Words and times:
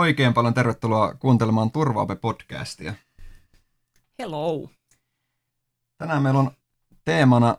Oikein 0.00 0.34
paljon 0.34 0.54
tervetuloa 0.54 1.14
kuuntelemaan 1.14 1.70
Turvaape-podcastia. 1.70 2.92
Hello. 4.18 4.70
Tänään 5.98 6.22
meillä 6.22 6.40
on 6.40 6.50
teemana 7.04 7.56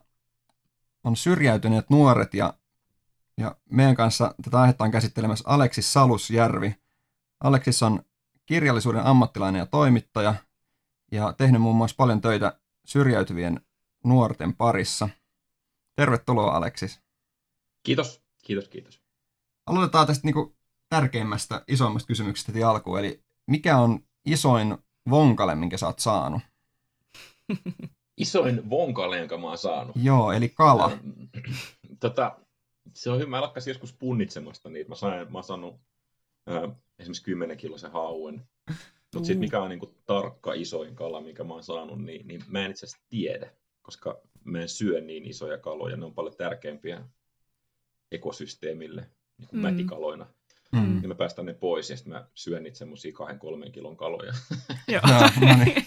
on 1.03 1.15
syrjäytyneet 1.15 1.89
nuoret 1.89 2.33
ja, 2.33 2.53
ja 3.37 3.55
meidän 3.69 3.95
kanssa 3.95 4.35
tätä 4.43 4.61
aihetta 4.61 4.83
on 4.83 4.91
käsittelemässä 4.91 5.49
Aleksis 5.49 5.93
Salusjärvi. 5.93 6.75
Aleksis 7.43 7.83
on 7.83 8.03
kirjallisuuden 8.45 9.05
ammattilainen 9.05 9.59
ja 9.59 9.65
toimittaja 9.65 10.35
ja 11.11 11.33
tehnyt 11.33 11.61
muun 11.61 11.75
muassa 11.75 11.95
paljon 11.95 12.21
töitä 12.21 12.59
syrjäytyvien 12.85 13.61
nuorten 14.03 14.55
parissa. 14.55 15.09
Tervetuloa 15.95 16.55
Aleksis. 16.55 17.01
Kiitos, 17.83 18.23
kiitos, 18.43 18.67
kiitos. 18.67 19.01
Aloitetaan 19.65 20.07
tästä 20.07 20.27
niin 20.27 20.33
kuin 20.33 20.55
tärkeimmästä, 20.91 21.63
isoimmasta 21.67 22.07
kysymyksestä 22.07 22.51
heti 22.51 22.63
alkuun. 22.63 22.99
Eli 22.99 23.23
mikä 23.47 23.77
on 23.77 23.99
isoin 24.25 24.77
vonkale, 25.09 25.55
minkä 25.55 25.77
sä 25.77 25.87
oot 25.87 25.99
saanut? 25.99 26.41
Isoin 28.17 28.69
vonkale, 28.69 29.19
jonka 29.19 29.37
mä 29.37 29.47
oon 29.47 29.57
saanut. 29.57 29.95
Joo, 30.03 30.31
eli 30.31 30.49
kala. 30.49 30.91
Tota, 31.99 32.37
se 32.93 33.09
on 33.09 33.19
hyvä. 33.19 33.29
Mä 33.29 33.41
lakkasin 33.41 33.71
joskus 33.71 33.93
punnitsemasta 33.93 34.69
niitä. 34.69 34.89
Mä, 34.89 34.95
sain, 34.95 35.31
mä 35.31 35.37
oon 35.37 35.43
saanut 35.43 35.75
äh, 36.49 36.71
esimerkiksi 36.99 37.23
10 37.23 37.57
kilosen 37.57 37.91
hauen. 37.91 38.47
Mutta 39.13 39.27
sitten 39.27 39.39
mikä 39.39 39.61
on 39.61 39.69
niinku 39.69 39.95
tarkka 40.05 40.53
isoin 40.53 40.95
kala, 40.95 41.21
mikä 41.21 41.43
mä 41.43 41.53
oon 41.53 41.63
saanut, 41.63 42.01
niin, 42.01 42.27
niin 42.27 42.43
mä 42.47 42.65
en 42.65 42.71
itse 42.71 42.85
asiassa 42.85 43.05
tiedä, 43.09 43.51
koska 43.81 44.21
mä 44.43 44.61
en 44.61 44.69
syö 44.69 45.01
niin 45.01 45.25
isoja 45.25 45.57
kaloja. 45.57 45.97
Ne 45.97 46.05
on 46.05 46.13
paljon 46.13 46.35
tärkeämpiä 46.35 47.03
ekosysteemille 48.11 49.09
niin 49.37 49.47
kuin 49.47 49.59
mm. 49.59 49.61
mätikaloina. 49.61 50.27
Mm. 50.71 50.79
Niin 50.79 51.07
mä 51.07 51.15
päästän 51.15 51.45
ne 51.45 51.53
pois 51.53 51.89
ja 51.89 51.97
sitten 51.97 52.13
mä 52.13 52.27
syön 52.33 52.63
niitä 52.63 52.77
semmosia 52.77 53.11
kahden 53.13 53.39
kolmen 53.39 53.71
kilon 53.71 53.97
kaloja. 53.97 54.33
Joo. 54.87 55.01
no 55.41 55.63
niin. 55.65 55.85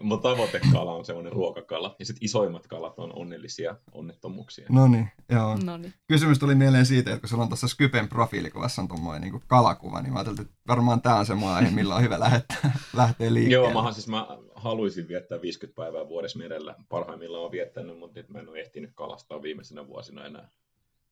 Mun 0.02 0.20
tavoitekala 0.20 0.92
on 0.92 1.04
semmoinen 1.04 1.32
ruokakala. 1.32 1.96
Ja 1.98 2.04
sitten 2.04 2.24
isoimmat 2.24 2.66
kalat 2.66 2.98
on 2.98 3.12
onnellisia 3.14 3.76
onnettomuuksia. 3.92 4.66
No 4.68 4.88
niin, 4.88 5.08
joo. 5.28 5.58
Noniin. 5.64 5.94
Kysymys 6.08 6.38
tuli 6.38 6.54
mieleen 6.54 6.86
siitä, 6.86 7.10
että 7.10 7.20
kun 7.20 7.28
sulla 7.28 7.42
on 7.42 7.48
tuossa 7.48 7.68
Skypen 7.68 8.08
profiilikuvassa 8.08 8.82
on 8.82 8.88
tuommoinen 8.88 9.30
niin 9.30 9.42
kalakuva, 9.46 10.02
niin 10.02 10.12
mä 10.12 10.18
ajattelin, 10.18 10.40
että 10.40 10.54
varmaan 10.68 11.02
tämä 11.02 11.16
on 11.16 11.26
se 11.26 11.34
aihe, 11.46 11.70
millä 11.70 11.94
on 11.94 12.02
hyvä 12.02 12.20
lähettää, 12.20 12.78
lähteä 12.96 13.34
liikkeelle. 13.34 13.70
Joo, 13.72 13.82
mä, 13.82 13.92
siis 13.92 14.08
mä 14.08 14.26
haluaisin 14.54 15.08
viettää 15.08 15.42
50 15.42 15.76
päivää 15.82 16.08
vuodessa 16.08 16.38
merellä. 16.38 16.74
Parhaimmillaan 16.88 17.44
on 17.44 17.52
viettänyt, 17.52 17.98
mutta 17.98 18.20
mä 18.28 18.38
en 18.38 18.48
ole 18.48 18.60
ehtinyt 18.60 18.90
kalastaa 18.94 19.42
viimeisenä 19.42 19.86
vuosina 19.86 20.26
enää 20.26 20.48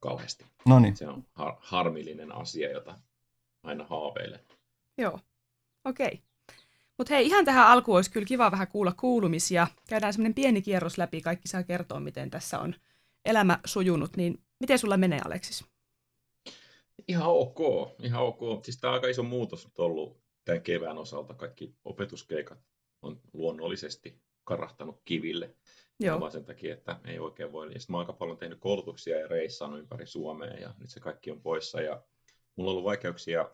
kauheasti. 0.00 0.44
No 0.66 0.78
niin. 0.78 0.96
Se 0.96 1.08
on 1.08 1.24
har- 1.32 1.56
harmillinen 1.58 2.32
asia, 2.32 2.70
jota 2.70 2.98
aina 3.62 3.84
haaveilen. 3.84 4.40
Joo, 4.98 5.20
okei. 5.84 6.06
Okay. 6.06 6.18
Mutta 6.98 7.14
hei, 7.14 7.26
ihan 7.26 7.44
tähän 7.44 7.66
alkuun 7.66 7.96
olisi 7.96 8.10
kyllä 8.10 8.26
kiva 8.26 8.50
vähän 8.50 8.68
kuulla 8.68 8.92
kuulumisia. 8.92 9.66
Käydään 9.88 10.12
semmoinen 10.12 10.34
pieni 10.34 10.62
kierros 10.62 10.98
läpi, 10.98 11.20
kaikki 11.20 11.48
saa 11.48 11.62
kertoa, 11.62 12.00
miten 12.00 12.30
tässä 12.30 12.58
on 12.58 12.74
elämä 13.24 13.58
sujunut. 13.64 14.16
Niin 14.16 14.40
miten 14.60 14.78
sulla 14.78 14.96
menee, 14.96 15.20
Aleksis? 15.24 15.64
Ihan 17.08 17.26
ok, 17.28 17.58
ihan 18.02 18.22
ok. 18.22 18.64
Siis 18.64 18.76
tämä 18.76 18.90
on 18.90 18.94
aika 18.94 19.08
iso 19.08 19.22
muutos 19.22 19.64
nyt 19.64 19.78
ollut 19.78 20.20
tämän 20.44 20.62
kevään 20.62 20.98
osalta. 20.98 21.34
Kaikki 21.34 21.74
opetuskeikat 21.84 22.58
on 23.02 23.20
luonnollisesti 23.32 24.20
karahtanut 24.44 25.00
kiville. 25.04 25.54
Joo. 26.00 26.20
Vaan 26.20 26.32
sen 26.32 26.44
takia, 26.44 26.74
että 26.74 27.00
ei 27.04 27.18
oikein 27.18 27.52
voi. 27.52 27.66
Ja 27.66 27.80
mä 27.88 27.96
oon 27.96 28.02
aika 28.02 28.12
paljon 28.12 28.38
tehnyt 28.38 28.60
koulutuksia 28.60 29.20
ja 29.20 29.28
reissannut 29.28 29.80
ympäri 29.80 30.06
Suomea 30.06 30.54
ja 30.54 30.74
nyt 30.78 30.90
se 30.90 31.00
kaikki 31.00 31.30
on 31.30 31.40
poissa. 31.40 31.80
Ja 31.80 32.02
mulla 32.56 32.70
on 32.70 32.72
ollut 32.72 32.84
vaikeuksia 32.84 33.50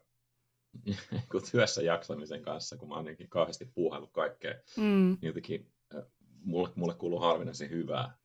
työssä 1.51 1.83
jaksamisen 1.83 2.43
kanssa, 2.43 2.77
kun 2.77 2.89
mä 2.89 2.95
oon 2.95 3.05
jotenkin 3.05 3.29
kauheasti 3.29 3.71
puuhaillut 3.75 4.13
kaikkea. 4.13 4.55
Mm. 4.77 5.17
Niin 5.21 5.27
jotenkin 5.27 5.73
mulle, 6.45 6.73
mulle 6.75 6.95
kuuluu 6.95 7.19
harvinaisen 7.19 7.71
hyvää. 7.71 8.19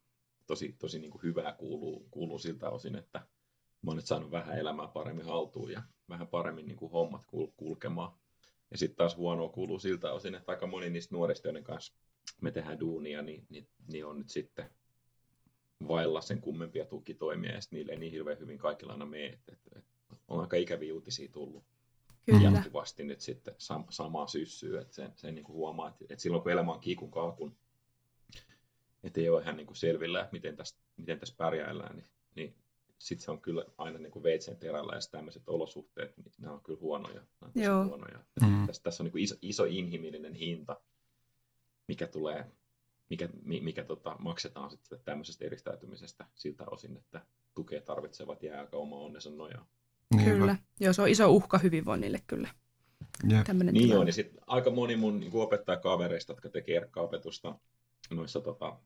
Tosi, 0.47 0.75
tosi 0.80 1.00
niin 1.00 1.12
kuin 1.12 1.24
hyvää 1.24 1.53
kuuluu, 1.53 2.08
kuuluu 2.12 2.40
siltä 2.40 2.69
osin, 2.69 2.96
että 2.96 3.19
mä 3.81 3.90
oon 3.90 3.96
nyt 3.96 4.06
saanut 4.06 4.31
vähän 4.31 4.59
elämää 4.59 4.88
paremmin 4.88 5.25
haltuun 5.25 5.72
ja 5.72 5.84
vähän 6.09 6.28
paremmin 6.28 6.68
niin 6.68 6.78
kuin 6.78 6.92
hommat 6.92 7.22
kul- 7.22 7.53
kulkemaan. 7.58 8.19
Ja 8.72 8.78
sitten 8.78 8.98
taas 8.98 9.18
huonoa 9.18 9.50
kuuluu 9.50 9.80
siltä 9.80 10.12
osin, 10.12 10.36
että 10.36 10.52
aika 10.52 10.68
moni 10.68 10.90
niistä 10.90 11.16
nuorista, 11.16 11.48
joiden 11.48 11.64
kanssa 11.64 11.94
me 12.42 12.52
tehdään 12.52 12.80
duunia, 12.80 13.22
niin, 13.22 13.46
niin, 13.50 13.68
niin 13.88 14.06
on 14.06 14.18
nyt 14.18 14.30
sitten 14.30 14.70
vailla 15.88 16.22
sen 16.22 16.42
kummempia 16.42 16.86
tukitoimia, 16.86 17.52
ja 17.52 17.60
niille 17.72 17.92
ei 17.92 18.00
niin 18.00 18.12
hirveän 18.12 18.40
hyvin 18.40 18.58
kaikilla 18.58 18.94
aina 18.94 19.06
mene. 19.06 19.26
Et, 19.26 19.40
et, 19.52 19.60
et, 19.76 19.86
on 20.28 20.42
aika 20.42 20.58
ikäviä 20.58 20.94
uutisia 20.94 21.30
tullut 21.32 21.64
Kyllä. 22.26 22.50
jatkuvasti 22.50 23.04
nyt 23.04 23.22
sitten 23.22 23.56
sam, 23.58 23.86
samaa 23.90 24.28
syssyä, 24.28 24.82
että 24.82 24.96
sen, 24.96 25.12
sen 25.16 25.36
niin 25.36 25.46
kuin 25.46 25.56
huomaa, 25.56 25.90
että, 25.90 26.06
että 26.10 26.22
silloin 26.22 26.44
kun 26.44 26.52
elämä 26.52 26.74
on 26.74 26.80
kiikun 26.80 27.12
kaakun, 27.12 27.58
että 29.04 29.22
ei 29.22 29.30
ole 29.30 29.42
ihan 29.42 29.58
niin 29.58 29.68
kuin 29.68 29.78
selvillä, 29.78 30.22
että 30.22 30.32
miten 30.32 30.56
tässä, 30.56 30.78
miten 30.98 31.20
tässä 31.20 31.36
pärjäillään, 31.38 31.96
niin, 31.96 32.08
niin 32.36 32.56
sitten 33.00 33.25
se 33.25 33.31
on 33.31 33.41
kyllä 33.41 33.66
aina 33.78 34.00
niin 34.00 34.12
kuin 34.12 34.24
veitsen 34.24 34.58
terällä 34.58 34.94
ja 34.96 35.00
tämmöiset 35.12 35.44
olosuhteet, 35.50 36.18
niin 36.18 36.31
nämä 36.38 36.53
on 36.53 36.63
kyllä 36.63 36.80
huonoja. 36.80 37.16
Nämä 37.16 37.25
on 37.41 37.52
tosi 37.53 37.66
Joo. 37.66 37.85
huonoja. 37.85 38.19
Mm. 38.41 38.68
Tässä, 38.68 38.84
tässä 38.84 39.03
on 39.03 39.06
niin 39.06 39.12
kuin 39.12 39.24
iso, 39.24 39.35
iso 39.41 39.63
inhimillinen 39.66 40.34
hinta, 40.34 40.81
mikä 41.88 42.07
tulee, 42.07 42.46
mikä, 43.09 43.30
mi- 43.44 43.62
mikä 43.62 43.84
tota, 43.84 44.16
maksetaan 44.19 44.72
sitten 44.72 45.00
tämmöisestä 45.06 45.46
eristäytymisestä 45.46 46.25
siltä 46.36 46.63
osin, 46.72 46.97
että 46.97 47.22
tukea 47.56 47.81
tarvitsevat 47.81 48.44
jää 48.44 48.59
aika 48.62 48.78
oma 48.78 48.96
onnensa 48.96 49.30
nojaa. 49.30 49.68
Niinpä. 50.16 50.31
Kyllä. 50.31 50.56
Joo, 50.80 50.94
se 50.94 51.02
on 51.02 51.09
iso 51.09 51.30
uhka 51.31 51.57
hyvinvoinnille 51.57 52.22
kyllä. 52.28 52.50
Jep. 53.30 53.44
Tämmöinen 53.46 53.74
Niin 53.74 53.84
tilanne. 53.84 54.02
on, 54.02 54.07
ja 54.07 54.13
sitten 54.13 54.41
aika 54.47 54.69
moni 54.72 54.96
mun 54.96 55.19
niin 55.19 55.31
opettajakavereista, 55.34 56.31
jotka 56.31 56.50
tekee 56.50 56.78
erkkaopetusta 56.78 57.59
noissa 58.12 58.41
tota, 58.41 58.80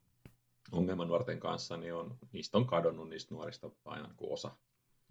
ongelmanuorten 0.72 1.40
kanssa, 1.40 1.78
niin 1.78 1.94
on, 1.94 2.18
niistä 2.32 2.58
on 2.58 2.68
kadonnut 2.68 3.10
niistä 3.10 3.36
nuorista 3.36 3.70
aina 3.86 4.08
niin 4.08 4.16
kuin 4.18 4.34
osa. 4.34 4.52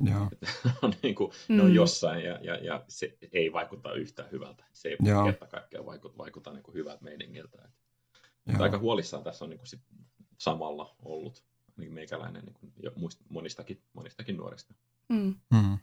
Joo. 0.04 0.30
On, 0.82 0.92
niin 1.02 1.14
kuin, 1.14 1.32
mm. 1.48 1.56
Ne 1.56 1.62
on 1.62 1.68
Mm. 1.68 1.74
jossain 1.74 2.24
ja, 2.24 2.38
ja, 2.42 2.54
ja, 2.56 2.84
se 2.88 3.18
ei 3.32 3.52
vaikuta 3.52 3.92
yhtään 3.94 4.30
hyvältä. 4.32 4.64
Se 4.72 4.88
ei 4.88 4.96
Joo. 5.04 5.24
kerta 5.24 5.46
kaikkiaan 5.46 5.86
vaikuta, 5.86 6.18
vaikuta 6.18 6.52
niin 6.52 6.62
kuin 6.62 6.74
hyvältä 6.74 7.04
meiningiltä. 7.04 7.58
Joo. 8.46 8.62
aika 8.62 8.78
huolissaan 8.78 9.24
tässä 9.24 9.44
on 9.44 9.50
niin 9.50 9.58
kuin 9.58 9.68
sit 9.68 9.80
samalla 10.38 10.96
ollut 10.98 11.44
niin 11.76 11.92
meikäläinen 11.92 12.44
niin 12.44 12.54
kuin 12.54 12.72
jo 12.82 12.92
muist, 12.96 13.20
monistakin, 13.28 13.82
monistakin 13.92 14.36
nuorista. 14.36 14.74
Mm, 15.08 15.34
Mm. 15.50 15.78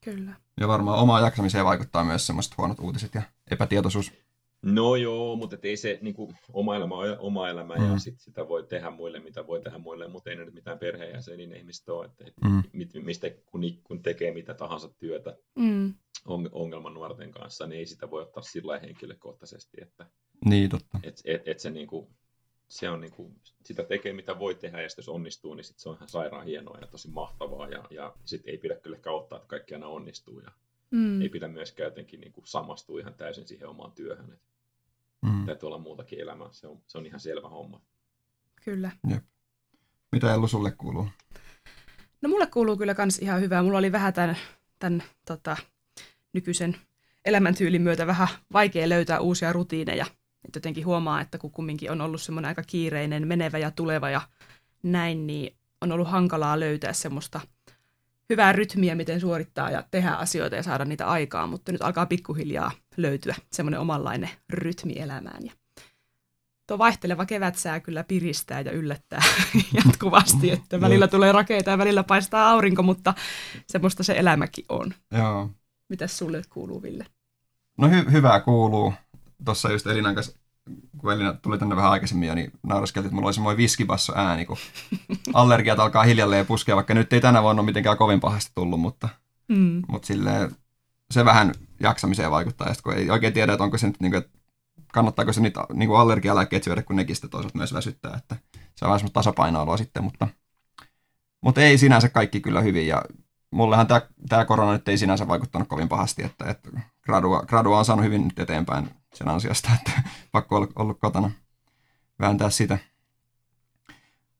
kyllä. 0.00 0.34
Ja 0.60 0.68
varmaan 0.68 0.98
omaa 0.98 1.20
jaksamiseen 1.20 1.64
vaikuttaa 1.64 2.04
myös 2.04 2.26
semmoiset 2.26 2.58
huonot 2.58 2.78
uutiset 2.80 3.14
ja 3.14 3.22
epätietoisuus. 3.50 4.12
No 4.62 4.96
joo, 4.96 5.36
mutta 5.36 5.56
ei 5.62 5.76
se 5.76 5.98
niin 6.02 6.14
kuin, 6.14 6.36
oma 6.52 6.76
elämä 6.76 6.94
on 6.94 7.16
oma 7.18 7.48
elämä 7.48 7.74
mm. 7.74 7.92
Ja 7.92 7.98
sit 7.98 8.20
sitä 8.20 8.48
voi 8.48 8.66
tehdä 8.66 8.90
muille, 8.90 9.20
mitä 9.20 9.46
voi 9.46 9.60
tehdä 9.60 9.78
muille, 9.78 10.08
mutta 10.08 10.30
ei 10.30 10.36
ne 10.36 10.44
nyt 10.44 10.54
mitään 10.54 10.78
perheenjäseniä 10.78 11.56
ihmistä 11.56 11.92
ole. 11.92 12.04
Että, 12.06 12.48
Mm. 12.48 12.62
mit, 12.72 12.90
mistä, 12.94 13.30
kun, 13.46 13.60
kun 13.84 14.02
tekee 14.02 14.32
mitä 14.34 14.54
tahansa 14.54 14.88
työtä 14.88 15.36
Mm, 15.54 15.94
on, 16.26 16.48
ongelman 16.52 16.94
nuorten 16.94 17.30
kanssa, 17.30 17.66
niin 17.66 17.78
ei 17.78 17.86
sitä 17.86 18.10
voi 18.10 18.22
ottaa 18.22 18.42
sillä 18.42 18.70
lailla 18.70 18.86
henkilökohtaisesti, 18.86 19.76
että 19.82 20.06
Niin, 20.44 20.70
totta. 20.70 20.98
et, 21.02 21.20
et, 21.24 21.42
et 21.48 21.58
se, 21.58 21.70
niin 21.70 21.86
kuin, 21.86 22.06
se 22.68 22.90
on 22.90 23.00
niin 23.00 23.12
kuin, 23.12 23.34
sitä 23.64 23.82
tekee 23.84 24.12
mitä 24.12 24.38
voi 24.38 24.54
tehdä 24.54 24.82
ja 24.82 24.88
sit 24.88 24.96
jos 24.98 25.08
onnistuu, 25.08 25.54
niin 25.54 25.64
sit 25.64 25.78
se 25.78 25.88
on 25.88 25.96
ihan 25.96 26.08
sairaan 26.08 26.46
hienoa 26.46 26.78
ja 26.80 26.86
tosi 26.86 27.08
mahtavaa 27.10 27.68
ja, 27.68 27.84
ja 27.90 28.14
sitten 28.24 28.50
ei 28.50 28.58
pidä 28.58 28.74
kyllä 28.76 28.98
ottaa, 29.06 29.36
että 29.36 29.48
kaikki 29.48 29.74
aina 29.74 29.86
onnistuu 29.88 30.40
ja 30.40 30.50
mm, 30.90 31.22
ei 31.22 31.28
pidä 31.28 31.48
myöskään 31.48 31.86
jotenkin 31.86 32.20
niin 32.20 32.32
kuin 32.32 32.46
samastua 32.46 33.00
ihan 33.00 33.14
täysin 33.14 33.46
siihen 33.48 33.68
omaan 33.68 33.92
työhön. 33.92 34.32
Et 34.32 34.40
Mm. 35.22 35.46
täytyy 35.46 35.66
olla 35.66 35.78
muutakin 35.78 36.20
elämää, 36.20 36.48
se 36.52 36.66
on, 36.66 36.80
se 36.86 36.98
on 36.98 37.06
ihan 37.06 37.20
selvä 37.20 37.48
homma. 37.48 37.80
kyllä. 38.64 38.90
Mitä 40.12 40.34
Ellu 40.34 40.48
sulle 40.48 40.70
kuuluu? 40.70 41.08
No 42.22 42.28
mulle 42.28 42.46
kuuluu 42.46 42.76
kyllä 42.76 42.94
kans 42.94 43.18
ihan 43.18 43.40
hyvää. 43.40 43.62
Mulla 43.62 43.78
oli 43.78 43.92
vähän 43.92 44.12
tämän, 44.12 44.36
tämän 44.78 45.02
tota, 45.26 45.56
nykyisen 46.32 46.76
elämäntyylin 47.24 47.82
myötä 47.82 48.06
vähän 48.06 48.28
vaikea 48.52 48.88
löytää 48.88 49.20
uusia 49.20 49.52
rutiineja. 49.52 50.06
Et 50.48 50.54
jotenkin 50.54 50.86
huomaa, 50.86 51.20
että 51.20 51.38
kun 51.38 51.50
kumminkin 51.50 51.90
on 51.90 52.00
ollut 52.00 52.22
semmoinen 52.22 52.48
aika 52.48 52.62
kiireinen, 52.62 53.28
menevä 53.28 53.58
ja 53.58 53.70
tuleva 53.70 54.10
ja 54.10 54.20
näin, 54.82 55.26
niin 55.26 55.56
on 55.80 55.92
ollut 55.92 56.08
hankalaa 56.08 56.60
löytää 56.60 56.92
semmoista 56.92 57.40
hyvää 58.30 58.52
rytmiä, 58.52 58.94
miten 58.94 59.20
suorittaa 59.20 59.70
ja 59.70 59.84
tehdä 59.90 60.10
asioita 60.10 60.56
ja 60.56 60.62
saada 60.62 60.84
niitä 60.84 61.06
aikaa, 61.06 61.46
mutta 61.46 61.72
nyt 61.72 61.82
alkaa 61.82 62.06
pikkuhiljaa 62.06 62.70
löytyä 62.96 63.34
semmoinen 63.52 63.80
omanlainen 63.80 64.30
rytmi 64.50 64.92
elämään. 64.96 65.46
Ja 65.46 65.52
tuo 66.66 66.78
vaihteleva 66.78 67.26
kevätsää 67.26 67.80
kyllä 67.80 68.04
piristää 68.04 68.60
ja 68.60 68.72
yllättää 68.72 69.22
jatkuvasti, 69.84 70.50
että 70.50 70.80
välillä 70.80 71.08
tulee 71.08 71.32
rakeita 71.32 71.70
ja 71.70 71.78
välillä 71.78 72.04
paistaa 72.04 72.50
aurinko, 72.50 72.82
mutta 72.82 73.14
semmoista 73.66 74.02
se 74.02 74.12
elämäkin 74.12 74.64
on. 74.68 74.94
Joo. 75.10 75.50
Mitäs 75.88 76.18
sulle 76.18 76.42
kuuluu, 76.50 76.82
Ville? 76.82 77.06
No 77.78 77.88
hy- 77.88 78.12
hyvää 78.12 78.40
kuuluu. 78.40 78.94
Tuossa 79.44 79.72
just 79.72 79.86
Elinan 79.86 80.14
kanssa, 80.14 80.38
kun 80.98 81.12
Elina 81.12 81.32
tuli 81.32 81.58
tänne 81.58 81.76
vähän 81.76 81.90
aikaisemmin 81.90 82.28
jo, 82.28 82.34
niin 82.34 82.52
nauraskeltiin, 82.62 83.08
että 83.08 83.14
mulla 83.14 83.26
oli 83.26 83.34
semmoinen 83.34 83.56
viskibasso 83.56 84.12
ääni, 84.16 84.46
kun 84.46 84.56
allergiat 85.32 85.78
alkaa 85.78 86.02
hiljalleen 86.02 86.46
puskea, 86.46 86.76
vaikka 86.76 86.94
nyt 86.94 87.12
ei 87.12 87.20
tänä 87.20 87.42
vuonna 87.42 87.60
ole 87.60 87.66
mitenkään 87.66 87.96
kovin 87.96 88.20
pahasti 88.20 88.52
tullut, 88.54 88.80
mutta, 88.80 89.08
Mm. 89.48 89.82
mutta 89.88 90.06
silleen 90.06 90.56
se 91.10 91.24
vähän 91.24 91.54
jaksamiseen 91.80 92.30
vaikuttaa, 92.30 92.68
ja 92.68 92.74
kun 92.82 92.94
ei 92.94 93.10
oikein 93.10 93.32
tiedä, 93.32 93.52
että 93.52 93.64
onko 93.64 93.78
se 93.78 93.86
nyt, 93.86 94.00
niin 94.00 94.12
kuin, 94.12 94.18
että 94.18 94.38
kannattaako 94.92 95.32
se 95.32 95.40
niitä 95.40 95.64
niin 95.72 95.88
kuin 95.88 96.00
allergialääkkeet 96.00 96.64
syödä, 96.64 96.82
kun 96.82 96.96
nekin 96.96 97.16
sitten 97.16 97.30
toisaalta 97.30 97.58
myös 97.58 97.74
väsyttää, 97.74 98.16
että 98.16 98.36
se 98.76 98.84
on 98.84 98.88
vähän 98.88 98.98
semmoista 98.98 99.20
tasapainoilua 99.20 99.76
sitten, 99.76 100.04
mutta, 100.04 100.28
mutta 101.40 101.60
ei 101.60 101.78
sinänsä 101.78 102.08
kaikki 102.08 102.40
kyllä 102.40 102.60
hyvin, 102.60 102.86
ja 102.86 103.02
mullehan 103.50 103.86
tämä, 103.86 104.00
tämä 104.28 104.44
korona 104.44 104.72
nyt 104.72 104.88
ei 104.88 104.98
sinänsä 104.98 105.28
vaikuttanut 105.28 105.68
kovin 105.68 105.88
pahasti, 105.88 106.24
että, 106.24 106.44
että 106.44 106.70
gradua, 107.02 107.42
gradua 107.42 107.78
on 107.78 107.84
saanut 107.84 108.04
hyvin 108.04 108.24
nyt 108.24 108.38
eteenpäin 108.38 108.90
sen 109.14 109.28
ansiosta, 109.28 109.68
että 109.78 110.02
pakko 110.32 110.56
olla 110.56 110.68
ollut 110.76 111.00
kotona 111.00 111.30
vääntää 112.20 112.50
sitä. 112.50 112.78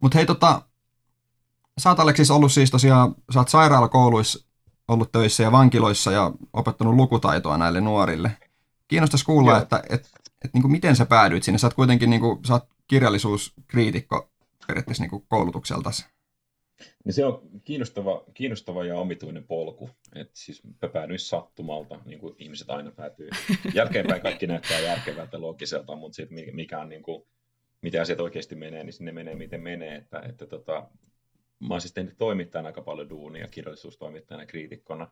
Mutta 0.01 0.19
hei 0.19 0.27
tota, 0.27 0.63
sä 1.79 1.91
oot 1.91 2.01
Aleksis 2.01 2.31
ollut 2.31 2.53
siis 2.53 2.71
tosiaan, 2.71 3.15
sä 3.35 3.41
oot 3.41 3.49
sairaalakouluissa 3.49 4.51
ollut 4.89 5.13
töissä 5.13 5.43
ja 5.43 5.53
vankiloissa 5.53 6.13
ja 6.13 6.33
opettanut 6.53 6.95
lukutaitoa 6.95 7.59
näille 7.59 7.81
nuorille. 7.81 8.37
Kiinnostaisi 8.89 9.25
kuulla, 9.25 9.51
Joo. 9.51 9.63
että 9.63 9.83
et, 9.89 10.11
et, 10.45 10.55
niin 10.55 10.63
kuin 10.63 10.73
miten 10.73 10.97
sä 10.97 11.07
päädyit 11.07 11.43
sinne. 11.43 11.59
Sä 11.59 11.67
oot 11.67 11.75
kuitenkin 11.75 12.11
niin 12.11 12.21
kuin, 12.21 12.45
sä 12.45 12.53
oot 12.53 12.69
kirjallisuuskriitikko 12.89 14.31
periaatteessa 14.67 15.05
niin 15.05 15.25
koulutukseltasi. 15.29 16.07
Niin 17.05 17.13
se 17.13 17.25
on 17.25 17.43
kiinnostava, 17.65 18.25
kiinnostava 18.35 18.85
ja 18.85 18.97
omituinen 18.97 19.47
polku. 19.47 19.91
Et 20.15 20.31
siis 20.33 20.63
mä 20.65 20.89
päädyin 20.89 21.19
sattumalta, 21.19 22.01
niin 22.05 22.19
kuin 22.19 22.35
ihmiset 22.39 22.71
aina 22.71 22.91
päätyy. 22.91 23.29
Jälkeenpäin 23.75 24.23
kaikki 24.23 24.47
näyttää 24.47 24.81
järkevältä, 24.81 25.41
loogiselta, 25.41 25.97
mutta 25.97 26.17
sitten 26.17 26.55
mikä 26.55 26.81
on 26.81 26.89
niin 26.89 27.03
kuin, 27.03 27.27
miten 27.83 28.03
asiat 28.03 28.21
oikeasti 28.21 28.55
menee, 28.55 28.85
niin 28.85 28.93
sinne 28.93 29.13
menee 29.13 29.35
miten 29.35 29.61
menee. 29.63 29.97
Että, 29.97 30.23
että 30.29 30.47
tota, 30.47 30.89
mä 31.61 31.75
oon 31.75 31.81
siis 31.81 31.93
tehnyt 31.93 32.19
toimittajana 32.19 32.67
aika 32.67 32.83
paljon 32.83 33.11
duunia, 33.11 33.49
kirjallisuustoimittajana, 33.49 34.47
kriitikkona, 34.47 35.11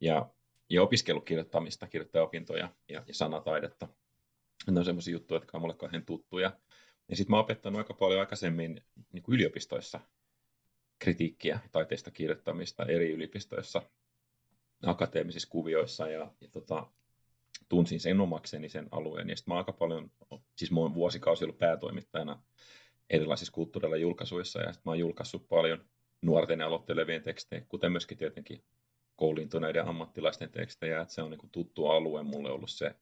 ja, 0.00 0.30
ja 0.70 0.82
opiskellut 0.82 1.24
kirjoittamista, 1.24 1.86
kirjoittajaopintoja 1.86 2.68
ja, 2.88 3.04
ja 3.08 3.14
sanataidetta. 3.14 3.88
Ne 4.70 4.78
on 4.78 4.84
sellaisia 4.84 5.12
juttuja, 5.12 5.36
jotka 5.36 5.58
on 5.58 5.60
mulle 5.60 5.74
kauhean 5.74 6.06
tuttuja. 6.06 6.58
Ja 7.08 7.16
sitten 7.16 7.32
mä 7.32 7.36
oon 7.36 7.44
opettanut 7.44 7.78
aika 7.78 7.94
paljon 7.94 8.20
aikaisemmin 8.20 8.80
niin 9.12 9.22
kuin 9.22 9.34
yliopistoissa 9.34 10.00
kritiikkiä, 11.04 11.60
taiteista 11.72 12.10
kirjoittamista 12.10 12.84
eri 12.84 13.10
yliopistoissa, 13.12 13.82
akateemisissa 14.86 15.48
kuvioissa, 15.50 16.08
ja, 16.08 16.30
ja 16.40 16.48
tota, 16.48 16.86
tunsin 17.68 18.00
sen 18.00 18.20
omakseni 18.20 18.68
sen 18.68 18.88
alueen. 18.90 19.30
Ja 19.30 19.36
sitten 19.36 19.54
mä 19.54 19.58
aika 19.58 19.72
paljon, 19.72 20.10
siis 20.56 20.70
mä 20.70 20.80
oon 20.80 20.94
vuosikausi 20.94 21.44
ollut 21.44 21.58
päätoimittajana 21.58 22.42
erilaisissa 23.10 23.52
kulttuureilla 23.52 23.96
julkaisuissa, 23.96 24.60
ja 24.60 24.66
mä 24.66 24.90
oon 24.90 24.98
julkaissut 24.98 25.48
paljon 25.48 25.84
nuorten 26.22 26.60
ja 26.60 26.66
aloittelevien 26.66 27.22
tekstejä, 27.22 27.64
kuten 27.68 27.92
myöskin 27.92 28.18
tietenkin 28.18 28.64
kouluintuneiden 29.16 29.88
ammattilaisten 29.88 30.50
tekstejä, 30.50 31.00
että 31.00 31.14
se 31.14 31.22
on 31.22 31.30
niin 31.30 31.50
tuttu 31.52 31.86
alue 31.86 32.22
mulle 32.22 32.50
ollut 32.50 32.70
se 32.70 32.94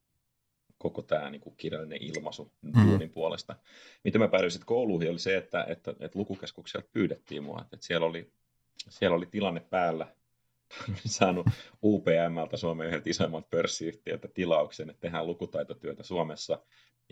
koko 0.82 1.02
tämä 1.02 1.30
niin 1.30 1.40
kuin 1.40 1.56
kirjallinen 1.56 2.02
ilmaisu 2.02 2.52
mm. 2.62 3.10
puolesta. 3.10 3.56
Mitä 4.04 4.18
mä 4.18 4.28
päädyin 4.28 4.50
sitten 4.50 4.66
kouluihin 4.66 5.10
oli 5.10 5.18
se, 5.18 5.36
että, 5.36 5.64
että, 5.68 5.90
että 5.90 6.18
lukukeskukselta 6.18 6.88
pyydettiin 6.92 7.42
mua, 7.42 7.60
että 7.72 7.86
siellä 7.86 8.06
oli, 8.06 8.32
siellä 8.88 9.16
oli 9.16 9.26
tilanne 9.26 9.60
päällä, 9.60 10.06
saanut 11.06 11.46
UPMltä 11.84 12.56
Suomen 12.56 12.86
yhdeltä 12.86 13.10
isoimmat 13.10 13.50
pörssiyhtiöltä 13.50 14.28
tilauksen, 14.28 14.90
että 14.90 15.00
tehdään 15.00 15.26
lukutaitotyötä 15.26 16.02
Suomessa, 16.02 16.58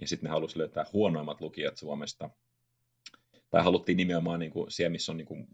ja 0.00 0.08
sitten 0.08 0.28
ne 0.28 0.30
halusivat 0.30 0.58
löytää 0.58 0.86
huonoimmat 0.92 1.40
lukijat 1.40 1.76
Suomesta, 1.76 2.30
tai 3.50 3.62
haluttiin 3.62 3.96
nimenomaan 3.96 4.40
niin 4.40 4.52
kuin 4.52 4.70
siellä, 4.70 4.90
missä 4.90 5.12
on 5.12 5.16
niin 5.16 5.26
kuin 5.26 5.46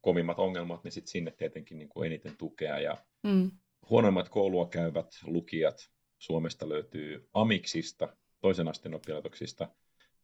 kovimmat 0.00 0.38
ongelmat, 0.38 0.84
niin 0.84 0.92
sitten 0.92 1.10
sinne 1.10 1.30
tietenkin 1.30 1.78
niin 1.78 1.88
kuin 1.88 2.06
eniten 2.06 2.36
tukea. 2.36 2.80
Ja 2.80 2.96
mm. 3.22 3.50
huonoimmat 3.90 4.28
koulua 4.28 4.66
käyvät 4.66 5.06
lukijat 5.24 5.90
Suomesta 6.18 6.68
löytyy 6.68 7.28
Amiksista, 7.34 8.16
toisen 8.40 8.68
asteen 8.68 8.94
oppilaitoksista, 8.94 9.68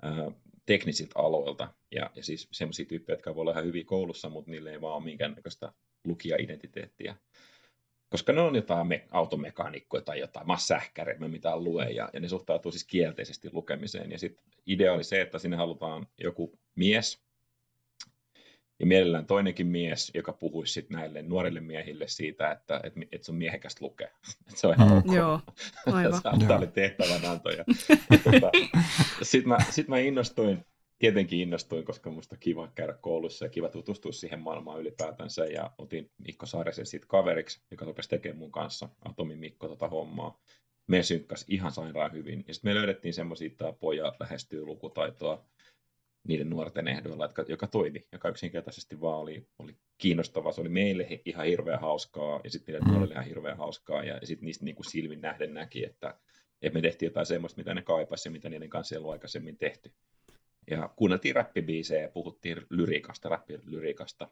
ää, 0.03 0.31
teknisiltä 0.67 1.19
aloilta. 1.19 1.75
Ja, 1.91 2.11
ja 2.15 2.25
siis 2.25 2.49
sellaisia 2.53 2.87
tyyppejä, 2.87 3.15
jotka 3.15 3.35
voi 3.35 3.41
olla 3.41 3.51
ihan 3.51 3.65
hyviä 3.65 3.85
koulussa, 3.85 4.29
mutta 4.29 4.51
niille 4.51 4.71
ei 4.71 4.81
vaan 4.81 4.97
ole 4.97 5.05
minkäännäköistä 5.05 5.73
lukija-identiteettiä. 6.05 7.17
Koska 8.11 8.33
ne 8.33 8.41
on 8.41 8.57
jotain 8.57 8.87
me- 8.87 9.09
automekaanikkoja 9.11 10.03
tai 10.03 10.21
jotain, 10.21 10.47
mä 10.47 10.57
sähkäre, 10.59 11.19
mä 11.19 11.29
mitään 11.29 11.65
lue, 11.65 11.91
ja, 11.91 12.11
ja 12.13 12.21
ne 12.21 12.29
suhtautuu 12.29 12.73
siis 12.73 12.85
kielteisesti 12.85 13.49
lukemiseen. 13.53 14.13
Ja 14.13 14.19
sitten 14.19 14.45
idea 14.67 14.93
oli 14.93 15.05
se, 15.05 15.21
että 15.21 15.39
sinne 15.39 15.57
halutaan 15.57 16.07
joku 16.19 16.59
mies, 16.75 17.25
ja 18.81 18.87
mielellään 18.87 19.27
toinenkin 19.27 19.67
mies, 19.67 20.11
joka 20.15 20.33
puhuisi 20.33 20.73
sit 20.73 20.91
näille 20.91 21.23
nuorille 21.23 21.61
miehille 21.61 22.09
siitä, 22.09 22.51
että, 22.51 22.81
että, 22.85 23.01
että 23.13 23.27
sun 23.27 23.35
miehekästä 23.35 23.85
lukee. 23.85 24.07
Että 24.49 24.61
se 24.61 24.67
on 24.67 24.75
ihan 24.75 24.89
mm. 24.89 24.99
ok. 24.99 25.15
Joo, 25.15 25.41
aivan. 25.93 26.21
Tämä 26.23 26.59
oli 26.59 26.67
tehtävänanto. 26.67 27.51
tota, 28.25 28.51
Sitten 29.23 29.49
mä, 29.49 29.59
sit 29.71 29.89
mä 29.89 29.99
innostuin, 29.99 30.65
tietenkin 30.99 31.41
innostuin, 31.41 31.85
koska 31.85 32.11
musta 32.11 32.37
kiva 32.37 32.73
käydä 32.75 32.93
koulussa 32.93 33.45
ja 33.45 33.49
kiva 33.49 33.69
tutustua 33.69 34.13
siihen 34.13 34.41
maailmaan 34.41 34.81
ylipäätänsä. 34.81 35.45
Ja 35.45 35.71
otin 35.79 36.11
Mikko 36.19 36.47
Saarisen 36.47 36.87
siitä 36.87 37.07
kaveriksi, 37.07 37.61
joka 37.71 37.85
rupesi 37.85 38.09
tekemään 38.09 38.39
mun 38.39 38.53
kanssa, 38.53 38.89
Atomin 39.05 39.39
Mikko, 39.39 39.69
tota 39.69 39.89
hommaa. 39.89 40.41
Me 40.87 41.03
synkkäs 41.03 41.45
ihan 41.49 41.73
sairaan 41.73 42.13
hyvin. 42.13 42.45
Ja 42.49 42.55
sitten 42.55 42.71
me 42.71 42.75
löydettiin 42.75 43.15
semmoisia 43.15 43.51
tapoja 43.57 44.13
lähestyä 44.21 44.65
lukutaitoa 44.65 45.45
niiden 46.29 46.51
nuorten 46.51 46.89
ehdoilla, 46.89 47.25
jotka, 47.25 47.45
joka 47.49 47.67
toimi, 47.67 48.01
joka 48.13 48.29
yksinkertaisesti 48.29 49.01
vaan 49.01 49.19
oli, 49.19 49.47
oli 49.59 49.77
kiinnostavaa. 49.99 50.53
Se 50.53 50.61
oli 50.61 50.69
meille 50.69 51.21
ihan 51.25 51.47
hirveän 51.47 51.81
hauskaa 51.81 52.41
ja 52.45 52.51
sitten 52.51 52.73
niille 52.73 52.87
mm. 52.87 52.93
nuorille 52.93 53.15
ihan 53.15 53.27
hirveän 53.27 53.59
hauskaa 53.59 54.05
ja, 54.05 54.17
ja 54.17 54.27
sitten 54.27 54.47
niistä 54.47 54.65
niin 54.65 54.75
kuin 54.75 54.91
silmin 54.91 55.21
nähden 55.21 55.55
näki, 55.55 55.85
että, 55.85 56.19
että 56.63 56.79
me 56.79 56.83
tehtiin 56.83 57.07
jotain 57.07 57.27
semmoista, 57.27 57.61
mitä 57.61 57.75
ne 57.75 57.83
kaipasivat 57.83 58.25
ja 58.25 58.39
mitä 58.39 58.49
niiden 58.49 58.71
kanssa 58.71 58.95
ei 58.95 58.99
ollut 58.99 59.13
aikaisemmin 59.13 59.59
tehty. 59.59 59.93
Ja 60.71 60.89
kuunneltiin 60.97 61.35
räppibiisejä 61.35 62.03
ja 62.03 62.09
puhuttiin 62.09 62.63
lyriikasta, 62.71 63.29
räppilyriikasta. 63.29 64.29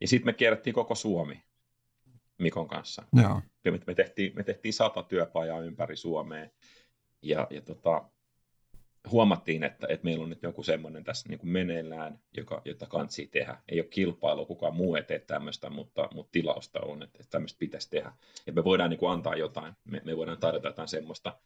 Ja 0.00 0.08
sitten 0.08 0.26
me 0.26 0.32
kierrettiin 0.32 0.74
koko 0.74 0.94
Suomi 0.94 1.42
Mikon 2.38 2.68
kanssa. 2.68 3.02
Joo. 3.22 3.42
Me, 3.64 3.80
me, 3.86 3.94
tehtiin, 3.94 4.32
me 4.36 4.42
tehtiin 4.42 4.74
sata 4.74 5.02
työpajaa 5.02 5.60
ympäri 5.60 5.96
Suomea. 5.96 6.48
Ja, 7.22 7.46
ja 7.50 7.60
tota, 7.60 8.10
huomattiin, 9.10 9.64
että, 9.64 9.86
että 9.90 10.04
meillä 10.04 10.22
on 10.22 10.30
nyt 10.30 10.42
joku 10.42 10.62
semmoinen 10.62 11.04
tässä 11.04 11.28
niin 11.28 11.38
kuin 11.38 11.50
meneillään, 11.50 12.18
joka, 12.36 12.62
jota 12.64 12.86
kansi 12.86 13.26
tehdä. 13.26 13.58
Ei 13.68 13.80
ole 13.80 13.88
kilpailu, 13.88 14.46
kukaan 14.46 14.76
muu 14.76 14.96
ei 14.96 15.02
tee 15.02 15.18
tämmöistä, 15.18 15.70
mutta, 15.70 16.08
mutta 16.14 16.32
tilausta 16.32 16.80
on, 16.80 17.02
että, 17.02 17.18
että 17.20 17.30
tämmöistä 17.30 17.58
pitäisi 17.58 17.90
tehdä. 17.90 18.12
Ja 18.46 18.52
me 18.52 18.64
voidaan 18.64 18.90
niin 18.90 18.98
kuin 18.98 19.12
antaa 19.12 19.36
jotain, 19.36 19.74
me, 19.84 20.00
me 20.04 20.16
voidaan 20.16 20.38
tarjota 20.38 20.68
jotain 20.68 20.88
semmoista 20.88 21.38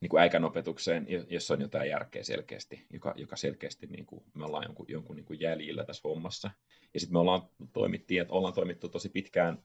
niin 0.00 0.10
kuin 0.10 0.20
äikän 0.20 0.44
opetukseen, 0.44 1.06
jossa 1.28 1.54
on 1.54 1.60
jotain 1.60 1.90
järkeä 1.90 2.24
selkeästi, 2.24 2.86
joka, 2.92 3.14
joka 3.16 3.36
selkeästi 3.36 3.86
niin 3.86 4.06
kuin, 4.06 4.24
me 4.34 4.44
ollaan 4.44 4.64
jonkun, 4.64 4.86
jonkun 4.88 5.16
niin 5.16 5.26
kuin 5.26 5.40
jäljillä 5.40 5.84
tässä 5.84 6.08
hommassa. 6.08 6.50
Ja 6.94 7.00
sitten 7.00 7.12
me 7.12 7.18
ollaan 7.18 7.42
toimittiin, 7.72 8.22
että 8.22 8.34
ollaan 8.34 8.54
toimittu 8.54 8.88
tosi 8.88 9.08
pitkään 9.08 9.62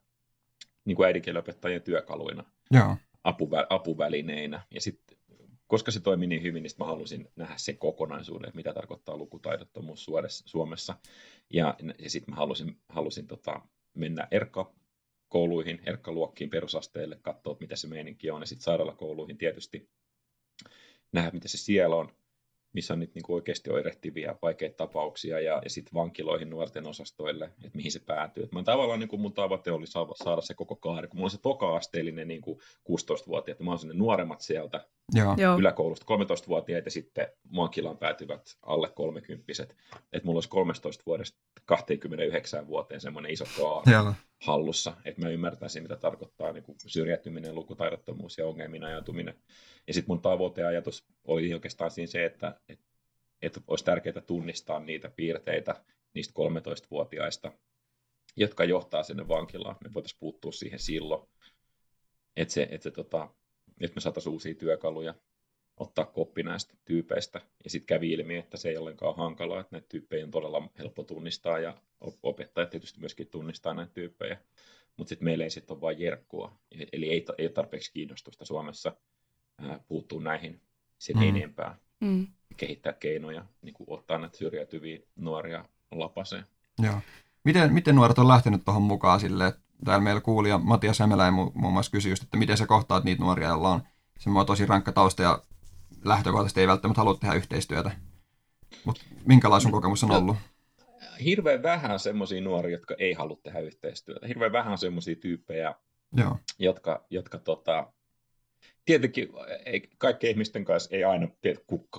niin 0.85 0.95
kuin 0.95 1.07
äidinkielopettajien 1.07 1.81
työkaluina, 1.81 2.43
Joo. 2.71 2.95
Apuvä, 3.23 3.67
apuvälineinä. 3.69 4.61
Ja 4.71 4.81
sitten 4.81 5.18
koska 5.69 5.91
se 5.91 5.99
toimi 5.99 6.27
niin 6.27 6.43
hyvin, 6.43 6.63
niin 6.63 6.71
mä 6.79 6.85
halusin 6.85 7.27
nähdä 7.35 7.53
sen 7.57 7.77
kokonaisuuden, 7.77 8.51
mitä 8.55 8.73
tarkoittaa 8.73 9.17
lukutaidottomuus 9.17 10.07
Suomessa. 10.45 10.95
Ja, 11.53 11.75
ja 11.99 12.09
sitten 12.09 12.33
mä 12.33 12.35
halusin, 12.35 12.81
halusin 12.89 13.27
tota, 13.27 13.61
mennä 13.93 14.27
ERKA-kouluihin, 14.31 15.81
ERKA-luokkiin 15.85 16.49
perusasteelle, 16.49 17.19
katsoa, 17.21 17.57
mitä 17.59 17.75
se 17.75 17.87
meininki 17.87 18.31
on, 18.31 18.41
ja 18.41 18.45
sitten 18.45 18.63
sairaalakouluihin 18.63 19.37
tietysti 19.37 19.89
nähdä, 21.11 21.31
mitä 21.31 21.47
se 21.47 21.57
siellä 21.57 21.95
on 21.95 22.11
missä 22.73 22.93
on 22.93 22.99
nyt 22.99 23.15
niin 23.15 23.23
kuin 23.23 23.35
oikeasti 23.35 23.71
oirehtivia 23.71 24.35
vaikeita 24.41 24.77
tapauksia 24.77 25.39
ja, 25.39 25.61
ja 25.63 25.69
sitten 25.69 25.93
vankiloihin 25.93 26.49
nuorten 26.49 26.87
osastoille, 26.87 27.45
että 27.45 27.77
mihin 27.77 27.91
se 27.91 27.99
päätyy. 27.99 28.43
Et 28.43 28.51
mä 28.51 28.63
tavallaan 28.63 28.99
niin 28.99 29.07
kuin 29.07 29.21
mun 29.21 29.33
tavoite 29.33 29.71
oli 29.71 29.87
saada, 29.87 30.11
saada 30.15 30.41
se 30.41 30.53
koko 30.53 30.75
kaari, 30.75 31.07
kun 31.07 31.17
mulla 31.17 31.25
on 31.25 31.31
se 31.31 31.41
toka-asteellinen 31.41 32.27
niin 32.27 32.41
kuin 32.41 32.59
16-vuotiaat, 32.91 33.59
mä 33.59 33.71
oon 33.71 33.79
sinne 33.79 33.93
nuoremmat 33.93 34.41
sieltä 34.41 34.85
Joo. 35.13 35.57
yläkoulusta, 35.59 36.05
13-vuotiaat 36.15 36.85
ja 36.85 36.91
sitten 36.91 37.27
vankilaan 37.55 37.97
päätyvät 37.97 38.57
alle 38.61 38.89
30 38.89 39.53
että 40.13 40.25
mulla 40.25 40.37
olisi 40.37 40.49
13 40.49 41.03
vuodesta 41.05 41.39
29 41.65 42.67
vuoteen 42.67 43.01
semmoinen 43.01 43.31
iso 43.31 43.45
kaari 43.57 43.91
Joo. 43.91 44.13
Hallussa, 44.39 44.97
että 45.05 45.21
mä 45.21 45.29
ymmärtäisin, 45.29 45.83
mitä 45.83 45.95
tarkoittaa 45.95 46.51
niin 46.51 46.63
kuin 46.63 46.77
syrjäytyminen, 46.87 47.55
lukutaidottomuus 47.55 48.37
ja 48.37 48.47
ongelmien 48.47 48.83
ajatuminen. 48.83 49.35
Ja 49.87 49.93
sitten 49.93 50.11
mun 50.11 50.21
tavoiteajatus 50.21 51.05
oli 51.23 51.53
oikeastaan 51.53 51.91
siinä 51.91 52.11
se, 52.11 52.25
että, 52.25 52.59
että, 52.69 52.85
että 53.41 53.61
olisi 53.67 53.85
tärkeää 53.85 54.21
tunnistaa 54.21 54.79
niitä 54.79 55.09
piirteitä 55.09 55.83
niistä 56.13 56.33
13-vuotiaista, 56.33 57.51
jotka 58.35 58.63
johtaa 58.63 59.03
sinne 59.03 59.27
vankilaan. 59.27 59.75
Me 59.83 59.93
voitaisiin 59.93 60.19
puuttua 60.19 60.51
siihen 60.51 60.79
silloin, 60.79 61.29
että, 62.35 62.53
se, 62.53 62.63
että, 62.71 62.83
se, 62.83 62.91
tota, 62.91 63.29
että 63.81 63.95
me 63.95 64.01
saataisiin 64.01 64.33
uusia 64.33 64.55
työkaluja, 64.55 65.15
ottaa 65.79 66.05
koppi 66.05 66.43
näistä 66.43 66.73
tyypeistä. 66.85 67.41
Ja 67.63 67.69
sitten 67.69 67.87
kävi 67.87 68.11
ilmi, 68.11 68.35
että 68.35 68.57
se 68.57 68.69
ei 68.69 68.77
ollenkaan 68.77 69.17
hankalaa, 69.17 69.59
että 69.59 69.75
näitä 69.75 69.87
tyyppejä 69.89 70.25
on 70.25 70.31
todella 70.31 70.69
helppo 70.79 71.03
tunnistaa 71.03 71.59
ja 71.59 71.77
opettajat 72.23 72.69
tietysti 72.69 72.99
myöskin 72.99 73.27
tunnistaa 73.27 73.73
näitä 73.73 73.93
tyyppejä. 73.93 74.37
mutta 74.97 75.09
sitten 75.09 75.25
meillä 75.25 75.43
ei 75.43 75.49
sitten 75.49 75.73
ole 75.73 75.81
vain 75.81 75.99
jerkkua. 75.99 76.51
Eli 76.93 77.09
ei, 77.09 77.25
ei 77.37 77.45
ole 77.45 77.53
tarpeeksi 77.53 77.93
kiinnostusta 77.93 78.45
Suomessa 78.45 78.95
ää, 79.57 79.79
puuttuu 79.87 80.19
näihin 80.19 80.61
sen 80.97 81.15
mm. 81.15 81.23
enempää. 81.23 81.77
Mm. 81.99 82.27
Kehittää 82.57 82.93
keinoja, 82.93 83.45
niin 83.61 83.73
kuin 83.73 83.89
ottaa 83.89 84.17
näitä 84.17 84.37
syrjäytyviä 84.37 84.99
nuoria 85.15 85.65
lapaseen. 85.91 86.45
Joo. 86.79 87.01
Miten, 87.43 87.73
miten 87.73 87.95
nuoret 87.95 88.19
on 88.19 88.27
lähtenyt 88.27 88.65
tuohon 88.65 88.81
mukaan 88.81 89.19
sille, 89.19 89.47
että 89.47 89.61
täällä 89.85 90.03
meillä 90.03 90.21
kuulija 90.21 90.57
Matias 90.57 90.99
Hämeläinen 90.99 91.33
muun 91.33 91.73
muassa 91.73 91.91
kysyi 91.91 92.11
just, 92.11 92.23
että 92.23 92.37
miten 92.37 92.57
sä 92.57 92.65
kohtaat 92.65 93.03
niitä 93.03 93.23
nuoria, 93.23 93.47
joilla 93.47 93.69
on 93.69 93.81
semmoinen 94.19 94.47
tosi 94.47 94.65
rankka 94.65 94.91
tausta 94.91 95.21
ja 95.21 95.41
lähtökohtaisesti 96.05 96.61
ei 96.61 96.67
välttämättä 96.67 97.01
halua 97.01 97.15
tehdä 97.15 97.35
yhteistyötä. 97.35 97.91
Mutta 98.85 99.01
minkälainen 99.25 99.61
sun 99.61 99.71
kokemus 99.71 100.03
on 100.03 100.09
no, 100.09 100.17
ollut? 100.17 100.37
Hirveän 101.25 101.63
vähän 101.63 101.99
semmoisia 101.99 102.41
nuoria, 102.41 102.71
jotka 102.71 102.95
ei 102.97 103.13
halua 103.13 103.39
tehdä 103.43 103.59
yhteistyötä. 103.59 104.27
Hirveän 104.27 104.51
vähän 104.51 104.77
semmoisia 104.77 105.15
tyyppejä, 105.15 105.75
Joo. 106.17 106.37
jotka, 106.59 107.05
jotka 107.09 107.37
tota, 107.37 107.93
tietenkin 108.85 109.29
ei, 109.65 109.89
kaikkien 109.97 110.31
ihmisten 110.31 110.65
kanssa 110.65 110.95
ei 110.95 111.03
aina, 111.03 111.27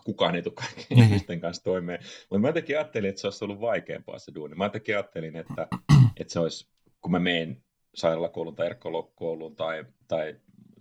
kukaan 0.04 0.35
ei 0.35 0.42
tule 0.42 0.54
kaikkien 0.54 0.87
niin. 0.90 1.04
ihmisten 1.04 1.40
kanssa 1.40 1.64
toimeen, 1.64 2.00
mutta 2.21 2.38
mä 2.38 2.49
jotenkin 2.49 2.76
ajattelin, 2.76 3.11
että 3.11 3.21
se 3.21 3.26
olisi 3.26 3.45
ollut 3.45 3.61
vaikeampaa 3.61 4.19
se 4.19 4.33
duuni. 4.35 4.54
Mä 4.54 4.64
jotenkin 4.64 4.95
ajattelin, 4.95 5.37
että, 5.37 5.69
että 6.21 6.33
se 6.33 6.40
olisi, 6.40 6.69
kun 7.00 7.12
mä 7.12 7.19
menen 7.19 7.62
sairaalakouluun 7.95 8.57
tai 8.57 8.66
erkkolokouluun 8.66 9.57
tai, 9.57 9.85
tai, 10.09 10.37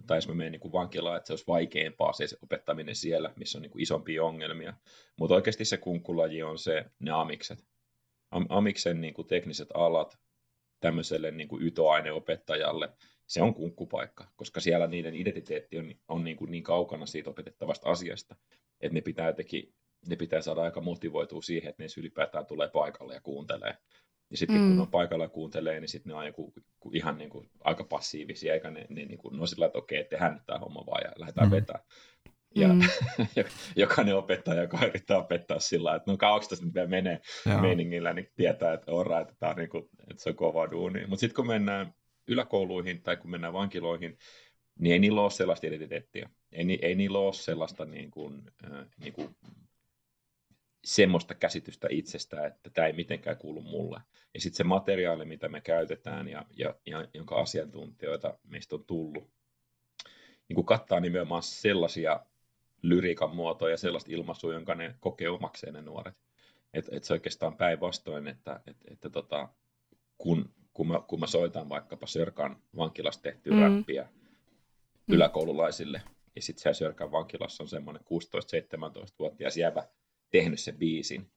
tai 0.09 0.17
jos 0.17 0.27
mä 0.27 0.33
menen 0.33 0.51
niin 0.51 0.71
vankilaan, 0.71 1.17
että 1.17 1.27
se 1.27 1.33
olisi 1.33 1.47
vaikeampaa 1.47 2.13
se 2.13 2.27
opettaminen 2.43 2.95
siellä, 2.95 3.33
missä 3.35 3.57
on 3.57 3.61
niin 3.61 3.71
kuin 3.71 3.81
isompia 3.81 4.23
ongelmia. 4.23 4.73
Mutta 5.19 5.35
oikeasti 5.35 5.65
se 5.65 5.77
kunkkulaji 5.77 6.43
on 6.43 6.57
se, 6.57 6.85
ne 6.99 7.11
amikset. 7.11 7.59
Am, 8.31 8.45
amiksen 8.49 9.01
niin 9.01 9.13
kuin 9.13 9.27
tekniset 9.27 9.67
alat 9.73 10.17
tämmöiselle 10.79 11.31
niin 11.31 11.47
kuin 11.47 11.63
ytoaineopettajalle, 11.63 12.89
se 13.27 13.41
on 13.41 13.53
kunkkupaikka, 13.53 14.27
koska 14.35 14.59
siellä 14.59 14.87
niiden 14.87 15.15
identiteetti 15.15 15.77
on, 15.77 15.95
on 16.07 16.23
niin, 16.23 16.37
kuin 16.37 16.51
niin 16.51 16.63
kaukana 16.63 17.05
siitä 17.05 17.29
opetettavasta 17.29 17.89
asiasta, 17.89 18.35
että 18.81 18.93
ne 18.93 19.01
pitää 19.01 19.27
jotenkin, 19.27 19.73
ne 20.07 20.15
pitää 20.15 20.41
saada 20.41 20.61
aika 20.61 20.81
motivoitua 20.81 21.41
siihen, 21.41 21.69
että 21.69 21.83
ne 21.83 21.89
ylipäätään 21.97 22.45
tulee 22.45 22.69
paikalle 22.69 23.13
ja 23.13 23.21
kuuntelee. 23.21 23.77
Ja 24.31 24.37
sitten 24.37 24.57
mm. 24.57 24.69
kun 24.69 24.81
on 24.81 24.91
paikalla 24.91 25.27
kuuntelee, 25.27 25.79
niin 25.79 25.89
sitten 25.89 26.09
ne 26.09 26.15
on 26.15 26.25
joku, 26.25 26.53
ihan 26.93 27.17
niin 27.17 27.29
kuin, 27.29 27.49
aika 27.59 27.83
passiivisia, 27.83 28.53
eikä 28.53 28.71
ne, 28.71 28.85
ne 28.89 29.05
niin 29.05 29.17
kuin, 29.17 29.37
no 29.37 29.45
sillä 29.45 29.65
että 29.65 29.77
okei, 29.77 30.03
tehdään 30.03 30.33
nyt 30.33 30.45
tämä 30.45 30.59
homma 30.59 30.85
vaan 30.85 31.01
ja 31.03 31.11
lähdetään 31.15 31.47
mm. 31.47 31.51
vetämään. 31.51 31.85
Ja 32.55 32.67
mm. 32.67 32.81
jokainen 33.75 34.15
opettaja, 34.15 34.61
joka 34.61 34.85
yrittää 34.85 35.17
opettaa 35.17 35.59
sillä 35.59 35.95
että 35.95 36.11
no 36.11 36.17
kauanko 36.17 36.47
tässä 36.49 36.65
nyt 36.65 36.73
vielä 36.73 36.87
menee 36.87 37.21
Joo. 37.45 37.61
meiningillä, 37.61 38.13
niin 38.13 38.31
tietää, 38.35 38.73
että 38.73 38.91
on 38.91 39.21
että, 39.21 39.35
tämä 39.39 39.49
on 39.49 39.55
niin 39.55 39.69
kuin, 39.69 39.89
että 40.11 40.23
se 40.23 40.29
on 40.29 40.35
kova 40.35 40.71
duuni. 40.71 41.07
Mutta 41.07 41.19
sitten 41.19 41.35
kun 41.35 41.47
mennään 41.47 41.93
yläkouluihin 42.27 43.01
tai 43.01 43.17
kun 43.17 43.31
mennään 43.31 43.53
vankiloihin, 43.53 44.17
niin 44.79 44.93
ei 44.93 44.99
niillä 44.99 45.21
ole 45.21 45.31
sellaista 45.31 45.67
identiteettiä. 45.67 46.29
Ei, 46.51 46.79
ei 46.81 46.95
niillä 46.95 47.19
ole 47.19 47.33
sellaista 47.33 47.85
niin 47.85 48.11
kuin, 48.11 48.41
äh, 48.71 48.85
niin 48.99 49.13
kuin, 49.13 49.35
semmoista 50.83 51.35
käsitystä 51.35 51.87
itsestä, 51.91 52.47
että 52.47 52.69
tämä 52.69 52.87
ei 52.87 52.93
mitenkään 52.93 53.37
kuulu 53.37 53.61
mulle. 53.61 54.01
Ja 54.33 54.41
sitten 54.41 54.57
se 54.57 54.63
materiaali, 54.63 55.25
mitä 55.25 55.49
me 55.49 55.61
käytetään 55.61 56.27
ja, 56.27 56.45
ja, 56.57 56.75
ja 56.85 57.07
jonka 57.13 57.35
asiantuntijoita 57.35 58.37
meistä 58.43 58.75
on 58.75 58.85
tullut, 58.85 59.29
niin 60.47 60.55
kuin 60.55 60.65
kattaa 60.65 60.99
nimenomaan 60.99 61.43
sellaisia 61.43 62.19
lyriikan 62.81 63.35
muotoja 63.35 63.73
ja 63.73 63.77
sellaista 63.77 64.11
ilmaisua, 64.11 64.53
jonka 64.53 64.75
ne 64.75 64.95
kokee 64.99 65.29
omakseen 65.29 65.73
ne 65.73 65.81
nuoret. 65.81 66.15
Et, 66.73 66.89
et 66.91 67.03
se 67.03 67.13
oikeastaan 67.13 67.57
päinvastoin, 67.57 68.27
että 68.27 68.59
et, 68.67 68.77
että 68.87 69.09
tota, 69.09 69.49
kun 70.17 70.53
kun 70.79 70.87
mä, 70.87 71.01
kun 71.07 71.19
mä 71.19 71.27
soitan 71.27 71.69
vaikkapa 71.69 72.07
Sörkan 72.07 72.61
vankilasta 72.77 73.21
tehtyä 73.21 73.53
mm. 73.53 73.61
räppiä 73.61 74.03
mm. 74.03 75.15
yläkoululaisille, 75.15 76.01
ja 76.35 76.41
sitten 76.41 76.61
siellä 76.61 76.73
Sörkan 76.73 77.11
vankilassa 77.11 77.63
on 77.63 77.67
semmoinen 77.67 78.03
16-17-vuotias 78.03 79.57
jävä 79.57 79.87
tehnyt 80.31 80.59
sen 80.59 80.77
biisin, 80.77 81.31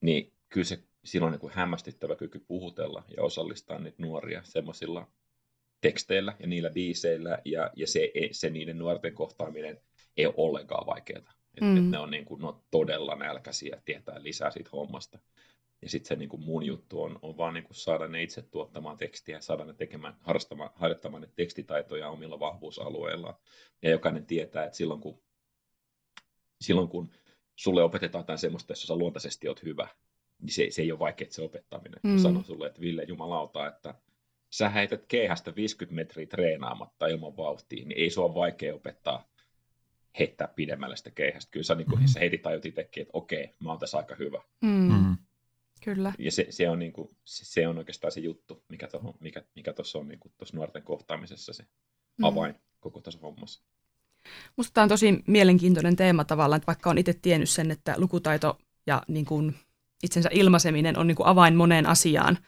niin 0.00 0.32
kyllä 0.48 0.64
se 0.64 0.78
silloin 1.04 1.30
niin 1.30 1.40
kuin 1.40 1.52
hämmästyttävä 1.52 2.16
kyky 2.16 2.38
puhutella 2.38 3.04
ja 3.16 3.22
osallistaa 3.22 3.78
niitä 3.78 4.02
nuoria 4.02 4.42
semmoisilla 4.44 5.10
teksteillä 5.80 6.36
ja 6.40 6.46
niillä 6.46 6.70
biiseillä, 6.70 7.38
ja, 7.44 7.70
ja 7.76 7.86
se, 7.86 8.12
se 8.32 8.50
niiden 8.50 8.78
nuorten 8.78 9.14
kohtaaminen 9.14 9.80
ei 10.16 10.26
ole 10.26 10.34
ollenkaan 10.36 10.86
vaikeaa. 10.86 11.32
Mm. 11.60 11.76
Et, 11.76 11.84
et 11.84 11.90
ne, 11.90 11.98
on 11.98 12.10
niin 12.10 12.24
kuin, 12.24 12.40
ne 12.40 12.48
on 12.48 12.62
todella 12.70 13.14
nälkäisiä 13.14 13.82
tietää 13.84 14.22
lisää 14.22 14.50
siitä 14.50 14.70
hommasta. 14.72 15.18
Ja 15.82 15.90
sitten 15.90 16.08
se 16.08 16.16
niin 16.16 16.28
kuin 16.28 16.44
mun 16.44 16.66
juttu 16.66 17.02
on, 17.02 17.18
on 17.22 17.36
vaan 17.36 17.54
niin 17.54 17.64
kuin 17.64 17.76
saada 17.76 18.08
ne 18.08 18.22
itse 18.22 18.42
tuottamaan 18.42 18.96
tekstiä, 18.96 19.40
saada 19.40 19.64
ne 19.64 19.74
tekemään, 19.74 20.16
harrastamaan, 20.20 20.70
harjoittamaan 20.74 21.22
ne 21.22 21.28
tekstitaitoja 21.36 22.08
omilla 22.08 22.40
vahvuusalueillaan. 22.40 23.34
Ja 23.82 23.90
jokainen 23.90 24.26
tietää, 24.26 24.64
että 24.64 24.76
silloin 24.76 25.00
kun, 25.00 25.22
silloin 26.60 26.88
kun 26.88 27.10
sulle 27.56 27.82
opetetaan 27.82 28.22
jotain 28.22 28.38
semmoista, 28.38 28.72
jossa 28.72 28.86
sä 28.86 28.96
luontaisesti 28.96 29.48
oot 29.48 29.62
hyvä, 29.62 29.88
niin 30.42 30.52
se, 30.52 30.66
se 30.70 30.82
ei 30.82 30.92
ole 30.92 30.98
vaikea 30.98 31.26
se 31.30 31.42
opettaminen. 31.42 32.00
Mm. 32.02 32.18
Sanon 32.18 32.44
sulle, 32.44 32.66
että 32.66 32.80
Ville 32.80 33.04
jumalauta, 33.08 33.66
että 33.66 33.94
sä 34.50 34.68
heität 34.68 35.06
keihästä 35.06 35.56
50 35.56 35.94
metriä 35.94 36.26
treenaamatta 36.26 37.06
ilman 37.06 37.36
vauhtia, 37.36 37.84
niin 37.84 37.98
ei 37.98 38.10
se 38.10 38.20
ole 38.20 38.34
vaikea 38.34 38.74
opettaa 38.74 39.28
heittää 40.18 40.48
pidemmälle 40.48 40.96
sitä 40.96 41.10
keihästä. 41.10 41.50
Kyllä 41.50 41.64
sä, 41.64 41.74
niin 41.74 41.86
kuin, 41.86 42.00
mm. 42.00 42.06
sä 42.06 42.20
heti 42.20 42.38
tajut 42.38 42.66
itsekin, 42.66 43.00
että 43.00 43.10
okei, 43.12 43.54
mä 43.58 43.70
oon 43.70 43.78
tässä 43.78 43.98
aika 43.98 44.14
hyvä. 44.14 44.42
Mm. 44.62 44.92
Mm. 44.92 45.16
Kyllä. 45.84 46.12
Ja 46.18 46.32
se, 46.32 46.46
se, 46.50 46.70
on, 46.70 46.78
niin 46.78 46.92
kuin, 46.92 47.08
se 47.24 47.68
on 47.68 47.78
oikeastaan 47.78 48.12
se 48.12 48.20
juttu, 48.20 48.64
mikä 48.68 48.88
tuossa 48.88 49.12
mikä, 49.20 49.42
mikä 49.54 49.74
on 49.94 50.08
niin 50.08 50.20
kuin, 50.20 50.32
nuorten 50.52 50.82
kohtaamisessa 50.82 51.52
se 51.52 51.62
mm. 52.18 52.24
avain 52.24 52.54
mm. 52.54 52.60
koko 52.80 53.00
tässä 53.00 53.20
hommassa. 53.20 53.62
Musta 54.56 54.74
tämä 54.74 54.82
on 54.82 54.88
tosi 54.88 55.22
mielenkiintoinen 55.26 55.96
teema 55.96 56.24
tavallaan, 56.24 56.56
että 56.56 56.66
vaikka 56.66 56.90
on 56.90 56.98
itse 56.98 57.14
tiennyt 57.22 57.50
sen, 57.50 57.70
että 57.70 57.94
lukutaito 57.98 58.58
ja 58.86 59.02
niin 59.08 59.24
kuin 59.24 59.54
itsensä 60.02 60.28
ilmaiseminen 60.32 60.98
on 60.98 61.06
niin 61.06 61.16
kuin 61.16 61.26
avain 61.26 61.54
moneen 61.54 61.86
asiaan, 61.86 62.38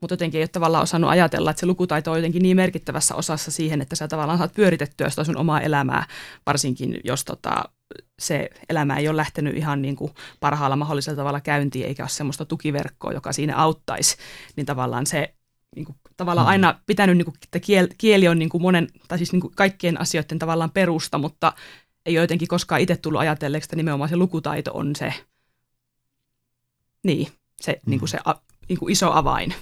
mutta 0.00 0.12
jotenkin 0.12 0.38
ei 0.38 0.42
ole 0.42 0.48
tavallaan 0.48 0.82
osannut 0.82 1.10
ajatella, 1.10 1.50
että 1.50 1.60
se 1.60 1.66
lukutaito 1.66 2.10
on 2.10 2.18
jotenkin 2.18 2.42
niin 2.42 2.56
merkittävässä 2.56 3.14
osassa 3.14 3.50
siihen, 3.50 3.82
että 3.82 3.96
sä 3.96 4.08
tavallaan 4.08 4.38
saat 4.38 4.52
pyöritettyä 4.52 5.10
sitä 5.10 5.24
sun 5.24 5.36
omaa 5.36 5.60
elämää, 5.60 6.06
varsinkin 6.46 7.00
jos 7.04 7.24
tota, 7.24 7.64
se 8.18 8.50
elämä 8.68 8.96
ei 8.96 9.08
ole 9.08 9.16
lähtenyt 9.16 9.56
ihan 9.56 9.82
niin 9.82 9.96
kuin 9.96 10.12
parhaalla 10.40 10.76
mahdollisella 10.76 11.16
tavalla 11.16 11.40
käyntiin, 11.40 11.86
eikä 11.86 12.02
ole 12.02 12.08
semmoista 12.08 12.44
tukiverkkoa, 12.44 13.12
joka 13.12 13.32
siinä 13.32 13.56
auttaisi, 13.56 14.16
niin 14.56 14.66
tavallaan 14.66 15.06
se 15.06 15.34
niin 15.76 15.84
kuin, 15.84 15.96
tavallaan 16.16 16.46
hmm. 16.46 16.50
aina 16.50 16.80
pitänyt, 16.86 17.16
niin 17.16 17.24
kuin, 17.24 17.34
että 17.42 17.60
kieli, 17.98 18.28
on 18.28 18.38
niin 18.38 18.48
kuin 18.48 18.62
monen, 18.62 18.88
tai 19.08 19.18
siis 19.18 19.32
niin 19.32 19.40
kuin 19.40 19.54
kaikkien 19.56 20.00
asioiden 20.00 20.38
tavallaan 20.38 20.70
perusta, 20.70 21.18
mutta 21.18 21.52
ei 22.06 22.18
ole 22.18 22.24
jotenkin 22.24 22.48
koskaan 22.48 22.80
itse 22.80 22.96
tullut 22.96 23.20
ajatelleeksi, 23.20 23.66
että 23.66 23.76
nimenomaan 23.76 24.10
se 24.10 24.16
lukutaito 24.16 24.70
on 24.74 24.96
se, 24.96 25.12
niin, 27.02 27.28
se, 27.60 27.72
hmm. 27.72 27.90
niin 27.90 27.98
kuin 27.98 28.08
se 28.08 28.18
a, 28.24 28.34
niin 28.68 28.78
kuin 28.78 28.92
iso 28.92 29.12
avain 29.12 29.54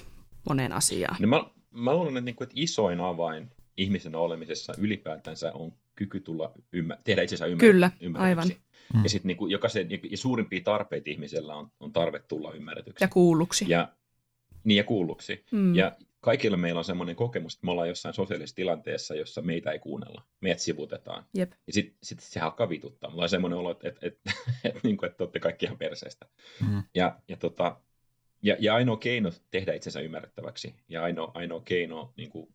moneen 0.49 0.71
asiaan. 0.71 1.15
Niin 1.19 1.29
mä, 1.29 1.43
mä 1.71 1.93
luulen, 1.93 2.17
että, 2.17 2.21
niin 2.21 2.35
kuin, 2.35 2.45
että 2.45 2.55
isoin 2.57 2.99
avain 2.99 3.51
ihmisen 3.77 4.15
olemisessa 4.15 4.73
ylipäätänsä 4.77 5.51
on 5.53 5.73
kyky 5.95 6.19
tulla 6.19 6.51
ymmär- 6.75 7.01
tehdä 7.03 7.21
itsensä 7.21 7.45
ymmär- 7.45 7.59
Kyllä, 7.59 7.91
aivan. 8.13 8.47
Mm. 8.93 9.03
Ja 9.03 9.09
sitten 9.09 9.27
niinku 9.27 9.47
jokaisen, 9.47 9.87
ja 9.91 10.17
suurimpia 10.17 10.61
tarpeita 10.63 11.09
ihmisellä 11.09 11.55
on, 11.55 11.71
on 11.79 11.93
tarve 11.93 12.19
tulla 12.19 12.51
ymmärretyksi. 12.51 13.03
Ja 13.03 13.07
kuulluksi. 13.07 13.65
Ja, 13.67 13.87
niin 14.63 14.77
ja 14.77 14.83
kuulluksi. 14.83 15.45
Mm. 15.51 15.75
Ja 15.75 15.91
kaikilla 16.25 16.57
meillä 16.57 16.79
on 16.79 16.85
semmoinen 16.85 17.15
kokemus, 17.15 17.53
että 17.53 17.65
me 17.65 17.71
ollaan 17.71 17.87
jossain 17.87 18.13
sosiaalisessa 18.13 18.55
tilanteessa, 18.55 19.15
jossa 19.15 19.41
meitä 19.41 19.71
ei 19.71 19.79
kuunnella. 19.79 20.21
Meidät 20.41 20.59
sivutetaan. 20.59 21.25
Jep. 21.33 21.51
Ja 21.67 21.73
sitten 21.73 21.97
sit 22.03 22.19
se 22.19 22.39
alkaa 22.39 22.69
vituttaa. 22.69 23.09
Mulla 23.09 23.23
on 23.23 23.29
semmoinen 23.29 23.59
olo, 23.59 23.71
että, 23.71 23.87
että, 23.87 24.07
että, 24.07 24.31
että, 24.63 24.79
niin 24.83 24.97
kuin, 24.97 25.09
että 25.09 25.23
olette 25.23 25.39
kaikki 25.39 25.65
ihan 25.65 25.77
perseestä. 25.77 26.25
Mm. 26.61 26.83
Ja, 26.95 27.19
ja, 27.27 27.37
tota, 27.37 27.81
ja, 28.41 28.55
ja 28.59 28.75
ainoa 28.75 28.97
keino 28.97 29.31
tehdä 29.51 29.73
itsensä 29.73 29.99
ymmärrettäväksi 29.99 30.75
ja 30.89 31.03
ainoa, 31.03 31.31
ainoa 31.33 31.61
keino 31.65 32.13
niin 32.17 32.29
kuin 32.29 32.53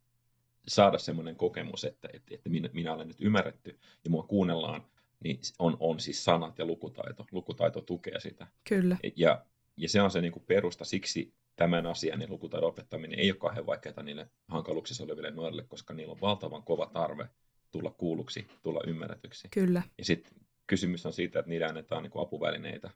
saada 0.68 0.98
semmoinen 0.98 1.36
kokemus, 1.36 1.84
että, 1.84 2.08
että, 2.12 2.34
että 2.34 2.48
minä, 2.48 2.68
minä 2.72 2.94
olen 2.94 3.08
nyt 3.08 3.20
ymmärretty 3.20 3.78
ja 4.04 4.10
mua 4.10 4.22
kuunnellaan, 4.22 4.86
niin 5.24 5.40
on, 5.58 5.76
on 5.80 6.00
siis 6.00 6.24
sanat 6.24 6.58
ja 6.58 6.64
lukutaito. 6.64 7.26
Lukutaito 7.32 7.80
tukee 7.80 8.20
sitä. 8.20 8.46
Kyllä. 8.68 8.96
Ja, 9.16 9.44
ja 9.76 9.88
se 9.88 10.02
on 10.02 10.10
se 10.10 10.20
niin 10.20 10.32
kuin 10.32 10.44
perusta. 10.46 10.84
Siksi 10.84 11.34
tämän 11.60 11.86
asian 11.86 12.18
niin 12.18 12.30
lukutaidon 12.30 12.68
opettaminen 12.68 13.18
ei 13.18 13.30
ole 13.30 13.38
kauhean 13.38 13.66
vaikeaa 13.66 14.02
niille 14.02 14.28
hankaluuksissa 14.48 15.04
oleville 15.04 15.30
nuorille, 15.30 15.62
koska 15.62 15.94
niillä 15.94 16.12
on 16.12 16.20
valtavan 16.20 16.62
kova 16.62 16.86
tarve 16.86 17.28
tulla 17.70 17.90
kuulluksi, 17.90 18.46
tulla 18.62 18.80
ymmärretyksi. 18.86 19.48
Kyllä. 19.50 19.82
Ja 19.98 20.04
sitten 20.04 20.32
kysymys 20.66 21.06
on 21.06 21.12
siitä, 21.12 21.38
että 21.38 21.48
niille 21.48 21.66
annetaan 21.66 22.02
niin 22.02 22.10
kuin 22.10 22.22
apuvälineitä 22.22 22.90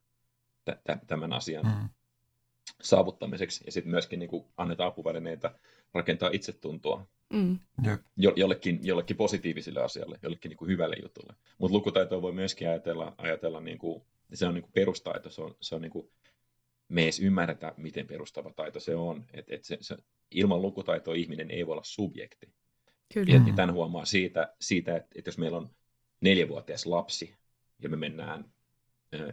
t- 0.64 1.06
tämän 1.06 1.32
asian 1.32 1.66
mm. 1.66 1.88
saavuttamiseksi. 2.82 3.64
Ja 3.66 3.72
sitten 3.72 3.90
myöskin 3.90 4.18
niin 4.18 4.30
kuin 4.30 4.44
annetaan 4.56 4.88
apuvälineitä 4.88 5.54
rakentaa 5.94 6.30
itsetuntoa 6.32 7.06
mm. 7.32 7.58
jo, 8.16 8.32
jollekin, 8.36 8.78
jollekin 8.82 9.16
positiiviselle 9.16 9.82
asialle, 9.82 10.18
jollekin 10.22 10.48
niin 10.48 10.58
kuin 10.58 10.68
hyvälle 10.68 10.96
jutulle. 11.02 11.34
Mutta 11.58 11.76
lukutaitoa 11.76 12.22
voi 12.22 12.32
myöskin 12.32 12.68
ajatella, 12.68 13.14
ajatella 13.18 13.60
niin 13.60 13.78
kuin, 13.78 14.02
se 14.34 14.46
on 14.46 14.54
niin 14.54 14.62
kuin 14.62 14.72
perustaito, 14.72 15.30
se 15.30 15.42
on, 15.42 15.56
se 15.60 15.74
on 15.74 15.82
niin 15.82 15.92
kuin 15.92 16.10
me 16.88 17.02
edes 17.02 17.20
ymmärretä, 17.20 17.74
miten 17.76 18.06
perustava 18.06 18.52
taito 18.52 18.80
se 18.80 18.96
on. 18.96 19.24
Et, 19.32 19.50
et 19.50 19.64
se, 19.64 19.78
se, 19.80 19.96
ilman 20.30 20.62
lukutaitoa 20.62 21.14
ihminen 21.14 21.50
ei 21.50 21.66
voi 21.66 21.72
olla 21.72 21.84
subjekti. 21.84 22.54
Kyllä. 23.14 23.34
Ja, 23.34 23.40
ja 23.46 23.54
tämän 23.54 23.74
huomaa 23.74 24.04
siitä, 24.04 24.54
siitä 24.60 24.96
että, 24.96 25.08
että 25.14 25.28
jos 25.28 25.38
meillä 25.38 25.56
on 25.56 25.70
neljävuotias 26.20 26.86
lapsi 26.86 27.34
ja 27.82 27.88
me 27.88 27.96
mennään 27.96 28.54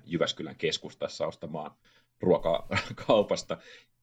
Jyväskylän 0.05 0.55
keskustassa 0.55 1.27
ostamaan 1.27 1.71
ruokaa 2.19 2.67
kaupasta, 3.07 3.57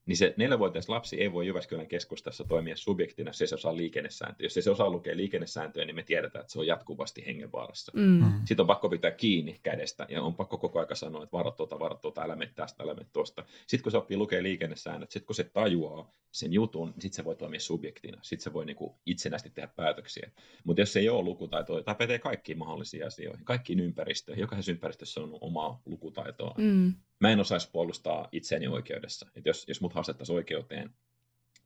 niin 0.09 0.17
se 0.17 0.35
neljävuotias 0.37 0.89
lapsi 0.89 1.21
ei 1.21 1.33
voi 1.33 1.47
Jyväskylän 1.47 1.87
keskustassa 1.87 2.45
toimia 2.45 2.77
subjektina, 2.77 3.33
se 3.33 3.55
osaa 3.55 3.77
liikennesääntöjä. 3.77 4.47
Jos 4.47 4.55
se 4.55 4.71
osaa 4.71 4.91
lukea 4.91 5.17
liikennesääntöjä, 5.17 5.87
niin 5.87 5.95
me 5.95 6.03
tiedetään, 6.03 6.41
että 6.41 6.53
se 6.53 6.59
on 6.59 6.67
jatkuvasti 6.67 7.27
hengenvaarassa. 7.27 7.93
Mm. 7.95 8.03
Mm. 8.03 8.33
Sitten 8.45 8.61
on 8.61 8.67
pakko 8.67 8.89
pitää 8.89 9.11
kiinni 9.11 9.61
kädestä 9.63 10.07
ja 10.09 10.23
on 10.23 10.35
pakko 10.35 10.59
koko 10.59 10.79
ajan 10.79 10.97
sanoa, 10.97 11.23
että 11.23 11.37
varo 11.37 11.51
tuota, 11.51 11.79
varo 11.79 11.95
tuota, 11.95 12.23
älä 12.23 12.37
mene 12.37 12.53
tästä, 12.55 12.83
älä 12.83 12.95
mene 12.95 13.07
tuosta. 13.13 13.45
Sitten 13.67 13.83
kun 13.83 13.93
se 13.93 13.99
oppii 13.99 14.17
lukea 14.17 14.43
liikennesäännöt, 14.43 15.11
sitten 15.11 15.27
kun 15.27 15.35
se 15.35 15.45
tajuaa 15.45 16.11
sen 16.31 16.53
jutun, 16.53 16.89
niin 16.89 17.03
sitten 17.03 17.17
se 17.17 17.25
voi 17.25 17.37
toimia 17.37 17.61
subjektina. 17.61 18.19
Sitten 18.23 18.45
se 18.45 18.53
voi 18.53 18.67
niinku 18.67 18.99
itsenäisesti 19.07 19.51
tehdä 19.51 19.69
päätöksiä. 19.77 20.31
Mutta 20.65 20.83
jos 20.83 20.93
se 20.93 21.01
ei 21.01 21.09
ole 21.09 21.23
lukutaitoa, 21.23 21.83
tämä 21.83 21.95
pätee 21.95 22.19
kaikkiin 22.19 22.59
mahdollisiin 22.59 23.07
asioihin, 23.07 23.45
kaikkiin 23.45 23.81
ympäristöihin. 23.81 24.41
Jokaisessa 24.41 24.73
ympäristössä 24.73 25.21
on 25.21 25.39
omaa 25.41 25.83
lukutaitoa. 25.87 26.55
Mm. 26.59 26.95
Mä 27.21 27.31
en 27.33 27.41
osaisi 27.41 27.69
puolustaa 27.73 28.29
itseäni 28.33 28.67
oikeudessa. 28.67 29.27
Et 29.37 29.47
jos, 29.47 29.65
jos 29.69 29.81
mut 29.81 29.93
haastettaisiin 29.93 30.37
oikeuteen, 30.37 30.91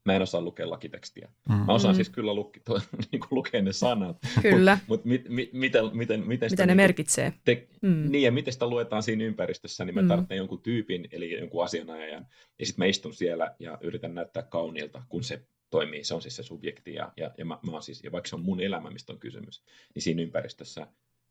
mä 0.04 0.16
en 0.16 0.23
osaa 0.23 0.40
lukea 0.40 0.71
lakitekstiä. 0.71 1.28
Mm. 1.49 1.54
Mä 1.54 1.73
osaan 1.73 1.94
Mm. 1.94 1.97
siis 1.97 2.09
kyllä 2.11 2.35
luki, 2.35 2.61
to, 2.64 2.80
niin 3.12 3.21
lukea 3.30 3.62
ne 3.62 3.73
sanat, 3.73 4.16
Kyllä. 4.42 4.78
mutta 4.87 5.09
mit, 5.09 5.28
mit, 5.28 5.52
miten, 5.52 5.85
miten, 5.92 6.26
miten, 6.28 6.50
sitä 6.50 6.62
Mitä 6.62 6.66
ne 6.66 6.73
niinku 6.73 6.82
merkitsee? 6.82 7.32
te, 7.44 7.68
Mm. 7.82 8.11
niin, 8.11 8.23
ja 8.23 8.32
miten 8.32 8.52
sitä 8.52 8.66
luetaan 8.66 9.02
siinä 9.02 9.25
ympäristössä, 9.25 9.85
niin 9.85 9.94
mä 9.94 10.02
Mm. 10.02 10.09
tarvitsen 10.09 10.37
jonkun 10.37 10.62
tyypin, 10.62 11.09
eli 11.12 11.38
jonkun 11.40 11.64
asianajajan, 11.64 12.26
ja 12.59 12.66
sitten 12.66 12.82
mä 12.82 12.87
istun 12.87 13.14
siellä 13.14 13.54
ja 13.59 13.78
yritän 13.80 14.14
näyttää 14.14 14.42
kauniilta, 14.42 15.02
kun 15.09 15.25
se 15.25 15.42
toimii, 15.71 16.04
se 16.04 16.14
on 16.14 16.23
siis 16.23 16.37
se 16.37 16.42
subjekti, 16.42 16.94
ja, 16.94 17.12
ja, 17.16 17.30
ja, 17.38 17.44
mä, 17.44 17.59
mä 17.66 17.73
oon 17.73 17.82
siis, 17.82 18.04
ja 18.04 18.12
vaikka 18.12 18.28
se 18.28 18.35
on 18.37 18.42
mun 18.42 18.61
elämä, 18.61 18.90
mistä 18.90 19.12
on 19.12 19.18
kysymys, 19.18 19.64
niin 19.94 20.02
siinä 20.02 20.23
ympäristössä 20.23 20.87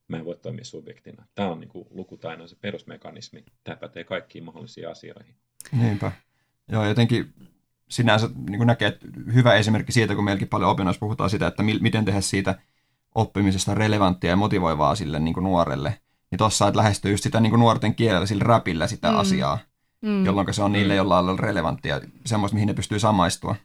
mä 0.08 0.17
en 0.17 0.25
voi 0.25 0.36
toimia 0.36 0.65
subjektina. 0.65 1.25
Tämä 1.36 1.50
on 1.50 1.60
niin 1.60 1.70
kuin 1.70 1.88
se 2.48 2.55
perusmekanismi, 2.62 3.46
tämä 3.63 3.75
pätee 3.75 4.03
kaikkiin 4.03 4.43
mahdollisiin 4.43 4.89
asioihin. 4.89 5.36
Niinpä. 5.72 6.12
Joo, 6.72 6.86
jotenkin 6.86 7.34
sinänsä 7.89 8.29
niin 8.50 8.58
kuin 8.58 8.67
näkee, 8.67 8.88
että 8.88 9.08
hyvä 9.34 9.53
esimerkki 9.55 9.91
siitä, 9.91 10.15
kun 10.15 10.24
meilläkin 10.24 10.48
paljon 10.48 10.72
opinnoissa 10.72 11.00
puhutaan 11.00 11.29
sitä, 11.29 11.48
että 11.48 11.63
mi- 11.63 11.79
miten 11.81 12.05
tehdä 12.05 12.22
siitä 12.22 12.55
oppimisesta 13.15 13.75
relevanttia 13.75 14.29
ja 14.29 14.36
motivoivaa 14.36 14.96
sille 14.96 15.20
niin 15.20 15.34
kuin 15.34 15.43
nuorelle. 15.43 16.00
Niin 16.31 16.38
tossa, 16.38 16.67
että 16.67 16.77
lähestyy 16.77 17.12
just 17.12 17.24
sitä 17.24 17.39
niin 17.39 17.50
kuin 17.50 17.60
nuorten 17.60 17.96
kielellä, 17.96 18.25
sillä 18.25 18.43
räpillä 18.43 18.88
sitä 18.88 19.08
Mm. 19.08 19.13
mm. 19.13 19.20
asiaa, 19.20 19.60
Mm. 20.01 20.25
jolloin 20.25 20.53
se 20.53 20.63
on 20.63 20.72
niille 20.72 20.93
Mm. 20.93 20.98
jollain 20.98 21.25
lailla 21.25 21.41
relevanttia, 21.41 22.01
semmoista, 22.25 22.53
mihin 22.55 22.67
ne 22.67 22.74
pystyy 22.74 23.00
samaistua. 23.00 23.55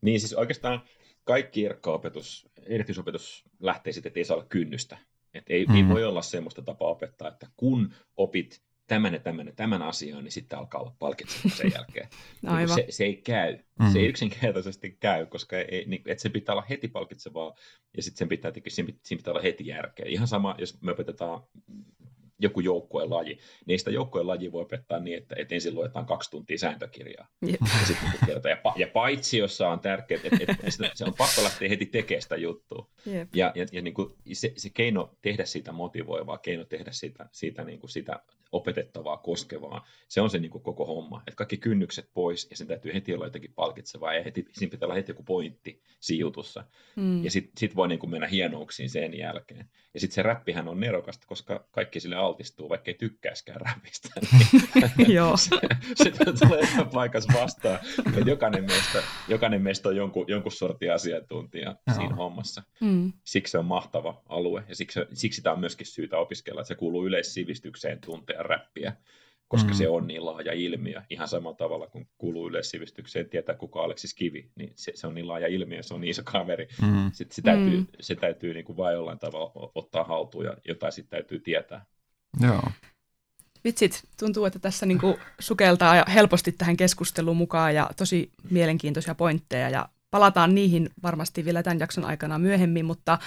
Niin 0.00 0.20
siis 0.20 0.34
oikeastaan 0.34 0.80
kaikki 1.26 1.60
irkkaopetus, 1.60 2.48
erityisopetus 2.66 3.44
lähtee 3.60 3.92
sitten, 3.92 4.10
että 4.10 4.20
ei 4.20 4.24
saa 4.24 4.36
olla 4.36 4.46
kynnystä. 4.48 4.98
Et 5.34 5.44
ei, 5.48 5.66
mm. 5.66 5.74
ei 5.74 5.82
Mm. 5.82 5.88
voi 5.88 6.04
olla 6.04 6.22
semmoista 6.22 6.62
tapaa 6.62 6.88
opettaa, 6.88 7.28
että 7.28 7.46
kun 7.56 7.94
opit 8.16 8.62
tämän 8.86 9.12
ja 9.12 9.20
tämän 9.20 9.46
ja 9.46 9.52
tämän 9.52 9.82
asian, 9.82 10.24
niin 10.24 10.32
sitten 10.32 10.58
alkaa 10.58 10.80
olla 10.80 10.96
palkitseva 10.98 11.54
sen 11.54 11.72
jälkeen. 11.74 12.08
Niin 12.42 12.52
Aivan. 12.52 12.74
se, 12.74 12.86
se 12.90 13.04
ei 13.04 13.16
käy. 13.16 13.58
Mm. 13.80 13.92
Se 13.92 13.98
ei 13.98 14.06
yksinkertaisesti 14.06 14.96
käy, 15.00 15.26
koska 15.26 15.58
ei, 15.58 15.84
niin, 15.86 16.02
että 16.06 16.22
se 16.22 16.28
pitää 16.28 16.52
olla 16.52 16.66
heti 16.70 16.88
palkitsevaa 16.88 17.54
ja 17.96 18.02
sitten 18.02 18.18
sen 18.18 18.28
pitää, 18.28 18.52
siinä 18.68 18.92
pitää 19.08 19.32
olla 19.32 19.42
heti 19.42 19.66
järkeä. 19.66 20.06
Ihan 20.08 20.28
sama, 20.28 20.54
jos 20.58 20.82
me 20.82 20.92
opetetaan 20.92 21.42
joku 22.38 22.60
joukkueen 22.60 23.10
laji, 23.10 23.38
niin 23.66 23.78
sitä 23.78 23.90
joukkueen 23.90 24.26
laji 24.26 24.52
voi 24.52 24.62
opettaa 24.62 24.98
niin, 24.98 25.16
että, 25.16 25.34
että 25.38 25.54
ensin 25.54 25.74
luetaan 25.74 26.06
kaksi 26.06 26.30
tuntia 26.30 26.58
sääntökirjaa. 26.58 27.28
Jep. 27.46 27.60
Ja, 27.60 27.86
sitten 27.86 28.10
niin 28.10 28.26
kerrotaan. 28.26 28.58
ja, 28.64 28.72
ja 28.76 28.92
paitsi, 28.92 29.38
jossa 29.38 29.68
on 29.68 29.80
tärkeää, 29.80 30.20
että, 30.24 30.52
että 30.52 30.70
sitä- 30.70 30.90
se 30.94 31.04
on 31.04 31.14
pakko 31.18 31.42
lähteä 31.42 31.68
heti 31.68 31.86
tekemään 31.86 32.22
sitä 32.22 32.36
juttua. 32.36 32.90
Jep. 33.06 33.28
Ja, 33.34 33.52
ja, 33.54 33.66
ja 33.72 33.82
niin 33.82 33.94
kuin 33.94 34.14
se, 34.32 34.52
se 34.56 34.70
keino 34.70 35.14
tehdä 35.22 35.44
siitä 35.44 35.72
motivoivaa, 35.72 36.38
keino 36.38 36.64
tehdä 36.64 36.92
siitä, 36.92 37.28
siitä, 37.32 37.64
niin 37.64 37.80
kuin 37.80 37.90
sitä 37.90 38.20
opetettavaa, 38.52 39.16
koskevaa, 39.16 39.86
se 40.08 40.20
on 40.20 40.30
se 40.30 40.38
niin 40.38 40.50
kuin 40.50 40.62
koko 40.62 40.86
homma. 40.86 41.22
Että 41.26 41.36
kaikki 41.36 41.56
kynnykset 41.56 42.10
pois 42.14 42.50
ja 42.50 42.56
sen 42.56 42.66
täytyy 42.66 42.94
heti 42.94 43.14
olla 43.14 43.26
jotenkin 43.26 43.52
palkitsevaa 43.54 44.14
ja 44.14 44.22
heti, 44.22 44.46
siinä 44.52 44.70
pitää 44.70 44.86
olla 44.86 44.94
heti 44.94 45.10
joku 45.10 45.22
pointti 45.22 45.82
siinä 46.00 46.20
jutussa. 46.20 46.64
Mm. 46.96 47.24
Ja 47.24 47.30
sitten 47.30 47.52
sit 47.58 47.76
voi 47.76 47.88
niin 47.88 47.98
kuin 47.98 48.10
mennä 48.10 48.26
hienouksiin 48.26 48.90
sen 48.90 49.18
jälkeen. 49.18 49.70
Ja 49.94 50.00
sitten 50.00 50.14
se 50.14 50.22
räppihän 50.22 50.68
on 50.68 50.80
nerokasta, 50.80 51.26
koska 51.26 51.66
kaikki 51.70 52.00
sille 52.00 52.16
altistuu, 52.26 52.68
vaikka 52.68 52.90
ei 52.90 52.94
tykkääskään 52.94 53.60
räpistä. 53.60 54.08
Joo. 55.16 55.36
se, 55.36 55.50
se 55.94 56.12
tulee 56.46 56.60
joka 56.60 56.90
paikassa 56.90 57.40
vastaan. 57.40 57.78
Ja 58.16 58.20
jokainen 58.26 58.64
meistä, 58.64 59.02
jokainen 59.28 59.62
meistä 59.62 59.88
on 59.88 59.96
jonkun, 59.96 60.24
jonkun 60.28 60.52
sortin 60.52 60.92
asiantuntija 60.92 61.76
Joo. 61.86 61.96
siinä 61.96 62.14
hommassa. 62.14 62.62
Mm. 62.80 63.12
Siksi 63.24 63.50
se 63.50 63.58
on 63.58 63.64
mahtava 63.64 64.22
alue 64.28 64.64
ja 64.68 64.74
siksi, 64.76 65.00
siksi 65.12 65.42
tämä 65.42 65.54
on 65.54 65.60
myöskin 65.60 65.86
syytä 65.86 66.18
opiskella, 66.18 66.60
että 66.60 66.68
se 66.68 66.74
kuuluu 66.74 67.06
yleissivistykseen 67.06 68.00
tuntea 68.00 68.42
räppiä, 68.42 68.92
koska 69.48 69.68
Mm. 69.70 69.74
se 69.74 69.88
on 69.88 70.06
niin 70.06 70.24
laaja 70.24 70.52
ilmiö. 70.52 71.02
Ihan 71.10 71.28
samalla 71.28 71.56
tavalla 71.56 71.86
kuin 71.86 72.08
kuuluu 72.18 72.48
yleissivistykseen 72.48 73.28
tietää 73.28 73.54
kuka 73.54 73.80
Aleksis 73.82 74.14
Kivi, 74.14 74.50
niin 74.56 74.72
se, 74.74 74.92
se 74.94 75.06
on 75.06 75.14
niin 75.14 75.28
laaja 75.28 75.46
ilmiö, 75.46 75.82
se 75.82 75.94
on 75.94 76.00
niin 76.00 76.10
iso 76.10 76.22
kaveri. 76.24 76.68
Mm. 76.82 77.10
Sitten 77.12 77.34
se 77.34 77.42
täytyy, 77.42 77.78
Mm. 77.80 77.86
se 78.00 78.14
täytyy 78.14 78.54
niin 78.54 78.64
kuin 78.64 78.76
vain 78.76 78.94
jollain 78.94 79.18
tavalla 79.18 79.70
ottaa 79.74 80.04
haltuun 80.04 80.44
ja 80.44 80.56
jotain 80.68 80.92
sitten 80.92 81.10
täytyy 81.18 81.38
tietää. 81.38 81.86
Joo. 82.40 82.70
Vitsit, 83.64 84.04
tuntuu, 84.18 84.44
että 84.44 84.58
tässä 84.58 84.86
niinku 84.86 85.18
sukeltaa 85.38 85.96
ja 85.96 86.04
helposti 86.08 86.52
tähän 86.52 86.76
keskusteluun 86.76 87.36
mukaan 87.36 87.74
ja 87.74 87.90
tosi 87.96 88.30
mielenkiintoisia 88.50 89.14
pointteja 89.14 89.70
ja 89.70 89.88
palataan 90.10 90.54
niihin 90.54 90.90
varmasti 91.02 91.44
vielä 91.44 91.62
tämän 91.62 91.78
jakson 91.78 92.04
aikana 92.04 92.38
myöhemmin, 92.38 92.84
mutta 92.84 93.18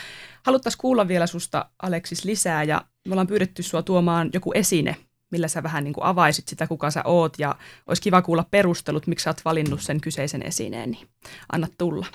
haluttaisiin 0.45 0.82
kuulla 0.82 1.08
vielä 1.08 1.28
susta 1.28 1.65
Aleksis 1.82 2.26
lisää 2.26 2.63
ja 2.63 2.86
me 3.08 3.13
ollaan 3.13 3.28
pyydetty 3.28 3.63
sua 3.63 3.84
tuomaan 3.84 4.30
joku 4.34 4.52
esine, 4.56 4.95
millä 5.32 5.48
sä 5.48 5.63
vähän 5.63 5.84
niin 5.84 5.93
kuin 5.93 6.06
avaisit 6.06 6.48
sitä, 6.48 6.67
kuka 6.67 6.91
sä 6.91 7.02
oot 7.06 7.39
ja 7.39 7.56
olisi 7.88 8.02
kiva 8.02 8.22
kuulla 8.22 8.45
perustelut, 8.52 9.08
miksi 9.08 9.24
sä 9.24 9.30
oot 9.30 9.45
valinnut 9.45 9.82
sen 9.82 10.02
kyseisen 10.02 10.43
esineen, 10.43 10.91
niin 10.91 11.08
anna 11.52 11.67
tulla. 11.78 12.06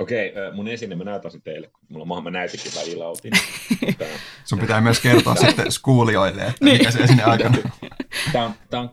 Okei, 0.00 0.32
mun 0.52 0.68
esine 0.68 0.96
mä 0.96 1.04
näytän 1.04 1.30
sen 1.30 1.42
teille, 1.42 1.66
kun 1.66 1.80
mulla 1.88 2.14
on 2.16 2.24
mä 2.24 2.30
näytinkin 2.30 2.72
välillä. 2.76 3.04
Tää, 3.98 4.08
Sun 4.44 4.58
pitää 4.58 4.80
myös 4.80 5.00
kertoa 5.00 5.34
sitten 5.34 5.72
skuulijoille, 5.72 6.42
että 6.42 6.64
Niin. 6.64 6.78
mikä 6.78 6.90
se 6.90 7.06
sinne 7.06 7.22
aikana. 7.22 7.58
tää 8.32 8.44
on, 8.44 8.52
tää 8.70 8.80
on 8.80 8.90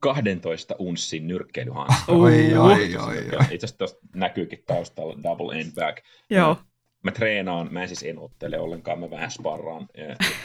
12 0.00 0.74
unssin 0.78 1.26
nyrkkeilyhanska. 1.26 2.12
Oi, 2.12 2.54
oi, 2.56 2.96
oi, 2.96 3.16
oi. 3.16 3.44
Itse 3.50 3.54
asiassa 3.54 3.78
tuossa 3.78 3.96
näkyykin 4.14 4.62
taustalla 4.66 5.14
double 5.22 5.60
end 5.60 5.72
bag. 5.74 5.96
Joo, 6.30 6.56
Mä 7.02 7.10
treenaan, 7.10 7.68
mä 7.70 7.82
en 7.82 7.88
siis 7.88 8.02
enottele 8.02 8.58
ollenkaan, 8.58 8.98
mä 9.00 9.10
vähän 9.10 9.30
sparraan, 9.30 9.80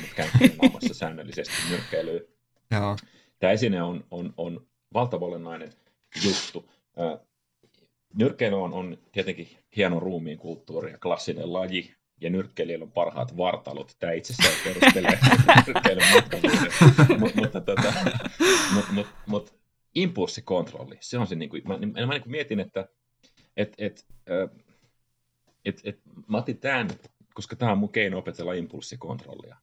mutta 0.01 0.15
käyn 0.15 0.29
treenaamassa 0.37 0.93
säännöllisesti 0.93 1.53
nyrkkeilyä. 1.69 2.19
Joo. 2.71 2.97
Tämä 3.39 3.53
esine 3.53 3.81
on, 3.83 4.03
on, 4.11 4.33
on 4.37 4.67
valtavan 4.93 5.27
olennainen 5.27 5.73
juttu. 6.25 6.69
Nyrkkeily 8.15 8.61
on, 8.61 8.73
on 8.73 8.97
tietenkin 9.11 9.47
hieno 9.75 9.99
ruumiin 9.99 10.37
kulttuuri 10.37 10.91
ja 10.91 10.97
klassinen 10.97 11.53
laji, 11.53 11.95
ja 12.21 12.29
nyrkkeilijällä 12.29 12.83
on 12.83 12.91
parhaat 12.91 13.37
vartalot. 13.37 13.95
Tämä 13.99 14.13
itsessään 14.13 14.53
perustelee 14.63 15.19
nyrkkeilyn 15.67 16.13
matkavuuden. 16.13 17.19
Mut, 17.19 17.35
mutta 17.35 17.61
tota, 17.61 17.93
mut, 18.73 18.85
mut, 18.91 19.07
mut, 19.25 19.59
impulssikontrolli, 19.95 20.97
se 20.99 21.17
on 21.17 21.27
se, 21.27 21.35
niin 21.35 21.49
kuin, 21.49 21.61
mä, 21.67 21.77
mä, 21.77 22.05
mä 22.05 22.13
niin 22.13 22.21
kuin 22.21 22.31
mietin, 22.31 22.59
että 22.59 22.87
et, 23.57 23.73
et, 23.77 24.07
et, 25.65 25.81
et, 25.83 25.99
mä 26.27 26.37
otin 26.37 26.57
tämän, 26.57 26.89
koska 27.33 27.55
tämä 27.55 27.71
on 27.71 27.77
mun 27.77 27.91
keino 27.91 28.17
opetella 28.17 28.53
impulssikontrollia. 28.53 29.57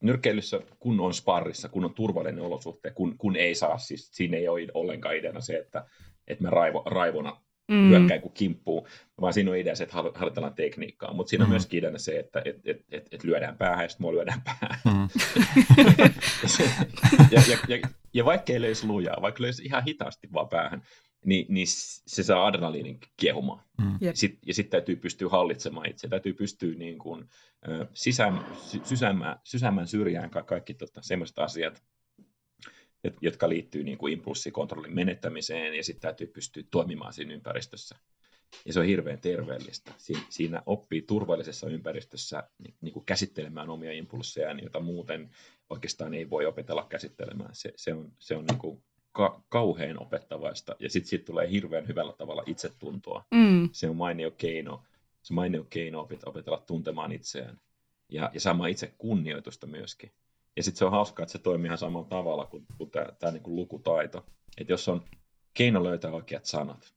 Nyrkkeilyssä, 0.00 0.60
kun 0.78 1.00
on 1.00 1.14
sparrissa, 1.14 1.68
kun 1.68 1.84
on 1.84 1.94
turvallinen 1.94 2.44
olosuhte, 2.44 2.90
kun, 2.90 3.18
kun 3.18 3.36
ei 3.36 3.54
saa, 3.54 3.78
siis 3.78 4.10
siinä 4.12 4.36
ei 4.36 4.48
ole 4.48 4.66
ollenkaan 4.74 5.16
ideana 5.16 5.40
se, 5.40 5.56
että, 5.56 5.86
että 6.28 6.44
mä 6.44 6.50
raivo, 6.50 6.82
raivona 6.86 7.40
mm. 7.68 7.88
hyökkään 7.88 8.20
kuin 8.20 8.32
kimppuu, 8.34 8.88
vaan 9.20 9.32
siinä 9.32 9.50
on 9.50 9.56
idea 9.56 9.74
se, 9.76 9.84
että 9.84 9.96
har- 9.96 10.12
harjoitellaan 10.14 10.54
tekniikkaa, 10.54 11.14
mutta 11.14 11.30
siinä 11.30 11.44
on 11.44 11.50
Mm. 11.50 11.52
myös 11.52 11.68
ideana 11.72 11.98
se, 11.98 12.18
että 12.18 12.42
et, 12.44 12.56
et, 12.64 12.84
et, 12.90 13.08
et 13.10 13.24
lyödään 13.24 13.56
päähän 13.56 13.84
ja 13.84 13.88
sitten 13.88 14.04
mua 14.04 14.12
lyödään 14.12 14.42
päähän. 14.44 14.80
Mm. 14.84 15.08
ja, 17.30 17.30
ja, 17.32 17.42
ja, 17.48 17.58
ja, 17.68 17.88
ja 18.14 18.24
vaikka 18.24 18.52
ei 18.52 18.60
löisi 18.62 18.86
lujaa, 18.86 19.22
vaikka 19.22 19.42
löisi 19.42 19.64
ihan 19.64 19.84
hitaasti 19.84 20.28
vaan 20.32 20.48
päähän, 20.48 20.82
niin, 21.24 21.46
niin 21.48 21.66
se 22.06 22.22
saa 22.22 22.46
adrenaliinin 22.46 22.98
kiehumaan. 23.16 23.64
Mm. 23.78 23.98
Sit, 24.14 24.38
ja 24.46 24.54
sitten 24.54 24.70
täytyy 24.70 24.96
pystyä 24.96 25.28
hallitsemaan 25.28 25.90
itse, 25.90 26.08
täytyy 26.08 26.32
pystyä 26.32 26.74
niin 26.74 26.98
kuin, 26.98 27.24
sisään, 27.94 28.46
sy, 28.56 28.80
sysäämään, 28.84 29.40
sysäämään 29.44 29.86
syrjään 29.86 30.30
ka- 30.30 30.42
kaikki 30.42 30.74
tota, 30.74 31.02
sellaiset 31.02 31.38
asiat, 31.38 31.82
jotka 33.20 33.48
liittyy 33.48 33.84
niin 33.84 33.98
kuin 33.98 34.12
impulssikontrollin 34.12 34.94
menettämiseen, 34.94 35.74
ja 35.74 35.84
sitten 35.84 36.02
täytyy 36.02 36.26
pystyä 36.26 36.62
toimimaan 36.70 37.12
siinä 37.12 37.34
ympäristössä. 37.34 37.96
Ja 38.64 38.72
se 38.72 38.80
on 38.80 38.86
hirveän 38.86 39.20
terveellistä. 39.20 39.92
Siinä 40.28 40.62
oppii 40.66 41.02
turvallisessa 41.02 41.66
ympäristössä 41.66 42.48
niin 42.80 42.92
kuin 42.92 43.04
käsittelemään 43.04 43.70
omia 43.70 43.92
impulssejaan, 43.92 44.60
joita 44.60 44.80
muuten 44.80 45.30
oikeastaan 45.70 46.14
ei 46.14 46.30
voi 46.30 46.46
opetella 46.46 46.86
käsittelemään. 46.88 47.50
Se, 47.52 47.72
se 47.76 47.94
on, 47.94 48.12
se 48.18 48.36
on 48.36 48.44
niin 48.44 48.58
kuin 48.58 48.82
ka- 49.12 49.42
kauhean 49.48 50.02
opettavaista. 50.02 50.76
Ja 50.78 50.90
sitten 50.90 51.08
siitä 51.08 51.24
tulee 51.24 51.50
hirveän 51.50 51.88
hyvällä 51.88 52.12
tavalla 52.12 52.42
itsetuntoa. 52.46 53.24
Mm. 53.34 53.68
Se 53.72 53.88
on 53.88 53.96
mainio 53.96 54.30
keino, 54.30 54.82
se 55.22 55.34
mainio 55.34 55.66
keino 55.70 56.08
opetella 56.26 56.62
tuntemaan 56.66 57.12
itseään. 57.12 57.60
Ja, 58.08 58.30
ja 58.34 58.40
saamaan 58.40 58.70
itse 58.70 58.94
kunnioitusta 58.98 59.66
myöskin. 59.66 60.12
Ja 60.58 60.62
sitten 60.64 60.78
se 60.78 60.84
on 60.84 60.90
hauskaa, 60.90 61.22
että 61.22 61.32
se 61.32 61.38
toimii 61.38 61.66
ihan 61.66 61.78
samalla 61.78 62.08
tavalla 62.08 62.46
kuin, 62.46 62.66
kuin 62.78 62.90
tämä 62.90 63.32
niin 63.32 63.42
lukutaito. 63.46 64.26
Että 64.56 64.72
jos 64.72 64.88
on 64.88 65.04
keino 65.54 65.84
löytää 65.84 66.10
oikeat 66.10 66.44
sanat, 66.44 66.94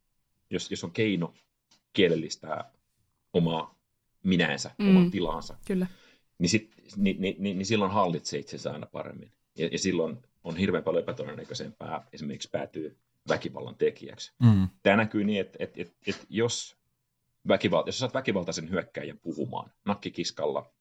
jos, 0.49 0.71
jos 0.71 0.83
on 0.83 0.91
keino 0.91 1.33
kielellistää 1.93 2.71
omaa 3.33 3.79
minänsä, 4.23 4.71
mm. 4.77 4.89
omaa 4.89 5.09
tilaansa, 5.11 5.57
Kyllä. 5.67 5.87
Niin, 6.39 6.49
sit, 6.49 6.71
niin, 6.95 7.21
niin, 7.21 7.35
niin, 7.39 7.57
niin 7.57 7.65
silloin 7.65 7.91
hallitsee 7.91 8.39
itsensä 8.39 8.71
aina 8.71 8.85
paremmin. 8.85 9.31
Ja, 9.57 9.67
ja 9.71 9.79
silloin 9.79 10.17
on 10.43 10.57
hirveän 10.57 10.83
paljon 10.83 11.03
epätodennäköisempää 11.03 12.07
esimerkiksi 12.13 12.49
päätyy 12.51 12.97
väkivallan 13.29 13.75
tekijäksi. 13.75 14.33
Mm. 14.39 14.69
Tämä 14.83 14.97
näkyy 14.97 15.23
niin, 15.23 15.41
että, 15.41 15.57
että, 15.59 15.81
että, 15.81 15.95
että 16.07 16.25
jos, 16.29 16.77
väkivalta, 17.47 17.87
jos 17.89 17.99
saat 17.99 18.13
väkivaltaisen 18.13 18.69
hyökkäjän 18.69 19.19
puhumaan 19.19 19.71
nakkikiskalla 19.85 20.71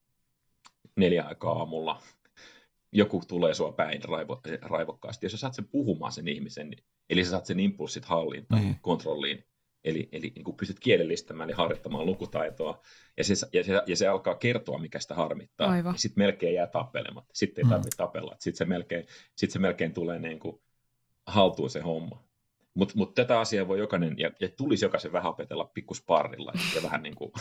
neljä 0.97 1.25
aikaa 1.25 1.53
aamulla, 1.53 2.03
joku 2.93 3.23
tulee 3.29 3.55
sua 3.55 3.73
päin 3.73 4.05
raivo, 4.05 4.41
raivokkaasti, 4.63 5.27
jos 5.27 5.33
sä 5.33 5.39
saat 5.39 5.55
sen 5.55 5.69
puhumaan 5.69 6.13
sen 6.13 6.29
ihmisen, 6.29 6.71
eli 7.11 7.25
sä 7.25 7.31
saat 7.31 7.47
sen 7.47 7.61
impulssit 7.61 8.05
hallintaan, 8.05 8.65
mm. 8.65 8.75
kontrolliin, 8.81 9.45
Eli, 9.85 10.09
eli 10.13 10.33
niin 10.35 10.45
kuin 10.45 10.57
pystyt 10.57 10.81
kielellistämään 10.81 11.51
eli 11.51 11.57
harjoittamaan 11.57 12.07
lukutaitoa, 12.07 12.83
ja 13.17 13.25
se, 13.25 13.35
ja, 13.53 13.65
se, 13.65 13.73
ja 13.87 13.97
se 13.97 14.09
alkaa 14.09 14.35
kertoa, 14.35 14.79
mikä 14.79 14.99
sitä 14.99 15.15
harmittaa. 15.15 15.71
Aivan. 15.71 15.99
Sitten 15.99 16.25
melkein 16.25 16.55
jää 16.55 16.67
tappelematta. 16.67 17.31
Sitten 17.35 17.63
ei 17.63 17.65
mm. 17.65 17.71
tarvitse 17.71 17.97
tapella. 17.97 18.37
Sitten 18.39 18.59
se 18.59 18.65
melkein, 18.65 19.07
sit 19.37 19.51
se 19.51 19.59
melkein 19.59 19.93
tulee 19.93 20.19
niin 20.19 20.39
kuin 20.39 20.63
haltuun 21.27 21.71
se 21.71 21.81
homma. 21.81 22.25
Mutta 22.75 22.95
mut 22.97 23.15
tätä 23.15 23.41
asiaa 23.41 23.69
voi 23.69 23.79
jokainen, 23.79 24.19
ja, 24.19 24.31
ja 24.41 24.49
tulisi 24.57 24.85
jokaisen 24.85 25.13
vähän 25.13 25.31
opetella 25.31 25.65
pikkusparrilla 25.65 26.53
ja 26.75 26.83
vähän 26.83 27.03
niin 27.05 27.15
kuin 27.17 27.33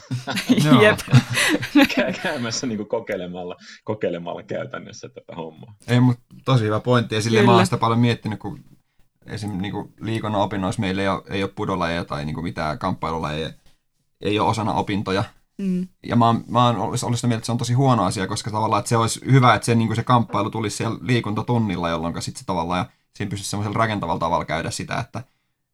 käymässä 2.23 2.67
niin 2.67 2.77
kuin 2.77 2.89
kokeilemalla, 2.89 3.55
kokeilemalla 3.83 4.43
käytännössä 4.43 5.09
tätä 5.09 5.35
hommaa. 5.35 5.75
Ei, 5.87 5.99
mutta 5.99 6.23
tosi 6.45 6.63
hyvä 6.65 6.79
pointti, 6.79 7.15
ja 7.15 7.21
silleen 7.21 7.45
mä 7.45 7.55
oon 7.55 7.65
sitä 7.65 7.77
paljon 7.77 7.99
miettinyt, 7.99 8.39
kun 8.39 8.59
esim. 9.25 9.57
Niin 9.57 9.71
kuin 9.71 9.93
liikunnan 9.99 10.41
opinnoissa 10.41 10.81
meillä 10.81 11.01
ei 11.01 11.07
ole, 11.07 11.21
ei 11.29 11.43
ole 11.43 11.51
pudolajeja 11.55 12.05
tai 12.05 12.25
niin 12.25 12.33
kuin 12.33 12.43
mitään 12.43 12.79
kamppailulajeja, 12.79 13.49
ei 14.21 14.39
ole 14.39 14.49
osana 14.49 14.73
opintoja. 14.73 15.23
Mm. 15.57 15.87
Ja 16.03 16.15
mä 16.15 16.25
oon, 16.25 16.43
mä 16.47 16.65
oon 16.65 16.75
ollut 16.75 16.99
sitä 16.99 17.27
mieltä, 17.27 17.39
että 17.39 17.45
se 17.45 17.51
on 17.51 17.57
tosi 17.57 17.73
huono 17.73 18.03
asia, 18.03 18.27
koska 18.27 18.51
tavallaan 18.51 18.79
että 18.79 18.89
se 18.89 18.97
olisi 18.97 19.21
hyvä, 19.31 19.53
että 19.53 19.65
se, 19.65 19.75
niin 19.75 19.87
kuin 19.87 19.95
se 19.95 20.03
kamppailu 20.03 20.49
tulisi 20.49 20.77
siellä 20.77 20.97
liikuntatunnilla, 21.01 21.89
jolloin 21.89 22.21
sitten 22.21 22.39
se 22.39 22.45
tavallaan, 22.45 22.79
ja 22.79 22.91
siinä 23.19 23.29
pystyisi 23.29 23.49
semmoisella 23.49 23.77
rakentavalla 23.77 24.19
tavalla 24.19 24.45
käydä 24.45 24.71
sitä, 24.71 24.97
että 24.99 25.23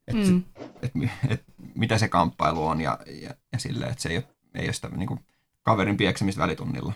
et, 0.08 0.16
mm. 0.16 0.44
et, 0.82 0.92
et, 0.96 1.12
et, 1.30 1.44
mitä 1.76 1.98
se 1.98 2.08
kamppailu 2.08 2.66
on 2.66 2.82
ja, 2.82 3.00
ja, 3.22 3.34
ja 3.54 3.60
silleen, 3.60 3.92
että 3.92 4.02
se 4.02 4.10
ei 4.10 4.18
ole, 4.18 4.26
ei 4.56 4.66
ole 4.66 4.74
sitä 4.74 4.90
niin 4.90 5.08
kuin, 5.08 5.20
kaverin 5.64 5.98
pieksemistä 5.98 6.42
välitunnilla. 6.42 6.94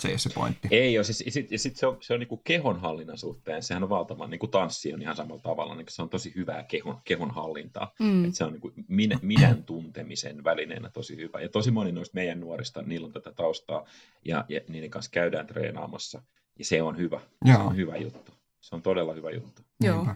Se 0.00 0.08
ei 0.08 0.12
ole 0.12 0.18
se 0.18 0.30
pointti. 0.34 0.68
Ei 0.70 0.98
ole, 0.98 1.04
siis, 1.04 1.24
sit, 1.34 1.50
ja 1.50 1.58
sitten 1.58 1.80
se 1.80 1.86
on, 1.86 1.96
se 2.00 2.14
on 2.14 2.20
niin 2.20 2.40
kehonhallinnan 2.44 3.18
suhteen, 3.18 3.62
sehän 3.62 3.82
on 3.82 3.88
valtavan, 3.88 4.30
niin 4.30 4.38
kuin 4.38 4.50
tanssi 4.50 4.94
on 4.94 5.02
ihan 5.02 5.16
samalla 5.16 5.42
tavalla, 5.42 5.74
niin 5.74 5.86
se 5.88 6.02
on 6.02 6.08
tosi 6.08 6.32
hyvää 6.34 6.62
kehon, 6.62 7.00
kehonhallintaa. 7.04 7.92
Mm. 8.00 8.24
Et 8.24 8.34
se 8.34 8.44
on 8.44 8.52
niin 8.52 8.60
kuin 8.60 8.74
minä, 8.88 9.18
minän 9.22 9.64
tuntemisen 9.64 10.44
välineenä 10.44 10.90
tosi 10.90 11.16
hyvä. 11.16 11.40
Ja 11.40 11.48
tosi 11.48 11.70
moni 11.70 11.92
noista 11.92 12.14
meidän 12.14 12.40
nuorista, 12.40 12.82
niillä 12.82 13.06
on 13.06 13.12
tätä 13.12 13.32
taustaa, 13.32 13.84
ja, 14.24 14.44
ja 14.48 14.60
niiden 14.68 14.90
kanssa 14.90 15.10
käydään 15.10 15.46
treenaamassa, 15.46 16.22
ja 16.58 16.64
se 16.64 16.82
on 16.82 16.96
hyvä. 16.96 17.20
Joo. 17.44 17.56
Se 17.56 17.62
on 17.62 17.76
hyvä 17.76 17.96
juttu. 17.96 18.33
Se 18.64 18.74
on 18.74 18.82
todella 18.82 19.14
hyvä 19.14 19.30
juttu. 19.30 19.62
Joo, 19.80 20.06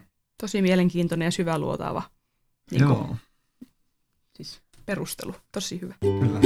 tosi 0.41 0.61
mielenkiintoinen 0.61 1.25
ja 1.25 1.31
syväluotaava 1.31 2.03
niin 2.71 2.81
Joo. 2.81 3.15
Siis 4.35 4.61
perustelu, 4.85 5.35
tosi 5.51 5.81
hyvä. 5.81 5.93
Kyllä. 5.99 6.39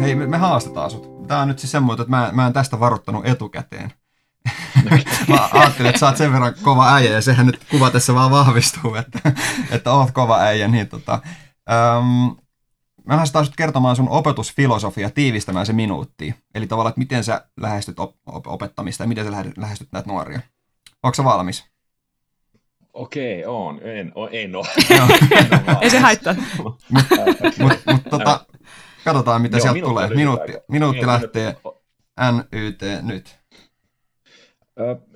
Hei, 0.00 0.14
me, 0.14 0.26
me 0.26 0.36
haastetaan 0.36 0.90
sut. 0.90 1.26
Tämä 1.26 1.40
on 1.40 1.48
nyt 1.48 1.58
siis 1.58 1.72
semmoinen, 1.72 2.02
että 2.02 2.10
mä, 2.10 2.30
mä 2.32 2.46
en 2.46 2.52
tästä 2.52 2.80
varoittanut 2.80 3.26
etukäteen. 3.26 3.92
mä 5.28 5.48
ajattelin, 5.52 5.88
että 5.88 5.98
sä 5.98 6.06
oot 6.06 6.16
sen 6.16 6.32
verran 6.32 6.54
kova 6.62 6.94
äijä, 6.94 7.12
ja 7.12 7.20
sehän 7.20 7.46
nyt 7.46 7.64
kuvatessa 7.70 8.14
vaan 8.14 8.30
vahvistuu, 8.30 8.94
että, 8.94 9.32
että 9.70 9.92
oot 9.92 10.10
kova 10.10 10.40
äijä. 10.40 10.68
Niin 10.68 10.88
tota, 10.88 11.22
äm, 11.70 12.36
mä 13.04 13.16
haastetaan 13.16 13.44
sut 13.44 13.56
kertomaan 13.56 13.96
sun 13.96 14.08
opetusfilosofia 14.08 15.10
tiivistämään 15.10 15.66
se 15.66 15.72
minuuttiin. 15.72 16.34
Eli 16.54 16.66
tavallaan, 16.66 16.90
että 16.90 16.98
miten 16.98 17.24
sä 17.24 17.44
lähestyt 17.60 18.00
op- 18.00 18.16
op- 18.26 18.46
opettamista 18.46 19.02
ja 19.02 19.08
miten 19.08 19.24
sä 19.24 19.32
lähestyt 19.56 19.88
näitä 19.92 20.08
nuoria. 20.08 20.40
Onko 21.02 21.14
sä 21.14 21.24
valmis? 21.24 21.64
Okei, 22.92 23.44
on. 23.46 23.80
En, 23.82 24.12
o, 24.14 24.28
en 24.32 24.56
ole. 24.56 24.66
Ei 25.82 25.90
se 25.90 25.98
haittaa. 25.98 26.34
Mutta 26.62 26.84
mut, 27.58 27.72
mut, 27.92 28.02
tota, 28.10 28.46
katsotaan, 29.04 29.42
mitä 29.42 29.56
Joo, 29.56 29.62
sieltä 29.62 29.80
tulee. 29.80 30.08
Minuutti, 30.08 30.52
minuutti 30.68 31.06
lähtee 31.06 31.56
NYT 32.32 32.80
nyt. 33.02 33.38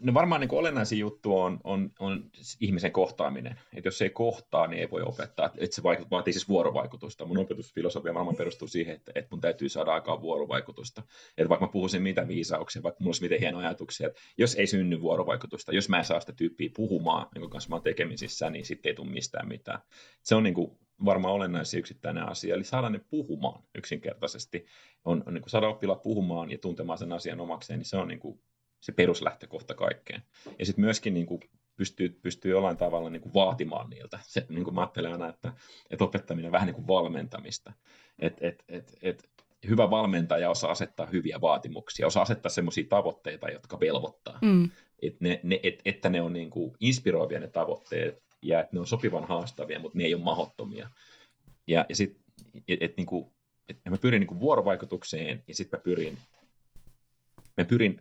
No 0.00 0.14
varmaan 0.14 0.40
niin 0.40 0.54
olennaisin 0.54 0.98
juttu 0.98 1.38
on, 1.38 1.60
on, 1.64 1.90
on 1.98 2.30
ihmisen 2.60 2.92
kohtaaminen. 2.92 3.60
Et 3.74 3.84
jos 3.84 3.98
se 3.98 4.04
ei 4.04 4.10
kohtaa, 4.10 4.66
niin 4.66 4.80
ei 4.80 4.90
voi 4.90 5.02
opettaa. 5.02 5.50
Et 5.58 5.72
se 5.72 5.82
vaatii 5.82 6.32
siis 6.32 6.48
vuorovaikutusta. 6.48 7.24
Mun 7.24 7.38
opetusfilosofia 7.38 8.14
varmaan 8.14 8.36
perustuu 8.36 8.68
siihen, 8.68 8.94
että, 8.94 9.12
että 9.14 9.28
mun 9.30 9.40
täytyy 9.40 9.68
saada 9.68 9.94
aikaan 9.94 10.22
vuorovaikutusta. 10.22 11.02
Et 11.38 11.48
vaikka 11.48 11.66
mä 11.66 11.72
puhuisin 11.72 12.02
mitä 12.02 12.28
viisauksia, 12.28 12.82
vaikka 12.82 12.98
mulla 13.00 13.08
olisi 13.08 13.22
miten 13.22 13.40
hienoja 13.40 13.68
ajatuksia, 13.68 14.06
että 14.06 14.20
jos 14.38 14.54
ei 14.54 14.66
synny 14.66 15.00
vuorovaikutusta, 15.00 15.72
jos 15.72 15.88
mä 15.88 15.98
en 15.98 16.04
saa 16.04 16.20
sitä 16.20 16.32
tyyppiä 16.32 16.70
puhumaan, 16.76 17.28
jonka 17.34 17.48
kanssa 17.48 17.70
mä 17.70 17.76
oon 17.76 17.82
tekemisissä, 17.82 18.50
niin 18.50 18.64
sitten 18.64 18.90
ei 18.90 18.94
tule 18.94 19.10
mistään 19.10 19.48
mitään. 19.48 19.80
Se 20.22 20.34
on 20.34 20.42
niin 20.42 20.54
kuin 20.54 20.78
varmaan 21.04 21.34
olennaisin 21.34 21.80
yksittäinen 21.80 22.28
asia, 22.28 22.54
eli 22.54 22.64
saada 22.64 22.90
ne 22.90 23.00
puhumaan 23.10 23.62
yksinkertaisesti. 23.74 24.66
On, 25.04 25.22
on 25.26 25.34
niin 25.34 25.42
kuin 25.42 25.50
saada 25.50 25.68
oppilaat 25.68 26.02
puhumaan 26.02 26.50
ja 26.50 26.58
tuntemaan 26.58 26.98
sen 26.98 27.12
asian 27.12 27.40
omakseen, 27.40 27.78
niin 27.78 27.86
se 27.86 27.96
on 27.96 28.08
niin 28.08 28.20
kuin 28.20 28.40
se 28.80 28.92
peruslähtökohta 28.92 29.74
kaikkeen. 29.74 30.22
Ja 30.58 30.66
sitten 30.66 30.84
myöskin 30.84 31.14
niin 31.14 31.26
kuin 31.26 31.40
pystyy, 31.76 32.08
pystyy 32.22 32.50
jollain 32.50 32.76
tavalla 32.76 33.10
niin 33.10 33.22
kuin 33.22 33.34
vaatimaan 33.34 33.90
niiltä. 33.90 34.18
Se, 34.22 34.46
niin 34.48 34.64
kuin 34.64 34.74
mä 34.74 34.80
ajattelen 34.80 35.12
aina, 35.12 35.28
että, 35.28 35.52
että 35.90 36.04
opettaminen 36.04 36.48
on 36.48 36.52
vähän 36.52 36.66
niin 36.66 36.74
kuin 36.74 36.86
valmentamista. 36.86 37.72
Et, 38.18 38.36
et, 38.40 38.64
et, 38.68 38.98
et, 39.02 39.28
hyvä 39.68 39.90
valmentaja 39.90 40.50
osaa 40.50 40.70
asettaa 40.70 41.06
hyviä 41.06 41.40
vaatimuksia, 41.40 42.06
osaa 42.06 42.22
asettaa 42.22 42.50
sellaisia 42.50 42.84
tavoitteita, 42.88 43.48
jotka 43.48 43.80
velvoittaa. 43.80 44.38
Mm. 44.42 44.70
Et 45.02 45.20
ne, 45.20 45.40
ne, 45.42 45.60
et, 45.62 45.80
että 45.84 46.08
ne 46.08 46.22
on 46.22 46.32
niin 46.32 46.50
kuin 46.50 46.72
inspiroivia 46.80 47.40
ne 47.40 47.48
tavoitteet 47.48 48.22
ja 48.42 48.60
että 48.60 48.76
ne 48.76 48.80
on 48.80 48.86
sopivan 48.86 49.24
haastavia, 49.24 49.80
mutta 49.80 49.98
ne 49.98 50.04
ei 50.04 50.14
ole 50.14 50.22
mahottomia. 50.22 50.90
Ja, 51.66 51.86
ja 51.88 51.96
sitten, 51.96 52.22
et, 52.68 52.82
et, 52.82 52.96
niin 52.96 53.06
kuin, 53.06 53.32
et 53.68 53.80
mä 53.90 53.98
pyrin 53.98 54.20
niin 54.20 54.28
kuin 54.28 54.40
vuorovaikutukseen 54.40 55.42
ja 55.48 55.54
sitten 55.54 55.78
mä 55.78 55.82
pyrin, 55.82 56.18
mä 57.56 57.64
pyrin 57.64 58.00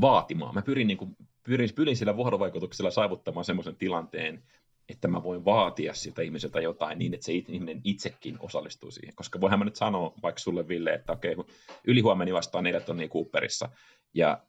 vaatimaan. 0.00 0.54
Mä 0.54 0.62
pyrin, 0.62 0.86
niin 0.86 0.98
kuin, 0.98 1.16
pyrin, 1.42 1.70
pyrin 1.74 1.96
sillä 1.96 2.16
vuorovaikutuksella 2.16 2.90
saavuttamaan 2.90 3.44
semmoisen 3.44 3.76
tilanteen, 3.76 4.42
että 4.88 5.08
mä 5.08 5.22
voin 5.22 5.44
vaatia 5.44 5.94
siltä 5.94 6.22
ihmiseltä 6.22 6.60
jotain 6.60 6.98
niin, 6.98 7.14
että 7.14 7.26
se 7.26 7.32
ihminen 7.32 7.80
itsekin 7.84 8.36
osallistuu 8.40 8.90
siihen. 8.90 9.14
Koska 9.14 9.40
voihan 9.40 9.58
mä 9.58 9.64
nyt 9.64 9.76
sanoa 9.76 10.14
vaikka 10.22 10.38
sulle, 10.38 10.68
Ville, 10.68 10.94
että 10.94 11.12
okei, 11.12 11.34
kun 11.34 11.46
ylihuomenni 11.86 12.32
vastaa 12.32 12.62
neljä 12.62 12.80
tonnia 12.80 13.08
Cooperissa, 13.08 13.68
ja, 14.14 14.42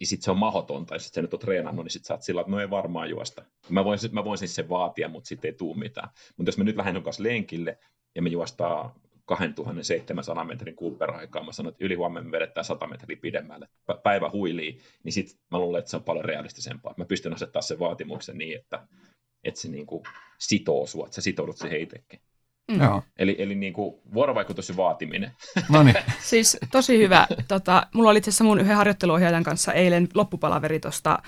ja 0.00 0.06
sitten 0.06 0.24
se 0.24 0.30
on 0.30 0.38
mahdotonta, 0.38 0.94
ja 0.94 0.98
sitten 0.98 1.14
se 1.14 1.22
nyt 1.22 1.34
on 1.34 1.40
treenannut, 1.40 1.84
niin 1.84 1.92
sitten 1.92 2.06
sä 2.06 2.14
oot 2.14 2.22
sillä, 2.22 2.40
että 2.40 2.50
no 2.50 2.60
ei 2.60 2.70
varmaan 2.70 3.10
juosta. 3.10 3.44
Mä 3.68 3.84
voin, 3.84 3.98
mä 4.12 4.24
voin 4.24 4.38
siis 4.38 4.54
sen 4.54 4.68
vaatia, 4.68 5.08
mutta 5.08 5.28
sitten 5.28 5.48
ei 5.48 5.54
tuu 5.54 5.74
mitään. 5.74 6.08
Mutta 6.36 6.48
jos 6.48 6.58
mä 6.58 6.64
nyt 6.64 6.76
lähden 6.76 7.02
kanssa 7.02 7.22
lenkille, 7.22 7.78
ja 8.14 8.22
me 8.22 8.28
juostaa 8.28 8.94
2700 9.28 10.44
metrin 10.44 10.76
Cooper-aikaa. 10.76 11.44
Mä 11.44 11.52
sanoin, 11.52 11.72
että 11.72 11.84
ylihuomenna 11.84 12.30
me 12.30 12.32
vedetään 12.32 12.64
100 12.64 12.86
metriä 12.86 13.18
pidemmälle. 13.22 13.68
Päivä 14.02 14.30
huilii, 14.32 14.78
niin 15.04 15.12
sitten 15.12 15.38
mä 15.50 15.58
luulen, 15.58 15.78
että 15.78 15.90
se 15.90 15.96
on 15.96 16.02
paljon 16.02 16.24
realistisempaa. 16.24 16.94
Mä 16.96 17.04
pystyn 17.04 17.34
asettaa 17.34 17.62
sen 17.62 17.78
vaatimuksen 17.78 18.38
niin, 18.38 18.58
että, 18.58 18.86
että 19.44 19.60
se 19.60 19.68
niin 19.68 19.86
kuin 19.86 20.02
sitoo 20.38 20.86
sua, 20.86 21.06
että 21.06 21.14
sä 21.14 21.20
sitoudut 21.20 21.56
siihen 21.56 21.80
itsekin. 21.80 22.20
Mm. 22.70 23.02
Eli, 23.18 23.36
eli 23.38 23.54
niin 23.54 23.72
kuin 23.72 24.00
vuorovaikutus 24.14 24.68
ja 24.68 24.76
vaatiminen. 24.76 25.30
No 25.68 25.82
niin. 25.82 25.96
siis 26.30 26.58
tosi 26.72 26.98
hyvä. 26.98 27.26
Tota, 27.48 27.86
mulla 27.94 28.10
oli 28.10 28.18
itse 28.18 28.30
asiassa 28.30 28.44
mun 28.44 28.60
yhden 28.60 28.76
harjoitteluohjaajan 28.76 29.44
kanssa 29.44 29.72
eilen 29.72 30.08
loppupalaveri 30.14 30.80
tuosta 30.80 31.18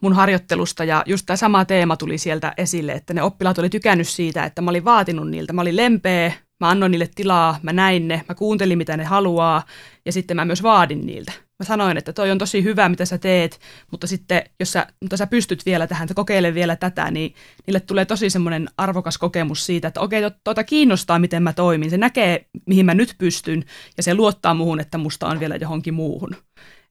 mun 0.00 0.12
harjoittelusta 0.12 0.84
ja 0.84 1.02
just 1.06 1.26
tämä 1.26 1.36
sama 1.36 1.64
teema 1.64 1.96
tuli 1.96 2.18
sieltä 2.18 2.52
esille, 2.56 2.92
että 2.92 3.14
ne 3.14 3.22
oppilaat 3.22 3.58
oli 3.58 3.70
tykännyt 3.70 4.08
siitä, 4.08 4.44
että 4.44 4.62
mä 4.62 4.70
olin 4.70 4.84
vaatinut 4.84 5.30
niiltä. 5.30 5.52
Mä 5.52 5.60
olin 5.60 5.76
lempeä, 5.76 6.32
mä 6.60 6.68
annoin 6.68 6.92
niille 6.92 7.08
tilaa, 7.14 7.58
mä 7.62 7.72
näin 7.72 8.08
ne, 8.08 8.24
mä 8.28 8.34
kuuntelin 8.34 8.78
mitä 8.78 8.96
ne 8.96 9.04
haluaa 9.04 9.62
ja 10.06 10.12
sitten 10.12 10.36
mä 10.36 10.44
myös 10.44 10.62
vaadin 10.62 11.06
niiltä. 11.06 11.32
mä 11.32 11.64
sanoin, 11.64 11.96
että 11.96 12.12
toi 12.12 12.30
on 12.30 12.38
tosi 12.38 12.64
hyvä, 12.64 12.88
mitä 12.88 13.04
sä 13.04 13.18
teet, 13.18 13.60
mutta 13.90 14.06
sitten 14.06 14.42
jos 14.60 14.72
sä, 14.72 14.86
mutta 15.00 15.16
sä 15.16 15.26
pystyt 15.26 15.66
vielä 15.66 15.86
tähän, 15.86 16.04
että 16.04 16.14
kokeile 16.14 16.54
vielä 16.54 16.76
tätä, 16.76 17.10
niin 17.10 17.34
niille 17.66 17.80
tulee 17.80 18.04
tosi 18.04 18.30
semmoinen 18.30 18.68
arvokas 18.76 19.18
kokemus 19.18 19.66
siitä, 19.66 19.88
että 19.88 20.00
okei, 20.00 20.22
tuota 20.44 20.64
kiinnostaa, 20.64 21.18
miten 21.18 21.42
mä 21.42 21.52
toimin. 21.52 21.90
Se 21.90 21.98
näkee, 21.98 22.46
mihin 22.66 22.86
mä 22.86 22.94
nyt 22.94 23.14
pystyn, 23.18 23.64
ja 23.96 24.02
se 24.02 24.14
luottaa 24.14 24.54
muuhun, 24.54 24.80
että 24.80 24.98
musta 24.98 25.26
on 25.26 25.40
vielä 25.40 25.56
johonkin 25.56 25.94
muuhun. 25.94 26.36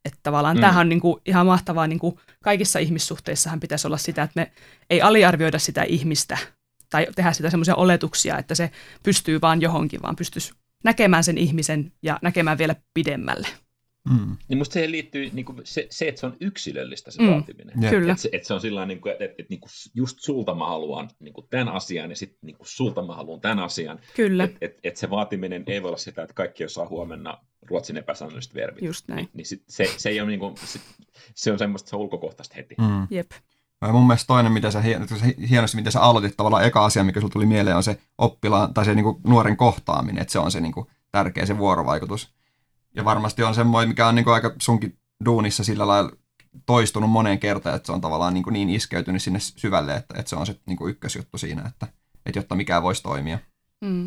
Että 0.05 0.19
tavallaan 0.23 0.57
mm. 0.57 0.61
tämähän 0.61 0.81
on 0.81 0.89
niin 0.89 0.99
kuin 0.99 1.21
ihan 1.25 1.45
mahtavaa, 1.45 1.87
niin 1.87 1.99
kuin 1.99 2.15
kaikissa 2.43 2.79
ihmissuhteissahan 2.79 3.59
pitäisi 3.59 3.87
olla 3.87 3.97
sitä, 3.97 4.23
että 4.23 4.39
me 4.39 4.51
ei 4.89 5.01
aliarvioida 5.01 5.59
sitä 5.59 5.83
ihmistä 5.83 6.37
tai 6.89 7.07
tehdä 7.15 7.33
sitä 7.33 7.49
semmoisia 7.49 7.75
oletuksia, 7.75 8.37
että 8.37 8.55
se 8.55 8.71
pystyy 9.03 9.41
vaan 9.41 9.61
johonkin, 9.61 10.01
vaan 10.01 10.15
pystyisi 10.15 10.53
näkemään 10.83 11.23
sen 11.23 11.37
ihmisen 11.37 11.91
ja 12.03 12.19
näkemään 12.21 12.57
vielä 12.57 12.75
pidemmälle. 12.93 13.47
Mm. 14.09 14.37
Niin 14.47 14.57
musta 14.57 14.73
siihen 14.73 14.91
liittyy 14.91 15.29
niin 15.33 15.45
kuin 15.45 15.61
se, 15.63 15.87
se, 15.89 16.07
että 16.07 16.21
se 16.21 16.25
on 16.25 16.37
yksilöllistä 16.39 17.11
se 17.11 17.21
mm. 17.21 17.29
vaatiminen. 17.29 17.79
Yeah. 17.81 17.93
Kyllä. 17.93 18.11
Että 18.11 18.21
se, 18.21 18.29
että 18.31 18.47
se 18.47 18.53
on 18.53 18.61
sillä 18.61 18.85
niin 18.85 19.01
kuin, 19.01 19.11
että, 19.11 19.25
että, 19.25 19.35
että 19.39 19.49
niin 19.49 19.59
kuin 19.59 19.69
just 19.93 20.19
sulta 20.19 20.55
mä 20.55 20.67
haluan 20.67 21.09
niin 21.19 21.33
kuin 21.33 21.47
tämän 21.49 21.69
asian 21.69 22.09
ja 22.09 22.15
sitten 22.15 22.39
niin 22.41 22.57
kuin 22.57 22.67
sulta 22.67 23.01
mä 23.05 23.15
haluan 23.15 23.41
tämän 23.41 23.59
asian. 23.59 23.99
Kyllä. 24.15 24.43
Että 24.43 24.57
et, 24.61 24.79
et 24.83 24.97
se 24.97 25.09
vaatiminen 25.09 25.63
ei 25.67 25.81
voi 25.81 25.89
olla 25.89 25.97
sitä, 25.97 26.23
että 26.23 26.33
kaikki 26.33 26.65
osaa 26.65 26.87
huomenna 26.87 27.37
ruotsin 27.61 27.97
epäsäännölliset 27.97 28.55
verbit. 28.55 28.83
Just 28.83 29.07
näin. 29.07 29.17
Niin, 29.17 29.29
niin 29.33 29.45
sit 29.45 29.63
se, 29.67 29.93
se, 29.97 30.09
ei 30.09 30.21
ole 30.21 30.29
niin 30.29 30.39
kuin, 30.39 30.57
se, 30.57 30.79
se 31.35 31.51
on 31.51 31.59
semmoista 31.59 31.89
se 31.89 31.95
on 31.95 32.01
ulkokohtaista 32.01 32.55
heti. 32.55 32.75
Mm. 32.77 33.07
Jep. 33.09 33.31
Ja 33.81 33.91
mun 33.91 34.07
mielestä 34.07 34.27
toinen, 34.27 34.51
mitä 34.51 34.71
sä, 34.71 34.81
hienosti, 35.49 35.77
miten 35.77 35.91
sä 35.91 36.01
aloitit 36.01 36.37
tavallaan 36.37 36.65
eka 36.65 36.85
asia, 36.85 37.03
mikä 37.03 37.19
sulla 37.19 37.31
tuli 37.31 37.45
mieleen, 37.45 37.75
on 37.75 37.83
se 37.83 37.97
oppilaan 38.17 38.73
tai 38.73 38.85
se 38.85 38.95
niin 38.95 39.03
kuin 39.03 39.17
nuoren 39.27 39.57
kohtaaminen, 39.57 40.21
että 40.21 40.31
se 40.31 40.39
on 40.39 40.51
se 40.51 40.61
niin 40.61 40.71
kuin 40.71 40.87
tärkeä 41.11 41.45
se 41.45 41.57
vuorovaikutus. 41.57 42.33
Ja 42.95 43.05
varmasti 43.05 43.43
on 43.43 43.55
semmoinen, 43.55 43.89
mikä 43.89 44.07
on 44.07 44.15
niin 44.15 44.23
kuin 44.23 44.33
aika 44.33 44.55
sunkin 44.61 44.97
duunissa 45.25 45.63
sillä 45.63 45.87
lailla 45.87 46.11
toistunut 46.65 47.09
moneen 47.09 47.39
kertaan, 47.39 47.75
että 47.75 47.85
se 47.85 47.91
on 47.91 48.01
tavallaan 48.01 48.33
niin, 48.33 48.43
kuin 48.43 48.53
niin 48.53 48.69
iskeytynyt 48.69 49.23
sinne 49.23 49.39
syvälle, 49.39 49.95
että, 49.95 50.19
että 50.19 50.29
se 50.29 50.35
on 50.35 50.45
se 50.45 50.55
niin 50.65 50.77
kuin 50.77 50.91
ykkösjuttu 50.91 51.37
siinä, 51.37 51.61
että, 51.67 51.87
että 52.25 52.39
jotta 52.39 52.55
mikään 52.55 52.83
voisi 52.83 53.03
toimia. 53.03 53.39
Mm. 53.81 54.05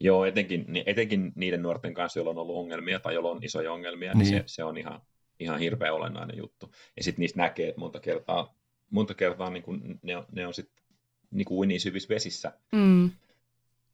Joo, 0.00 0.24
etenkin, 0.24 0.66
etenkin 0.86 1.32
niiden 1.34 1.62
nuorten 1.62 1.94
kanssa, 1.94 2.18
joilla 2.18 2.30
on 2.30 2.38
ollut 2.38 2.56
ongelmia 2.56 3.00
tai 3.00 3.14
joilla 3.14 3.30
on 3.30 3.44
isoja 3.44 3.72
ongelmia, 3.72 4.14
niin, 4.14 4.18
niin 4.18 4.42
se, 4.42 4.44
se 4.46 4.64
on 4.64 4.78
ihan, 4.78 5.00
ihan 5.40 5.58
hirveän 5.58 5.94
olennainen 5.94 6.38
juttu. 6.38 6.72
Ja 6.96 7.04
sitten 7.04 7.22
niistä 7.22 7.40
näkee, 7.40 7.68
että 7.68 7.80
monta 7.80 8.00
kertaa, 8.00 8.54
monta 8.94 9.14
kertaa 9.14 9.50
niin 9.50 9.62
kuin 9.62 9.98
ne 10.02 10.16
on, 10.16 10.26
ne 10.32 10.46
on 10.46 10.54
sitten 10.54 10.84
niin 11.30 11.44
kuin 11.44 11.68
niin 11.68 11.80
syvissä 11.80 12.14
vesissä. 12.14 12.52
Mm 12.72 13.10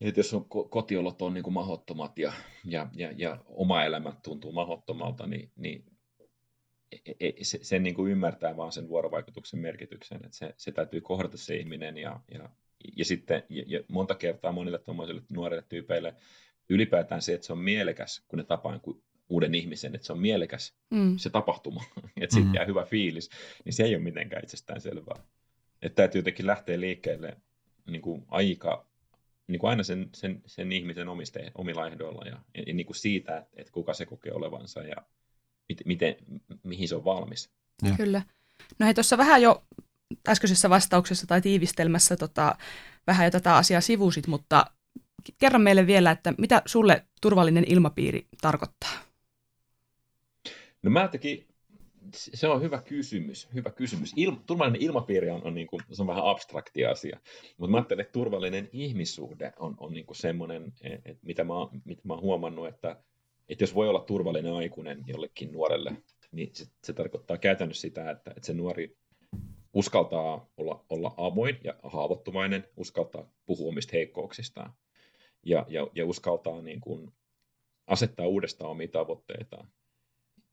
että 0.01 0.21
jos 0.21 0.35
on 0.35 0.45
kotiolot 0.71 1.23
on 1.23 1.35
niin 1.35 1.45
kuin 1.45 1.55
mahottomat 1.55 2.19
ja, 2.19 2.33
ja, 2.65 2.89
ja, 2.95 3.13
ja 3.17 3.39
oma 3.47 3.85
elämä 3.85 4.13
tuntuu 4.23 4.53
mahottomalta, 4.53 5.27
niin, 5.27 5.51
niin 5.57 5.85
e, 6.93 7.15
e, 7.21 7.33
se, 7.45 7.59
sen 7.63 7.83
niin 7.83 7.95
kuin 7.95 8.13
ymmärtää 8.13 8.57
vaan 8.57 8.73
sen 8.73 8.89
vuorovaikutuksen 8.89 9.61
merkityksen, 9.61 10.17
että 10.25 10.37
se, 10.37 10.55
se 10.57 10.73
täytyy 10.73 11.01
kohdata 11.01 11.37
se 11.37 11.57
ihminen 11.57 11.99
ja, 11.99 12.21
ja, 12.35 12.49
ja 12.97 13.05
sitten 13.05 13.43
ja, 13.49 13.65
ja 13.67 13.81
monta 13.89 14.15
kertaa 14.15 14.53
monille 14.53 14.79
tuommoisille 14.79 15.23
nuorille 15.33 15.65
tyypeille 15.69 16.15
ylipäätään 16.69 17.23
se, 17.23 17.35
että 17.35 17.47
se 17.47 17.53
on 17.53 17.59
mielekäs, 17.59 18.25
kun 18.29 18.39
ne 18.39 18.45
tapaa 18.45 18.81
uuden 19.31 19.55
ihmisen, 19.55 19.95
että 19.95 20.07
se 20.07 20.13
on 20.13 20.21
mielekäs 20.21 20.75
mm. 20.91 21.19
se 21.19 21.31
tapahtuma, 21.31 21.85
että 22.21 22.35
siitä 22.35 22.49
mm. 22.49 22.55
jää 22.55 22.65
hyvä 22.65 22.85
fiilis, 22.85 23.31
niin 23.65 23.73
se 23.73 23.83
ei 23.83 23.95
ole 23.95 24.03
mitenkään 24.03 24.45
itsestään 24.45 24.81
selvää. 24.81 25.23
Että 25.83 25.97
täytyy 25.97 26.19
jotenkin 26.19 26.47
lähteä 26.47 26.81
liikkeelle 26.81 27.37
niin 27.87 28.03
kuin 28.03 28.25
aika 28.29 28.91
niin 29.47 29.61
kuin 29.61 29.71
aina 29.71 29.83
sen, 29.83 30.11
sen, 30.15 30.43
sen 30.47 30.73
ihmisen 30.73 31.09
omiste, 31.09 31.53
omilla 31.55 31.87
ehdoilla 31.87 32.23
ja, 32.25 32.39
ja, 32.55 32.63
ja 32.67 32.75
niin 32.75 32.87
kuin 32.87 32.97
siitä, 32.97 33.39
että, 33.39 33.51
että 33.57 33.73
kuka 33.73 33.95
se 33.95 34.07
kokee 34.07 34.33
olevansa 34.33 34.83
ja 34.83 34.97
mit, 35.69 35.81
miten, 35.85 36.17
mihin 36.63 36.89
se 36.89 36.97
on 36.97 37.05
valmis. 37.05 37.51
Ja. 37.83 37.95
Kyllä. 37.97 38.23
No 38.79 38.87
hei, 38.87 38.95
tuossa 38.95 39.19
vähän 39.19 39.43
jo 39.43 39.65
äskeisessä 40.29 40.71
vastauksessa 40.71 41.27
tai 41.27 41.41
tiivistelmässä 41.41 42.17
tota, 42.17 42.55
vähän 43.07 43.27
jo 43.27 43.31
tätä 43.31 43.57
asiaa 43.57 43.81
sivusit, 43.81 44.27
mutta 44.27 44.67
kerro 45.39 45.59
meille 45.59 45.87
vielä, 45.87 46.11
että 46.11 46.35
mitä 46.39 46.63
sulle 46.67 47.07
turvallinen 47.23 47.65
ilmapiiri 47.67 48.29
tarkoittaa? 48.41 49.10
No 50.83 50.91
mä 50.91 51.09
tekin 51.09 51.51
se 52.13 52.49
on 52.49 52.63
hyvä 52.63 52.83
kysymys. 52.83 53.49
Hyvä 53.55 53.71
kysymys. 53.71 54.13
Il, 54.17 54.33
turvallinen 54.47 54.83
ilmapiiri 54.83 55.31
on, 55.31 55.45
on, 55.45 55.55
niin 55.55 55.67
kuin, 55.67 55.83
se 55.93 56.03
on 56.03 56.09
vähän 56.09 56.25
abstrakti 56.25 56.85
asia, 56.85 57.21
mutta 57.59 57.71
mä 57.71 57.77
ajattelen, 57.77 58.03
että 58.03 58.13
turvallinen 58.13 58.69
ihmissuhde 58.73 59.53
on, 59.59 59.75
on 59.79 59.93
niin 59.93 60.07
semmoinen, 60.13 60.73
että 60.83 61.27
mitä 61.27 61.45
mä, 61.45 61.55
mitä 61.85 62.03
mä 62.05 62.15
oon 62.15 62.23
huomannut, 62.23 62.69
että, 62.69 63.03
että 63.49 63.63
jos 63.63 63.75
voi 63.75 63.89
olla 63.89 64.01
turvallinen 64.01 64.53
aikuinen 64.53 65.05
jollekin 65.07 65.53
nuorelle, 65.53 65.97
niin 66.33 66.51
se, 66.53 66.67
se 66.85 66.93
tarkoittaa 66.93 67.39
käytännössä 67.39 67.81
sitä, 67.81 68.11
että, 68.11 68.31
että 68.37 68.47
se 68.47 68.55
nuori 68.55 68.97
uskaltaa 69.73 70.49
olla, 70.57 70.85
olla 70.91 71.15
avoin 71.17 71.59
ja 71.65 71.75
haavoittuvainen, 71.83 72.65
uskaltaa 72.77 73.33
puhua 73.47 73.69
omista 73.69 73.91
heikkouksistaan 73.93 74.73
ja, 75.43 75.67
ja, 75.69 75.87
ja 75.95 76.07
uskaltaa 76.07 76.63
niin 76.63 76.81
kuin 76.81 77.13
asettaa 77.87 78.27
uudestaan 78.27 78.71
omia 78.71 78.89
tavoitteitaan 78.89 79.69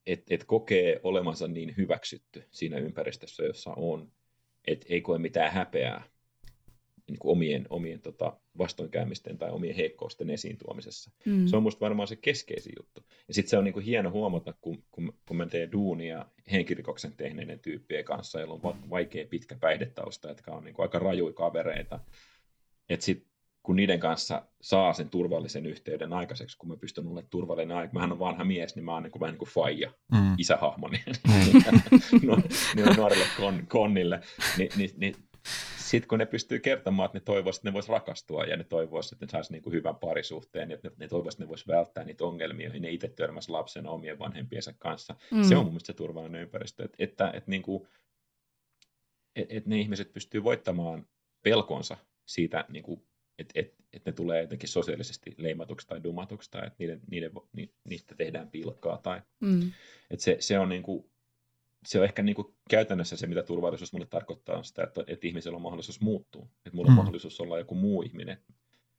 että 0.07 0.35
et 0.35 0.43
kokee 0.43 0.99
olemansa 1.03 1.47
niin 1.47 1.73
hyväksytty 1.77 2.43
siinä 2.51 2.77
ympäristössä, 2.77 3.43
jossa 3.43 3.73
on, 3.77 4.11
että 4.67 4.85
ei 4.89 5.01
koe 5.01 5.17
mitään 5.17 5.51
häpeää 5.51 6.03
niin 7.07 7.19
kuin 7.19 7.31
omien, 7.31 7.67
omien 7.69 8.01
tota, 8.01 8.37
vastoinkäymisten 8.57 9.37
tai 9.37 9.51
omien 9.51 9.75
heikkousten 9.75 10.29
esiin 10.29 10.57
tuomisessa. 10.57 11.11
Mm. 11.25 11.47
Se 11.47 11.55
on 11.55 11.63
minusta 11.63 11.79
varmaan 11.81 12.07
se 12.07 12.15
keskeisin 12.15 12.73
juttu. 12.77 13.03
Ja 13.27 13.33
sitten 13.33 13.49
se 13.49 13.57
on 13.57 13.63
niin 13.63 13.73
kuin 13.73 13.85
hieno 13.85 14.11
huomata, 14.11 14.53
kun, 14.61 14.83
kun, 14.91 15.13
kun 15.27 15.37
mä 15.37 15.45
teen 15.45 15.71
duunia 15.71 16.25
henkirikoksen 16.51 17.13
tehneiden 17.17 17.59
tyyppien 17.59 18.05
kanssa, 18.05 18.39
joilla 18.39 18.59
on 18.63 18.89
vaikea 18.89 19.27
pitkä 19.29 19.55
päihdetausta, 19.55 20.27
jotka 20.27 20.51
on 20.51 20.63
niin 20.63 20.73
kuin 20.73 20.83
aika 20.83 20.99
rajuja 20.99 21.33
kavereita, 21.33 21.99
että 22.89 23.05
sitten 23.05 23.36
kun 23.67 23.75
niiden 23.75 23.99
kanssa 23.99 24.45
saa 24.61 24.93
sen 24.93 25.09
turvallisen 25.09 25.65
yhteyden 25.65 26.13
aikaiseksi, 26.13 26.57
kun 26.57 26.69
mä 26.69 26.77
pystyn 26.77 27.05
olemaan 27.05 27.27
turvallinen 27.29 27.77
aika. 27.77 27.93
Mähän 27.93 28.11
on 28.11 28.19
vanha 28.19 28.43
mies, 28.43 28.75
niin 28.75 28.85
mä 28.85 28.93
oon 28.93 29.03
niin 29.03 29.11
kuin, 29.11 29.19
vähän 29.19 29.33
niin 29.33 29.39
kuin 29.39 29.49
faija, 29.49 29.91
mm. 30.11 30.35
isähahmoni 30.37 31.03
mm. 31.07 32.93
nuorelle 32.97 33.25
kon, 33.37 33.67
konnille. 33.67 34.19
Ni, 34.57 34.69
niin, 34.77 34.89
niin, 34.97 35.15
sitten 35.77 36.07
kun 36.07 36.19
ne 36.19 36.25
pystyy 36.25 36.59
kertomaan, 36.59 37.05
että 37.05 37.17
ne 37.17 37.23
toivoisivat, 37.25 37.59
että 37.59 37.69
ne 37.69 37.73
voisivat 37.73 37.99
rakastua 37.99 38.43
ja 38.43 38.57
ne 38.57 38.63
toivoisivat, 38.63 39.13
että 39.13 39.25
ne 39.25 39.29
saisivat 39.29 39.51
niin 39.51 39.63
kuin 39.63 39.73
hyvän 39.73 39.95
parisuhteen 39.95 40.71
ja 40.71 40.77
ne, 40.83 40.91
ne 40.97 41.07
toivoisivat, 41.07 41.33
että 41.33 41.43
ne 41.43 41.49
voisivat 41.49 41.75
välttää 41.75 42.03
niitä 42.03 42.25
ongelmia, 42.25 42.67
joihin 42.67 42.81
ne 42.81 42.91
itse 42.91 43.07
törmäsivät 43.07 43.53
lapsena 43.53 43.89
omien 43.89 44.19
vanhempiensa 44.19 44.73
kanssa. 44.77 45.15
Mm. 45.31 45.43
Se 45.43 45.57
on 45.57 45.63
mun 45.63 45.73
mielestä 45.73 45.87
se 45.87 45.93
turvallinen 45.93 46.41
ympäristö, 46.41 46.83
että, 46.83 46.95
että, 46.99 47.31
että, 47.33 47.51
niin 47.51 47.61
kuin, 47.61 47.87
että, 49.35 49.55
että 49.55 49.69
ne 49.69 49.79
ihmiset 49.79 50.13
pystyy 50.13 50.43
voittamaan 50.43 51.07
pelkonsa 51.43 51.97
siitä 52.25 52.65
niin 52.69 52.83
kuin 52.83 53.06
että 53.39 53.59
et, 53.59 53.75
et 53.93 54.05
ne 54.05 54.11
tulee 54.11 54.41
jotenkin 54.41 54.69
sosiaalisesti 54.69 55.35
leimatuksi 55.37 55.87
tai 55.87 56.03
dumatuksi 56.03 56.51
tai 56.51 56.67
että 56.67 56.75
niiden, 56.79 57.01
niiden, 57.11 57.31
ni, 57.53 57.73
niistä 57.83 58.15
tehdään 58.15 58.49
pilkkaa. 58.49 58.97
Tai, 58.97 59.21
mm. 59.39 59.71
että 60.11 60.23
se, 60.23 60.37
se, 60.39 60.59
on 60.59 60.69
niinku, 60.69 61.09
se 61.85 61.99
on 61.99 62.05
ehkä 62.05 62.23
niinku 62.23 62.55
käytännössä 62.69 63.17
se, 63.17 63.27
mitä 63.27 63.43
turvallisuus 63.43 63.93
mulle 63.93 64.07
tarkoittaa, 64.09 64.57
on 64.57 64.65
sitä, 64.65 64.83
että, 64.83 65.03
että 65.07 65.27
ihmisellä 65.27 65.55
on 65.55 65.61
mahdollisuus 65.61 66.01
muuttua. 66.01 66.47
Että 66.65 66.75
mulla 66.75 66.89
mm. 66.89 66.97
on 66.97 67.03
mahdollisuus 67.03 67.39
olla 67.39 67.59
joku 67.59 67.75
muu 67.75 68.01
ihminen. 68.01 68.37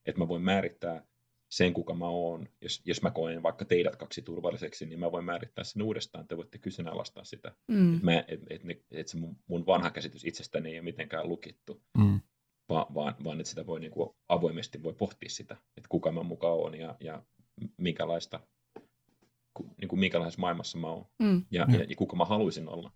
Että 0.07 0.20
mä 0.20 0.29
voin 0.29 0.42
määrittää 0.42 1.07
sen, 1.48 1.74
kuka 1.74 1.94
mä 1.94 2.09
oon. 2.09 2.48
Jos, 2.61 2.83
jos 2.85 3.03
mä 3.03 3.11
koen 3.11 3.42
vaikka 3.42 3.64
teidät 3.64 3.96
kaksi 3.96 4.22
turvalliseksi, 4.22 4.87
niin 4.87 5.01
mä 5.01 5.12
voin 5.12 5.24
määrittää 5.24 5.64
sen 5.64 5.83
uudestaan. 5.83 6.29
Te 6.29 6.37
voitte 6.37 6.59
kyseenalaistaa 6.59 7.24
sitä. 7.24 7.55
Mm. 7.68 7.94
Että 8.09 8.24
et, 8.29 8.40
et, 8.51 8.62
et, 8.70 8.85
et 8.90 9.09
se 9.09 9.16
mun, 9.16 9.37
mun 9.46 9.66
vanha 9.66 9.90
käsitys 9.90 10.24
itsestäni 10.24 10.68
ei 10.68 10.79
ole 10.79 10.85
mitenkään 10.85 11.29
lukittu. 11.29 11.83
Mm 11.98 12.20
vaan, 12.69 12.87
vaan, 12.95 13.15
vaan 13.25 13.41
että 13.41 13.51
sitä 13.51 13.67
voi 13.67 13.81
niin 13.81 13.91
kuin 13.91 14.11
avoimesti 14.29 14.83
voi 14.83 14.93
pohtia 14.93 15.29
sitä, 15.29 15.57
että 15.77 15.89
kuka 15.89 16.13
mä 16.13 16.23
mukaan 16.23 16.59
on 16.59 16.79
ja, 16.79 16.95
ja 17.01 17.23
minkälaista, 17.77 18.41
niin 19.81 19.89
kuin 19.89 20.01
minkälaisessa 20.01 20.41
maailmassa 20.41 20.79
mä 20.79 20.87
oon 20.87 21.07
mm. 21.19 21.43
ja, 21.51 21.67
ja, 21.69 21.85
ja 21.89 21.97
kuka 21.97 22.17
mä 22.17 22.25
haluaisin 22.25 22.69
olla. 22.69 22.93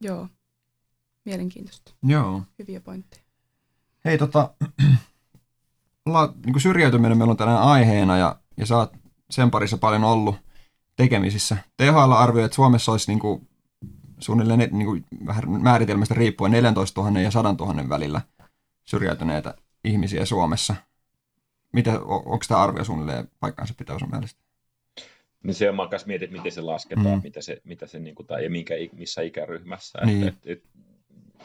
Joo, 0.00 0.28
mielenkiintoista. 1.24 1.92
Joo. 2.02 2.42
Hyviä 2.58 2.80
pointteja. 2.80 3.22
Hei, 4.04 4.18
tota, 4.18 4.54
ollaan, 6.06 6.28
niin 6.44 6.52
kuin 6.52 6.62
syrjäytyminen 6.62 7.18
meillä 7.18 7.30
on 7.30 7.36
tänään 7.36 7.62
aiheena 7.62 8.18
ja, 8.18 8.36
ja 8.56 8.66
sä 8.66 8.76
oot 8.76 8.92
sen 9.30 9.50
parissa 9.50 9.78
paljon 9.78 10.04
ollut 10.04 10.36
tekemisissä. 10.96 11.56
THL 11.76 12.12
arvioi, 12.12 12.44
että 12.44 12.54
Suomessa 12.54 12.92
olisi 12.92 13.10
niin 13.10 13.18
kuin, 13.18 13.48
suunnilleen 14.18 14.58
niin 14.58 14.86
kuin, 14.86 15.04
vähän 15.26 15.50
määritelmästä 15.50 16.14
riippuen 16.14 16.52
14 16.52 17.00
000 17.00 17.20
ja 17.20 17.30
100 17.30 17.54
000 17.58 17.88
välillä– 17.88 18.20
syrjäytyneitä 18.86 19.54
ihmisiä 19.84 20.24
Suomessa. 20.24 20.74
Mitä, 21.72 22.00
onko 22.00 22.44
tämä 22.48 22.62
arvio 22.62 22.84
suunnilleen 22.84 23.28
paikkaansa 23.40 23.74
pitää 23.78 23.98
sun 23.98 24.10
mielestä? 24.10 24.40
Niin 25.42 25.54
se 25.54 25.70
on 25.70 25.88
myös 25.90 26.06
mietit, 26.06 26.30
miten 26.30 26.52
se 26.52 26.60
lasketaan, 26.60 27.18
mm. 27.18 27.20
mitä 27.22 27.40
se, 27.40 27.60
mitä 27.64 27.86
se 27.86 27.98
niin 27.98 28.14
kuin, 28.14 28.26
tai, 28.26 28.48
minkä, 28.48 28.74
missä 28.92 29.22
ikäryhmässä. 29.22 29.98
Niin. 30.04 30.28
Et, 30.28 30.34
et, 30.34 30.42
et, 30.46 30.64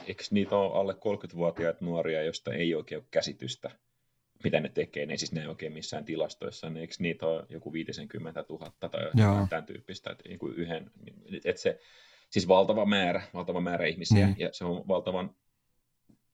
eikö 0.08 0.24
niitä 0.32 0.56
ole 0.56 0.80
alle 0.80 0.94
30-vuotiaita 0.94 1.86
nuoria, 1.86 2.24
joista 2.24 2.54
ei 2.54 2.76
oikein 2.76 3.00
ole 3.00 3.08
käsitystä, 3.12 3.72
mitä 4.44 4.60
ne 4.60 4.70
tekee, 4.70 5.06
ne 5.06 5.14
ei 5.14 5.18
siis 5.18 5.32
näe 5.32 5.48
oikein 5.48 5.74
missään 5.74 6.06
tilastoissa, 6.06 6.70
niin 6.70 6.82
eikö 6.82 6.94
niitä 7.00 7.26
ole 7.26 7.46
joku 7.50 7.74
50 7.74 8.46
000 8.50 8.72
tai 8.80 8.90
Joo. 9.16 9.48
tämän 9.50 9.66
tyyppistä, 9.66 10.12
että 10.12 10.30
niin 10.30 10.40
yhden, 10.56 10.92
että 11.46 11.62
se, 11.62 11.80
siis 12.30 12.48
valtava 12.48 12.86
määrä, 12.86 13.22
valtava 13.34 13.62
määrä 13.62 13.86
ihmisiä, 13.86 14.26
Niin. 14.26 14.40
ja 14.40 14.50
se 14.52 14.66
on 14.66 14.88
valtavan, 14.88 15.36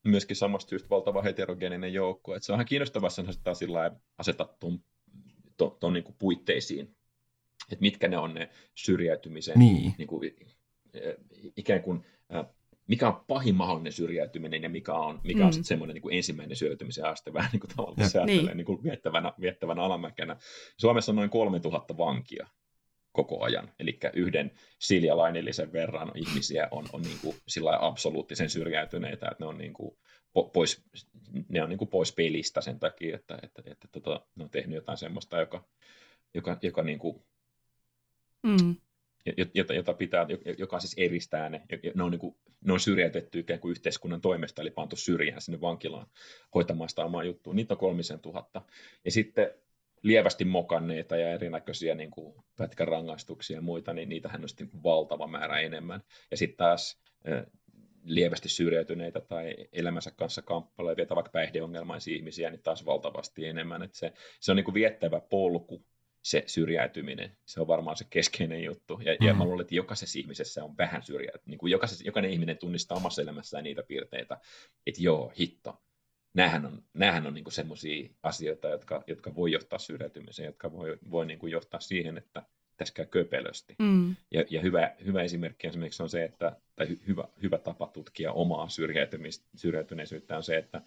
myöskin 0.09 0.35
samasta 0.35 0.69
syystä 0.69 0.89
valtava 0.89 1.21
heterogeeninen 1.21 1.93
joukko, 1.93 2.35
että 2.35 2.45
se 2.45 2.51
on 2.51 2.55
ihan 2.55 2.65
kiinnostavaa 2.65 3.09
sen 3.09 3.29
asettaa 3.29 3.53
sillä 3.53 3.79
lailla, 3.79 3.97
asettaa 4.17 4.55
tuon, 4.59 4.79
tuon, 5.57 5.77
tuon 5.79 5.93
niin 5.93 6.03
kuin 6.03 6.15
puitteisiin, 6.19 6.95
että 7.71 7.81
mitkä 7.81 8.07
ne 8.07 8.17
on 8.17 8.33
ne 8.33 8.49
syrjäytymisen 8.75 9.59
Niin. 9.59 9.93
niin 9.97 10.07
kuin, 10.07 10.31
ikään 11.57 11.81
kuin, 11.81 12.05
mikä 12.87 13.07
on 13.07 13.23
pahin 13.27 13.55
mahdollinen 13.55 13.91
syrjäytyminen 13.93 14.63
ja 14.63 14.69
mikä 14.69 14.93
on, 14.93 15.21
mikä 15.23 15.39
on 15.43 15.49
Mm. 15.49 15.51
sitten 15.53 15.67
semmoinen 15.67 15.93
niin 15.93 16.01
kuin 16.01 16.15
ensimmäinen 16.15 16.57
syrjäytymisen 16.57 17.05
aste, 17.05 17.33
vähän 17.33 17.49
niin 17.53 17.59
kuin 17.59 17.71
tavallaan 17.75 18.09
se 18.09 18.17
ajattelee 18.19 18.43
Niin. 18.45 18.57
niin 18.57 18.65
kuin 18.65 18.83
viettävänä, 18.83 19.33
viettävänä 19.41 19.81
alamäkenä. 19.81 20.37
Suomessa 20.77 21.11
on 21.11 21.15
noin 21.15 21.29
3000 21.29 21.97
vankia 21.97 22.47
koko 23.17 23.43
ajan, 23.43 23.71
eli 23.79 23.99
yhden 24.13 24.51
siljalainillisen 24.79 25.73
verran 25.73 26.11
ihmisiä 26.15 26.67
on, 26.71 26.85
on 26.93 27.01
niin 27.01 27.19
kuin 27.21 27.35
sillä 27.47 27.77
absoluuttisen 27.81 28.49
syrjäytyneitä, 28.49 29.27
että 29.31 29.43
ne 29.43 29.47
on 29.47 29.57
niin 29.57 29.73
kuin 29.73 29.97
po- 30.39 30.49
pois, 30.53 30.83
ne 31.49 31.63
on 31.63 31.69
niin 31.69 31.77
kuin 31.77 31.89
pois 31.89 32.13
pelistä 32.13 32.61
sen 32.61 32.79
takia, 32.79 33.15
että, 33.15 33.39
että, 33.43 33.61
että, 33.65 33.87
tota, 33.91 34.25
ne 34.35 34.43
on 34.43 34.49
tehnyt 34.49 34.75
jotain 34.75 34.97
semmoista, 34.97 35.39
joka, 35.39 35.63
joka, 36.33 36.57
joka 36.61 36.83
niin 36.83 36.99
kuin 36.99 37.23
Mm. 38.43 38.75
jo- 39.25 39.45
jota, 39.53 39.73
jota 39.73 39.93
pitää, 39.93 40.25
jo- 40.29 40.53
joka 40.57 40.79
siis 40.79 40.93
eristää 40.97 41.49
ne, 41.49 41.61
ne 41.95 42.03
on, 42.03 42.11
niin 42.11 42.19
kuin, 42.19 42.35
ne 42.65 42.73
on 42.73 42.79
syrjäytetty 42.79 43.39
ikään 43.39 43.59
kuin 43.59 43.71
yhteiskunnan 43.71 44.21
toimesta, 44.21 44.61
eli 44.61 44.71
pantu 44.71 44.95
syrjään 44.95 45.41
sinne 45.41 45.61
vankilaan 45.61 46.07
hoitamaan 46.55 46.89
sitä 46.89 47.05
omaa 47.05 47.23
juttua. 47.23 47.53
Niitä 47.53 47.73
on 47.73 47.77
kolmisen 47.77 48.19
tuhatta. 48.19 48.61
Ja 49.05 49.11
sitten 49.11 49.49
lievästi 50.03 50.45
mokanneita 50.45 51.17
ja 51.17 51.31
erinäköisiä 51.31 51.95
niin 51.95 52.11
kuin 52.11 52.35
pätkärangaistuksia 52.57 53.57
ja 53.57 53.61
muita, 53.61 53.93
niin 53.93 54.09
niitähän 54.09 54.41
on 54.43 54.49
niin 54.59 54.69
kuin 54.69 54.83
valtava 54.83 55.27
määrä 55.27 55.59
enemmän. 55.59 56.01
Ja 56.31 56.37
sitten 56.37 56.57
taas 56.57 57.01
lievästi 58.03 58.49
syrjäytyneitä 58.49 59.21
tai 59.21 59.55
elämänsä 59.73 60.11
kanssa 60.11 60.41
kamppailevia 60.41 61.05
tai 61.05 61.15
vaikka 61.15 61.31
päihdeongelmaisia 61.31 62.15
ihmisiä, 62.15 62.49
niin 62.49 62.63
taas 62.63 62.85
valtavasti 62.85 63.45
enemmän. 63.45 63.83
Et 63.83 63.93
se, 63.93 64.13
se 64.39 64.51
on 64.51 64.55
niin 64.55 64.63
kuin 64.65 64.75
viettävä 64.75 65.21
polku, 65.29 65.85
se 66.23 66.43
syrjäytyminen. 66.45 67.37
Se 67.45 67.61
on 67.61 67.67
varmaan 67.67 67.97
se 67.97 68.05
keskeinen 68.09 68.63
juttu. 68.63 68.99
Ja, 69.03 69.17
ja 69.21 69.33
Mm. 69.33 69.37
mä 69.37 69.45
luulen, 69.45 69.61
että 69.61 69.75
jokaisessa 69.75 70.19
ihmisessä 70.19 70.63
on 70.63 70.77
vähän 70.77 71.03
syrjäytymistä. 71.03 71.49
Niin 71.49 71.57
kuin 71.57 71.71
jokaisessa, 71.71 72.03
jokainen 72.05 72.31
ihminen 72.31 72.57
tunnistaa 72.57 72.97
omassa 72.97 73.21
elämässään 73.21 73.63
niitä 73.63 73.83
piirteitä, 73.87 74.37
että 74.87 75.01
joo, 75.01 75.33
hitto. 75.39 75.81
Näähän 76.33 76.65
on, 76.65 76.83
näähän 76.93 77.27
on 77.27 77.33
niin 77.33 77.51
semmoisia 77.51 78.09
asioita, 78.23 78.67
jotka, 78.67 79.03
jotka 79.07 79.35
voi 79.35 79.51
johtaa 79.51 79.79
syrjäytymiseen, 79.79 80.45
jotka 80.45 80.71
voi, 80.71 80.97
voi 81.11 81.25
niin 81.25 81.39
kuin 81.39 81.51
johtaa 81.51 81.79
siihen, 81.79 82.17
että 82.17 82.43
tässä 82.77 82.93
käy 82.93 83.05
köpelösti. 83.05 83.75
Mm. 83.79 84.15
Ja, 84.31 84.45
ja 84.49 84.61
hyvä, 84.61 84.95
hyvä 85.05 85.21
esimerkki 85.23 85.67
esimerkiksi 85.67 86.03
on 86.03 86.09
se, 86.09 86.23
että, 86.23 86.55
tai 86.75 86.89
hy, 86.89 86.99
hyvä, 87.07 87.27
hyvä 87.41 87.57
tapa 87.57 87.87
tutkia 87.87 88.31
omaa 88.31 88.69
syrjäytymistä, 88.69 89.45
syrjäytyneisyyttä 89.55 90.37
on 90.37 90.43
se, 90.43 90.57
että 90.57 90.81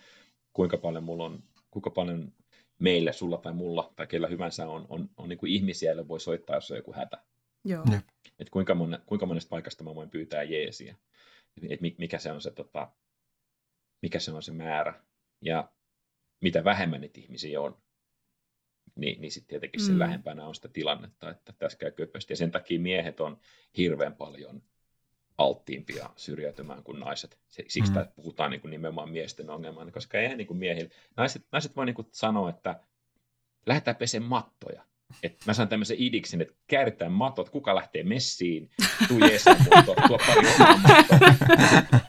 kuinka 0.52 0.76
paljon 0.76 1.04
mulla 1.04 1.24
on, 1.24 1.42
kuinka 1.70 1.90
paljon 1.90 2.32
meille, 2.78 3.12
sulla 3.12 3.36
tai 3.38 3.52
mulla 3.52 3.92
tai 3.96 4.06
kellä 4.06 4.28
hyvänsä 4.28 4.68
on, 4.68 4.86
on, 4.88 5.10
on 5.16 5.28
niin 5.28 5.38
kuin 5.38 5.52
ihmisiä, 5.52 5.90
joille 5.90 6.08
voi 6.08 6.20
soittaa, 6.20 6.56
jos 6.56 6.70
on 6.70 6.76
joku 6.76 6.92
hätä. 6.92 7.18
Joo. 7.64 7.84
Jep. 7.92 8.04
Et 8.38 8.50
kuinka, 8.50 8.74
mon, 8.74 8.98
kuinka 9.06 9.26
monesta 9.26 9.48
paikasta 9.48 9.84
mä 9.84 9.94
voin 9.94 10.10
pyytää 10.10 10.42
jeesiä. 10.42 10.96
Et 11.70 11.80
mi- 11.80 11.94
mikä, 11.98 12.18
se 12.18 12.32
on 12.32 12.40
se, 12.40 12.50
tota, 12.50 12.92
mikä 14.02 14.18
se 14.18 14.32
on 14.32 14.42
se 14.42 14.52
määrä. 14.52 14.94
Ja 15.40 15.72
mitä 16.40 16.64
vähemmän 16.64 17.00
niitä 17.00 17.20
ihmisiä 17.20 17.60
on, 17.60 17.82
niin, 18.96 19.20
niin 19.20 19.30
sitten 19.32 19.48
tietenkin 19.48 19.80
sen 19.82 19.94
Mm. 19.94 19.98
lähempänä 19.98 20.46
on 20.46 20.54
sitä 20.54 20.68
tilannetta, 20.68 21.30
että 21.30 21.52
tässä 21.58 21.78
käy 21.78 21.90
köpösti. 21.90 22.32
Ja 22.32 22.36
sen 22.36 22.50
takia 22.50 22.80
miehet 22.80 23.20
on 23.20 23.40
hirveän 23.76 24.14
paljon 24.14 24.62
alttiimpia 25.38 26.10
syrjäytymään 26.16 26.82
kuin 26.84 27.00
naiset. 27.00 27.38
Se- 27.48 27.64
Siksi 27.68 27.92
Mm. 27.92 27.98
mm. 27.98 28.08
puhutaan 28.16 28.50
niin 28.50 28.60
kuin 28.60 28.70
nimenomaan 28.70 29.10
miesten 29.10 29.50
ongelmaan, 29.50 29.92
koska 29.92 30.18
eihän 30.18 30.38
niin 30.38 30.46
kuin 30.46 30.58
miehillä, 30.58 30.90
naiset, 31.16 31.46
naiset 31.52 31.76
voi 31.76 31.86
niin 31.86 31.94
kuin 31.94 32.08
sanoa, 32.12 32.50
että 32.50 32.80
lähdetään 33.66 33.96
peseen 33.96 34.22
mattoja. 34.22 34.86
Et 35.22 35.36
mä 35.46 35.54
saan 35.54 35.68
tämmöisen 35.68 35.96
idiksen, 36.00 36.40
että 36.40 36.54
kääritään 36.66 37.12
matot, 37.12 37.50
kuka 37.50 37.74
lähtee 37.74 38.02
messiin, 38.02 38.70
tuu 39.08 39.18
jeesaa 39.18 39.56
mun, 39.58 39.84
tuo, 39.84 40.18
pari. 40.18 40.48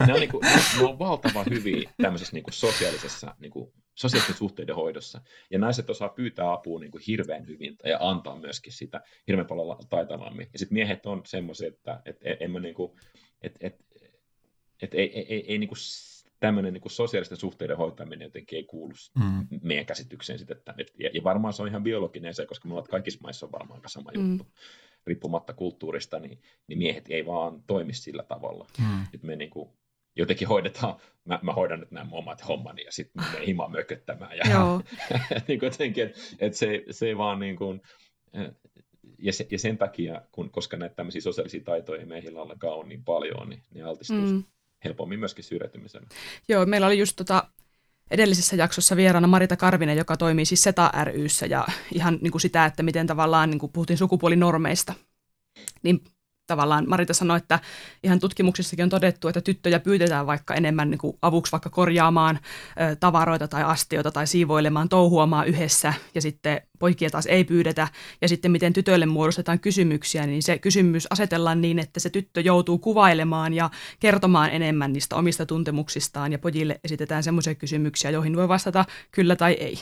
Ne 0.08 0.14
on, 0.14 0.20
niin 0.20 0.30
kuin, 0.30 0.44
ne 0.80 0.86
on 0.86 1.00
valtavan 1.00 1.46
hyviä 1.50 1.92
tämmöisessä 2.02 2.34
niin 2.34 2.44
kuin 2.44 2.54
sosiaalisessa, 2.54 3.36
niin 3.40 3.52
kuin, 3.52 3.74
sosiaalisten 3.96 4.36
suhteiden 4.36 4.76
hoidossa. 4.76 5.22
Ja 5.52 5.60
naiset 5.60 5.90
osaa 5.90 6.10
pyytää 6.10 6.54
apua 6.54 6.80
niin 6.80 6.92
kuin 6.92 7.04
hirveän 7.08 7.48
hyvin 7.48 7.78
ja 7.84 7.98
antaa 8.02 8.40
myöskin 8.40 8.74
sitä 8.74 9.02
hirveän 9.28 9.48
paljon 9.48 9.78
taitavammin. 9.90 10.48
Ja 10.54 10.60
sitten 10.60 10.74
miehet 10.74 11.06
on 11.06 11.22
semmoisia, 11.26 11.68
että 11.68 12.02
et, 12.06 12.18
et, 12.22 12.42
en 12.42 12.52
mä 12.52 12.60
niin 12.60 12.76
et, 13.42 13.58
et, 13.60 13.76
et, 14.82 14.94
ei, 14.94 15.18
ei, 15.20 15.26
ei, 15.30 15.46
ei 15.48 15.58
niin 15.58 15.68
kuin 15.68 15.78
tämmöinen 16.41 16.73
niin 16.73 16.82
kuin 16.82 16.91
sosiaalisten 16.91 17.38
suhteiden 17.38 17.77
hoitaminen 17.77 18.25
jotenkin 18.25 18.58
ei 18.58 18.63
kuulu 18.63 18.93
Mm. 19.15 19.47
meidän 19.62 19.86
käsitykseen 19.86 20.39
sitten, 20.39 20.58
että, 20.58 20.73
että 20.77 20.93
ja, 20.99 21.10
ja 21.13 21.23
varmaan 21.23 21.54
se 21.54 21.62
on 21.62 21.67
ihan 21.67 21.84
biologinen 21.84 22.34
se, 22.34 22.45
koska 22.45 22.67
me 22.67 22.73
ollaan 22.73 22.89
kaikissa 22.89 23.19
maissa 23.23 23.45
on 23.45 23.51
varmaan 23.51 23.82
sama 23.86 24.12
Mm. 24.17 24.30
juttu. 24.32 24.47
Riippumatta 25.08 25.54
kulttuurista, 25.54 26.19
niin, 26.19 26.41
niin 26.67 26.80
miehet 26.80 27.06
ei 27.10 27.25
vaan 27.25 27.63
toimi 27.67 27.93
sillä 27.93 28.23
tavalla. 28.23 28.67
Mm. 28.80 29.04
Että 29.13 29.27
me 29.27 29.36
niin 29.36 29.49
kuin, 29.49 29.69
jotenkin 30.15 30.47
hoidetaan, 30.47 30.95
mä, 31.25 31.39
mä 31.43 31.54
hoidan 31.54 31.80
nyt 31.80 31.91
nämä 31.91 32.10
omat 32.12 32.47
hommani 32.47 32.84
ja 32.84 32.91
sitten 32.91 33.23
me 33.23 33.45
himaan 33.47 33.71
mököttämään. 33.71 34.38
Ja, 34.38 34.45
niin 35.47 35.60
kuin 35.60 35.67
jotenkin, 35.67 36.04
että 36.04 36.19
et 36.39 36.54
se, 36.54 36.84
se 36.91 37.08
ei 37.08 37.17
vaan 37.17 37.39
niin 37.39 37.56
kuin, 37.56 37.82
ja, 39.19 39.34
se, 39.34 39.47
ja 39.51 39.60
sen 39.60 39.77
takia, 39.77 40.21
kun, 40.32 40.49
koska 40.51 40.77
näitä 40.77 40.95
tämmöisiä 40.95 41.21
sosiaalisia 41.21 41.63
taitoja 41.63 41.99
ei 41.99 42.06
meillä 42.06 42.41
ollenkaan 42.41 42.77
on 42.77 42.89
niin 42.89 43.04
paljon, 43.04 43.49
niin 43.49 43.63
ne 43.73 43.82
altistuu 43.82 44.17
mm. 44.17 44.43
Mm. 44.84 44.88
helpommin 44.88 45.20
myöskin 45.20 45.44
syrjäytymiselle. 45.44 46.08
Joo, 46.48 46.65
meillä 46.65 46.88
oli 46.88 47.00
just 47.00 47.15
tota, 47.15 47.44
edellisessä 48.12 48.56
jaksossa 48.56 48.96
vieraana 48.96 49.28
Marita 49.28 49.58
Karvinen, 49.58 49.98
joka 49.98 50.17
toimii 50.17 50.46
siis 50.46 50.63
SETA 50.63 50.91
ryssä 51.04 51.46
ja 51.46 51.67
ihan 51.94 52.20
niin 52.22 52.32
kuin 52.32 52.41
sitä, 52.41 52.65
että 52.65 52.84
miten 52.84 53.08
tavallaan, 53.08 53.50
niin 53.50 53.60
kuin 53.60 53.72
puhuttiin 53.72 53.98
sukupuolinormeista, 53.98 54.94
niin 55.84 56.04
tavallaan 56.52 56.86
Marita 56.88 57.14
sanoi, 57.14 57.38
että 57.38 57.60
ihan 58.04 58.20
tutkimuksissakin 58.20 58.84
on 58.84 58.90
todettu, 58.90 59.28
että 59.28 59.42
tyttöjä 59.42 59.80
pyydetään 59.80 60.28
vaikka 60.28 60.54
enemmän 60.54 60.90
niin 60.90 60.98
kuin 60.98 61.18
avuksi 61.22 61.52
vaikka 61.52 61.70
korjaamaan 61.70 62.40
ö, 62.92 62.96
tavaroita 62.96 63.48
tai 63.48 63.64
astioita 63.64 64.12
tai 64.12 64.28
siivoilemaan, 64.28 64.90
touhuamaan 64.90 65.48
yhdessä 65.48 65.94
ja 66.16 66.22
sitten 66.22 66.62
poikia 66.80 67.10
taas 67.10 67.26
ei 67.26 67.44
pyydetä. 67.44 67.88
Ja 68.22 68.28
sitten 68.28 68.52
miten 68.52 68.74
tytöille 68.74 69.06
muodostetaan 69.06 69.60
kysymyksiä, 69.60 70.26
niin 70.26 70.44
se 70.44 70.58
kysymys 70.58 71.08
asetellaan 71.10 71.62
niin, 71.62 71.80
että 71.80 72.00
se 72.00 72.10
tyttö 72.10 72.42
joutuu 72.42 72.78
kuvailemaan 72.78 73.54
ja 73.54 73.70
kertomaan 74.00 74.50
enemmän 74.50 74.94
niistä 74.94 75.16
omista 75.16 75.46
tuntemuksistaan 75.46 76.32
ja 76.32 76.40
pojille 76.40 76.80
esitetään 76.84 77.24
semmoisia 77.24 77.56
kysymyksiä, 77.56 78.12
joihin 78.12 78.36
voi 78.36 78.48
vastata 78.48 78.86
kyllä 79.12 79.36
tai 79.36 79.54
ei. 79.54 79.80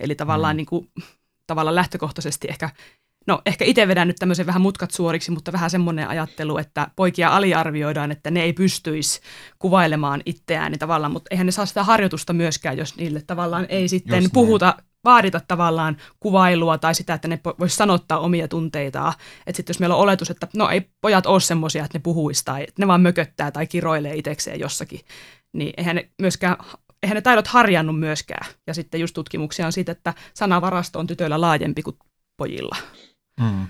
Eli 0.00 0.14
tavallaan, 0.14 0.56
mm. 0.56 0.56
niin 0.56 0.66
kuin, 0.66 0.88
tavallaan 1.46 1.74
lähtökohtaisesti 1.74 2.48
ehkä 2.50 2.70
No 3.28 3.42
ehkä 3.46 3.64
itse 3.64 3.88
vedän 3.88 4.08
nyt 4.08 4.16
tämmöisen 4.16 4.46
vähän 4.46 4.62
mutkat 4.62 4.90
suoriksi, 4.90 5.30
mutta 5.30 5.52
vähän 5.52 5.70
semmoinen 5.70 6.08
ajattelu, 6.08 6.58
että 6.58 6.86
poikia 6.96 7.36
aliarvioidaan, 7.36 8.10
että 8.10 8.30
ne 8.30 8.42
ei 8.42 8.52
pystyisi 8.52 9.20
kuvailemaan 9.58 10.22
itseään 10.26 10.72
niin 10.72 10.78
tavallaan, 10.78 11.12
mutta 11.12 11.28
eihän 11.30 11.46
ne 11.46 11.52
saa 11.52 11.66
sitä 11.66 11.84
harjoitusta 11.84 12.32
myöskään, 12.32 12.78
jos 12.78 12.96
niille 12.96 13.22
tavallaan 13.26 13.66
ei 13.68 13.88
sitten 13.88 14.16
Just 14.16 14.24
näin. 14.24 14.30
puhuta, 14.32 14.74
vaadita 15.04 15.40
tavallaan 15.48 15.96
kuvailua 16.20 16.78
tai 16.78 16.94
sitä, 16.94 17.14
että 17.14 17.28
ne 17.28 17.40
vois 17.58 17.76
sanottaa 17.76 18.18
omia 18.18 18.48
tunteitaan. 18.48 19.12
Että 19.46 19.56
sitten 19.56 19.74
jos 19.74 19.80
meillä 19.80 19.96
on 19.96 20.02
oletus, 20.02 20.30
että 20.30 20.48
no 20.56 20.68
ei 20.68 20.90
pojat 21.00 21.26
ole 21.26 21.40
semmoisia, 21.40 21.84
että 21.84 21.98
ne 21.98 22.02
puhuisi 22.02 22.44
tai 22.44 22.66
ne 22.78 22.86
vaan 22.86 23.00
mököttää 23.00 23.50
tai 23.50 23.66
kiroilee 23.66 24.14
itsekseen 24.14 24.60
jossakin, 24.60 25.00
niin 25.52 25.72
eihän 25.76 25.96
ne 25.96 26.10
myöskään 26.22 26.56
eihän 27.02 27.14
ne 27.14 27.20
taidot 27.20 27.46
harjannu 27.46 27.92
myöskään. 27.92 28.46
Ja 28.66 28.74
sitten 28.74 29.00
just 29.00 29.14
tutkimuksia 29.14 29.66
on 29.66 29.72
siitä, 29.72 29.92
että 29.92 30.14
sanavarasto 30.34 30.98
on 30.98 31.06
tytöillä 31.06 31.40
laajempi 31.40 31.82
kuin 31.82 31.96
pojilla. 32.36 32.76
Mm. 33.38 33.66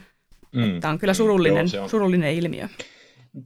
Mm. 0.53 0.81
Tämä 0.81 0.93
on 0.93 0.99
kyllä 0.99 1.15
surullinen, 1.15 1.57
Joo, 1.59 1.69
se 1.69 1.81
on. 1.81 1.91
surullinen 1.91 2.35
ilmiö. 2.35 2.69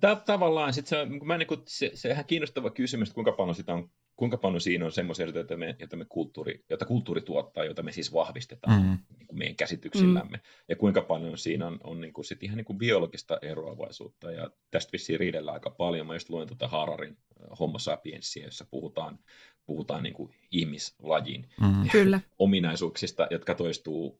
Tää, 0.00 0.16
tavallaan 0.16 0.72
sit 0.72 0.86
se, 0.86 0.96
mä 1.24 1.38
niinku, 1.38 1.56
se, 1.66 1.90
se 1.94 2.10
ihan 2.10 2.24
kiinnostava 2.24 2.70
kysymys, 2.70 3.08
että 3.08 3.14
kuinka 3.14 3.32
paljon, 3.32 3.54
sitä 3.54 3.74
on, 3.74 3.90
kuinka 4.16 4.36
paljon 4.36 4.60
siinä 4.60 4.84
on 4.84 4.92
semmoisia, 4.92 5.26
joita 5.26 5.56
me, 5.56 5.76
joita, 5.78 5.96
me 5.96 6.04
kulttuuri, 6.08 6.64
joita 6.70 6.84
kulttuuri 6.84 7.20
tuottaa, 7.20 7.64
joita 7.64 7.82
me 7.82 7.92
siis 7.92 8.12
vahvistetaan 8.12 8.82
Mm. 8.82 8.98
niin 9.18 9.26
kuin 9.26 9.38
meidän 9.38 9.56
käsityksillämme, 9.56 10.36
mm. 10.36 10.42
ja 10.68 10.76
kuinka 10.76 11.02
paljon 11.02 11.38
siinä 11.38 11.66
on, 11.66 11.80
on 11.84 12.00
niin 12.00 12.12
kuin 12.12 12.24
sit 12.24 12.42
ihan 12.42 12.56
niin 12.56 12.64
kuin 12.64 12.78
biologista 12.78 13.38
eroavaisuutta, 13.42 14.30
ja 14.32 14.50
tästä 14.70 14.92
vissiin 14.92 15.20
riidellään 15.20 15.54
aika 15.54 15.70
paljon. 15.70 16.06
Mä 16.06 16.14
just 16.14 16.30
luin 16.30 16.48
tuota 16.48 16.68
Hararin 16.68 17.16
äh, 17.42 17.58
Homo 17.58 17.78
sapiensia, 17.78 18.44
jossa 18.44 18.66
puhutaan, 18.70 19.18
puhutaan 19.66 20.02
niin 20.02 20.14
kuin 20.14 20.34
ihmislajin 20.50 21.46
Mm. 21.60 22.20
Ominaisuuksista, 22.38 23.26
jotka 23.30 23.54
toistuu 23.54 24.18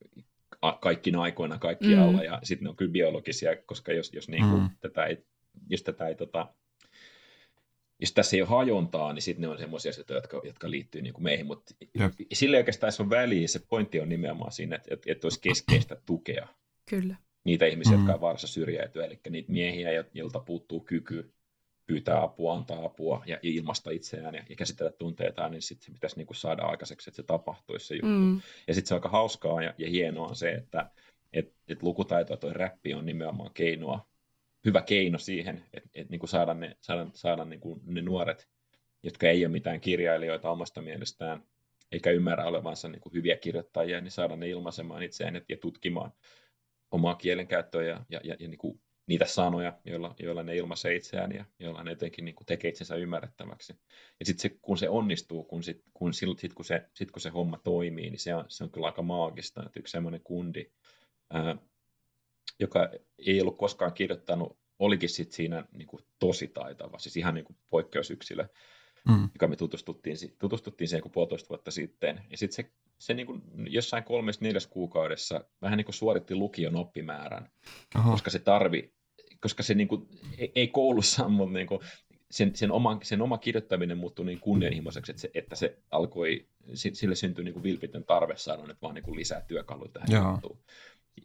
kaikkina 0.80 1.22
aikoina 1.22 1.58
kaikkialla, 1.58 2.18
Mm. 2.18 2.24
ja 2.24 2.40
sitten 2.42 2.64
ne 2.64 2.70
on 2.70 2.76
kyllä 2.76 2.92
biologisia, 2.92 3.56
koska 3.66 3.92
jos, 3.92 4.12
jos, 4.12 4.28
niin 4.28 4.48
kuin 4.48 4.62
Mm. 4.62 4.70
tätä 4.80 5.04
ei, 5.04 5.24
jos 5.70 5.82
tätä 5.82 6.08
ei 6.08 6.14
tota, 6.14 6.54
jos 8.00 8.12
tässä 8.12 8.36
ei 8.36 8.42
ole 8.42 8.48
hajontaa, 8.48 9.12
niin 9.12 9.22
sitten 9.22 9.42
ne 9.42 9.48
on 9.48 9.58
semmoisia 9.58 9.90
asioita, 9.90 10.14
jotka, 10.14 10.40
jotka 10.44 10.70
liittyy 10.70 11.02
niin 11.02 11.14
kuin 11.14 11.24
meihin, 11.24 11.46
mutta 11.46 11.74
sille 12.32 12.56
oikeastaan 12.56 12.92
on 12.98 13.10
väliä, 13.10 13.48
se 13.48 13.60
pointti 13.68 14.00
on 14.00 14.08
nimenomaan 14.08 14.52
siinä, 14.52 14.76
että, 14.76 14.94
että, 14.94 15.12
että 15.12 15.26
olisi 15.26 15.40
keskeistä 15.40 15.96
tukea 16.06 16.48
Kyllä. 16.90 17.16
niitä 17.44 17.66
ihmisiä, 17.66 17.92
mm. 17.92 17.98
jotka 17.98 18.14
on 18.14 18.20
vaarassa 18.20 18.46
syrjäytyä, 18.46 19.04
eli 19.04 19.20
niitä 19.30 19.52
miehiä, 19.52 20.04
joilta 20.14 20.40
puuttuu 20.40 20.80
kyky 20.80 21.32
pyytää 21.86 22.22
apua, 22.22 22.54
antaa 22.54 22.84
apua 22.84 23.22
ja, 23.26 23.38
ilmasta 23.42 23.90
itseään 23.90 24.34
ja, 24.34 24.42
ja 24.48 24.56
käsitellä 24.56 24.92
tunteitaan, 24.92 25.50
niin 25.50 25.62
sitten 25.62 25.86
se 25.86 25.92
pitäisi 25.92 26.16
niin 26.16 26.26
kuin 26.26 26.36
saada 26.36 26.62
aikaiseksi, 26.62 27.10
että 27.10 27.16
se 27.16 27.22
tapahtuisi 27.22 27.86
se 27.86 27.94
juttu. 27.94 28.08
Mm. 28.08 28.40
Ja 28.66 28.74
sitten 28.74 28.88
se 28.88 28.94
on 28.94 28.98
aika 28.98 29.08
hauskaa 29.08 29.62
ja, 29.62 29.74
ja 29.78 29.88
hienoa 29.90 30.28
on 30.28 30.36
se, 30.36 30.50
että 30.50 30.90
et, 31.32 31.54
et 31.68 31.82
lukutaito 31.82 32.32
ja 32.32 32.36
toi 32.36 32.52
räppi 32.52 32.94
on 32.94 33.06
nimenomaan 33.06 33.54
keinoa, 33.54 34.06
hyvä 34.64 34.82
keino 34.82 35.18
siihen, 35.18 35.64
että 35.72 35.90
et, 35.94 36.10
niin 36.10 36.28
saada, 36.28 36.54
ne, 36.54 36.76
saada, 36.80 37.06
saada 37.14 37.44
niin 37.44 37.60
kuin 37.60 37.80
ne 37.84 38.02
nuoret, 38.02 38.48
jotka 39.02 39.28
ei 39.28 39.44
ole 39.46 39.52
mitään 39.52 39.80
kirjailijoita 39.80 40.50
omasta 40.50 40.82
mielestään, 40.82 41.42
eikä 41.92 42.10
ymmärrä 42.10 42.44
olevansa 42.44 42.88
niin 42.88 43.00
kuin 43.00 43.12
hyviä 43.12 43.36
kirjoittajia, 43.36 44.00
niin 44.00 44.10
saada 44.10 44.36
ne 44.36 44.48
ilmaisemaan 44.48 45.02
itseään 45.02 45.42
ja 45.48 45.56
tutkimaan 45.56 46.12
omaa 46.90 47.14
kielenkäyttöä 47.14 47.82
ja, 47.82 48.04
ja, 48.08 48.20
ja, 48.24 48.36
ja 48.38 48.48
niin 48.48 48.58
kuin 48.58 48.80
niitä 49.06 49.26
sanoja, 49.26 49.78
joilla, 49.84 50.14
joilla 50.18 50.42
ne 50.42 50.56
ilmaisee 50.56 50.94
itseään 50.94 51.32
ja 51.32 51.44
joilla 51.58 51.84
ne 51.84 51.90
jotenkin 51.90 52.24
niin 52.24 52.36
tekee 52.46 52.68
itsensä 52.68 52.94
ymmärrettäväksi. 52.94 53.72
Ja 54.20 54.26
sitten 54.26 54.42
se, 54.42 54.58
kun 54.62 54.78
se 54.78 54.88
onnistuu, 54.88 55.44
kun, 55.44 55.62
sit, 55.62 55.82
kun, 55.94 56.14
sit, 56.14 56.38
sit, 56.38 56.54
kun, 56.54 56.64
se, 56.64 56.88
sit, 56.94 57.10
kun 57.10 57.20
se 57.22 57.28
homma 57.28 57.58
toimii, 57.58 58.10
niin 58.10 58.20
se 58.20 58.34
on, 58.34 58.44
se 58.48 58.64
on 58.64 58.70
kyllä 58.70 58.86
aika 58.86 59.02
maagista. 59.02 59.62
Että 59.66 59.80
yksi 59.80 59.92
semmoinen 59.92 60.20
kundi, 60.24 60.72
ää, 61.30 61.56
joka 62.60 62.90
ei 63.18 63.40
ollut 63.40 63.58
koskaan 63.58 63.92
kirjoittanut, 63.92 64.58
olikin 64.78 65.08
sit 65.08 65.32
siinä 65.32 65.64
niin 65.72 65.88
kuin 65.88 66.04
tosi 66.18 66.48
taitava, 66.48 66.98
siis 66.98 67.16
ihan 67.16 67.34
niin 67.34 67.44
kuin 67.44 67.56
poikkeusyksilö, 67.70 68.48
mm. 69.08 69.28
joka 69.34 69.48
me 69.48 69.56
tutustuttiin, 69.56 70.16
tutustuttiin 70.38 70.88
siihen 70.88 71.02
kuin 71.02 71.12
puolitoista 71.12 71.48
vuotta 71.48 71.70
sitten. 71.70 72.20
Ja 72.30 72.36
sitten 72.36 72.56
se, 72.56 72.72
se 72.98 73.14
niin 73.14 73.26
kuin 73.26 73.42
jossain 73.68 74.04
kolmessa 74.04 74.44
neljäs 74.44 74.66
kuukaudessa 74.66 75.44
vähän 75.62 75.76
niin 75.76 75.84
kuin 75.84 75.94
suoritti 75.94 76.34
lukion 76.34 76.76
oppimäärän, 76.76 77.50
Aha. 77.94 78.10
koska 78.10 78.30
se 78.30 78.38
tarvi, 78.38 78.92
koska 79.40 79.62
se 79.62 79.74
niin 79.74 79.88
kuin, 79.88 80.08
ei, 80.38 80.52
ei 80.54 80.68
koulussa, 80.68 81.28
mutta 81.28 81.58
niin 81.58 81.66
kuin, 81.66 81.80
sen, 82.30 82.56
sen, 82.56 82.72
oma, 82.72 82.98
sen 83.02 83.22
oma 83.22 83.38
kirjoittaminen 83.38 83.98
muuttui 83.98 84.26
niin 84.26 84.40
kunnianhimoiseksi, 84.40 85.12
että 85.12 85.20
se, 85.20 85.30
että 85.34 85.56
se 85.56 85.78
alkoi, 85.90 86.46
sille 86.74 87.14
syntyi 87.14 87.44
niin 87.44 87.52
kuin 87.52 87.62
vilpitön 87.62 88.04
tarve 88.04 88.36
saada 88.36 88.66
nyt 88.66 88.82
vaan 88.82 88.94
niin 88.94 89.02
kuin 89.02 89.16
lisää 89.16 89.40
työkaluja 89.40 89.90
tähän 89.92 90.32
juttuun. 90.32 90.58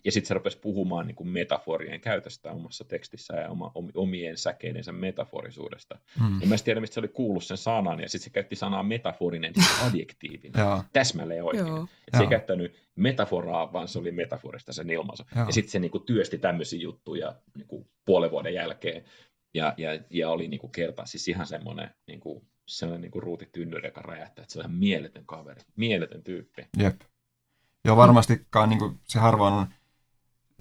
Ja 0.06 0.12
sitten 0.12 0.28
se 0.28 0.34
rupesi 0.34 0.58
puhumaan 0.60 1.08
niin 1.08 1.16
kuin 1.16 1.30
metaforien 1.30 2.02
käytöstä 2.02 2.52
omassa 2.52 2.84
tekstissä 2.84 3.36
ja 3.36 3.50
oma, 3.50 3.72
omien 3.94 4.38
säkeidensä 4.38 4.92
metaforisuudesta. 4.92 6.00
Hmm. 6.20 6.42
Ja 6.42 6.48
mä 6.48 6.56
en 6.56 6.64
tiedä, 6.64 6.80
mistä 6.80 6.94
se 6.94 7.00
oli 7.00 7.08
kuullut 7.08 7.44
sen 7.44 7.58
sanan, 7.58 8.00
ja 8.00 8.10
sitten 8.10 8.24
se 8.24 8.30
käytti 8.30 8.56
sanaa 8.56 8.84
metaforinen 8.84 9.54
adjektiivin. 9.88 10.52
Täsmälleen 10.94 11.44
oikein. 11.44 11.68
Joo. 11.68 11.88
se 12.18 12.24
ei 12.24 12.28
käyttänyt 12.28 12.76
metaforaa, 12.96 13.74
vaan 13.74 13.88
se 13.88 14.00
oli 14.00 14.12
metaforista 14.12 14.74
sen 14.74 14.90
ilmaisu. 14.90 15.24
Joo. 15.36 15.46
Ja 15.46 15.52
sitten 15.52 15.72
se 15.72 15.80
niin 15.80 15.92
kuin, 15.92 16.04
työsti 16.04 16.38
tämmöisiä 16.38 16.80
juttuja 16.80 17.36
niin 17.58 17.68
kuin, 17.68 17.88
puolen 18.06 18.32
vuoden 18.32 18.54
jälkeen. 18.54 19.04
Ja, 19.54 19.74
ja, 19.78 20.00
ja 20.10 20.30
oli 20.30 20.48
niin 20.48 20.60
kuin, 20.60 20.72
kerta 20.72 21.06
siis 21.06 21.28
ihan 21.28 21.48
semmoinen 21.48 21.90
niin 22.08 22.20
kuin, 22.20 22.48
sellainen 22.68 23.02
niin 23.02 23.12
kuin 23.12 23.24
ruutitynnyri, 23.24 23.88
joka 23.88 24.02
räjähtää, 24.02 24.44
että 24.44 24.54
se 24.54 24.60
on 24.60 24.66
ihan 24.66 24.78
mieletön 24.78 25.26
kaveri, 25.26 25.62
mieletön 25.76 26.24
tyyppi. 26.24 26.68
Jep. 26.80 27.02
Joo, 27.86 27.98
varmastikaan 27.98 28.70
niin 28.70 28.80
kuin, 28.80 29.00
se 29.08 29.20
harvoin 29.20 29.54
on 29.54 29.68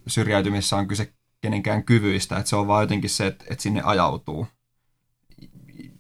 syrjäytymissä 0.06 0.76
on 0.76 0.88
kyse 0.88 1.12
kenenkään 1.40 1.84
kyvyistä, 1.84 2.36
että 2.36 2.48
se 2.48 2.56
on 2.56 2.66
vaan 2.66 2.82
jotenkin 2.82 3.10
se, 3.10 3.26
että, 3.26 3.44
että 3.50 3.62
sinne 3.62 3.82
ajautuu. 3.84 4.46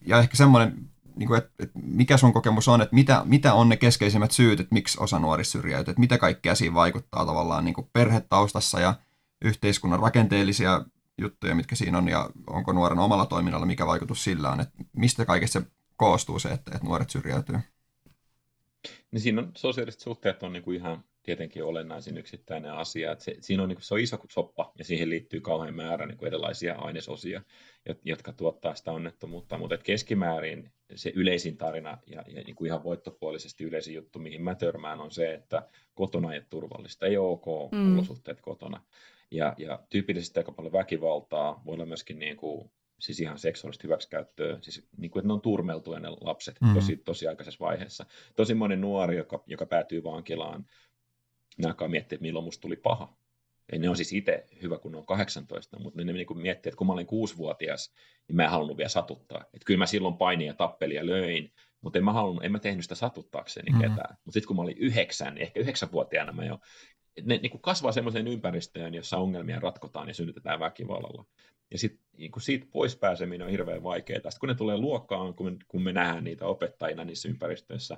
Ja 0.06 0.18
ehkä 0.18 0.36
semmoinen, 0.36 0.90
niin 1.16 1.26
kuin, 1.26 1.38
että, 1.38 1.50
että 1.58 1.78
mikä 1.82 2.16
sun 2.16 2.32
kokemus 2.32 2.68
on, 2.68 2.82
että 2.82 2.94
mitä, 2.94 3.22
mitä 3.24 3.54
on 3.54 3.68
ne 3.68 3.76
keskeisimmät 3.76 4.30
syyt, 4.30 4.60
että 4.60 4.74
miksi 4.74 4.98
osa 5.00 5.18
nuorista 5.18 5.52
syrjäytyy, 5.52 5.90
että 5.90 6.00
mitä 6.00 6.18
kaikkea 6.18 6.54
siinä 6.54 6.74
vaikuttaa 6.74 7.26
tavallaan 7.26 7.64
niin 7.64 7.74
kuin 7.74 7.90
perhetaustassa 7.92 8.80
ja 8.80 8.94
yhteiskunnan 9.42 10.00
rakenteellisia 10.00 10.84
juttuja, 11.18 11.54
mitkä 11.54 11.76
siinä 11.76 11.98
on, 11.98 12.08
ja 12.08 12.30
onko 12.46 12.72
nuoren 12.72 12.98
omalla 12.98 13.26
toiminnalla, 13.26 13.66
mikä 13.66 13.86
vaikutus 13.86 14.24
sillä 14.24 14.50
on, 14.50 14.60
että 14.60 14.74
mistä 14.92 15.24
kaikesta 15.24 15.60
se 15.60 15.66
koostuu 15.96 16.38
se, 16.38 16.48
että, 16.48 16.70
että 16.74 16.86
nuoret 16.86 17.10
syrjäytyy? 17.10 17.58
Niin 19.16 19.22
siinä 19.22 19.42
on 19.42 19.52
sosiaaliset 19.56 20.00
suhteet 20.00 20.42
on 20.42 20.52
niin 20.52 20.62
kuin 20.62 20.76
ihan 20.76 21.04
tietenkin 21.22 21.64
olennaisin 21.64 22.18
yksittäinen 22.18 22.72
asia. 22.72 23.12
Että 23.12 23.24
se, 23.24 23.36
siinä 23.40 23.62
on, 23.62 23.68
niin 23.68 23.76
kuin, 23.76 23.84
se 23.84 23.94
on 23.94 24.00
iso 24.00 24.18
soppa 24.30 24.72
ja 24.78 24.84
siihen 24.84 25.10
liittyy 25.10 25.40
kauhean 25.40 25.74
määrä 25.74 26.06
niin 26.06 26.18
kuin 26.18 26.26
erilaisia 26.26 26.74
ainesosia, 26.74 27.42
jotka 28.04 28.32
tuottaa 28.32 28.74
sitä 28.74 28.92
onnettomuutta. 28.92 29.58
Mutta 29.58 29.78
keskimäärin 29.78 30.72
se 30.94 31.12
yleisin 31.14 31.56
tarina 31.56 31.98
ja, 32.06 32.24
ja 32.28 32.42
niin 32.42 32.56
kuin 32.56 32.66
ihan 32.66 32.84
voittopuolisesti 32.84 33.64
yleisin 33.64 33.94
juttu, 33.94 34.18
mihin 34.18 34.42
mä 34.42 34.54
törmään, 34.54 35.00
on 35.00 35.10
se, 35.10 35.34
että 35.34 35.68
kotona 35.94 36.32
ei 36.32 36.38
ole 36.38 36.46
turvallista, 36.50 37.06
ei 37.06 37.16
ole 37.16 37.32
ok 37.32 37.72
mm. 37.72 37.94
olosuhteet 37.94 38.40
kotona. 38.40 38.82
Ja, 39.30 39.54
ja 39.58 39.82
tyypillisesti 39.90 40.40
aika 40.40 40.52
paljon 40.52 40.72
väkivaltaa, 40.72 41.62
voi 41.66 41.74
olla 41.74 41.86
myöskin 41.86 42.18
niin 42.18 42.36
kuin, 42.36 42.70
siis 42.98 43.20
ihan 43.20 43.38
seksuaalista 43.38 43.82
hyväksikäyttöä, 43.84 44.58
siis 44.60 44.88
niin 44.96 45.10
kuin, 45.10 45.20
että 45.20 45.26
ne 45.26 45.32
on 45.32 45.40
turmeltuja 45.40 46.00
ne 46.00 46.08
lapset 46.08 46.56
mm. 46.60 46.74
tosi, 46.74 46.96
tosi 46.96 47.28
aikaisessa 47.28 47.64
vaiheessa. 47.64 48.06
Tosi 48.36 48.54
moni 48.54 48.76
nuori, 48.76 49.16
joka, 49.16 49.44
joka 49.46 49.66
päätyy 49.66 50.04
vankilaan, 50.04 50.66
ne 51.58 51.66
alkaa 51.66 51.88
miettiä, 51.88 52.16
että 52.16 52.22
milloin 52.22 52.44
musta 52.44 52.60
tuli 52.60 52.76
paha. 52.76 53.16
Ei 53.72 53.78
ne 53.78 53.88
on 53.88 53.96
siis 53.96 54.12
itse 54.12 54.46
hyvä, 54.62 54.78
kun 54.78 54.92
ne 54.92 54.98
on 54.98 55.06
18, 55.06 55.78
mutta 55.78 56.04
ne 56.04 56.12
niin 56.12 56.26
miettii, 56.34 56.70
että 56.70 56.78
kun 56.78 56.86
mä 56.86 56.92
olin 56.92 57.06
kuusivuotias, 57.06 57.94
niin 58.28 58.36
mä 58.36 58.44
en 58.44 58.50
halunnut 58.50 58.76
vielä 58.76 58.88
satuttaa. 58.88 59.40
Että 59.40 59.64
kyllä 59.64 59.78
mä 59.78 59.86
silloin 59.86 60.16
painin 60.16 60.46
ja 60.46 60.54
tappelin 60.54 60.96
ja 60.96 61.06
löin, 61.06 61.52
mutta 61.80 61.98
en 61.98 62.04
mä, 62.04 62.12
halunnut, 62.12 62.44
en 62.44 62.52
mä 62.52 62.58
tehnyt 62.58 62.84
sitä 62.84 62.94
satuttaakseni 62.94 63.70
mm-hmm. 63.70 63.90
ketään. 63.90 64.16
Mutta 64.24 64.32
sitten 64.32 64.46
kun 64.46 64.56
mä 64.56 64.62
olin 64.62 64.78
yhdeksän, 64.78 65.34
niin 65.34 65.42
ehkä 65.42 65.60
yhdeksänvuotiaana 65.60 66.32
mä 66.32 66.44
jo, 66.44 66.58
ne 67.22 67.36
niin 67.36 67.50
kuin 67.50 67.62
kasvaa 67.62 67.92
semmoiseen 67.92 68.28
ympäristöön, 68.28 68.94
jossa 68.94 69.18
ongelmia 69.18 69.60
ratkotaan 69.60 70.08
ja 70.08 70.14
synnytetään 70.14 70.60
väkivallalla. 70.60 71.24
Ja 71.70 71.78
sitten 71.78 72.05
niin 72.18 72.32
siitä 72.38 72.66
pois 72.72 72.96
pääseminen 72.96 73.44
on 73.44 73.50
hirveän 73.50 73.82
vaikeaa. 73.82 74.16
Sitten 74.16 74.40
kun 74.40 74.48
ne 74.48 74.54
tulee 74.54 74.76
luokkaan, 74.76 75.34
kun 75.34 75.52
me, 75.52 75.58
kun 75.68 75.82
me 75.82 75.92
nähdään 75.92 76.24
niitä 76.24 76.46
opettajina 76.46 77.04
niissä 77.04 77.28
ympäristöissä, 77.28 77.96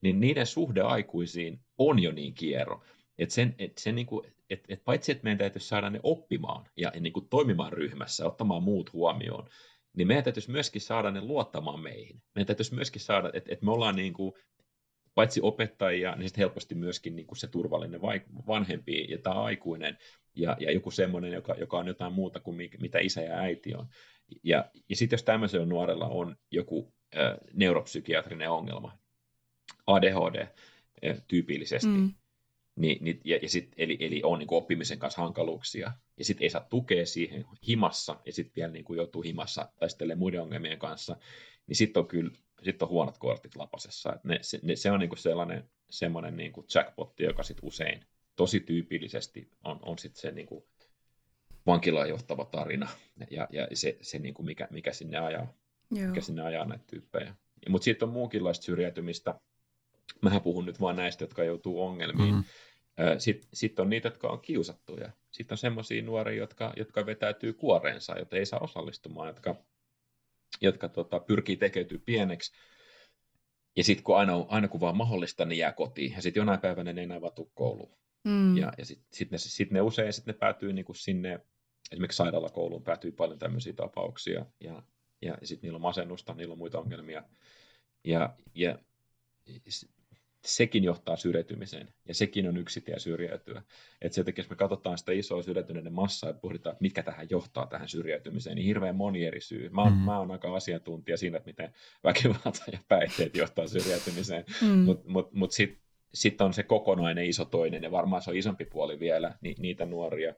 niin 0.00 0.20
niiden 0.20 0.46
suhde 0.46 0.80
aikuisiin 0.80 1.60
on 1.78 1.98
jo 1.98 2.12
niin 2.12 2.34
kierro. 2.34 2.82
Että 3.18 3.34
sen, 3.34 3.54
et 3.58 3.78
sen 3.78 3.94
niin 3.94 4.06
kuin, 4.06 4.26
et, 4.50 4.64
et 4.68 4.84
paitsi, 4.84 5.12
että 5.12 5.24
meidän 5.24 5.38
täytyisi 5.38 5.68
saada 5.68 5.90
ne 5.90 6.00
oppimaan 6.02 6.66
ja 6.76 6.92
niin 7.00 7.12
kuin 7.12 7.28
toimimaan 7.28 7.72
ryhmässä, 7.72 8.26
ottamaan 8.26 8.62
muut 8.62 8.92
huomioon, 8.92 9.48
niin 9.96 10.08
meidän 10.08 10.24
täytyisi 10.24 10.50
myöskin 10.50 10.82
saada 10.82 11.10
ne 11.10 11.20
luottamaan 11.20 11.80
meihin. 11.80 12.22
Meidän 12.34 12.46
täytyisi 12.46 12.74
myöskin 12.74 13.00
saada, 13.00 13.30
että, 13.34 13.52
että 13.52 13.64
me 13.64 13.72
ollaan 13.72 13.96
niin 13.96 14.12
kuin, 14.12 14.32
paitsi 15.14 15.40
opettajia, 15.42 16.16
niin 16.16 16.28
sitten 16.28 16.42
helposti 16.42 16.74
myöskin 16.74 17.16
niin 17.16 17.26
kuin 17.26 17.38
se 17.38 17.46
turvallinen 17.46 18.00
vanhempi 18.46 19.06
ja 19.10 19.18
tämä 19.18 19.42
aikuinen 19.42 19.98
ja, 20.34 20.56
ja 20.60 20.72
joku 20.72 20.90
semmoinen, 20.90 21.32
joka, 21.32 21.54
joka 21.54 21.78
on 21.78 21.86
jotain 21.86 22.12
muuta 22.12 22.40
kuin 22.40 22.70
mitä 22.80 22.98
isä 22.98 23.22
ja 23.22 23.34
äiti 23.34 23.74
on. 23.74 23.86
Ja, 24.42 24.70
ja 24.88 24.96
sitten 24.96 25.16
jos 25.16 25.22
tämmöisellä 25.24 25.66
nuorella 25.66 26.08
on 26.08 26.36
joku 26.50 26.94
äh, 27.16 27.34
neuropsykiatrinen 27.52 28.50
ongelma, 28.50 28.98
ADHD 29.86 30.46
tyypillisesti, 31.28 31.88
mm. 31.88 32.14
niin, 32.76 33.04
niin, 33.04 33.20
ja, 33.24 33.38
ja 33.42 33.48
sit, 33.48 33.72
eli, 33.76 33.96
eli 34.00 34.20
on 34.24 34.38
niin 34.38 34.46
kuin 34.46 34.56
oppimisen 34.58 34.98
kanssa 34.98 35.22
hankaluuksia, 35.22 35.92
ja 36.18 36.24
sitten 36.24 36.42
ei 36.42 36.50
saa 36.50 36.66
tukea 36.70 37.06
siihen 37.06 37.44
himassa, 37.68 38.20
ja 38.26 38.32
sitten 38.32 38.52
vielä 38.56 38.72
niin 38.72 38.84
kuin 38.84 38.96
joutuu 38.96 39.22
himassa 39.22 39.72
taistelemaan 39.80 40.18
muiden 40.18 40.42
ongelmien 40.42 40.78
kanssa, 40.78 41.16
niin 41.66 41.76
sitten 41.76 42.00
on 42.00 42.08
kyllä 42.08 42.30
sit 42.62 42.82
on 42.82 42.88
huonot 42.88 43.18
kortit 43.18 43.56
lapasessa. 43.56 44.12
Et 44.12 44.24
ne, 44.24 44.38
se, 44.42 44.60
ne, 44.62 44.76
se 44.76 44.90
on 44.90 45.00
niin 45.00 45.64
sellainen 45.90 46.36
niin 46.36 46.52
kuin 46.52 46.66
jackpotti, 46.74 47.24
joka 47.24 47.42
sitten 47.42 47.66
usein 47.66 48.06
tosi 48.36 48.60
tyypillisesti 48.60 49.50
on, 49.64 49.78
on 49.82 49.98
sitten 49.98 50.20
se 50.20 50.30
niin 50.30 50.46
kuin 50.46 50.64
vankilaan 51.66 52.08
johtava 52.08 52.44
tarina, 52.44 52.88
ja, 53.30 53.48
ja 53.50 53.66
se, 53.76 53.98
se 54.00 54.18
niin 54.18 54.34
kuin 54.34 54.46
mikä, 54.46 54.68
mikä 54.70 54.92
sinne 54.92 55.18
ajaa, 55.18 55.54
Joo. 55.90 56.08
mikä 56.08 56.20
sinne 56.20 56.42
ajaa 56.42 56.64
näitä 56.64 56.84
tyyppejä. 56.86 57.34
Mutta 57.68 57.84
sitten 57.84 58.08
on 58.08 58.12
muunkinlaista 58.12 58.64
syrjäytymistä, 58.64 59.34
Mähän 60.20 60.42
puhun 60.42 60.66
nyt 60.66 60.80
vain 60.80 60.96
näistä, 60.96 61.24
jotka 61.24 61.44
joutuu 61.44 61.82
ongelmiin. 61.82 62.34
Mm. 62.34 62.44
Sitten 63.18 63.48
sit 63.52 63.78
on 63.78 63.90
niitä, 63.90 64.06
jotka 64.06 64.28
on 64.28 64.40
kiusattuja. 64.40 65.10
Sitten 65.30 65.54
on 65.54 65.58
semmoisia 65.58 66.02
nuoria, 66.02 66.38
jotka, 66.38 66.72
jotka 66.76 67.06
vetäytyy 67.06 67.52
kuoreensa, 67.52 68.16
joita 68.16 68.36
ei 68.36 68.46
saa 68.46 68.60
osallistumaan, 68.60 69.28
jotka, 69.28 69.56
jotka 70.60 70.88
tota, 70.88 71.20
pyrkii 71.20 71.56
tekeytyä 71.56 71.98
pieneksi. 72.04 72.52
Ja 73.76 73.84
sitten 73.84 74.04
kun 74.04 74.16
aina, 74.16 74.32
aina 74.48 74.68
kun 74.68 74.80
vaan 74.80 74.96
mahdollista, 74.96 75.44
niin 75.44 75.58
jää 75.58 75.72
kotiin. 75.72 76.12
Ja 76.12 76.22
sitten 76.22 76.40
jonain 76.40 76.60
päivänä 76.60 76.92
ne 76.92 77.00
ei 77.00 77.04
enää 77.04 77.20
vatu 77.20 77.50
kouluun. 77.54 77.96
Mm. 78.24 78.56
Ja, 78.56 78.72
ja 78.78 78.84
sitten 78.84 79.08
sit 79.12 79.30
ne, 79.30 79.38
sit 79.38 79.70
ne 79.70 79.80
usein 79.80 80.12
sit 80.12 80.26
ne 80.26 80.32
päätyy 80.32 80.72
niinku 80.72 80.94
sinne, 80.94 81.40
esimerkiksi 81.92 82.16
sairaalakouluun 82.16 82.84
päätyy 82.84 83.12
paljon 83.12 83.38
tämmöisiä 83.38 83.72
tapauksia. 83.72 84.46
Ja, 84.60 84.82
ja 85.22 85.38
sitten 85.42 85.68
niillä 85.68 85.76
on 85.76 85.82
masennusta, 85.82 86.34
niillä 86.34 86.52
on 86.52 86.58
muita 86.58 86.78
ongelmia. 86.78 87.22
Ja, 88.04 88.36
ja 88.54 88.78
sekin 90.44 90.84
johtaa 90.84 91.16
syrjäytymiseen, 91.16 91.94
ja 92.08 92.14
sekin 92.14 92.48
on 92.48 92.56
yksi 92.56 92.80
tie 92.80 92.98
syrjäytyä. 92.98 93.62
Että 94.00 94.14
sen 94.14 94.24
takia, 94.24 94.42
jos 94.42 94.50
me 94.50 94.56
katsotaan 94.56 94.98
sitä 94.98 95.12
isoa 95.12 95.42
syrjäytyneiden 95.42 95.92
massaa 95.92 96.30
ja 96.30 96.34
pohditaan, 96.34 96.72
että 96.72 96.82
mitkä 96.82 97.02
tähän 97.02 97.26
johtaa 97.30 97.66
tähän 97.66 97.88
syrjäytymiseen, 97.88 98.56
niin 98.56 98.66
hirveän 98.66 98.96
moni 98.96 99.24
eri 99.24 99.40
syy. 99.40 99.68
Mä 99.68 99.82
oon, 99.82 99.92
mm. 99.92 99.98
mä 99.98 100.18
oon 100.18 100.30
aika 100.30 100.56
asiantuntija 100.56 101.16
siinä, 101.16 101.36
että 101.36 101.50
miten 101.50 101.74
väkivalta 102.04 102.64
ja 102.72 102.78
päihteet 102.88 103.36
johtaa 103.36 103.68
syrjäytymiseen, 103.68 104.44
mm. 104.62 104.68
mutta 104.68 105.10
mut, 105.10 105.32
mut 105.32 105.52
sitten 105.52 105.82
sit 106.14 106.40
on 106.40 106.54
se 106.54 106.62
kokonainen 106.62 107.26
iso 107.26 107.44
toinen, 107.44 107.82
ja 107.82 107.90
varmaan 107.90 108.22
se 108.22 108.30
on 108.30 108.36
isompi 108.36 108.64
puoli 108.64 109.00
vielä, 109.00 109.34
ni, 109.40 109.54
niitä 109.58 109.86
nuoria, 109.86 110.34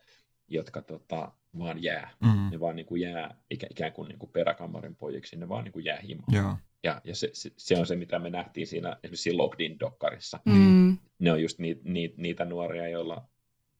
jotka 0.48 0.82
tota, 0.82 1.32
vaan 1.58 1.82
jää. 1.82 2.10
Mm. 2.20 2.50
Ne 2.50 2.60
vaan 2.60 2.76
niin 2.76 2.86
kuin 2.86 3.00
jää 3.00 3.36
ikä, 3.50 3.66
ikään 3.70 3.92
kuin, 3.92 4.08
niin 4.08 4.18
kuin 4.18 4.30
peräkammarin 4.32 4.96
pojiksi, 4.96 5.36
ne 5.36 5.48
vaan 5.48 5.64
niin 5.64 5.72
kuin 5.72 5.84
jää 5.84 6.00
himaan. 6.00 6.32
Ja, 6.82 7.00
ja 7.04 7.14
se, 7.14 7.30
se, 7.32 7.50
se, 7.56 7.78
on 7.78 7.86
se, 7.86 7.96
mitä 7.96 8.18
me 8.18 8.30
nähtiin 8.30 8.66
siinä 8.66 8.96
esimerkiksi 9.02 9.32
Logged 9.32 9.60
In-dokkarissa. 9.60 10.40
Mm. 10.44 10.98
Ne 11.18 11.32
on 11.32 11.42
just 11.42 11.58
ni, 11.58 11.80
ni, 11.84 12.14
niitä 12.16 12.44
nuoria, 12.44 12.88
joilla, 12.88 13.28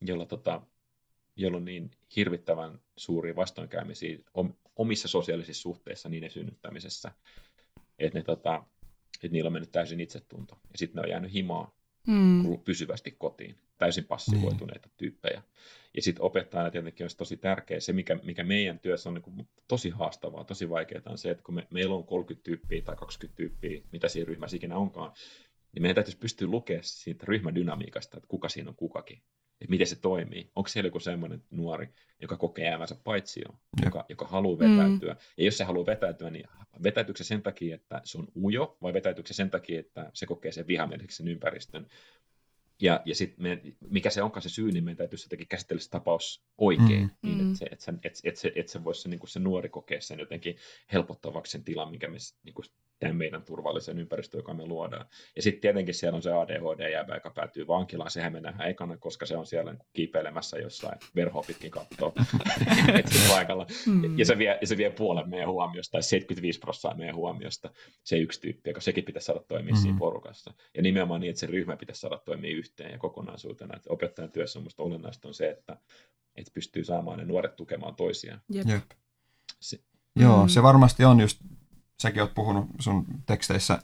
joilla, 0.00 0.26
tota, 0.26 0.62
joilla 1.36 1.56
on 1.56 1.64
niin 1.64 1.90
hirvittävän 2.16 2.78
suuria 2.96 3.36
vastoinkäymisiä 3.36 4.18
omissa 4.76 5.08
sosiaalisissa 5.08 5.62
suhteissa 5.62 6.08
niiden 6.08 6.30
synnyttämisessä, 6.30 7.12
että, 7.98 8.18
ne, 8.18 8.22
tota, 8.22 8.64
että 9.22 9.32
niillä 9.32 9.48
on 9.48 9.52
mennyt 9.52 9.72
täysin 9.72 10.00
itsetunto. 10.00 10.58
Ja 10.72 10.78
sitten 10.78 10.96
ne 10.96 11.02
on 11.02 11.10
jäänyt 11.10 11.32
himaa 11.32 11.74
mm. 12.06 12.58
pysyvästi 12.64 13.10
kotiin. 13.10 13.54
Täysin 13.78 14.04
passivoituneita 14.04 14.88
niin. 14.88 14.96
tyyppejä. 14.96 15.42
Ja 15.96 16.02
sitten 16.02 16.24
opettajana 16.24 16.70
tietenkin 16.70 17.04
olisi 17.04 17.16
tosi 17.16 17.36
tärkeää 17.36 17.80
se, 17.80 17.92
mikä, 17.92 18.18
mikä 18.22 18.44
meidän 18.44 18.78
työssä 18.78 19.08
on 19.08 19.14
niin 19.14 19.22
kuin 19.22 19.48
tosi 19.68 19.90
haastavaa, 19.90 20.44
tosi 20.44 20.70
vaikeaa, 20.70 21.02
on 21.06 21.18
se, 21.18 21.30
että 21.30 21.44
kun 21.44 21.54
me, 21.54 21.66
meillä 21.70 21.94
on 21.94 22.04
30 22.04 22.44
tyyppiä 22.44 22.82
tai 22.82 22.96
20 22.96 23.36
tyyppiä, 23.36 23.82
mitä 23.92 24.08
siinä 24.08 24.28
ryhmässä 24.28 24.56
ikinä 24.56 24.76
onkaan, 24.76 25.12
niin 25.72 25.82
meidän 25.82 25.94
täytyisi 25.94 26.18
pystyä 26.18 26.48
lukemaan 26.48 26.84
siitä 26.84 27.24
ryhmädynamiikasta, 27.28 28.16
että 28.16 28.28
kuka 28.28 28.48
siinä 28.48 28.70
on 28.70 28.76
kukakin 28.76 29.22
että 29.60 29.70
miten 29.70 29.86
se 29.86 29.96
toimii. 29.96 30.50
Onko 30.56 30.68
siellä 30.68 30.88
joku 30.88 31.00
semmoinen 31.00 31.42
nuori, 31.50 31.88
joka 32.20 32.36
kokee 32.36 32.64
jäävänsä 32.64 32.96
paitsio, 33.04 33.48
joka, 33.84 34.04
joka 34.08 34.26
haluaa 34.26 34.58
vetäytyä. 34.58 35.12
Mm. 35.12 35.18
Ja 35.36 35.44
jos 35.44 35.58
se 35.58 35.64
haluaa 35.64 35.86
vetäytyä, 35.86 36.30
niin 36.30 36.44
vetäytyykö 36.82 37.18
se 37.18 37.24
sen 37.24 37.42
takia, 37.42 37.74
että 37.74 38.00
se 38.04 38.18
on 38.18 38.28
ujo, 38.42 38.78
vai 38.82 38.92
vetäytyykö 38.92 39.28
se 39.28 39.34
sen 39.34 39.50
takia, 39.50 39.80
että 39.80 40.10
se 40.12 40.26
kokee 40.26 40.52
sen 40.52 40.66
vihamieliseksi 40.66 41.16
sen 41.16 41.28
ympäristön. 41.28 41.86
Ja, 42.80 43.02
ja 43.04 43.14
sitten 43.14 43.60
mikä 43.90 44.10
se 44.10 44.22
onkaan 44.22 44.42
se 44.42 44.48
syy, 44.48 44.72
niin 44.72 44.84
meidän 44.84 44.96
täytyy 44.96 45.18
jotenkin 45.24 45.48
käsitellä 45.48 45.80
se 45.80 45.90
tapaus 45.90 46.44
oikein, 46.58 47.02
mm. 47.02 47.28
niin 47.28 47.40
että 47.40 47.58
se, 47.58 47.64
että, 47.64 47.92
että, 48.02 48.20
että, 48.24 48.40
se, 48.40 48.52
että 48.56 48.72
se 48.72 48.84
voisi 48.84 49.02
se, 49.02 49.08
niin 49.08 49.20
se 49.26 49.40
nuori 49.40 49.68
kokea 49.68 50.00
sen 50.00 50.18
jotenkin 50.18 50.56
helpottavaksi 50.92 51.52
sen 51.52 51.64
tilan, 51.64 51.90
mikä 51.90 52.08
me 52.08 52.16
niin 52.42 52.54
kuin 52.54 52.64
tämän 53.04 53.16
meidän 53.16 53.42
turvallisen 53.42 53.98
ympäristön, 53.98 54.38
joka 54.38 54.54
me 54.54 54.66
luodaan. 54.66 55.06
Ja 55.36 55.42
sitten 55.42 55.60
tietenkin 55.60 55.94
siellä 55.94 56.16
on 56.16 56.22
se 56.22 56.32
ADHD-jäävä, 56.32 57.14
joka 57.14 57.30
päätyy 57.30 57.66
vankilaan. 57.66 58.10
Sehän 58.10 58.32
me 58.32 58.40
nähdään 58.40 58.70
ekana, 58.70 58.96
koska 58.96 59.26
se 59.26 59.36
on 59.36 59.46
siellä 59.46 59.72
niin 59.72 59.82
kiipeilemässä 59.92 60.58
jossain 60.58 60.98
verhoa 61.14 61.42
pitkin 61.46 61.70
kattoa 61.70 62.12
paikalla. 63.28 63.66
Mm. 63.86 64.18
Ja, 64.18 64.24
se 64.24 64.38
vie, 64.38 64.58
ja 64.60 64.66
se 64.66 64.76
vie 64.76 64.90
puolen 64.90 65.30
meidän 65.30 65.48
huomiosta, 65.48 65.92
tai 65.92 66.02
75 66.02 66.58
prosenttia 66.58 66.74
meidän 66.98 67.16
huomiosta, 67.16 67.70
se 68.04 68.18
yksi 68.18 68.40
tyyppi, 68.40 68.70
joka 68.70 68.80
sekin 68.80 69.04
pitäisi 69.04 69.26
saada 69.26 69.40
toimia 69.48 69.74
mm. 69.74 69.80
siinä 69.80 69.98
porukassa. 69.98 70.54
Ja 70.74 70.82
nimenomaan 70.82 71.20
niin, 71.20 71.30
että 71.30 71.40
se 71.40 71.46
ryhmä 71.46 71.76
pitäisi 71.76 72.00
saada 72.00 72.18
toimia 72.18 72.56
yhteen 72.56 72.92
ja 72.92 72.98
kokonaisuutena. 72.98 73.76
Että 73.76 73.92
opettajan 73.92 74.30
työssä 74.30 74.58
on 74.58 74.66
olennaista 74.78 75.28
on 75.28 75.34
se, 75.34 75.50
että, 75.50 75.76
että 76.36 76.50
pystyy 76.54 76.84
saamaan 76.84 77.18
ne 77.18 77.24
nuoret 77.24 77.56
tukemaan 77.56 77.94
toisiaan. 77.94 78.40
Jep. 78.50 78.68
Jep. 78.68 78.90
Se, 79.60 79.78
Joo, 80.16 80.42
mm. 80.42 80.48
se 80.48 80.62
varmasti 80.62 81.04
on 81.04 81.20
just 81.20 81.40
säkin 82.02 82.22
oot 82.22 82.34
puhunut 82.34 82.66
sun 82.78 83.06
teksteissä 83.26 83.78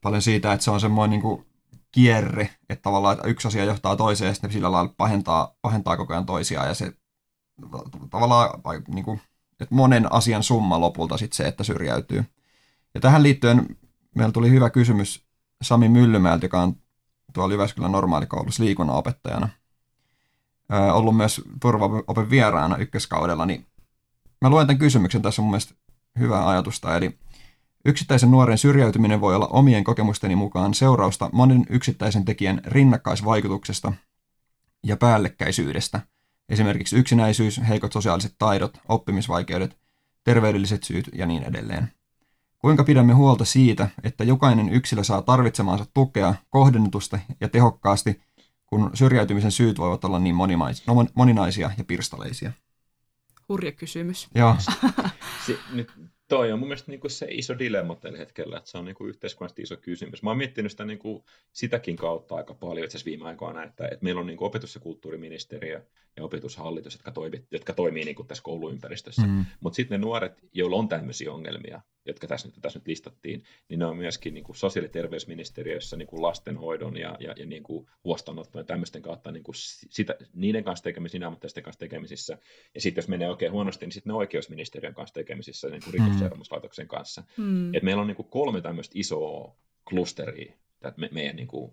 paljon 0.00 0.22
siitä, 0.22 0.52
että 0.52 0.64
se 0.64 0.70
on 0.70 0.80
semmoinen 0.80 1.10
niin 1.10 1.22
kuin 1.22 1.46
kierre, 1.92 2.50
että 2.68 2.82
tavallaan 2.82 3.16
että 3.16 3.28
yksi 3.28 3.48
asia 3.48 3.64
johtaa 3.64 3.96
toiseen 3.96 4.28
ja 4.28 4.34
sitten 4.34 4.52
sillä 4.52 4.72
lailla 4.72 4.94
pahentaa, 4.96 5.54
pahentaa 5.62 5.96
koko 5.96 6.12
ajan 6.12 6.26
toisiaan 6.26 6.68
ja 6.68 6.74
se 6.74 6.92
tavallaan 8.10 8.60
niin 8.88 9.04
kuin, 9.04 9.20
että 9.60 9.74
monen 9.74 10.12
asian 10.12 10.42
summa 10.42 10.80
lopulta 10.80 11.18
sitten 11.18 11.36
se, 11.36 11.44
että 11.44 11.64
syrjäytyy. 11.64 12.24
Ja 12.94 13.00
tähän 13.00 13.22
liittyen 13.22 13.76
meillä 14.14 14.32
tuli 14.32 14.50
hyvä 14.50 14.70
kysymys 14.70 15.24
Sami 15.62 15.88
Myllymäeltä, 15.88 16.44
joka 16.44 16.62
on 16.62 16.76
tuolla 17.32 17.54
Jyväskylän 17.54 17.92
normaalikoulussa 17.92 18.64
liikunnanopettajana. 18.64 19.48
Ollut 20.92 21.16
myös 21.16 21.40
turvaopen 21.60 22.30
vieraana 22.30 22.76
ykköskaudella, 22.76 23.46
niin 23.46 23.66
mä 24.40 24.50
luen 24.50 24.66
tämän 24.66 24.78
kysymyksen. 24.78 25.22
Tässä 25.22 25.42
on 25.42 25.44
mun 25.44 25.50
mielestä 25.50 25.74
hyvää 26.18 26.48
ajatusta. 26.48 26.96
Eli 26.96 27.18
yksittäisen 27.84 28.30
nuoren 28.30 28.58
syrjäytyminen 28.58 29.20
voi 29.20 29.34
olla 29.34 29.46
omien 29.46 29.84
kokemusteni 29.84 30.36
mukaan 30.36 30.74
seurausta 30.74 31.30
monen 31.32 31.66
yksittäisen 31.70 32.24
tekijän 32.24 32.60
rinnakkaisvaikutuksesta 32.64 33.92
ja 34.86 34.96
päällekkäisyydestä. 34.96 36.00
Esimerkiksi 36.48 36.96
yksinäisyys, 36.96 37.60
heikot 37.68 37.92
sosiaaliset 37.92 38.34
taidot, 38.38 38.78
oppimisvaikeudet, 38.88 39.78
terveydelliset 40.24 40.84
syyt 40.84 41.10
ja 41.14 41.26
niin 41.26 41.42
edelleen. 41.42 41.92
Kuinka 42.58 42.84
pidämme 42.84 43.12
huolta 43.12 43.44
siitä, 43.44 43.88
että 44.02 44.24
jokainen 44.24 44.68
yksilö 44.68 45.04
saa 45.04 45.22
tarvitsemaansa 45.22 45.86
tukea 45.94 46.34
kohdennetusta 46.50 47.18
ja 47.40 47.48
tehokkaasti, 47.48 48.20
kun 48.66 48.90
syrjäytymisen 48.94 49.52
syyt 49.52 49.78
voivat 49.78 50.04
olla 50.04 50.18
niin 50.18 50.36
moninaisia 51.14 51.70
ja 51.78 51.84
pirstaleisia? 51.84 52.52
hurja 53.52 53.72
kysymys. 53.72 54.28
Joo. 54.34 54.56
se, 55.42 55.64
nyt 55.66 55.92
toi 56.32 56.52
on 56.52 56.58
mun 56.58 56.68
mielestä 56.68 56.90
niinku 56.90 57.08
se 57.08 57.26
iso 57.30 57.58
dilemma 57.58 57.96
tällä 57.96 58.18
hetkellä, 58.18 58.56
että 58.56 58.70
se 58.70 58.78
on 58.78 58.84
niinku 58.84 59.06
yhteiskunnallisesti 59.06 59.62
iso 59.62 59.76
kysymys. 59.76 60.22
Mä 60.22 60.30
oon 60.30 60.36
miettinyt 60.36 60.72
sitä 60.72 60.84
niinku 60.84 61.24
sitäkin 61.52 61.96
kautta 61.96 62.34
aika 62.34 62.54
paljon 62.54 62.84
itse 62.84 62.98
viime 63.04 63.24
aikoina, 63.24 63.64
että, 63.64 63.84
että 63.84 64.04
meillä 64.04 64.20
on 64.20 64.26
niinku 64.26 64.44
opetus- 64.44 64.74
ja 64.74 64.80
kulttuuriministeriö 64.80 65.82
ja 66.16 66.24
opetushallitus, 66.24 66.94
jotka, 66.94 67.10
toimi, 67.10 67.46
jotka 67.50 67.72
toimii 67.72 68.04
niinku 68.04 68.24
tässä 68.24 68.42
kouluympäristössä. 68.42 69.26
Mm. 69.26 69.44
Mutta 69.60 69.76
sitten 69.76 70.00
ne 70.00 70.06
nuoret, 70.06 70.32
joilla 70.52 70.76
on 70.76 70.88
tämmöisiä 70.88 71.32
ongelmia, 71.32 71.80
jotka 72.06 72.26
tässä 72.26 72.48
nyt, 72.48 72.54
tässä 72.62 72.78
nyt 72.78 72.86
listattiin, 72.86 73.44
niin 73.68 73.78
ne 73.78 73.86
on 73.86 73.96
myöskin 73.96 74.34
niin 74.34 74.44
kuin 74.44 74.56
sosiaali- 74.56 74.86
ja 74.86 74.92
terveysministeriössä 74.92 75.96
niin 75.96 76.06
kuin 76.06 76.22
lastenhoidon 76.22 76.96
ja, 76.96 77.16
ja, 77.20 77.34
ja 77.36 77.46
niin 77.46 77.62
kuin 77.62 77.86
huostaanottojen 78.04 78.62
ja 78.62 78.66
tämmöisten 78.66 79.02
kautta 79.02 79.32
niin 79.32 79.42
kuin 79.42 79.54
sitä, 79.90 80.16
niiden 80.34 80.64
kanssa 80.64 80.84
tekemisissä, 80.84 81.26
ammattilaisten 81.26 81.62
kanssa 81.62 81.80
tekemisissä. 81.80 82.38
Ja 82.74 82.80
sitten 82.80 83.02
jos 83.02 83.08
menee 83.08 83.30
oikein 83.30 83.52
huonosti, 83.52 83.86
niin 83.86 83.92
sitten 83.92 84.10
ne 84.10 84.14
oikeusministeriön 84.14 84.94
kanssa 84.94 85.14
tekemisissä 85.14 85.68
niin 85.68 85.82
kuin 85.84 85.94
rikosseuraamuslaitoksen 86.22 86.88
kanssa. 86.88 87.22
Mm. 87.36 87.74
Et 87.74 87.82
meillä 87.82 88.00
on 88.00 88.06
niin 88.06 88.16
kuin 88.16 88.28
kolme 88.28 88.60
tämmöistä 88.60 88.92
isoa 88.96 89.56
klusteria 89.88 90.52
me, 90.96 91.08
meidän 91.12 91.36
niin 91.36 91.48
kuin 91.48 91.70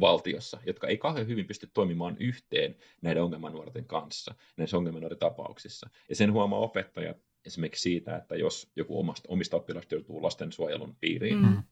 valtiossa, 0.00 0.58
jotka 0.66 0.86
ei 0.86 0.98
kauhean 0.98 1.26
hyvin 1.26 1.46
pysty 1.46 1.70
toimimaan 1.74 2.16
yhteen 2.20 2.76
näiden 3.02 3.22
ongelmanuorten 3.22 3.84
kanssa, 3.84 4.34
näissä 4.56 4.76
ongelmanuorten 4.76 5.18
tapauksissa. 5.18 5.90
Ja 6.08 6.16
sen 6.16 6.32
huomaa 6.32 6.58
opettajat 6.58 7.16
esimerkiksi 7.46 7.82
siitä, 7.82 8.16
että 8.16 8.36
jos 8.36 8.70
joku 8.76 8.98
omasta, 8.98 9.28
omista 9.28 9.56
oppilaista 9.56 9.94
joutuu 9.94 10.22
lastensuojelun 10.22 10.96
piiriin, 11.00 11.42
mm. 11.42 11.62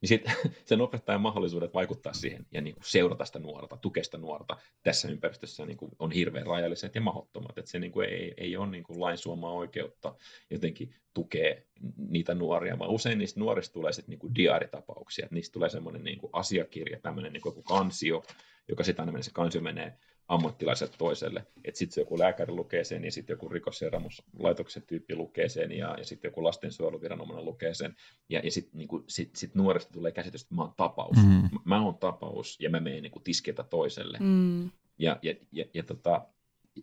Niin 0.00 0.08
sitten 0.08 0.32
sen 0.68 0.80
opettajan 0.80 1.20
mahdollisuudet 1.20 1.74
vaikuttaa 1.74 2.12
siihen 2.12 2.46
ja 2.52 2.60
niin 2.60 2.74
kuin 2.74 2.84
seurata 2.84 3.24
sitä 3.24 3.38
nuorta, 3.38 3.76
tukea 3.76 4.04
sitä 4.04 4.18
nuorta 4.18 4.56
tässä 4.82 5.08
ympäristössä 5.08 5.66
niin 5.66 5.76
kuin 5.76 5.90
on 5.98 6.12
hirveän 6.12 6.46
rajalliset 6.46 6.94
ja 6.94 7.00
mahdottomat. 7.00 7.58
Että 7.58 7.70
se 7.70 7.78
niin 7.78 7.92
kuin 7.92 8.08
ei, 8.08 8.34
ei 8.36 8.56
ole 8.56 8.66
niin 8.66 8.84
kuin 8.84 9.00
lain 9.00 9.18
suomaa 9.18 9.52
oikeutta 9.52 10.14
jotenkin 10.50 10.94
tukea 11.14 11.54
niitä 11.96 12.34
nuoria, 12.34 12.78
vaan 12.78 12.90
usein 12.90 13.18
niistä 13.18 13.40
nuorista 13.40 13.72
tulee 13.72 13.92
sitten 13.92 14.10
niin 14.10 14.18
kuin 14.18 14.34
diaaritapauksia, 14.34 15.28
niistä 15.30 15.52
tulee 15.52 15.68
semmoinen 15.68 16.04
niin 16.04 16.18
asiakirja, 16.32 17.00
tämmöinen 17.00 17.32
niin 17.32 17.42
kuin 17.42 17.62
kansio, 17.62 18.22
joka 18.68 18.84
sitten 18.84 19.02
aina 19.02 19.12
menee, 19.12 19.22
se 19.22 19.30
kansio 19.34 19.60
menee 19.60 19.98
ammattilaiset 20.28 20.94
toiselle. 20.98 21.46
Että 21.64 21.78
sitten 21.78 22.02
joku 22.02 22.18
lääkäri 22.18 22.52
lukee 22.52 22.84
sen 22.84 23.04
ja 23.04 23.12
sitten 23.12 23.34
joku 23.34 23.48
rikosseuraamuslaitoksen 23.48 24.82
tyyppi 24.86 25.16
lukee 25.16 25.48
sen 25.48 25.72
ja, 25.72 25.94
ja 25.98 26.04
sitten 26.04 26.28
joku 26.28 26.44
lastensuojeluviranomainen 26.44 27.44
lukee 27.44 27.74
sen. 27.74 27.96
Ja, 28.28 28.40
ja 28.44 28.50
sitten 28.50 28.78
niin 28.78 28.88
sit, 29.08 29.36
sit 29.36 29.54
nuoresta 29.54 29.92
tulee 29.92 30.12
käsitys, 30.12 30.42
että 30.42 30.54
mä 30.54 30.62
oon 30.62 30.74
tapaus. 30.76 31.16
Mm. 31.16 31.58
Mä 31.64 31.84
oon 31.84 31.98
tapaus 31.98 32.60
ja 32.60 32.70
mä 32.70 32.80
menen 32.80 33.02
niin 33.02 33.22
tiskiltä 33.24 33.62
toiselle. 33.62 34.18
Mm. 34.20 34.70
Ja, 34.98 35.18
ja, 35.22 35.34
ja, 35.52 35.64
ja, 35.74 35.82
tota, 35.82 36.28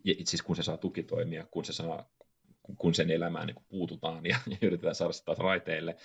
ja 0.04 0.14
siis 0.24 0.42
kun 0.42 0.56
se 0.56 0.62
saa 0.62 0.76
tukitoimia, 0.76 1.46
kun 1.50 1.64
se 1.64 1.72
saa 1.72 2.10
kun 2.78 2.94
sen 2.94 3.10
elämään 3.10 3.46
niin 3.46 3.64
puututaan 3.68 4.26
ja, 4.26 4.38
ja 4.50 4.56
yritetään 4.62 4.94
saada 4.94 5.12
sitä 5.12 5.24
taas 5.24 5.38
raiteille, 5.38 5.96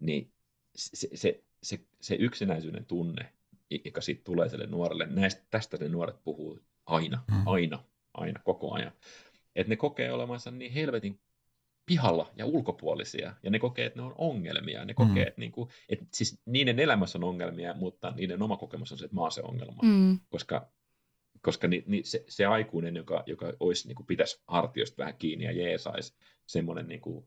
niin 0.00 0.32
se, 0.76 1.08
se, 1.14 1.44
se, 1.62 1.80
se 2.00 2.14
yksinäisyyden 2.14 2.86
tunne 2.86 3.32
joka 3.70 4.00
sitten 4.00 4.24
tulee 4.24 4.48
sille 4.48 4.66
nuorelle. 4.66 5.06
Näistä, 5.06 5.42
tästä 5.50 5.76
ne 5.76 5.88
nuoret 5.88 6.24
puhuu 6.24 6.58
aina, 6.86 7.24
mm. 7.30 7.46
aina, 7.46 7.84
aina, 8.14 8.40
koko 8.44 8.74
ajan. 8.74 8.92
Että 9.56 9.70
ne 9.70 9.76
kokee 9.76 10.12
olevansa 10.12 10.50
niin 10.50 10.72
helvetin 10.72 11.20
pihalla 11.86 12.32
ja 12.36 12.46
ulkopuolisia, 12.46 13.34
ja 13.42 13.50
ne 13.50 13.58
kokee, 13.58 13.86
että 13.86 13.98
ne 13.98 14.06
on 14.06 14.14
ongelmia, 14.18 14.84
ne 14.84 14.94
kokee, 14.94 15.24
mm. 15.24 15.28
että, 15.28 15.40
niinku, 15.40 15.68
että 15.88 16.06
siis 16.14 16.40
niiden 16.46 16.78
elämässä 16.78 17.18
on 17.18 17.24
ongelmia, 17.24 17.74
mutta 17.74 18.12
niiden 18.16 18.42
oma 18.42 18.56
kokemus 18.56 18.92
on 18.92 18.98
se, 18.98 19.04
että 19.04 19.14
mä 19.14 19.20
oon 19.20 19.32
se 19.32 19.42
ongelma, 19.42 19.82
mm. 19.82 20.18
koska, 20.28 20.68
koska 21.42 21.68
ni, 21.68 21.84
ni, 21.86 22.02
se, 22.04 22.24
se 22.28 22.46
aikuinen, 22.46 22.96
joka, 22.96 23.22
joka 23.26 23.52
olisi, 23.60 23.88
niin 23.88 23.96
kuin 23.96 24.06
pitäisi 24.06 24.42
hartiosta 24.46 24.96
vähän 24.98 25.16
kiinni 25.18 25.44
ja 25.44 25.52
jeesaisi, 25.52 26.14
semmoinen 26.46 26.88
niin 26.88 27.00
kuin, 27.00 27.24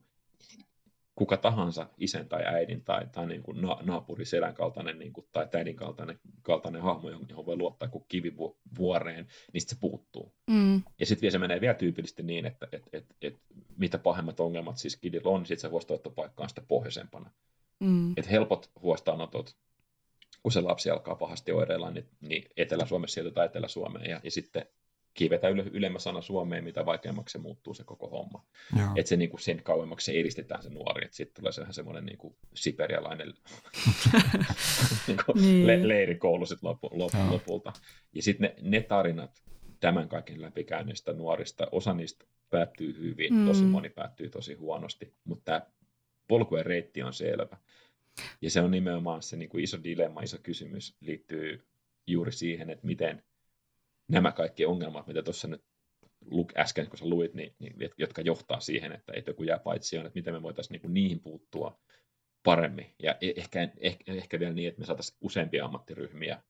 kuka 1.14 1.36
tahansa 1.36 1.86
isän 1.98 2.28
tai 2.28 2.42
äidin 2.46 2.84
tai, 2.84 3.06
tai 3.12 3.26
niin 3.26 3.42
kuin 3.42 3.60
na, 3.60 3.78
naapuri 3.82 4.24
selän 4.24 4.54
kaltainen 4.54 4.98
niin 4.98 5.12
kuin, 5.12 5.26
tai 5.32 5.48
täidin 5.50 5.76
kaltainen, 5.76 6.18
kaltainen 6.42 6.82
hahmo, 6.82 7.10
johon 7.10 7.46
voi 7.46 7.56
luottaa 7.56 7.88
kuin 7.88 8.04
kivivuoreen, 8.08 9.26
niin 9.52 9.60
sitten 9.60 9.76
se 9.76 9.80
puuttuu. 9.80 10.34
Mm. 10.50 10.82
Ja 11.00 11.06
sitten 11.06 11.22
vielä 11.22 11.32
se 11.32 11.38
menee 11.38 11.60
vielä 11.60 11.74
tyypillisesti 11.74 12.22
niin, 12.22 12.46
että 12.46 12.68
et, 12.72 12.82
et, 12.92 13.06
et, 13.22 13.36
mitä 13.76 13.98
pahemmat 13.98 14.40
ongelmat 14.40 14.78
siis 14.78 14.96
kidillä 14.96 15.30
on, 15.30 15.46
sitten 15.46 15.60
se 15.60 15.68
huostaanottopaikka 15.68 16.42
on 16.42 16.48
sitä 16.48 16.62
pohjoisempana. 16.68 17.30
Mm. 17.80 18.12
Et 18.16 18.30
helpot 18.30 18.70
huostaanotot, 18.82 19.56
kun 20.42 20.52
se 20.52 20.60
lapsi 20.60 20.90
alkaa 20.90 21.14
pahasti 21.14 21.52
oireilla, 21.52 21.90
niin, 21.90 22.08
niin 22.20 22.44
Etelä-Suomessa 22.56 23.14
sijoitetaan 23.14 23.46
Etelä-Suomeen 23.46 24.10
ja, 24.10 24.20
ja 24.24 24.30
sitten 24.30 24.66
kiivetä 25.14 25.48
yle, 25.48 25.62
ylemmä 25.72 25.98
sana 25.98 26.20
Suomeen, 26.22 26.64
mitä 26.64 26.86
vaikeammaksi 26.86 27.32
se 27.32 27.38
muuttuu 27.38 27.74
se 27.74 27.84
koko 27.84 28.08
homma. 28.08 28.44
Että 28.96 29.08
se 29.08 29.16
niin 29.16 29.30
kuin 29.30 29.40
sen 29.40 29.62
kauemmaksi 29.62 30.04
se 30.12 30.20
eristetään 30.20 30.62
se 30.62 30.68
nuori, 30.70 31.04
että 31.04 31.16
sitten 31.16 31.42
tulee 31.42 31.52
sehän 31.52 31.74
semmoinen 31.74 32.06
niin 32.06 32.18
kuin 32.18 32.36
siperialainen 32.54 33.28
niin 35.06 35.18
kuin 35.26 35.42
Niin. 35.42 35.66
le, 35.66 35.88
leirikoulu 35.88 36.46
sit 36.46 36.62
lopu, 36.62 36.90
lopu, 36.92 37.16
lopulta. 37.30 37.72
Ja 38.12 38.22
sitten 38.22 38.54
ne, 38.62 38.70
ne 38.70 38.80
tarinat 38.82 39.42
tämän 39.80 40.08
kaiken 40.08 40.42
läpikäynnistä 40.42 41.12
nuorista, 41.12 41.66
osa 41.72 41.94
niistä 41.94 42.24
päättyy 42.50 42.98
hyvin, 42.98 43.34
Mm. 43.34 43.46
tosi 43.46 43.64
moni 43.64 43.88
päättyy 43.88 44.28
tosi 44.30 44.54
huonosti, 44.54 45.14
mutta 45.24 45.44
tämä 45.44 45.62
polkujen 46.28 46.66
reitti 46.66 47.02
on 47.02 47.12
selvä. 47.14 47.56
Ja 48.40 48.50
se 48.50 48.60
on 48.60 48.70
nimenomaan 48.70 49.22
se 49.22 49.36
niin 49.36 49.48
kuin 49.48 49.64
iso 49.64 49.78
dilemma, 49.84 50.20
iso 50.22 50.38
kysymys 50.42 50.96
liittyy 51.00 51.66
juuri 52.06 52.32
siihen, 52.32 52.70
että 52.70 52.86
miten 52.86 53.22
nämä 54.12 54.32
kaikki 54.32 54.66
ongelmat, 54.66 55.06
mitä 55.06 55.22
tuossa 55.22 55.48
nyt 55.48 55.64
luk, 56.30 56.52
äsken, 56.56 56.86
kun 56.86 56.98
sä 56.98 57.08
luit, 57.08 57.34
niin, 57.34 57.54
niin, 57.58 57.74
jotka 57.98 58.22
johtaa 58.22 58.60
siihen, 58.60 58.92
että, 58.92 59.12
että 59.16 59.30
joku 59.30 59.42
jää 59.42 59.58
paitsi 59.58 59.98
on, 59.98 60.06
että 60.06 60.18
miten 60.18 60.34
me 60.34 60.42
voitaisiin 60.42 60.80
niin 60.82 60.94
niihin 60.94 61.20
puuttua 61.20 61.78
paremmin. 62.42 62.94
Ja 63.02 63.16
e- 63.20 63.32
ehkä, 63.36 63.68
ehkä, 63.80 64.12
ehkä 64.12 64.40
vielä 64.40 64.52
niin, 64.54 64.68
että 64.68 64.80
me 64.80 64.86
saataisiin 64.86 65.18
useampia 65.20 65.64
ammattiryhmiä 65.64 66.42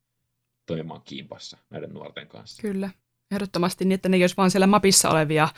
toimimaan 0.66 1.02
kimpassa 1.04 1.58
näiden 1.70 1.90
nuorten 1.90 2.28
kanssa. 2.28 2.62
Kyllä, 2.62 2.90
ehdottomasti 3.30 3.84
niin, 3.84 3.94
että 3.94 4.08
ne 4.08 4.16
ei 4.16 4.22
olisi 4.22 4.36
vaan 4.36 4.50
siellä 4.50 4.66
mapissa 4.66 5.10
olevia 5.10 5.48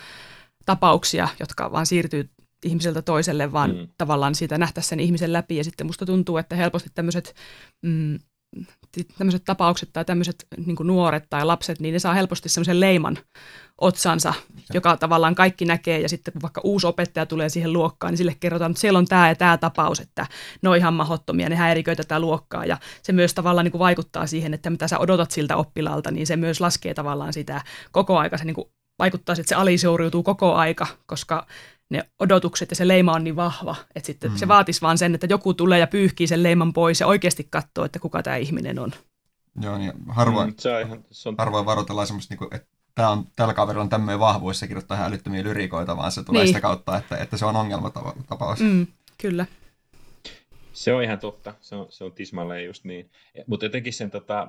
tapauksia, 0.66 1.28
jotka 1.40 1.72
vaan 1.72 1.86
siirtyy 1.86 2.28
ihmiseltä 2.64 3.02
toiselle, 3.02 3.52
vaan 3.52 3.76
Mm. 3.76 3.88
tavallaan 3.98 4.34
siitä 4.34 4.58
nähtäisiin 4.58 4.88
sen 4.88 5.00
ihmisen 5.00 5.32
läpi. 5.32 5.56
Ja 5.56 5.64
sitten 5.64 5.86
musta 5.86 6.06
tuntuu, 6.06 6.36
että 6.36 6.56
helposti 6.56 6.90
tämmöiset 6.94 7.34
mm, 7.82 8.18
tämmöiset 9.18 9.44
tapaukset 9.44 9.88
tai 9.92 10.04
tämmöiset 10.04 10.46
niin 10.66 10.76
nuoret 10.84 11.24
tai 11.30 11.44
lapset, 11.44 11.80
niin 11.80 11.92
ne 11.92 11.98
saa 11.98 12.14
helposti 12.14 12.48
semmoisen 12.48 12.80
leiman 12.80 13.18
otsansa, 13.80 14.34
joka 14.74 14.96
tavallaan 14.96 15.34
kaikki 15.34 15.64
näkee. 15.64 16.00
Ja 16.00 16.08
sitten 16.08 16.32
kun 16.32 16.42
vaikka 16.42 16.60
uusi 16.64 16.86
opettaja 16.86 17.26
tulee 17.26 17.48
siihen 17.48 17.72
luokkaan, 17.72 18.12
niin 18.12 18.18
sille 18.18 18.36
kerrotaan, 18.40 18.70
että 18.70 18.80
siellä 18.80 18.98
on 18.98 19.06
tämä 19.06 19.28
ja 19.28 19.34
tämä 19.34 19.58
tapaus, 19.58 20.00
että 20.00 20.26
ne 20.62 20.68
on 20.68 20.76
ihan 20.76 20.94
mahdottomia, 20.94 21.48
ne 21.48 21.56
häiriköi 21.56 21.96
tätä 21.96 22.20
luokkaa. 22.20 22.64
Ja 22.64 22.78
se 23.02 23.12
myös 23.12 23.34
tavallaan 23.34 23.64
niin 23.64 23.72
kuin 23.72 23.78
vaikuttaa 23.78 24.26
siihen, 24.26 24.54
että 24.54 24.70
mitä 24.70 24.88
sä 24.88 24.98
odotat 24.98 25.30
siltä 25.30 25.56
oppilaalta, 25.56 26.10
niin 26.10 26.26
se 26.26 26.36
myös 26.36 26.60
laskee 26.60 26.94
tavallaan 26.94 27.32
sitä 27.32 27.60
koko 27.92 28.18
aika. 28.18 28.38
Se 28.38 28.44
niin 28.44 28.54
kuin 28.54 28.68
vaikuttaa, 28.98 29.32
että 29.38 29.48
se 29.48 29.54
alisuoriutuu 29.54 30.22
koko 30.22 30.54
aika, 30.54 30.86
koska 31.06 31.46
ne 31.94 32.08
odotukset 32.18 32.70
ja 32.70 32.76
se 32.76 32.88
leima 32.88 33.12
on 33.12 33.24
niin 33.24 33.36
vahva, 33.36 33.76
että 33.94 34.06
sitten 34.06 34.30
mm. 34.30 34.36
se 34.36 34.48
vaatisi 34.48 34.80
vaan 34.80 34.98
sen, 34.98 35.14
että 35.14 35.26
joku 35.30 35.54
tulee 35.54 35.78
ja 35.78 35.86
pyyhkii 35.86 36.26
sen 36.26 36.42
leiman 36.42 36.72
pois 36.72 37.00
ja 37.00 37.06
oikeasti 37.06 37.46
katsoo, 37.50 37.84
että 37.84 37.98
kuka 37.98 38.22
tämä 38.22 38.36
ihminen 38.36 38.78
on. 38.78 38.92
Joo, 39.60 39.78
niin 39.78 39.92
harvoin, 40.08 40.48
Mm, 40.48 40.54
se 40.58 40.74
on 40.74 40.80
ihan, 40.80 41.04
se 41.10 41.28
on, 41.28 41.34
harvoin 41.38 41.66
varoitellaan 41.66 42.06
semmoista, 42.06 42.34
niin 42.34 42.54
että 42.54 42.68
tää 42.94 43.10
on, 43.10 43.26
tällä 43.36 43.54
kaverilla 43.54 43.82
on 43.82 43.88
tämmöinen 43.88 44.20
vahvuus, 44.20 44.58
se 44.58 44.66
kirjoittaa 44.66 44.96
ihan 44.96 45.08
älyttömiä 45.08 45.42
lyrikoita, 45.42 45.96
vaan 45.96 46.12
se 46.12 46.22
tulee 46.24 46.42
Niin. 46.42 46.48
sitä 46.48 46.60
kautta, 46.60 46.96
että, 46.96 47.16
että 47.16 47.36
se 47.36 47.44
on 47.46 47.56
ongelmatapaus. 47.56 48.60
Mm. 48.60 48.66
Mm, 48.66 48.86
kyllä. 49.18 49.46
Se 50.72 50.94
on 50.94 51.02
ihan 51.02 51.18
totta, 51.18 51.54
se 51.60 51.74
on, 51.76 51.86
se 51.90 52.04
on 52.04 52.12
tismalleen 52.12 52.64
just 52.64 52.84
niin. 52.84 53.10
Mutta 53.46 53.66
jotenkin 53.66 53.92
sen 53.92 54.10
tota, 54.10 54.48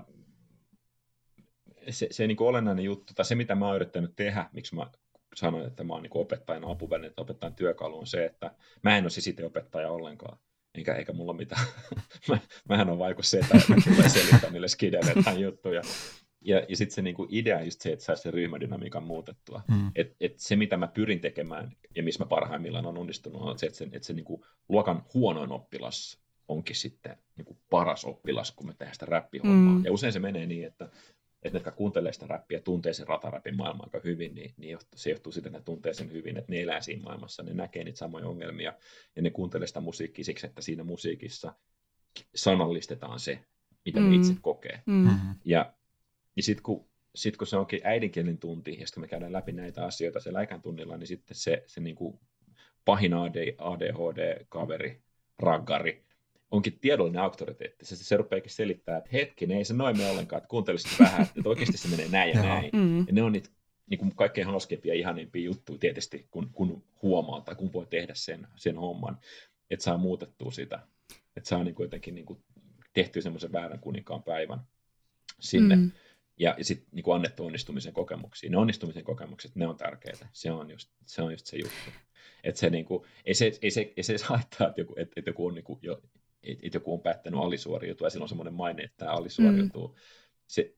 se, 1.89 2.07
se 2.11 2.27
niin 2.27 2.37
kuin 2.37 2.47
olennainen 2.47 2.85
juttu, 2.85 3.13
tai 3.13 3.25
se 3.25 3.35
mitä 3.35 3.55
mä 3.55 3.65
oon 3.67 3.75
yrittänyt 3.75 4.15
tehdä, 4.15 4.49
miksi 4.53 4.75
mä 4.75 4.87
sanoin, 5.35 5.67
että 5.67 5.83
mä 5.83 5.93
oon 5.93 6.03
niin 6.03 6.11
opettajana 6.15 6.71
apuväline, 6.71 7.07
että 7.07 7.21
opettajan 7.21 7.55
työkalu 7.55 7.99
on 7.99 8.07
se, 8.07 8.25
että 8.25 8.51
mä 8.83 8.97
en 8.97 9.03
ole 9.03 9.09
siis 9.09 9.27
itse 9.27 9.45
opettaja 9.45 9.91
ollenkaan. 9.91 10.37
Eikä, 10.75 10.95
eikä 10.95 11.13
mulla 11.13 11.33
mitään. 11.33 11.65
mä, 12.29 12.39
mähän 12.69 12.89
on 12.89 12.99
vaikka 12.99 13.23
se, 13.23 13.39
että 13.39 13.55
mä 13.67 13.75
tulee 13.83 14.09
selittää 14.09 14.51
niille 14.51 14.67
skideille 14.67 15.13
jotain 15.15 15.41
juttuja. 15.41 15.81
Ja, 16.41 16.65
ja 16.69 16.77
sitten 16.77 16.95
se 16.95 17.01
niinku 17.01 17.27
idea 17.29 17.57
on 17.57 17.65
just 17.65 17.81
se, 17.81 17.91
että 17.91 18.05
saisi 18.05 18.23
sen 18.23 18.33
ryhmädynamiikan 18.33 19.03
muutettua. 19.03 19.61
Mm. 19.67 19.91
Et, 19.95 20.15
et 20.19 20.39
se, 20.39 20.55
mitä 20.55 20.77
mä 20.77 20.87
pyrin 20.87 21.21
tekemään 21.21 21.71
ja 21.95 22.03
missä 22.03 22.23
mä 22.23 22.27
parhaimmillaan 22.27 22.85
on 22.85 22.97
onnistunut, 22.97 23.41
on 23.41 23.59
se, 23.59 23.65
että 23.65 23.77
se, 23.77 23.83
että 23.83 24.05
se 24.05 24.13
niinku 24.13 24.45
luokan 24.69 25.05
huonoin 25.13 25.51
oppilas 25.51 26.25
onkin 26.47 26.75
sitten 26.75 27.17
niinku 27.35 27.57
paras 27.69 28.05
oppilas, 28.05 28.51
kun 28.51 28.67
me 28.67 28.73
tehdään 28.73 28.95
sitä 28.95 29.05
räppihommaa. 29.05 29.75
Mm. 29.75 29.85
Ja 29.85 29.91
usein 29.91 30.13
se 30.13 30.19
menee 30.19 30.45
niin, 30.45 30.67
että, 30.67 30.89
että 31.45 31.55
ne, 31.55 31.59
jotka 31.59 31.71
kuuntelee 31.71 32.13
sitä 32.13 32.27
räppiä, 32.27 32.59
tuntee 32.59 32.93
sen 32.93 33.07
rataräpin 33.07 33.57
maailman 33.57 33.85
aika 33.85 33.99
hyvin, 34.03 34.35
niin, 34.35 34.53
niin 34.57 34.77
se 34.95 35.09
johtuu 35.09 35.31
siitä, 35.31 35.49
että 35.49 35.59
ne 35.59 35.63
tuntee 35.63 35.93
sen 35.93 36.11
hyvin, 36.11 36.37
että 36.37 36.51
ne 36.51 36.61
elää 36.61 36.81
siinä 36.81 37.03
maailmassa, 37.03 37.43
ne 37.43 37.53
näkee 37.53 37.83
niitä 37.83 37.97
samoja 37.97 38.27
ongelmia, 38.27 38.73
ja 39.15 39.21
ne 39.21 39.29
kuuntelee 39.29 39.67
sitä 39.67 39.81
musiikkia 39.81 40.25
siksi, 40.25 40.47
että 40.47 40.61
siinä 40.61 40.83
musiikissa 40.83 41.53
sanallistetaan 42.35 43.19
se, 43.19 43.39
mitä 43.85 43.99
mm. 43.99 44.09
ne 44.09 44.15
itse 44.15 44.33
kokee. 44.41 44.81
Mm. 44.85 44.93
Mm-hmm. 44.93 45.35
Ja, 45.45 45.73
ja 46.35 46.43
sitten 46.43 46.63
kun, 46.63 46.87
sit 47.15 47.37
kun 47.37 47.47
se 47.47 47.57
onkin 47.57 47.81
äidinkielen 47.83 48.37
tunti, 48.37 48.77
ja 48.79 48.87
sitten 48.87 49.01
me 49.01 49.07
käydään 49.07 49.33
läpi 49.33 49.51
näitä 49.51 49.85
asioita 49.85 50.19
siellä 50.19 50.39
äikän 50.39 50.61
tunnilla, 50.61 50.97
niin 50.97 51.07
sitten 51.07 51.37
se, 51.37 51.63
se 51.67 51.81
niin 51.81 51.95
kuin 51.95 52.19
pahin 52.85 53.13
AD, 53.13 53.55
ADHD-kaveri, 53.57 55.01
raggari, 55.39 56.04
onkin 56.55 56.79
tiedollinen 56.79 57.21
auktoriteetti. 57.21 57.85
Se, 57.85 57.95
se 57.95 58.17
rupeakin 58.17 58.51
selittää, 58.51 58.97
että 58.97 59.09
hetkinen, 59.13 59.57
ei 59.57 59.65
se 59.65 59.73
noin 59.73 59.97
mene 59.97 60.09
ollenkaan, 60.09 60.37
että 60.37 60.49
kuuntelisit 60.49 60.99
vähän, 60.99 61.21
että 61.21 61.49
oikeasti 61.49 61.77
se 61.77 61.87
menee 61.87 62.07
näin 62.07 62.35
ja 62.35 62.43
näin. 62.43 62.69
Mm. 62.73 62.99
Ja 62.99 63.13
ne 63.13 63.23
on 63.23 63.31
niitä 63.31 63.49
niin 63.89 63.97
kuin 63.97 64.15
kaikkein 64.15 64.47
hauskeimpia 64.47 64.93
ja 64.93 64.99
ihanimpia 64.99 65.43
juttuja 65.43 65.79
tietysti, 65.79 66.27
kun, 66.31 66.49
kun 66.53 66.83
huomaa 67.01 67.41
tai 67.41 67.55
kun 67.55 67.73
voi 67.73 67.85
tehdä 67.85 68.13
sen, 68.15 68.47
sen 68.55 68.77
homman, 68.77 69.17
että 69.69 69.83
saa 69.83 69.97
muutettua 69.97 70.51
sitä. 70.51 70.79
Että 71.37 71.49
saa 71.49 71.63
niin 71.63 71.75
kuin 71.75 71.85
jotenkin 71.85 72.15
niin 72.15 72.25
kuin 72.25 72.43
tehtyä 72.93 73.21
semmoisen 73.21 73.51
väärän 73.51 73.79
kuninkaan 73.79 74.23
päivän 74.23 74.59
sinne. 75.39 75.75
Mm. 75.75 75.91
Ja, 76.37 76.55
ja 76.57 76.63
sitten 76.65 76.87
niin 76.91 77.15
annettu 77.15 77.45
onnistumisen 77.45 77.93
kokemuksia. 77.93 78.49
Ne 78.49 78.57
onnistumisen 78.57 79.03
kokemukset, 79.03 79.55
ne 79.55 79.67
on 79.67 79.77
tärkeitä. 79.77 80.27
Se 80.33 80.51
on 80.51 80.71
just 80.71 80.89
se, 81.05 81.21
on 81.21 81.31
just 81.31 81.45
se 81.45 81.57
juttu. 81.57 81.91
Että 82.43 82.59
se, 82.59 82.69
niin 82.69 82.85
kuin, 82.85 83.03
ei, 83.25 83.33
se, 83.33 83.51
ei, 83.61 83.71
se, 83.71 83.93
ei 83.97 84.03
se 84.03 84.15
haittaa, 84.23 84.67
että 84.67 84.81
joku, 84.81 84.93
että, 84.97 85.13
että 85.15 85.29
joku 85.29 85.45
on 85.45 85.53
niin 85.53 85.63
kuin 85.63 85.79
jo, 85.81 86.01
että 86.47 86.65
että 86.67 86.77
joku 86.77 86.93
on 86.93 87.01
päättänyt 87.01 87.39
alisuoriutua 87.39 88.05
ja 88.05 88.09
sillä 88.09 88.23
on 88.23 88.29
semmoinen 88.29 88.53
maine, 88.53 88.83
että 88.83 88.97
tämä 88.97 89.11
alisuoriutuu. 89.11 89.87
Mm. 89.87 89.93
Se, 90.47 90.75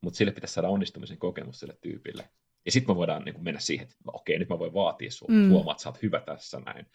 mutta 0.00 0.16
sille 0.16 0.32
pitäisi 0.32 0.54
saada 0.54 0.68
onnistumisen 0.68 1.18
kokemus 1.18 1.60
sille 1.60 1.78
tyypille. 1.80 2.28
Ja 2.66 2.72
sitten 2.72 2.94
me 2.94 2.96
voidaan 2.98 3.24
niin 3.24 3.34
kuin 3.34 3.44
mennä 3.44 3.60
siihen, 3.60 3.84
että 3.84 3.96
okei, 4.12 4.38
nyt 4.38 4.48
mä 4.48 4.58
voin 4.58 4.74
vaatia 4.74 5.10
sinua, 5.10 5.40
Mm. 5.40 5.50
huomaat, 5.50 5.74
että 5.74 5.82
sä 5.82 5.88
oot 5.88 6.02
hyvä 6.02 6.20
tässä 6.20 6.60
näin. 6.60 6.86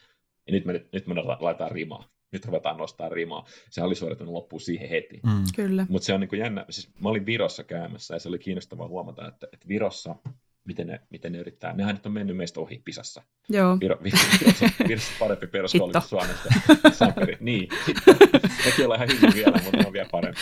Ja 0.48 0.52
nyt 0.54 0.66
me, 0.66 0.86
nyt 0.94 1.08
me 1.08 1.16
laitetaan 1.40 1.72
rimaa. 1.72 2.10
Nyt 2.32 2.46
ruvetaan 2.46 2.78
nostaa 2.78 3.10
rimaa. 3.10 3.46
Se 3.70 3.82
alisuoriutuminen 3.82 4.34
loppuu 4.34 4.60
siihen 4.60 4.90
heti. 4.90 5.20
Mm. 5.26 5.44
Kyllä. 5.56 5.86
Mutta 5.90 6.06
se 6.06 6.14
on 6.14 6.20
niin 6.20 6.30
kuin 6.30 6.40
jännä. 6.40 6.66
Siis 6.70 6.90
mä 7.00 7.10
olin 7.10 7.26
Virossa 7.26 7.64
käymässä 7.64 8.14
ja 8.14 8.20
se 8.20 8.30
oli 8.30 8.40
kiinnostavaa 8.40 8.88
huomata, 8.88 9.28
että, 9.28 9.48
että 9.54 9.68
Virossa, 9.68 10.16
miten 10.66 10.88
ne, 10.88 11.02
miten 11.10 11.32
ne 11.32 11.38
yrittää, 11.38 11.74
nehän 11.74 11.96
nyt 11.96 12.06
on 12.06 12.12
mennyt 12.12 12.38
meistä 12.38 12.60
ohi 12.60 12.82
Pisassa. 12.86 13.24
Joo. 13.50 13.78
Viro, 13.80 13.98
Virossa, 14.04 14.70
Virossa 14.88 15.12
on 15.12 15.20
parempi 15.20 15.48
peruskoulu 15.48 15.92
kuin 15.92 16.02
Suomesta. 16.02 16.50
Samperi. 16.92 17.38
Niin. 17.40 17.70
Nekin 18.66 18.86
ollaan 18.86 19.04
ihan 19.04 19.18
hyvin 19.18 19.34
vielä, 19.34 19.60
mutta 19.64 19.78
ne 19.78 19.88
on 19.88 19.94
vielä 19.94 20.10
parempi. 20.12 20.42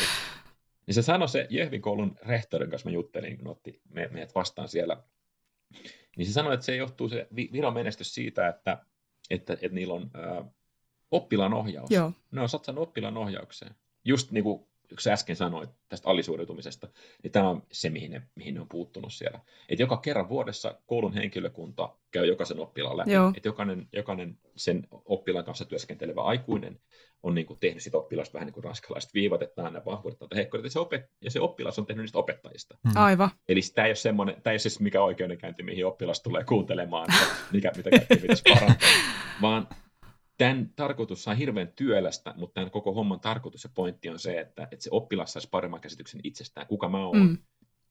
Niin 0.87 0.95
se 0.95 1.01
sanoi 1.01 1.29
se 1.29 1.47
Jehvin 1.49 1.81
koulun 1.81 2.15
rehtorin 2.25 2.69
kanssa, 2.69 2.89
mä 2.89 2.93
juttelin, 2.93 3.37
kun 3.37 3.47
otti 3.47 3.81
me, 3.89 4.09
meidät 4.11 4.35
vastaan 4.35 4.69
siellä. 4.69 5.03
Niin 6.17 6.25
se 6.25 6.33
sanoi, 6.33 6.53
että 6.53 6.65
se 6.65 6.75
johtuu 6.75 7.09
se 7.09 7.27
Vi- 7.35 7.49
Viron 7.53 7.73
menestys 7.73 8.15
siitä, 8.15 8.47
että, 8.47 8.77
että, 9.29 9.53
että 9.53 9.75
niillä 9.75 9.93
on 9.93 10.11
ää, 10.13 10.45
oppilaan 11.11 11.53
ohjaus. 11.53 11.91
Joo. 11.91 12.11
Ne 12.31 12.41
on 12.41 12.49
satsannut 12.49 12.87
oppilaan 12.87 13.17
ohjaukseen. 13.17 13.75
Just 14.05 14.31
niin 14.31 14.43
kuin 14.43 14.67
kun 14.89 15.01
sä 15.01 15.13
äsken 15.13 15.35
sanoit 15.35 15.69
tästä 15.89 16.09
alisuoriutumisesta, 16.09 16.87
niin 17.23 17.31
tämä 17.31 17.49
on 17.49 17.63
se, 17.71 17.89
mihin 17.89 18.11
ne, 18.11 18.21
mihin 18.35 18.53
ne 18.53 18.61
on 18.61 18.69
puuttunut 18.69 19.13
siellä. 19.13 19.39
Että 19.69 19.83
joka 19.83 19.97
kerran 19.97 20.29
vuodessa 20.29 20.75
koulun 20.85 21.13
henkilökunta 21.13 21.95
käy 22.11 22.25
jokaisen 22.25 22.59
oppilaan 22.59 22.97
läpi. 22.97 23.11
Joo. 23.11 23.33
Että 23.37 23.49
jokainen, 23.49 23.87
jokainen 23.93 24.37
sen 24.55 24.87
oppilaan 25.05 25.45
kanssa 25.45 25.65
työskentelevä 25.65 26.21
aikuinen 26.21 26.79
on 27.23 27.35
niin 27.35 27.47
kuin 27.47 27.59
tehnyt 27.59 27.83
sitä 27.83 27.97
oppilasta 27.97 28.33
vähän 28.33 28.45
niin 28.45 28.53
kuin 28.53 28.63
ranskalaiset 28.63 29.13
viivat, 29.13 29.41
että 29.41 29.53
nämä 29.61 29.67
on 29.67 29.73
ne 29.73 29.85
vahvuudet 29.85 30.19
tai 30.19 30.35
heikkoudet, 30.35 30.63
ja 30.63 30.69
se, 30.69 30.79
opet, 30.79 31.11
ja 31.21 31.31
se 31.31 31.39
oppilas 31.39 31.79
on 31.79 31.85
tehnyt 31.85 32.03
niistä 32.03 32.17
opettajista. 32.17 32.77
Mm. 32.83 32.91
Aivan. 32.95 33.29
Eli 33.49 33.61
tämä 33.75 33.85
ei 33.85 33.89
ole 33.89 33.95
semmoinen, 33.95 34.41
tämä 34.41 34.51
ei 34.51 34.53
ole 34.53 34.59
siis 34.59 34.79
mikä 34.79 35.01
oikeudenkäynti, 35.01 35.63
mihin 35.63 35.85
oppilas 35.85 36.21
tulee 36.21 36.43
kuuntelemaan, 36.43 37.07
mikä, 37.53 37.71
mitä 37.77 37.89
kaikkea 37.89 38.17
pitäisi 38.17 38.43
parantaa, 38.49 38.89
vaan 39.41 39.67
tämän 40.37 40.69
tarkoitus 40.75 41.27
on 41.27 41.37
hirveän 41.37 41.73
työlästä, 41.75 42.33
mutta 42.37 42.53
tämän 42.53 42.71
koko 42.71 42.93
homman 42.93 43.19
tarkoitus 43.19 43.63
ja 43.63 43.69
pointti 43.73 44.09
on 44.09 44.19
se, 44.19 44.39
että, 44.39 44.67
että 44.71 44.83
se 44.83 44.89
oppilas 44.91 45.33
saisi 45.33 45.49
paremman 45.49 45.81
käsityksen 45.81 46.21
itsestään, 46.23 46.67
kuka 46.67 46.89
mä 46.89 47.05
oon 47.05 47.17
Mm. 47.17 47.37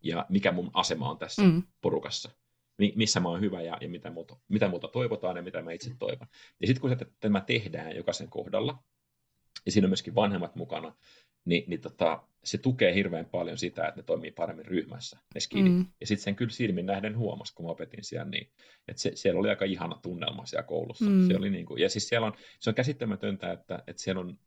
ja 0.02 0.26
mikä 0.28 0.52
mun 0.52 0.70
asema 0.72 1.10
on 1.10 1.18
tässä 1.18 1.42
Mm. 1.42 1.62
porukassa. 1.80 2.30
missä 2.94 3.20
mä 3.20 3.28
oon 3.28 3.40
hyvä 3.40 3.62
ja, 3.62 3.78
ja 3.80 3.88
mitä, 3.88 4.10
muuta, 4.10 4.36
mitä 4.48 4.68
muuta 4.68 4.88
toivotaan 4.88 5.36
ja 5.36 5.42
mitä 5.42 5.62
mä 5.62 5.72
itse 5.72 5.90
toivon. 5.98 6.26
Ja 6.60 6.66
sitten 6.66 6.80
kun 6.80 6.90
se, 6.90 7.06
tämä 7.20 7.40
tehdään 7.40 7.96
jokaisen 7.96 8.28
kohdalla, 8.28 8.84
ja 9.66 9.72
siinä 9.72 9.86
on 9.86 9.90
myöskin 9.90 10.14
vanhemmat 10.14 10.56
mukana, 10.56 10.94
niin, 11.46 11.64
niin 11.66 11.80
tota, 11.80 12.22
se 12.44 12.58
tukee 12.58 12.94
hirveän 12.94 13.26
paljon 13.26 13.58
sitä, 13.58 13.88
että 13.88 14.00
ne 14.00 14.04
toimii 14.04 14.30
paremmin 14.30 14.66
ryhmässä, 14.66 15.18
ne 15.34 15.40
skidit. 15.40 15.72
Mm. 15.72 15.86
Ja 16.00 16.06
sitten 16.06 16.24
sen 16.24 16.36
kyllä 16.36 16.50
silmin 16.50 16.86
nähden 16.86 17.18
huomasi, 17.18 17.54
kun 17.54 17.66
mä 17.66 17.72
opetin 17.72 18.04
siellä, 18.04 18.30
niin, 18.30 18.50
että 18.88 19.02
se, 19.02 19.12
siellä 19.14 19.40
oli 19.40 19.48
aika 19.48 19.64
ihana 19.64 19.98
tunnelma 20.02 20.46
siellä 20.46 20.62
koulussa. 20.62 21.04
Mm. 21.04 21.28
Se 21.28 21.36
oli 21.36 21.50
niin 21.50 21.66
kuin, 21.66 21.82
ja 21.82 21.88
siis 21.88 22.08
siellä 22.08 22.26
on, 22.26 22.32
se 22.60 22.70
on 22.70 22.74
käsittämätöntä, 22.74 23.52
että, 23.52 23.82
että 23.86 24.02
siellä 24.02 24.20
on 24.20 24.38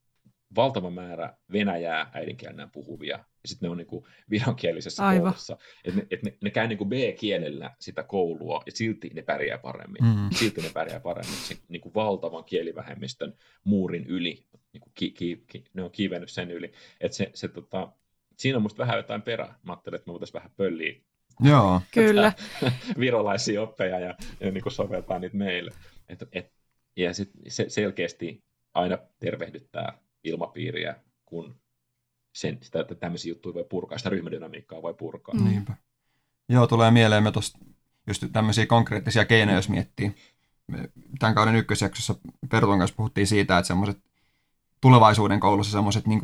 valtava 0.56 0.90
määrä 0.90 1.34
venäjää 1.52 2.12
äidinkielenä 2.14 2.68
puhuvia, 2.68 3.18
ja 3.18 3.26
sitten 3.46 3.68
ne 3.68 3.72
on 3.72 3.78
niin 3.78 4.04
vironkielisessä 4.30 5.08
Aivan. 5.08 5.22
koulussa. 5.22 5.58
Et 5.86 5.96
ne, 5.96 6.08
et 6.12 6.24
ne, 6.24 6.38
ne 6.42 6.50
käy 6.50 6.68
niin 6.68 6.90
B-kielellä 6.90 7.76
sitä 7.80 8.04
koulua, 8.04 8.64
ja 8.66 8.72
silti 8.72 9.12
ne 9.14 9.22
pärjää 9.22 9.58
paremmin. 9.58 10.04
Mm. 10.04 10.30
Silti 10.32 10.62
ne 10.62 10.70
pärjää 10.74 11.00
paremmin 11.00 11.36
se 11.36 11.58
niin 11.68 11.82
kuin 11.82 11.94
valtavan 11.94 12.44
kielivähemmistön 12.44 13.34
muurin 13.64 14.06
yli. 14.06 14.46
Niin 14.74 14.82
kuin 14.82 14.92
ki, 14.96 15.12
ki, 15.12 15.44
ki, 15.48 15.64
ne 15.74 15.84
on 15.84 15.92
kivennyt 15.92 16.30
sen 16.30 16.52
yli. 16.52 16.72
Et 17.02 17.14
se, 17.14 17.32
se, 17.34 17.48
tota, 17.48 17.92
siinä 18.38 18.58
on 18.58 18.62
musta 18.62 18.84
vähän 18.84 18.98
jotain 18.98 19.22
perää. 19.22 19.60
Mä 19.64 19.72
ajattelin, 19.72 19.96
että 19.96 20.08
me 20.10 20.12
voitaisiin 20.12 20.34
vähän 20.34 20.52
pölliä 20.58 21.02
Joo. 21.40 21.82
Kyllä. 21.94 22.34
virolaisia 23.00 23.62
oppeja 23.62 24.00
ja, 24.00 24.16
ja 24.40 24.52
niin 24.52 24.64
kuin 24.64 24.74
soveltaa 24.74 25.20
niitä 25.20 25.38
meille. 25.38 25.72
Et, 26.10 26.24
et, 26.32 26.52
ja 26.96 27.14
sit 27.14 27.30
se 27.48 27.66
selkeästi 27.70 28.44
aina 28.74 28.98
tervehdyttää 29.20 29.98
ilmapiiriä, 30.24 30.96
kun 31.26 31.56
sen, 32.34 32.58
sitä, 32.62 32.80
että 32.80 32.96
tämmöisiä 32.96 33.32
juttuja 33.32 33.54
voi 33.54 33.66
purkaa, 33.70 33.98
sitä 33.98 34.10
ryhmädynamiikkaa 34.10 34.82
voi 34.82 34.94
purkaa. 34.94 35.36
Mm. 35.36 35.50
Niinpä. 35.50 35.74
Joo, 36.50 36.68
tulee 36.68 36.92
mieleen 36.92 37.24
me 37.24 37.32
tuosta 37.32 37.60
just 38.08 38.24
tämmöisiä 38.34 38.66
konkreettisia 38.66 39.26
keinoja, 39.26 39.58
jos 39.58 39.70
miettii. 39.70 40.16
Me 40.68 40.90
tämän 41.20 41.36
kauden 41.36 41.56
ykkösjaksossa 41.56 42.16
Pertun 42.50 42.80
kanssa 42.80 42.96
puhuttiin 42.96 43.28
siitä, 43.28 43.58
että 43.58 43.68
semmoiset 43.68 43.98
tulevaisuuden 44.82 45.40
koulussa 45.40 45.72
semmoiset 45.72 46.08
niin 46.08 46.22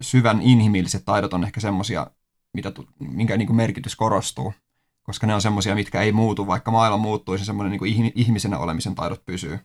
syvän 0.00 0.42
inhimilliset 0.42 1.04
taidot 1.04 1.32
on 1.32 1.44
ehkä 1.44 1.60
semmoisia, 1.60 2.06
mitä, 2.52 2.72
minkä 2.98 3.36
niin 3.36 3.46
kuin 3.46 3.56
merkitys 3.56 3.96
korostuu, 3.96 4.54
koska 5.02 5.26
ne 5.26 5.34
on 5.34 5.42
semmoisia, 5.42 5.74
mitkä 5.74 6.00
ei 6.00 6.12
muutu, 6.12 6.46
vaikka 6.46 6.70
maailma 6.70 6.96
muuttuisi, 6.96 7.44
semmoinen 7.44 7.78
niin 7.80 8.12
ihmisenä 8.14 8.58
olemisen 8.58 8.94
taidot 8.94 9.26
pysyy. 9.26 9.58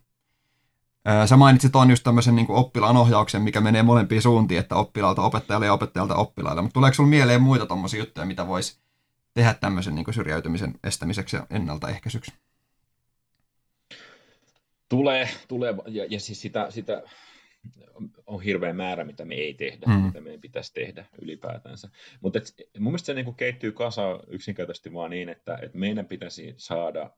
Sä 1.26 1.38
mainitsit 1.38 1.76
on 1.76 1.90
just 1.90 2.04
tämmöisen 2.04 2.36
niin 2.36 2.46
oppilaan 2.50 2.98
ohjauksen, 2.98 3.42
mikä 3.42 3.62
menee 3.62 3.84
molempiin 3.84 4.22
suuntiin, 4.22 4.60
että 4.60 4.76
oppilaalta 4.76 5.22
opettajalle 5.22 5.66
ja 5.66 5.74
opettajalta 5.74 6.16
oppilaille. 6.16 6.62
Mutta 6.62 6.74
tuleeko 6.74 6.94
sinulla 6.96 7.10
mieleen 7.10 7.42
muita 7.42 7.66
tuommoisia 7.66 8.00
juttuja, 8.00 8.26
mitä 8.26 8.48
voisi 8.48 8.80
tehdä 9.34 9.54
tämmöisen 9.54 9.96
niin 9.96 10.14
syrjäytymisen 10.14 10.74
estämiseksi 10.84 11.36
ja 11.36 11.48
ennaltaehkäisyksi? 11.50 12.34
Tulee, 14.90 15.30
tulee 15.48 15.76
ja, 15.88 16.06
ja 16.10 16.20
siis 16.20 16.42
sitä, 16.42 16.68
sitä 16.70 17.04
on 18.26 18.42
hirveä 18.42 18.74
määrä, 18.74 19.04
mitä 19.04 19.26
me 19.26 19.36
ei 19.36 19.54
tehdä, 19.54 19.86
mm. 19.88 19.94
mitä 19.94 20.22
meidän 20.22 20.42
pitäisi 20.42 20.74
tehdä 20.74 21.06
ylipäätänsä. 21.22 21.90
Mutta 22.22 22.40
mun 22.80 22.92
mielestä 22.92 23.06
se 23.06 23.14
niin 23.14 23.36
keittyy 23.36 23.72
kasa 23.72 24.20
yksinkertaisesti 24.28 24.94
vaan 24.94 25.12
niin, 25.12 25.30
että, 25.30 25.60
että 25.62 25.78
meidän 25.78 26.06
pitäisi 26.06 26.54
saada 26.58 27.10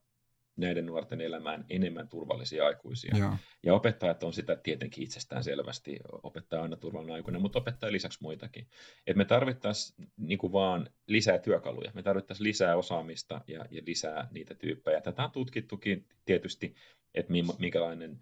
näiden 0.56 0.86
nuorten 0.86 1.20
elämään 1.20 1.64
enemmän 1.70 2.08
turvallisia 2.08 2.66
aikuisia. 2.66 3.16
Joo. 3.18 3.36
Ja 3.62 3.74
opettajat 3.74 4.22
on 4.22 4.32
sitä 4.32 4.56
tietenkin 4.56 5.04
itsestään 5.04 5.44
selvästi, 5.44 5.98
opettaa 6.22 6.62
aina 6.62 6.76
turvallinen 6.76 7.14
aikuinen, 7.14 7.42
mutta 7.42 7.58
opettaa 7.58 7.92
lisäksi 7.92 8.18
muitakin. 8.22 8.68
Et 9.06 9.16
me 9.16 9.24
tarvittaisiin 9.24 10.08
niin 10.16 10.38
vaan 10.52 10.90
lisää 11.06 11.38
työkaluja, 11.38 11.92
me 11.94 12.02
tarvittaisiin 12.02 12.44
lisää 12.44 12.76
osaamista 12.76 13.40
ja, 13.46 13.66
ja 13.70 13.82
lisää 13.86 14.28
niitä 14.30 14.54
tyyppejä. 14.54 15.00
Tätä 15.00 15.24
on 15.24 15.30
tutkittukin 15.30 16.06
tietysti, 16.24 16.74
että 17.14 17.32
minkälainen 17.58 18.20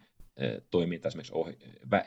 toiminta 0.71 1.09
esimerkiksi 1.09 1.35
ohi, 1.35 1.59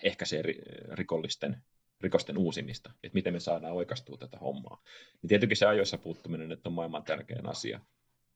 ehkäisee 0.04 0.44
rikollisten 0.92 1.64
rikosten 2.04 2.38
uusimista, 2.38 2.92
että 3.04 3.16
miten 3.16 3.34
me 3.34 3.40
saadaan 3.40 3.74
oikastua 3.74 4.18
tätä 4.18 4.38
hommaa. 4.38 4.82
Niin 5.22 5.28
tietenkin 5.28 5.58
se 5.58 5.66
ajoissa 5.66 5.98
puuttuminen 5.98 6.52
että 6.52 6.70
on 6.70 6.74
maailman 6.74 7.04
tärkein 7.04 7.50
asia. 7.50 7.80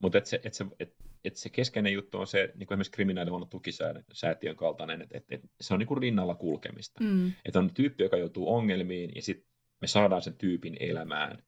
Mutta 0.02 0.18
et 0.18 0.26
se, 0.26 0.42
et 0.44 0.54
se, 0.54 0.66
et, 0.80 0.96
et 1.24 1.36
se 1.36 1.50
keskeinen 1.50 1.94
juttu 1.94 2.18
on 2.18 2.28
se, 2.28 2.52
niin 2.56 2.68
kuin 2.68 2.76
esimerkiksi 2.76 2.92
kriminaalihuollon 2.92 3.50
tukisäätiön 3.50 4.56
kaltainen, 4.56 5.02
että 5.02 5.18
et, 5.18 5.26
et 5.30 5.42
se 5.62 5.74
on 5.74 5.80
niin 5.80 5.88
kuin 5.88 5.98
rinnalla 5.98 6.36
kulkemista. 6.36 7.04
Mm. 7.04 7.34
Että 7.46 7.60
on 7.60 7.74
tyyppi, 7.74 8.04
joka 8.04 8.18
joutuu 8.18 8.54
ongelmiin, 8.54 9.12
ja 9.16 9.22
sitten 9.22 9.48
me 9.82 9.88
saadaan 9.88 10.22
sen 10.22 10.38
tyypin 10.38 10.78
elämään 10.80 11.44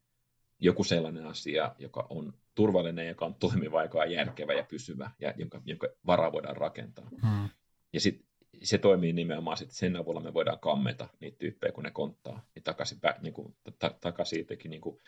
joku 0.60 0.84
sellainen 0.84 1.26
asia, 1.26 1.76
joka 1.80 2.08
on 2.10 2.34
turvallinen, 2.56 3.08
joka 3.08 3.26
on 3.26 3.36
toimiva, 3.36 3.84
joka 3.84 4.00
on 4.00 4.12
järkevä 4.12 4.54
ja 4.54 4.64
pysyvä, 4.64 5.12
ja 5.20 5.34
jonka, 5.38 5.62
jonka 5.66 5.88
varaa 6.06 6.32
voidaan 6.32 6.58
rakentaa. 6.58 7.10
Mm. 7.12 7.50
Ja 7.94 8.00
sitten 8.00 8.29
se 8.64 8.78
toimii 8.78 9.14
nimenomaan 9.14 9.58
sit 9.58 9.72
sen 9.72 9.96
avulla 9.96 10.20
me 10.20 10.34
voidaan 10.34 10.60
kammeta 10.60 11.08
niitä 11.20 11.38
tyyppejä, 11.38 11.72
kun 11.72 11.84
ne 11.84 11.92
konttaa, 11.92 12.46
niin 12.56 12.64
takaisin, 12.64 13.00
niin 13.22 13.34
kuin, 13.34 13.56
ta, 13.80 13.96
takaisin 14.02 14.48
niin 14.64 14.82
kuin 14.82 15.00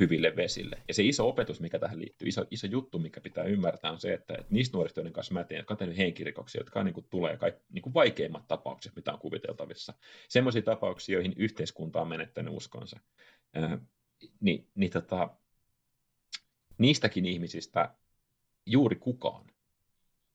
hyville 0.00 0.36
vesille. 0.36 0.82
Ja 0.88 0.94
se 0.94 1.02
iso 1.02 1.28
opetus, 1.28 1.60
mikä 1.60 1.78
tähän 1.78 1.98
liittyy, 1.98 2.28
iso, 2.28 2.44
iso 2.50 2.66
juttu, 2.66 2.98
mikä 2.98 3.20
pitää 3.20 3.44
ymmärtää, 3.44 3.92
on 3.92 4.00
se, 4.00 4.12
että, 4.12 4.34
että 4.34 4.54
niistä 4.54 4.76
nuorista, 4.76 5.00
joiden 5.00 5.12
kanssa 5.12 5.34
mä 5.34 5.44
teen, 5.44 5.64
katselin 5.64 5.96
henkirikoksia, 5.96 6.60
jotka 6.60 6.84
niin 6.84 6.94
kuin, 6.94 7.06
tulee 7.10 7.36
kaik, 7.36 7.54
niin 7.72 7.82
kuin 7.82 7.94
vaikeimmat 7.94 8.48
tapaukset, 8.48 8.96
mitä 8.96 9.12
on 9.12 9.18
kuviteltavissa. 9.18 9.94
Sellaisia 10.28 10.62
tapauksia, 10.62 11.12
joihin 11.12 11.34
yhteiskunta 11.36 12.00
on 12.00 12.08
menettänyt 12.08 12.54
uskonsa. 12.54 13.00
Ää, 13.54 13.78
niin, 14.40 14.68
niin 14.74 14.90
tota, 14.90 15.28
niistäkin 16.78 17.26
ihmisistä 17.26 17.94
juuri 18.66 18.96
kukaan 18.96 19.46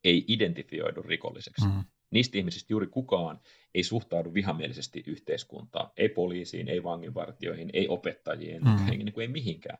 ei 0.03 0.25
identifioidu 0.27 1.01
rikolliseksi. 1.01 1.65
Mm 1.65 1.83
niistä 2.11 2.37
ihmisistä 2.37 2.73
juuri 2.73 2.87
kukaan 2.87 3.39
ei 3.75 3.83
suhtaudu 3.83 4.33
vihamielisesti 4.33 5.03
yhteiskuntaan, 5.07 5.91
ei 5.97 6.09
poliisiin, 6.09 6.67
ei 6.67 6.83
vanginvartioihin, 6.83 7.69
ei 7.73 7.87
opettajiin, 7.87 8.63
mm. 8.63 8.89
ei, 8.91 8.97
niin 8.97 9.13
kuin 9.13 9.21
ei 9.21 9.27
mihinkään. 9.27 9.77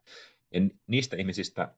Ja 0.54 0.62
niistä 0.88 1.18
ihmisistä 1.18 1.74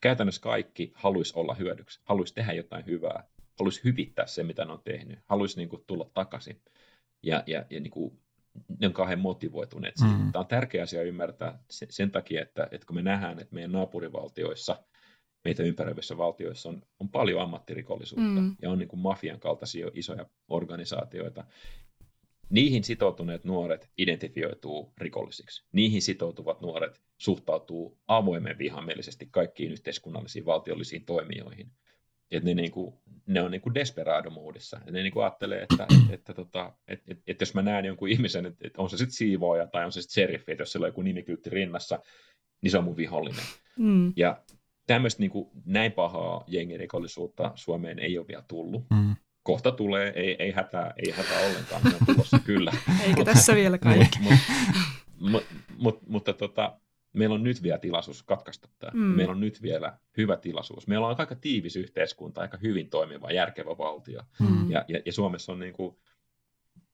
käytännössä 0.00 0.40
kaikki 0.40 0.92
haluaisi 0.94 1.32
olla 1.36 1.54
hyödyksi, 1.54 2.00
haluaisi 2.04 2.34
tehdä 2.34 2.52
jotain 2.52 2.86
hyvää, 2.86 3.28
haluaisi 3.58 3.84
hyvittää 3.84 4.26
se, 4.26 4.42
mitä 4.42 4.64
ne 4.64 4.72
on 4.72 4.82
tehnyt, 4.84 5.18
haluaisi 5.26 5.56
niin 5.56 5.68
kuin, 5.68 5.84
tulla 5.86 6.10
takaisin. 6.14 6.60
Ja, 7.22 7.42
ja, 7.46 7.64
ja 7.70 7.80
niin 7.80 7.90
kuin, 7.90 8.18
ne 8.80 8.86
on 8.86 8.92
kauhean 8.92 9.18
motivoituneet 9.18 9.94
Mm. 10.00 10.32
Tämä 10.32 10.40
on 10.40 10.46
tärkeä 10.46 10.82
asia 10.82 11.02
ymmärtää 11.02 11.58
sen, 11.70 11.88
sen 11.90 12.10
takia, 12.10 12.42
että, 12.42 12.68
että 12.70 12.86
kun 12.86 12.96
me 12.96 13.02
nähdään, 13.02 13.40
että 13.40 13.54
meidän 13.54 13.72
naapurivaltioissa– 13.72 14.76
meitä 15.46 15.62
ympäröivissä 15.62 16.16
valtioissa 16.16 16.68
on, 16.68 16.82
on 17.00 17.08
paljon 17.08 17.42
ammattirikollisuutta 17.42 18.40
mm. 18.40 18.56
ja 18.62 18.70
on 18.70 18.78
niin 18.78 18.88
kuin 18.88 19.00
mafian 19.00 19.40
kaltaisia 19.40 19.90
isoja 19.94 20.26
organisaatioita. 20.48 21.44
Niihin 22.50 22.84
sitoutuneet 22.84 23.44
nuoret 23.44 23.90
identifioituu 23.98 24.92
rikollisiksi. 24.98 25.64
Niihin 25.72 26.02
sitoutuvat 26.02 26.60
nuoret 26.60 27.00
suhtautuu 27.18 27.98
avoimen 28.06 28.58
vihamielisesti 28.58 29.28
kaikkiin 29.30 29.72
yhteiskunnallisiin 29.72 30.46
valtiollisiin 30.46 31.04
toimijoihin. 31.04 31.70
Et 32.30 32.44
ne, 32.44 32.54
niin 32.54 32.70
kuin, 32.70 32.94
ne 33.26 33.42
on 33.42 33.50
niin 33.50 33.60
kuin 33.60 33.74
desperado-moodissa. 33.74 34.80
ne 34.90 35.02
niin 35.02 35.12
kuin 35.12 35.24
ajattelee, 35.24 35.62
että, 35.62 35.86
että, 35.90 36.14
että, 36.14 36.34
tota, 36.34 36.72
että, 36.88 37.04
että, 37.12 37.22
että 37.26 37.42
jos 37.42 37.54
mä 37.54 37.62
näen 37.62 37.84
jonkun 37.84 38.08
ihmisen, 38.08 38.46
että, 38.46 38.66
että 38.66 38.82
on 38.82 38.90
se 38.90 38.96
sitten 38.96 39.16
siivooja 39.16 39.66
tai 39.66 39.84
on 39.84 39.92
se 39.92 40.02
sitten 40.02 40.14
seriffi, 40.14 40.52
että 40.52 40.62
jos 40.62 40.72
sillä 40.72 40.84
on 40.84 40.88
joku 40.88 41.02
nimikyltti 41.02 41.50
rinnassa, 41.50 41.98
niin 42.60 42.70
se 42.70 42.78
on 42.78 42.84
mun 42.84 42.96
vihollinen. 42.96 43.44
Mm. 43.78 44.12
Ja 44.16 44.42
tämmöistä 44.86 45.20
niin 45.20 45.30
kuin, 45.30 45.50
näin 45.64 45.92
pahaa 45.92 46.44
jengirikollisuutta 46.46 47.52
Suomeen 47.54 47.98
ei 47.98 48.18
ole 48.18 48.28
vielä 48.28 48.44
tullut. 48.48 48.84
Mm. 48.90 49.16
Kohta 49.42 49.72
tulee, 49.72 50.12
ei, 50.16 50.36
ei, 50.38 50.52
hätää, 50.52 50.94
ei 51.06 51.12
hätää 51.12 51.46
ollenkaan, 51.46 51.82
ne 51.84 51.90
on 52.00 52.06
tulossa 52.06 52.38
kyllä. 52.38 52.72
Eikä 53.06 53.24
tässä 53.24 53.54
vielä 53.54 53.78
kaikki. 53.78 54.18
Mut, 54.20 54.38
mut, 55.20 55.44
mut, 55.78 56.08
mutta 56.08 56.32
tota, 56.32 56.80
meillä 57.12 57.34
on 57.34 57.42
nyt 57.42 57.62
vielä 57.62 57.78
tilaisuus 57.78 58.22
katkaista 58.22 58.68
tämä. 58.78 58.92
Mm. 58.94 59.00
Meillä 59.00 59.32
on 59.32 59.40
nyt 59.40 59.62
vielä 59.62 59.98
hyvä 60.16 60.36
tilaisuus. 60.36 60.86
Meillä 60.86 61.06
on 61.06 61.16
aika 61.18 61.34
tiivis 61.34 61.76
yhteiskunta, 61.76 62.40
aika 62.40 62.58
hyvin 62.62 62.90
toimiva, 62.90 63.32
järkevä 63.32 63.78
valtio. 63.78 64.22
Mm. 64.40 64.70
Ja, 64.70 64.84
ja, 64.88 65.00
ja 65.04 65.12
Suomessa 65.12 65.52
on 65.52 65.58
niin 65.58 65.72
kuin 65.72 65.96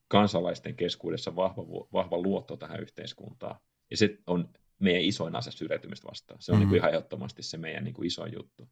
kansalaisten 0.09 0.75
keskuudessa 0.75 1.37
vahva, 1.37 1.63
vahva 1.93 2.19
luotto 2.19 2.57
tähän 2.57 2.81
yhteiskuntaan. 2.81 3.57
Ja 3.91 3.97
se 3.97 4.19
on 4.27 4.49
meidän 4.83 5.03
isoin 5.03 5.37
ase 5.37 5.51
syrjäytymistä 5.51 6.09
vastaan. 6.09 6.43
Se 6.43 6.53
on 6.53 6.57
mm-hmm. 6.59 6.61
niin 6.61 6.69
kuin 6.69 6.79
ihan 6.79 6.91
ehdottomasti 6.91 7.43
se 7.43 7.59
meidän 7.59 7.85
niin 7.85 7.95
kuin 7.95 8.07
isoin 8.07 8.33
juttu. 8.33 8.69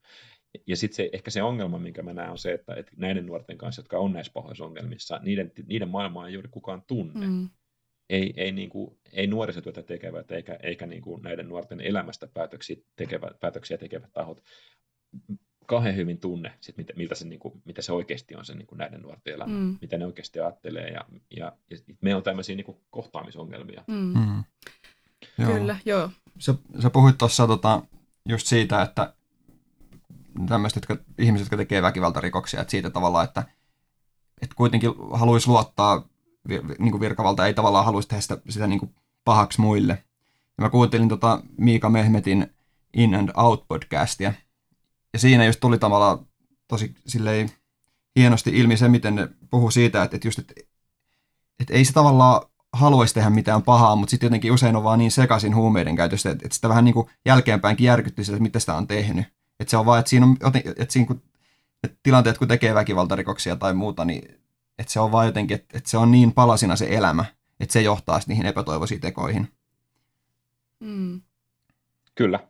Ja 0.67 0.77
sitten 0.77 0.97
se, 0.97 1.11
ehkä 1.13 1.31
se 1.31 1.43
ongelma, 1.43 1.79
minkä 1.79 2.03
mä 2.03 2.13
näen, 2.13 2.31
on 2.31 2.39
se, 2.39 2.53
että, 2.53 2.75
että 2.75 2.93
näiden 2.97 3.27
nuorten 3.27 3.59
kanssa, 3.59 3.81
jotka 3.81 3.99
on 3.99 4.13
näissä 4.13 4.33
pahoissa 4.33 4.65
ongelmissa, 4.65 5.21
niiden, 5.23 5.53
niiden 5.67 5.89
maailmaa 5.89 6.27
ei 6.27 6.35
juuri 6.35 6.49
kukaan 6.49 6.83
tunne. 6.87 7.27
Mm. 7.27 7.49
Ei, 8.11 8.33
ei, 8.37 8.53
niin 8.53 8.71
kuin, 8.71 8.99
ei 9.13 9.27
nuorisotyötä 9.27 9.83
tekevät 9.83 10.31
eikä, 10.31 10.59
eikä 10.63 10.87
niin 10.87 11.03
kuin 11.03 11.23
näiden 11.23 11.49
nuorten 11.49 11.81
elämästä 11.81 12.27
päätöksiä 12.35 12.77
tekevät, 12.97 13.41
päätöksiä 13.41 13.79
tekevät 13.79 14.13
tahot 14.13 14.43
kauhean 15.71 15.97
hyvin 15.97 16.21
tunne, 16.21 16.53
sit 16.61 16.77
mitä, 16.77 16.93
miltä 16.97 17.15
se, 17.15 17.29
niin 17.29 17.39
kuin, 17.39 17.63
mitä 17.65 17.83
se 17.83 17.93
oikeasti 17.93 18.37
on 18.37 18.45
se 18.45 18.55
niin 18.55 18.67
kuin 18.67 18.79
näiden 18.79 19.03
nuorten 19.03 19.35
elämä, 19.35 19.59
mm. 19.59 19.79
mitä 19.81 19.99
ne 19.99 20.07
oikeasti 20.07 20.41
ajattelee. 20.41 20.89
Ja, 20.89 21.05
ja, 21.37 21.53
ja 21.71 21.77
meillä 22.01 22.19
on 22.19 22.23
tämmöisiä 22.23 22.57
niin 22.57 22.65
kuin 22.65 22.79
kohtaamisongelmia. 22.91 23.85
Mm. 23.87 23.95
Mm. 23.95 24.45
Joo. 25.39 25.53
Kyllä, 25.53 25.77
joo. 25.85 26.11
Sä, 26.39 26.55
sä 26.83 26.91
puhuit 26.91 27.19
tuossa 27.19 27.47
tota, 27.47 27.83
just 28.29 28.47
siitä, 28.47 28.83
että 28.83 29.15
tämmöiset 30.49 30.77
jotka, 30.77 31.05
ihmiset, 31.19 31.45
jotka 31.45 31.57
tekee 31.57 31.83
väkivaltarikoksia, 31.83 32.61
että 32.61 32.71
siitä 32.71 32.91
tavallaan, 32.91 33.25
että, 33.25 33.45
että 34.43 34.57
kuitenkin 34.57 34.91
haluaisi 35.13 35.49
luottaa, 35.49 36.09
niin 36.79 36.91
kuin 36.91 37.01
virkavalta 37.01 37.47
ei 37.47 37.55
tavallaan 37.55 37.85
haluaisi 37.85 38.09
tehdä 38.09 38.21
sitä, 38.21 38.39
sitä 38.49 38.67
niin 38.67 38.79
kuin 38.81 38.95
pahaksi 39.25 39.61
muille. 39.61 40.05
Ja 40.59 40.63
mä 40.65 40.71
kuuntelin 40.71 41.09
tota 41.09 41.43
Miika 41.59 41.91
Mehmetin 41.91 42.55
In 42.95 43.15
and 43.15 43.31
Out 43.37 43.69
podcastia, 43.69 44.33
ja 45.13 45.19
siinä 45.19 45.45
just 45.45 45.61
tuli 45.61 45.79
tavallaan 45.79 46.27
tosi 46.69 46.95
silleen 47.07 47.51
hienosti 48.17 48.51
ilmi 48.51 48.77
se, 48.77 48.89
miten 48.89 49.15
ne 49.15 49.29
puhuu 49.51 49.71
siitä, 49.71 50.03
että, 50.03 50.17
että 50.17 50.29
just, 50.29 50.39
että, 50.39 50.55
että 51.61 51.75
ei 51.75 51.85
se 51.85 51.93
tavallaan 51.93 52.43
haluaisi 52.73 53.15
tehdä 53.15 53.31
mitään 53.31 53.63
pahaa, 53.63 53.97
mutta 53.97 54.11
sitten 54.11 54.27
jotenkin 54.27 54.53
usein 54.53 54.77
on 54.77 54.85
vaan 54.85 54.99
niin 54.99 55.11
sekaisin 55.11 55.55
huumeiden 55.55 55.97
käytöstä, 55.97 56.31
että, 56.31 56.47
että 56.47 56.55
sitä 56.55 56.69
vähän 56.69 56.85
niin 56.85 56.95
kuin 56.95 57.11
jälkeenpäinkin 57.25 57.85
järkytti 57.85 58.25
sitä, 58.25 58.37
että 58.37 58.43
mitä 58.43 58.59
sitä 58.59 58.75
on 58.75 58.87
tehnyt. 58.87 59.27
Että 59.61 59.71
se 59.71 59.77
on 59.77 59.87
vaan, 59.87 59.99
että 59.99 60.11
siinä 60.11 60.27
on, 60.27 60.37
että 60.67 60.93
siinä 60.93 61.07
kun, 61.07 61.23
että 61.85 61.99
tilanteet, 62.03 62.39
kun 62.39 62.49
tekee 62.49 62.75
väkivaltarikoksia 62.75 63.57
tai 63.57 63.75
muuta, 63.75 64.05
niin 64.05 64.41
että 64.79 64.93
se 64.93 65.01
on 65.01 65.13
vaan 65.13 65.27
jotenkin, 65.27 65.55
että, 65.55 65.79
että 65.79 65.91
se 65.91 65.97
on 65.97 66.11
niin 66.11 66.33
palasina 66.33 66.77
se 66.77 66.87
elämä, 66.91 67.25
että 67.61 67.73
se 67.73 67.83
johtaa 67.83 68.21
niihin 68.27 68.47
epätoivoisiin 68.47 69.01
tekoihin. 69.01 69.49
Mm. 70.81 71.21
Kyllä, 72.15 72.41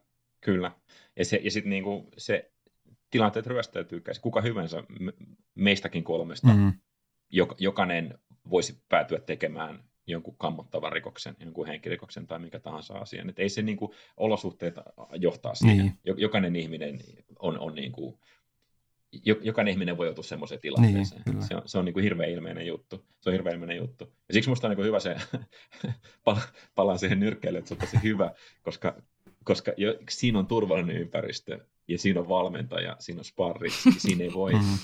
kyllä. 0.40 0.72
Ja, 1.16 1.24
se, 1.24 1.40
ja 1.44 1.50
sitten 1.50 1.70
niinku 1.70 2.08
se 2.16 2.50
tilanteet 3.10 3.46
ryöstäytyy 3.46 4.00
käsi. 4.00 4.20
Kuka 4.20 4.40
hyvänsä 4.40 4.84
meistäkin 5.54 6.04
kolmesta, 6.04 6.48
mm-hmm. 6.48 6.72
jokainen 7.58 8.18
voisi 8.50 8.82
päätyä 8.88 9.20
tekemään 9.20 9.84
jonkun 10.06 10.36
kammottavan 10.38 10.92
rikoksen, 10.92 11.36
jonkun 11.40 11.66
henkirikoksen 11.66 12.26
tai 12.26 12.38
mikä 12.38 12.60
tahansa 12.60 12.94
asian. 12.94 13.30
Et 13.30 13.38
ei 13.38 13.48
se 13.48 13.62
niin 13.62 13.76
kuin, 13.76 13.92
olosuhteet 14.16 14.74
johtaa 15.14 15.54
siihen. 15.54 15.76
Niin. 15.78 16.14
Jokainen 16.16 16.56
ihminen 16.56 16.98
on, 17.38 17.58
on 17.58 17.74
niin 17.74 17.92
kuin, 17.92 18.18
jokainen 19.42 19.72
ihminen 19.72 19.96
voi 19.96 20.06
joutua 20.06 20.24
semmoiseen 20.24 20.60
tilanteeseen. 20.60 21.22
Niin, 21.26 21.42
se 21.42 21.56
on, 21.56 21.62
se 21.66 21.78
on 21.78 21.84
niin 21.84 21.92
kuin 21.92 22.02
hirveän 22.02 22.30
ilmeinen 22.30 22.66
juttu. 22.66 23.06
Se 23.20 23.30
on 23.30 23.32
hirveän 23.32 23.54
ilmeinen 23.54 23.76
juttu. 23.76 24.12
Ja 24.28 24.34
siksi 24.34 24.50
musta 24.50 24.66
on 24.66 24.70
niin 24.70 24.76
kuin 24.76 24.86
hyvä 24.86 25.00
se, 25.00 25.16
palaan 26.74 26.98
siihen 26.98 27.20
nyrkkeilyyn, 27.20 27.58
että 27.58 27.68
se 27.68 27.74
on 27.74 27.80
tosi 27.80 28.02
hyvä, 28.02 28.30
koska, 28.62 29.02
koska 29.44 29.72
jo, 29.76 29.94
siinä 30.10 30.38
on 30.38 30.46
turvallinen 30.46 30.96
ympäristö 30.96 31.66
ja 31.88 31.98
siinä 31.98 32.20
on 32.20 32.28
valmentaja, 32.28 32.96
siinä 32.98 33.20
on 33.20 33.24
sparri, 33.24 33.70
siinä 33.98 34.24
ei 34.24 34.32
voi, 34.32 34.52
mm-hmm. 34.60 34.78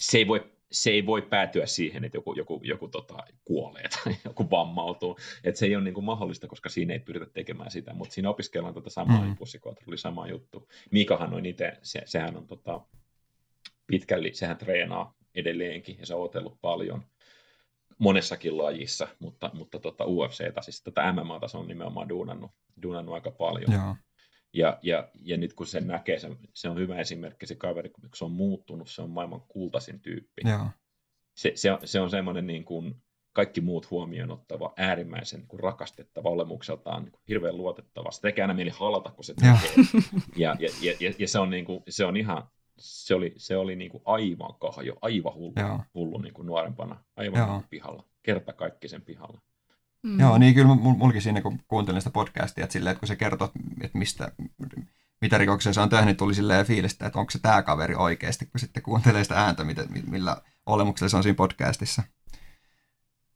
se 0.00 0.18
ei 0.18 0.28
voi 0.28 0.55
se 0.72 0.90
ei 0.90 1.06
voi 1.06 1.22
päätyä 1.22 1.66
siihen, 1.66 2.04
että 2.04 2.18
joku, 2.18 2.34
joku, 2.34 2.60
joku 2.64 2.88
tota, 2.88 3.14
kuolee 3.44 3.84
tai 4.04 4.16
joku 4.24 4.50
vammautuu. 4.50 5.18
Että 5.44 5.58
se 5.58 5.66
ei 5.66 5.76
ole 5.76 5.84
niin 5.84 5.94
kuin 5.94 6.04
mahdollista, 6.04 6.46
koska 6.46 6.68
siinä 6.68 6.92
ei 6.92 7.00
pyritä 7.00 7.26
tekemään 7.26 7.70
sitä, 7.70 7.94
mutta 7.94 8.14
siinä 8.14 8.30
opiskellaan 8.30 8.74
tätä 8.74 8.90
samaa 8.90 9.20
mm. 9.20 9.28
impulssikontrolli, 9.28 9.98
sama 9.98 10.28
juttu. 10.28 10.68
Miikahan 10.90 11.34
on 11.34 11.46
itse, 11.46 11.72
se, 11.82 12.02
sehän 12.04 12.36
on 12.36 12.46
tota, 12.46 12.80
pitkälli, 13.86 14.34
sehän 14.34 14.56
treenaa 14.56 15.14
edelleenkin 15.34 15.96
ja 15.98 16.06
se 16.06 16.14
on 16.14 16.22
otellut 16.22 16.58
paljon 16.60 17.02
monessakin 17.98 18.58
lajissa, 18.58 19.08
mutta, 19.18 19.50
mutta 19.54 19.78
tota 19.78 20.04
UFCtä, 20.06 20.62
siis 20.62 20.82
tätä 20.82 21.12
MMA-ta 21.12 21.48
se 21.48 21.56
on 21.56 21.68
nimenomaan 21.68 22.08
duunannut, 22.08 22.50
duunannut 22.82 23.14
aika 23.14 23.30
paljon. 23.30 23.72
Joo. 23.72 23.96
Ja, 24.56 24.78
ja, 24.82 25.08
ja 25.14 25.36
nyt 25.36 25.54
kun 25.54 25.66
sen 25.66 25.86
näkee, 25.86 26.18
se, 26.18 26.28
se 26.54 26.68
on 26.68 26.78
hyvä 26.78 26.98
esimerkki, 26.98 27.46
se 27.46 27.54
kaveri, 27.54 27.90
kun 27.90 28.08
se 28.14 28.24
on 28.24 28.32
muuttunut, 28.32 28.90
se 28.90 29.02
on 29.02 29.10
maailman 29.10 29.40
kultaisin 29.48 30.00
tyyppi. 30.00 30.42
Joo. 30.44 30.66
Se, 31.36 31.52
se, 31.54 31.72
on, 31.72 31.78
se 31.84 32.00
on 32.00 32.10
semmoinen 32.10 32.46
niin 32.46 32.64
kuin 32.64 32.94
kaikki 33.32 33.60
muut 33.60 33.90
huomioon 33.90 34.30
ottava, 34.30 34.72
äärimmäisen 34.76 35.40
niin 35.40 35.48
kuin 35.48 35.60
rakastettava 35.60 36.28
olemukseltaan, 36.28 37.02
niin 37.02 37.12
kuin 37.12 37.20
hirveän 37.28 37.56
luotettava. 37.56 38.10
Se 38.10 38.20
tekee 38.20 38.42
aina 38.42 38.54
mieli 38.54 38.70
halata, 38.70 39.10
kun 39.10 39.24
se 39.24 39.34
tekee. 39.34 39.84
Ja, 40.36 40.56
ja, 40.58 40.68
ja, 40.82 40.96
ja, 41.00 41.12
ja 41.18 41.28
se, 41.28 41.38
on 41.38 41.50
niin 41.50 41.64
kuin, 41.64 41.82
se 41.88 42.04
on 42.04 42.16
ihan, 42.16 42.48
se 42.78 43.14
oli, 43.14 43.34
se 43.36 43.56
oli 43.56 43.76
niin 43.76 43.90
kuin 43.90 44.02
aivan 44.04 44.54
kahjo, 44.58 44.94
aivan 45.02 45.34
hullu, 45.34 45.54
Joo. 45.56 45.80
hullu 45.94 46.18
niin 46.18 46.34
kuin 46.34 46.46
nuorempana, 46.46 47.04
aivan 47.16 47.48
Joo. 47.48 47.62
pihalla, 47.70 48.04
kerta 48.22 48.52
kaikki 48.52 48.88
sen 48.88 49.02
pihalla. 49.02 49.40
Mm. 50.02 50.20
Joo, 50.20 50.38
niin 50.38 50.54
kyllä 50.54 50.74
mulkin 50.74 51.22
siinä, 51.22 51.40
kun 51.40 51.58
kuuntelin 51.68 52.00
sitä 52.00 52.10
podcastia, 52.10 52.64
että, 52.64 52.72
silleen, 52.72 52.92
että 52.92 53.00
kun 53.00 53.08
se 53.08 53.16
kertoo, 53.16 53.52
että 53.80 53.98
mistä, 53.98 54.32
mitä 55.20 55.38
rikoksia 55.38 55.72
se 55.72 55.80
on 55.80 55.88
tehnyt, 55.88 56.06
niin 56.06 56.16
tuli 56.16 56.34
silleen 56.34 56.66
fiilistä, 56.66 57.06
että 57.06 57.18
onko 57.18 57.30
se 57.30 57.38
tämä 57.38 57.62
kaveri 57.62 57.94
oikeasti, 57.94 58.46
kun 58.46 58.60
sitten 58.60 58.82
kuuntelee 58.82 59.24
sitä 59.24 59.40
ääntä, 59.40 59.64
millä 60.10 60.36
olemuksella 60.66 61.08
se 61.08 61.16
on 61.16 61.22
siinä 61.22 61.36
podcastissa. 61.36 62.02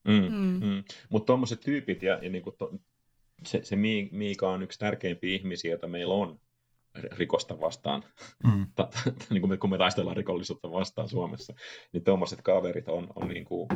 Mm, 0.04 0.34
mm. 0.34 0.66
Mm. 0.66 0.84
Mutta 1.08 1.26
tuommoiset 1.26 1.60
tyypit, 1.60 2.02
ja, 2.02 2.18
ja 2.22 2.30
niinku 2.30 2.50
to, 2.50 2.72
se, 3.46 3.60
se 3.64 3.76
Miika 4.10 4.50
on 4.50 4.62
yksi 4.62 4.78
tärkeimpiä 4.78 5.34
ihmisiä, 5.34 5.70
joita 5.70 5.88
meillä 5.88 6.14
on 6.14 6.40
rikosta 7.12 7.60
vastaan, 7.60 8.04
mm. 8.44 8.66
ta, 8.74 8.84
ta, 8.84 9.10
niin 9.30 9.40
kuin 9.40 9.50
me, 9.50 9.56
kun 9.56 9.70
me 9.70 9.78
taistellaan 9.78 10.16
rikollisuutta 10.16 10.72
vastaan 10.72 11.08
Suomessa, 11.08 11.54
niin 11.92 12.04
tuommoiset 12.04 12.42
kaverit 12.42 12.88
on, 12.88 13.08
on 13.14 13.28
niin 13.28 13.44
kuin, 13.44 13.68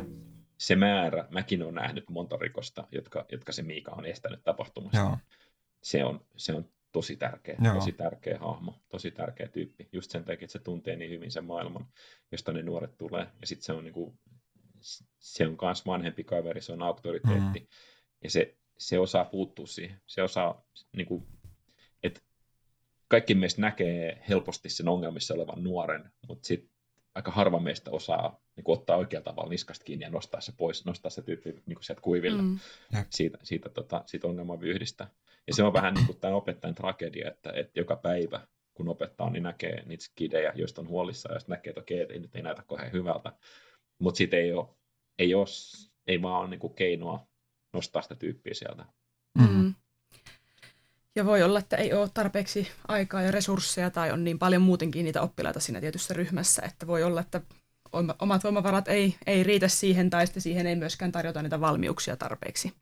se 0.57 0.75
määrä, 0.75 1.27
mäkin 1.29 1.63
olen 1.63 1.75
nähnyt 1.75 2.09
monta 2.09 2.37
rikosta, 2.37 2.87
jotka, 2.91 3.25
jotka 3.31 3.51
se 3.51 3.61
Miika 3.61 3.91
on 3.91 4.05
estänyt 4.05 4.43
tapahtumasta. 4.43 4.97
Joo. 4.97 5.17
Se, 5.81 6.05
on, 6.05 6.25
se 6.37 6.53
on 6.53 6.69
tosi 6.91 7.15
tärkeä, 7.15 7.55
Joo. 7.63 7.73
tosi 7.73 7.91
tärkeä 7.91 8.37
hahmo, 8.39 8.73
tosi 8.89 9.11
tärkeä 9.11 9.47
tyyppi. 9.47 9.89
Just 9.91 10.11
sen 10.11 10.23
takia, 10.23 10.45
että 10.45 10.51
se 10.51 10.59
tuntee 10.59 10.95
niin 10.95 11.11
hyvin 11.11 11.31
sen 11.31 11.45
maailman, 11.45 11.87
josta 12.31 12.53
ne 12.53 12.61
nuoret 12.61 12.97
tulee. 12.97 13.27
Ja 13.41 13.47
sitten 13.47 13.65
se 13.65 13.73
on 13.73 13.83
niinku, 13.83 14.19
se 15.19 15.47
on 15.47 15.57
myös 15.61 15.85
vanhempi 15.85 16.23
kaveri, 16.23 16.61
se 16.61 16.73
on 16.73 16.81
auktoriteetti. 16.81 17.59
Mm. 17.59 17.67
Ja 18.23 18.29
se, 18.29 18.57
se 18.77 18.99
osaa 18.99 19.25
puuttua 19.25 19.67
siihen. 19.67 20.01
Se 20.07 20.23
osaa, 20.23 20.65
niinku, 20.95 21.27
että 22.03 22.21
kaikki 23.07 23.35
meistä 23.35 23.61
näkee 23.61 24.23
helposti 24.29 24.69
sen 24.69 24.87
ongelmissa 24.87 25.33
olevan 25.33 25.63
nuoren, 25.63 26.11
mutta 26.27 26.47
sitten 26.47 26.74
aika 27.15 27.31
harva 27.31 27.59
meistä 27.59 27.91
osaa 27.91 28.41
niin 28.55 28.63
kuin 28.63 28.77
ottaa 28.79 28.97
oikealla 28.97 29.25
tavalla 29.25 29.49
niskasta 29.49 29.85
kiinni 29.85 30.05
ja 30.05 30.09
nostaa 30.11 30.41
se 30.41 30.53
pois, 30.57 30.85
nostaa 30.85 31.09
se 31.09 31.21
tyyppi 31.21 31.51
niin 31.51 31.75
kuin 31.75 31.83
sieltä 31.83 32.01
kuiville 32.01 32.41
mm. 32.41 32.59
siitä, 33.09 33.37
siitä, 33.43 33.69
tota, 33.69 34.03
siitä 34.05 34.27
ongelmavyyhdistä. 34.27 35.07
Ja 35.47 35.53
se 35.53 35.63
on 35.63 35.73
vähän 35.73 35.93
niin 35.93 36.05
kuin 36.05 36.19
tämän 36.19 36.35
opettajan 36.35 36.75
tragedia, 36.75 37.29
että, 37.29 37.51
että 37.55 37.79
joka 37.79 37.95
päivä 37.95 38.47
kun 38.73 38.89
opettaa, 38.89 39.29
niin 39.29 39.43
näkee 39.43 39.85
niitä 39.85 40.03
skidejä, 40.03 40.53
joista 40.55 40.81
on 40.81 40.87
huolissa 40.87 41.33
ja 41.33 41.39
näkee, 41.47 41.71
että 41.71 41.81
okei, 41.81 42.05
ei, 42.09 42.19
nyt 42.19 42.35
ei 42.35 42.41
näytä 42.41 42.63
kauhean 42.67 42.91
hyvältä. 42.91 43.33
Mutta 43.99 44.17
sitten 44.17 44.39
ei 44.39 44.53
ole, 44.53 44.67
ei, 45.19 45.33
ole, 45.33 45.45
ei 46.07 46.21
vaan 46.21 46.41
ole 46.41 46.49
niin 46.49 46.59
kuin 46.59 46.73
keinoa 46.73 47.27
nostaa 47.73 48.01
sitä 48.01 48.15
tyyppiä 48.15 48.53
sieltä. 48.53 48.85
Mm. 49.39 49.73
Ja 51.15 51.25
voi 51.25 51.43
olla, 51.43 51.59
että 51.59 51.75
ei 51.75 51.93
ole 51.93 52.09
tarpeeksi 52.13 52.67
aikaa 52.87 53.21
ja 53.21 53.31
resursseja 53.31 53.89
tai 53.89 54.11
on 54.11 54.23
niin 54.23 54.39
paljon 54.39 54.61
muutenkin 54.61 55.05
niitä 55.05 55.21
oppilaita 55.21 55.59
siinä 55.59 55.81
tietyssä 55.81 56.13
ryhmässä, 56.13 56.61
että 56.65 56.87
voi 56.87 57.03
olla, 57.03 57.21
että 57.21 57.41
omat 58.21 58.43
voimavarat 58.43 58.87
ei, 58.87 59.15
ei 59.27 59.43
riitä 59.43 59.67
siihen 59.67 60.09
tai 60.09 60.27
sitten 60.27 60.41
siihen 60.41 60.67
ei 60.67 60.75
myöskään 60.75 61.11
tarjota 61.11 61.41
niitä 61.41 61.61
valmiuksia 61.61 62.17
tarpeeksi. 62.17 62.73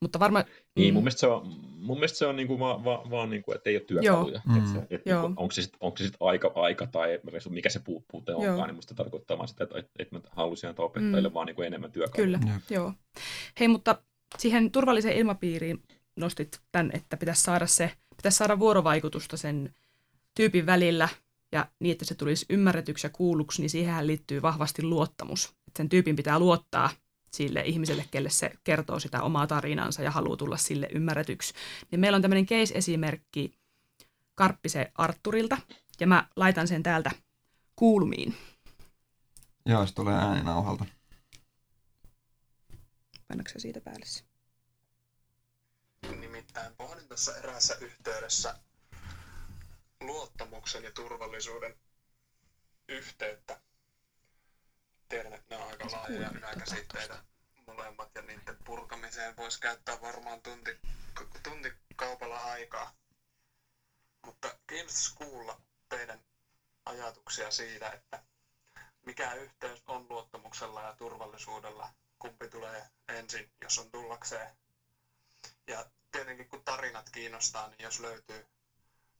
Mutta 0.00 0.18
varmaan... 0.18 0.44
Niin, 0.76 0.94
mun 0.94 1.02
mm. 1.02 1.04
mielestä 1.04 1.20
se 1.20 1.26
on, 1.26 1.46
mun 1.78 1.96
mielestä 1.96 2.18
se 2.18 2.26
on 2.26 2.36
niinku 2.36 2.58
vaan, 2.58 2.84
vaan, 2.84 3.10
vaan 3.10 3.30
niinku, 3.30 3.52
että 3.52 3.70
ei 3.70 3.76
ole 3.76 3.84
työkaluja. 3.84 4.40
Joo. 4.46 4.56
Mm. 4.56 4.76
Et, 4.76 4.84
et, 4.90 5.02
Joo. 5.06 5.24
Onko 5.24 5.50
se 5.50 5.62
sitten 5.62 5.92
sit 5.96 6.16
aika, 6.20 6.52
aika 6.54 6.86
tai 6.86 7.20
mikä 7.48 7.70
se 7.70 7.80
puu, 7.84 8.04
puute 8.10 8.34
onkaan, 8.34 8.56
Joo. 8.56 8.66
niin 8.66 8.74
musta 8.74 8.94
tarkoittaa 8.94 9.38
vaan 9.38 9.48
sitä, 9.48 9.64
että, 9.64 9.78
että, 9.78 9.90
että 9.98 10.14
mä 10.14 10.20
halusin 10.30 10.68
antaa 10.68 10.86
opettajille 10.86 11.28
mm. 11.28 11.34
vaan 11.34 11.46
niinku 11.46 11.62
enemmän 11.62 11.92
työkaluja. 11.92 12.38
Kyllä, 12.38 12.60
Joo. 12.70 12.92
Hei, 13.60 13.68
mutta 13.68 13.98
siihen 14.38 14.70
turvalliseen 14.70 15.16
ilmapiiriin 15.16 15.82
nostit 16.16 16.60
tämän, 16.72 16.90
että 16.94 17.16
pitäisi 17.16 17.42
saada 17.42 17.66
se 17.66 17.96
pitäisi 18.16 18.38
saada 18.38 18.58
vuorovaikutusta 18.58 19.36
sen 19.36 19.74
tyypin 20.34 20.66
välillä 20.66 21.08
ja 21.52 21.66
niin, 21.80 21.92
että 21.92 22.04
se 22.04 22.14
tulisi 22.14 22.46
ymmärretyksi 22.50 23.06
ja 23.06 23.10
kuulluksi, 23.10 23.62
niin 23.62 23.70
siihen 23.70 24.06
liittyy 24.06 24.42
vahvasti 24.42 24.82
luottamus. 24.82 25.46
Että 25.46 25.78
sen 25.78 25.88
tyypin 25.88 26.16
pitää 26.16 26.38
luottaa 26.38 26.90
sille 27.32 27.60
ihmiselle, 27.60 28.04
kelle 28.10 28.30
se 28.30 28.52
kertoo 28.64 29.00
sitä 29.00 29.22
omaa 29.22 29.46
tarinansa 29.46 30.02
ja 30.02 30.10
haluaa 30.10 30.36
tulla 30.36 30.56
sille 30.56 30.88
ymmärretyksi. 30.94 31.54
Niin 31.90 32.00
meillä 32.00 32.16
on 32.16 32.22
tämmöinen 32.22 32.46
case-esimerkki 32.46 33.52
Karppisen 34.34 34.86
Arturilta, 34.94 35.58
ja 36.00 36.06
mä 36.06 36.28
laitan 36.36 36.68
sen 36.68 36.82
täältä 36.82 37.10
kuulumiin. 37.76 38.34
Joo, 39.66 39.86
se 39.86 39.94
tulee 39.94 40.14
ääninauhalta. 40.14 40.86
Painatko 43.28 43.58
siitä 43.58 43.80
päälle? 43.80 44.06
Nimittäin 46.10 46.76
pohdin 46.76 47.08
tässä 47.08 47.36
eräässä 47.36 47.76
yhteydessä 47.80 48.54
luottamuksen 50.00 50.84
ja 50.84 50.90
turvallisuuden 50.90 51.76
yhteyttä. 52.88 53.60
Tiedän, 55.08 55.32
että 55.32 55.54
ne 55.56 55.62
on 55.62 55.70
aika 55.70 55.90
laajoja 55.92 56.30
yläkäsitteitä 56.30 57.18
molemmat 57.66 58.10
ja 58.14 58.22
niiden 58.22 58.56
purkamiseen 58.64 59.36
voisi 59.36 59.60
käyttää 59.60 60.00
varmaan 60.00 60.42
tunti, 60.42 60.76
tunti 61.42 61.72
kaupalla 61.96 62.36
aikaa. 62.36 62.90
Mutta 64.26 64.54
kiinnostaisi 64.66 65.14
kuulla 65.14 65.60
teidän 65.88 66.20
ajatuksia 66.86 67.50
siitä, 67.50 67.90
että 67.90 68.22
mikä 69.06 69.32
yhteys 69.34 69.82
on 69.86 70.06
luottamuksella 70.08 70.82
ja 70.82 70.92
turvallisuudella, 70.92 71.88
kumpi 72.18 72.48
tulee 72.48 72.86
ensin, 73.08 73.50
jos 73.62 73.78
on 73.78 73.90
tullakseen. 73.90 74.50
Ja 75.66 75.84
tietenkin 76.16 76.46
kun 76.48 76.62
tarinat 76.64 77.10
kiinnostaa, 77.10 77.68
niin 77.68 77.82
jos 77.82 77.98
löytyy 78.00 78.46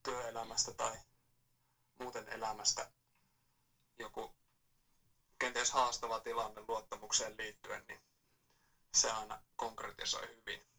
työelämästä 0.03 0.72
tai 0.72 0.97
muuten 1.99 2.28
elämästä 2.28 2.86
joku 3.99 4.30
kenties 5.38 5.70
haastava 5.70 6.18
tilanne 6.18 6.62
luottamukseen 6.68 7.34
liittyen, 7.38 7.82
niin 7.88 8.01
se 8.94 9.11
aina 9.11 9.38
konkretisoi 9.57 10.26
hyvin. 10.36 10.76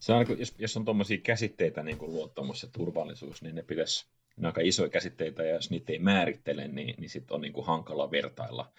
Se 0.00 0.12
on, 0.12 0.26
jos, 0.38 0.54
jos 0.58 0.76
on 0.76 0.84
tuommoisia 0.84 1.18
käsitteitä 1.18 1.82
niin 1.82 1.98
kuin 1.98 2.12
luottamus 2.12 2.62
ja 2.62 2.68
turvallisuus, 2.72 3.42
niin 3.42 3.54
ne 3.54 3.62
pitäisi, 3.62 4.06
ne 4.36 4.46
aika 4.46 4.60
isoja 4.64 4.88
käsitteitä, 4.88 5.42
ja 5.42 5.54
jos 5.54 5.70
niitä 5.70 5.92
ei 5.92 5.98
määrittele, 5.98 6.68
niin, 6.68 6.94
niin 6.98 7.10
sitten 7.10 7.34
on 7.34 7.40
niin 7.40 7.52
kuin 7.52 7.66
hankala 7.66 8.10
vertailla, 8.10 8.72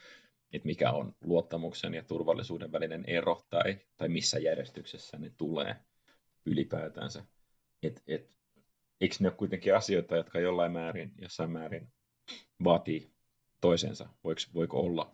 että 0.54 0.66
mikä 0.66 0.92
on 0.92 1.16
luottamuksen 1.24 1.94
ja 1.94 2.04
turvallisuuden 2.04 2.72
välinen 2.72 3.04
ero, 3.08 3.42
tai, 3.50 3.78
tai 3.98 4.10
missä 4.10 4.40
järjestyksessä 4.40 5.18
ne 5.18 5.32
tulee 5.38 5.76
ylipäätänsä. 6.46 7.26
Et, 7.84 8.04
et, 8.08 8.30
eikö 9.02 9.16
ne 9.20 9.28
ole 9.28 9.36
kuitenkin 9.38 9.76
asioita, 9.76 10.16
jotka 10.16 10.40
jollain 10.40 10.72
määrin, 10.72 11.12
jossain 11.22 11.52
määrin 11.52 11.88
vaatii 12.64 13.12
toisensa? 13.62 14.10
Voiko, 14.24 14.42
voiko 14.54 14.80
olla 14.80 15.12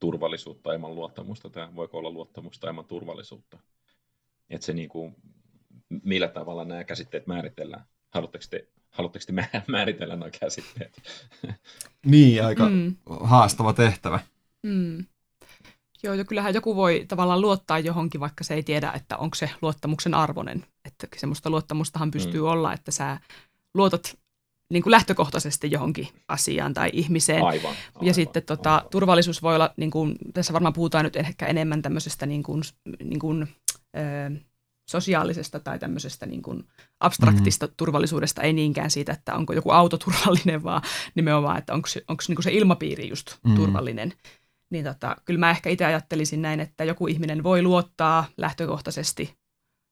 turvallisuutta 0.00 0.72
ilman 0.72 0.94
luottamusta, 0.94 1.50
tai 1.50 1.74
voiko 1.74 1.98
olla 1.98 2.10
luottamusta 2.10 2.68
ilman 2.68 2.84
turvallisuutta? 2.84 3.58
Että 4.50 4.66
se 4.66 4.72
niin 4.72 4.88
kuin, 4.88 5.16
millä 6.04 6.28
tavalla 6.28 6.64
nämä 6.64 6.84
käsitteet 6.84 7.26
määritellään. 7.26 7.84
Haluatteko 8.10 8.44
te, 8.50 8.66
haluatteko 8.90 9.24
te 9.26 9.62
määritellä 9.66 10.16
nämä 10.16 10.30
käsitteet? 10.40 11.02
Niin, 12.06 12.44
aika 12.44 12.68
mm. 12.68 12.96
haastava 13.20 13.72
tehtävä. 13.72 14.20
Mm. 14.62 15.04
Joo, 16.02 16.14
ja 16.14 16.24
kyllähän 16.24 16.54
joku 16.54 16.76
voi 16.76 17.04
tavallaan 17.08 17.40
luottaa 17.40 17.78
johonkin, 17.78 18.20
vaikka 18.20 18.44
se 18.44 18.54
ei 18.54 18.62
tiedä, 18.62 18.92
että 18.92 19.16
onko 19.16 19.34
se 19.34 19.50
luottamuksen 19.62 20.14
arvoinen. 20.14 20.64
Että 20.84 21.06
semmoista 21.16 21.50
luottamustahan 21.50 22.10
pystyy 22.10 22.40
mm. 22.40 22.46
olla, 22.46 22.72
että 22.72 22.90
sä 22.90 23.18
luotat 23.74 24.18
niin 24.72 24.82
kuin 24.82 24.90
lähtökohtaisesti 24.90 25.70
johonkin 25.70 26.08
asiaan 26.28 26.74
tai 26.74 26.90
ihmiseen. 26.92 27.44
Aivan, 27.44 27.70
aivan, 27.70 28.06
ja 28.06 28.14
sitten 28.14 28.42
tota, 28.42 28.74
aivan. 28.74 28.90
turvallisuus 28.90 29.42
voi 29.42 29.54
olla, 29.54 29.74
niin 29.76 29.90
kuin, 29.90 30.16
tässä 30.34 30.52
varmaan 30.52 30.72
puhutaan 30.72 31.04
nyt 31.04 31.16
ehkä 31.16 31.46
enemmän 31.46 31.82
tämmöisestä 31.82 32.26
niin 32.26 32.42
kuin, 32.42 32.62
niin 33.04 33.18
kuin, 33.18 33.48
ö, 33.96 34.40
sosiaalisesta 34.90 35.60
tai 35.60 35.78
tämmöisestä 35.78 36.26
niin 36.26 36.42
kuin 36.42 36.64
abstraktista 37.00 37.66
mm. 37.66 37.72
turvallisuudesta, 37.76 38.42
ei 38.42 38.52
niinkään 38.52 38.90
siitä, 38.90 39.12
että 39.12 39.34
onko 39.34 39.52
joku 39.52 39.70
auto 39.70 39.98
turvallinen, 40.04 40.62
vaan 40.62 40.82
nimenomaan, 41.14 41.58
että 41.58 41.74
onko, 41.74 41.88
onko 42.08 42.22
niin 42.28 42.36
kuin 42.36 42.44
se 42.44 42.52
ilmapiiri 42.52 43.08
just 43.08 43.36
mm. 43.44 43.54
turvallinen. 43.54 44.12
Niin 44.70 44.84
tota, 44.84 45.16
kyllä 45.24 45.40
mä 45.40 45.50
ehkä 45.50 45.70
itse 45.70 45.84
ajattelisin 45.84 46.42
näin, 46.42 46.60
että 46.60 46.84
joku 46.84 47.06
ihminen 47.06 47.42
voi 47.42 47.62
luottaa 47.62 48.24
lähtökohtaisesti 48.36 49.34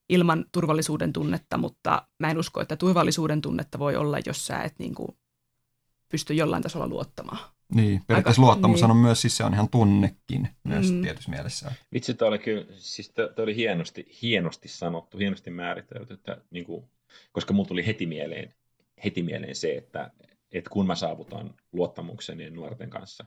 ilman 0.08 0.44
turvallisuuden 0.52 1.12
tunnetta, 1.12 1.58
mutta 1.58 2.02
mä 2.18 2.30
en 2.30 2.38
usko, 2.38 2.60
että 2.60 2.76
turvallisuuden 2.76 3.40
tunnetta 3.40 3.78
voi 3.78 3.96
olla, 3.96 4.18
jos 4.26 4.46
sä 4.46 4.62
et 4.62 4.78
niin 4.78 4.94
kuin 4.94 5.08
pysty 6.08 6.34
jollain 6.34 6.62
tasolla 6.62 6.88
luottamaan. 6.88 7.57
Niin, 7.74 8.00
periaatteessa 8.06 8.42
luottamus 8.42 8.80
niin. 8.80 8.90
on 8.90 8.96
myös, 8.96 9.20
siis 9.20 9.36
se 9.36 9.44
on 9.44 9.54
ihan 9.54 9.68
tunnekin 9.68 10.48
myös 10.64 10.92
mm. 10.92 11.02
tietyssä 11.02 11.30
mielessä. 11.30 11.72
Vitsi, 11.94 12.14
tämä 12.14 12.28
oli 12.28 12.38
kyllä, 12.38 12.64
siis 12.76 13.10
tämä 13.10 13.28
oli 13.38 13.56
hienosti, 13.56 14.18
hienosti 14.22 14.68
sanottu, 14.68 15.18
hienosti 15.18 15.50
määritelty, 15.50 16.14
että 16.14 16.36
niin 16.50 16.64
kuin, 16.64 16.84
koska 17.32 17.54
mulla 17.54 17.68
tuli 17.68 17.86
heti 17.86 18.06
mieleen, 18.06 18.54
heti 19.04 19.22
mieleen 19.22 19.54
se, 19.54 19.76
että, 19.76 20.10
että 20.52 20.70
kun 20.70 20.86
mä 20.86 20.94
saavutan 20.94 21.54
luottamuksen 21.72 22.38
niin 22.38 22.54
nuorten 22.54 22.90
kanssa, 22.90 23.24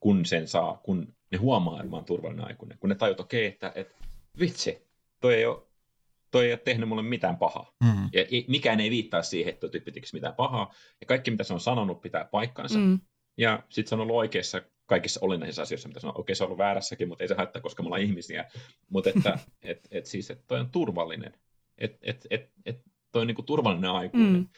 kun 0.00 0.24
sen 0.24 0.48
saa, 0.48 0.80
kun 0.84 1.14
ne 1.32 1.38
huomaa, 1.38 1.80
että 1.80 1.90
mä 1.90 1.96
oon 1.96 2.04
turvallinen 2.04 2.46
aikuinen, 2.46 2.78
kun 2.78 2.88
ne 2.88 2.94
tajut, 2.94 3.20
okei, 3.20 3.46
okay, 3.46 3.52
että, 3.54 3.72
että 3.74 3.94
vitsi, 4.38 4.86
toi 5.20 5.34
ei 5.34 5.46
ole 5.46 5.66
toi 6.30 6.46
ei 6.46 6.52
ole 6.52 6.60
tehnyt 6.64 6.88
mulle 6.88 7.02
mitään 7.02 7.36
pahaa. 7.36 7.72
Mm. 7.84 8.08
Ja 8.12 8.24
mikään 8.48 8.80
ei 8.80 8.90
viittaa 8.90 9.22
siihen, 9.22 9.50
että 9.50 9.60
toi 9.60 9.70
tyyppi 9.70 9.92
mitään 10.12 10.34
pahaa. 10.34 10.74
Ja 11.00 11.06
kaikki, 11.06 11.30
mitä 11.30 11.44
se 11.44 11.54
on 11.54 11.60
sanonut, 11.60 12.00
pitää 12.00 12.24
paikkansa. 12.24 12.78
Mm. 12.78 13.00
Ja 13.36 13.62
sitten 13.68 13.88
se 13.88 13.94
on 13.94 14.00
ollut 14.00 14.16
oikeassa 14.16 14.62
kaikissa 14.86 15.20
olennaisissa 15.22 15.62
asioissa, 15.62 15.88
mitä 15.88 16.00
sanoo. 16.00 16.18
Okei, 16.18 16.36
se 16.36 16.44
on 16.44 16.46
ollut 16.46 16.58
väärässäkin, 16.58 17.08
mutta 17.08 17.24
ei 17.24 17.28
se 17.28 17.34
haittaa, 17.34 17.62
koska 17.62 17.82
me 17.82 17.86
ollaan 17.86 18.02
ihmisiä. 18.02 18.50
Mutta 18.88 19.10
että 19.10 19.38
et, 19.62 19.88
et 19.90 20.06
siis, 20.06 20.30
että 20.30 20.44
toi 20.46 20.60
on 20.60 20.70
turvallinen. 20.70 21.32
Että 21.78 21.98
et, 22.02 22.26
et, 22.30 22.50
et 22.66 22.82
toi 23.12 23.20
on 23.20 23.26
niinku 23.26 23.42
turvallinen 23.42 23.90
aikuinen. 23.90 24.32
Mm. 24.32 24.48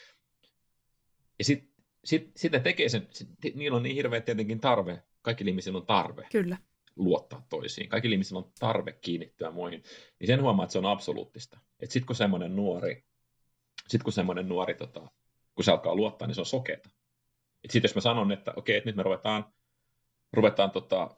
Ja 1.38 1.44
sitten 1.44 1.68
sit, 2.04 2.30
sitä 2.36 2.60
tekee 2.60 2.88
sen, 2.88 3.08
sit, 3.10 3.28
niillä 3.54 3.76
on 3.76 3.82
niin 3.82 3.94
hirveä 3.94 4.20
tietenkin 4.20 4.60
tarve, 4.60 5.02
kaikki 5.22 5.44
ihmisillä 5.48 5.78
on 5.78 5.86
tarve. 5.86 6.26
Kyllä 6.32 6.56
luottaa 6.98 7.46
toisiin. 7.48 7.88
Kaikilla 7.88 8.12
ihmisillä 8.12 8.38
on 8.38 8.52
tarve 8.58 8.92
kiinnittyä 8.92 9.50
muihin. 9.50 9.82
Niin 10.18 10.26
sen 10.26 10.42
huomaa, 10.42 10.64
että 10.64 10.72
se 10.72 10.78
on 10.78 10.86
absoluuttista. 10.86 11.58
Että 11.80 11.92
sitten 11.92 12.06
kun 12.06 12.16
semmoinen 12.16 12.56
nuori, 12.56 13.04
sit 13.88 14.02
kun 14.02 14.12
semmoinen 14.12 14.48
nuori, 14.48 14.74
tota, 14.74 15.00
kun 15.54 15.64
se 15.64 15.70
alkaa 15.70 15.94
luottaa, 15.94 16.28
niin 16.28 16.34
se 16.34 16.40
on 16.40 16.46
sokeeta. 16.46 16.90
Sitten 17.68 17.88
jos 17.88 17.94
mä 17.94 18.00
sanon, 18.00 18.32
että 18.32 18.52
okei, 18.56 18.76
että 18.76 18.88
nyt 18.88 18.96
me 18.96 19.02
ruvetaan, 19.02 19.44
ruvetaan 20.32 20.70
tota, 20.70 21.16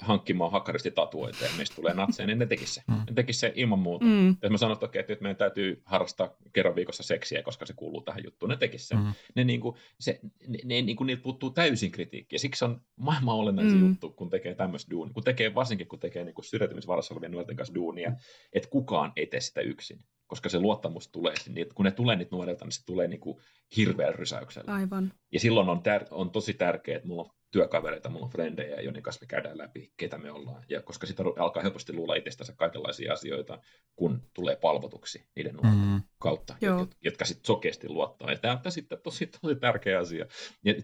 hankkimaan 0.00 0.52
hakkaristi 0.52 0.90
tatuoita 0.90 1.44
ja 1.44 1.50
meistä 1.56 1.76
tulee 1.76 1.94
natseja, 1.94 2.26
niin 2.26 2.38
ne 2.38 2.46
tekisi 2.46 2.74
se. 2.74 2.82
Mm. 2.88 2.94
Ne 2.94 3.14
tekisi 3.14 3.38
se 3.38 3.52
ilman 3.54 3.78
muuta. 3.78 4.04
Mm. 4.04 4.36
Jos 4.42 4.50
mä 4.50 4.58
sanon, 4.58 4.72
että 4.72 4.86
okei, 4.86 5.00
että 5.00 5.12
nyt 5.12 5.20
meidän 5.20 5.36
täytyy 5.36 5.82
harrastaa 5.84 6.36
kerran 6.52 6.76
viikossa 6.76 7.02
seksiä, 7.02 7.42
koska 7.42 7.66
se 7.66 7.72
kuuluu 7.72 8.02
tähän 8.02 8.24
juttuun, 8.24 8.50
ne 8.50 8.56
tekisi 8.56 8.86
se. 8.86 8.94
Mm. 8.94 9.12
Ne, 9.34 9.44
niin 9.44 9.60
kuin, 9.60 9.76
se, 10.00 10.20
ne, 10.48 10.58
ne 10.64 10.82
niin 10.82 10.96
kuin, 10.96 11.06
niiltä 11.06 11.22
puuttuu 11.22 11.50
täysin 11.50 11.90
kritiikki. 11.90 12.34
Ja 12.36 12.40
siksi 12.40 12.64
on 12.64 12.80
maailman 12.96 13.34
olennaisin 13.34 13.80
mm. 13.80 13.88
juttu, 13.88 14.10
kun 14.10 14.30
tekee 14.30 14.54
tämmöistä 14.54 14.90
duunia. 14.90 15.14
Kun 15.14 15.24
tekee, 15.24 15.54
varsinkin 15.54 15.88
kun 15.88 16.00
tekee 16.00 16.24
niin 16.24 16.34
syrjäytymisvarassa 16.42 17.14
olevien 17.14 17.32
nuorten 17.32 17.56
kanssa 17.56 17.74
duunia, 17.74 18.12
että 18.52 18.68
kukaan 18.68 19.12
ei 19.16 19.26
tee 19.26 19.40
sitä 19.40 19.60
yksin. 19.60 20.04
Koska 20.26 20.48
se 20.48 20.60
luottamus 20.60 21.08
tulee, 21.08 21.34
niin 21.48 21.66
kun 21.74 21.84
ne 21.84 21.90
tulee 21.90 22.16
niitä 22.16 22.36
nuorilta, 22.36 22.64
niin 22.64 22.72
se 22.72 22.86
tulee 22.86 23.08
niin 23.08 23.20
kuin 23.20 23.38
hirveän 23.76 24.14
rysäyksellä. 24.14 24.74
Aivan. 24.74 25.12
Ja 25.32 25.40
silloin 25.40 25.68
on, 25.68 25.78
tär- 25.78 26.08
on 26.10 26.30
tosi 26.30 26.54
tärkeää, 26.54 26.96
että 26.96 27.08
mulla 27.08 27.22
on 27.22 27.30
työkavereita, 27.50 28.08
mulla 28.08 28.24
on 28.24 28.32
frendejä, 28.32 28.80
joiden 28.80 29.02
kanssa 29.02 29.22
me 29.22 29.26
käydään 29.26 29.58
läpi, 29.58 29.92
ketä 29.96 30.18
me 30.18 30.30
ollaan. 30.30 30.64
Ja 30.68 30.82
koska 30.82 31.06
sitä 31.06 31.22
alkaa 31.38 31.62
helposti 31.62 31.92
luulla 31.92 32.14
itsestänsä 32.14 32.52
kaikenlaisia 32.56 33.12
asioita, 33.12 33.58
kun 33.96 34.22
tulee 34.34 34.56
palvotuksi 34.56 35.28
niiden 35.36 35.54
nuorten 35.54 35.86
mm. 35.86 36.02
kautta, 36.18 36.56
Joo. 36.60 36.86
jotka 37.02 37.24
sitten 37.24 37.46
sokeasti 37.46 37.88
luottaa. 37.88 38.30
Ja 38.30 38.38
tämä 38.38 38.60
on 38.64 38.72
sitten 38.72 38.98
tosi, 39.02 39.26
tosi 39.26 39.56
tärkeä 39.56 39.98
asia. 39.98 40.26
Ja, 40.64 40.74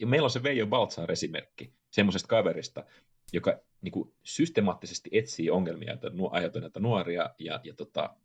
ja 0.00 0.06
meillä 0.06 0.26
on 0.26 0.30
se 0.30 0.42
Veijo 0.42 0.66
Baltzar-esimerkki 0.66 1.74
semmoisesta 1.90 2.28
kaverista, 2.28 2.84
joka 3.32 3.58
niin 3.82 3.92
kuin, 3.92 4.14
systemaattisesti 4.24 5.10
etsii 5.12 5.50
ongelmia 5.50 5.98
ajatuneita 6.30 6.80
nuoria 6.80 7.30
ja, 7.38 7.60
ja, 7.64 7.74
tota, 7.74 8.16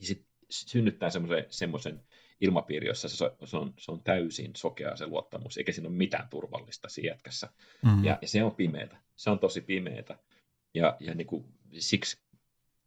sit 0.00 0.26
synnyttää 0.50 1.10
semmoisen 1.50 2.00
ilmapiiri, 2.40 2.86
jossa 2.86 3.08
se, 3.08 3.16
se, 3.44 3.56
on, 3.56 3.74
se 3.78 3.92
on 3.92 4.02
täysin 4.02 4.50
sokea 4.56 4.96
se 4.96 5.06
luottamus, 5.06 5.58
eikä 5.58 5.72
siinä 5.72 5.88
ole 5.88 5.96
mitään 5.96 6.28
turvallista 6.28 6.88
siinä 6.88 7.12
jätkässä. 7.12 7.48
Mm. 7.84 8.04
Ja, 8.04 8.18
ja 8.22 8.28
se 8.28 8.42
on 8.44 8.54
pimeätä. 8.54 8.96
Se 9.16 9.30
on 9.30 9.38
tosi 9.38 9.60
pimeätä. 9.60 10.18
Ja, 10.74 10.96
ja 11.00 11.14
niin 11.14 11.26
kuin, 11.26 11.44
siksi 11.78 12.18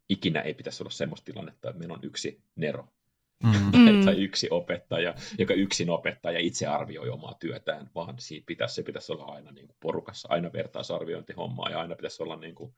ikinä 0.08 0.40
ei 0.40 0.54
pitäisi 0.54 0.82
olla 0.82 0.90
semmoista 0.90 1.24
tilannetta, 1.24 1.68
että 1.68 1.78
meillä 1.78 1.94
on 1.94 2.04
yksi 2.04 2.42
Nero, 2.56 2.88
mm. 3.44 4.04
tai 4.04 4.22
yksi 4.24 4.48
opettaja, 4.50 5.14
joka 5.38 5.54
yksin 5.54 5.90
opettaa 5.90 6.32
ja 6.32 6.40
itse 6.40 6.66
arvioi 6.66 7.08
omaa 7.08 7.34
työtään, 7.40 7.90
vaan 7.94 8.14
siitä 8.18 8.46
pitäisi, 8.46 8.74
se 8.74 8.82
pitäisi 8.82 9.12
olla 9.12 9.24
aina 9.24 9.52
niin 9.52 9.66
kuin 9.66 9.76
porukassa, 9.80 10.28
aina 10.30 10.52
vertaisarviointihommaa 10.52 11.70
ja 11.70 11.80
aina 11.80 11.94
pitäisi 11.94 12.22
olla 12.22 12.36
niin 12.36 12.54
kuin 12.54 12.74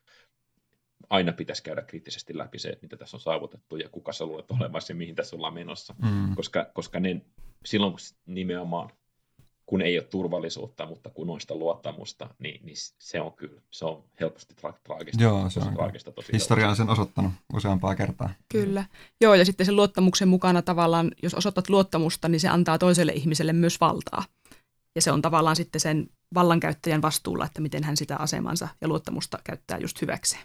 aina 1.11 1.33
pitäisi 1.33 1.63
käydä 1.63 1.83
kriittisesti 1.83 2.39
läpi 2.39 2.59
se, 2.59 2.79
mitä 2.83 2.97
tässä 2.97 3.17
on 3.17 3.21
saavutettu 3.21 3.77
ja 3.77 3.89
kuka 3.89 4.13
sä 4.13 4.27
luulet 4.27 4.51
olemassa 4.51 4.93
ja 4.93 4.97
mihin 4.97 5.15
tässä 5.15 5.37
ollaan 5.37 5.55
menossa. 5.55 5.95
Mm. 6.03 6.35
Koska, 6.37 6.67
koska 6.75 7.01
ne, 7.01 7.21
silloin 7.65 7.93
kun 7.93 8.01
nimenomaan, 8.27 8.91
kun 9.67 9.83
ei 9.83 9.99
ole 9.99 10.07
turvallisuutta, 10.07 10.87
mutta 10.87 11.11
kun 11.11 11.31
on 11.31 11.41
sitä 11.41 11.55
luottamusta, 11.55 12.35
niin, 12.39 12.67
niin 12.67 12.77
se 12.99 13.21
on 13.21 13.33
kyllä, 13.33 13.61
se 13.71 13.85
on 13.85 14.05
helposti 14.21 14.55
tra- 14.55 14.79
traagista. 14.85 15.23
Joo, 15.23 15.51
se 15.51 15.61
on 15.61 15.75
traagista, 15.75 16.13
tosi 16.13 16.33
Historia 16.33 16.69
on 16.69 16.77
sen 16.77 16.91
osoittanut 16.91 17.33
useampaa 17.55 17.95
kertaa. 17.95 18.31
Kyllä. 18.49 18.85
Joo, 19.21 19.35
ja 19.35 19.45
sitten 19.45 19.67
sen 19.67 19.77
luottamuksen 19.77 20.29
mukana 20.29 20.63
tavallaan, 20.63 21.11
jos 21.23 21.35
osoitat 21.35 21.69
luottamusta, 21.69 22.29
niin 22.29 22.41
se 22.41 22.49
antaa 22.49 22.79
toiselle 22.79 23.13
ihmiselle 23.13 23.53
myös 23.53 23.81
valtaa. 23.81 24.25
Ja 24.95 25.03
se 25.03 25.13
on 25.13 25.23
tavallaan 25.23 25.57
sitten 25.57 25.81
sen 25.81 26.07
vallankäyttäjän 26.35 27.03
vastuulla, 27.03 27.47
että 27.47 27.61
miten 27.61 27.85
hän 27.85 27.97
sitä 27.97 28.17
asemansa 28.17 28.69
ja 28.81 28.89
luottamusta 28.89 29.39
käyttää 29.45 29.79
just 29.79 30.03
hyväkseen. 30.03 30.43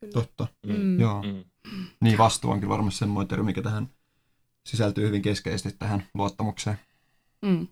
Kyllä. 0.00 0.12
Totta, 0.12 0.46
mm. 0.66 1.00
joo. 1.00 1.22
Mm. 1.22 1.44
Niin 2.00 2.18
vastuu 2.18 2.50
on 2.50 2.60
kyllä 2.60 2.70
varmasti 2.70 2.98
semmoinen 2.98 3.28
termi, 3.28 3.44
mikä 3.44 3.62
tähän 3.62 3.88
sisältyy 4.66 5.06
hyvin 5.06 5.22
keskeisesti 5.22 5.78
tähän 5.78 6.02
luottamukseen. 6.14 6.76
Mm. 7.42 7.68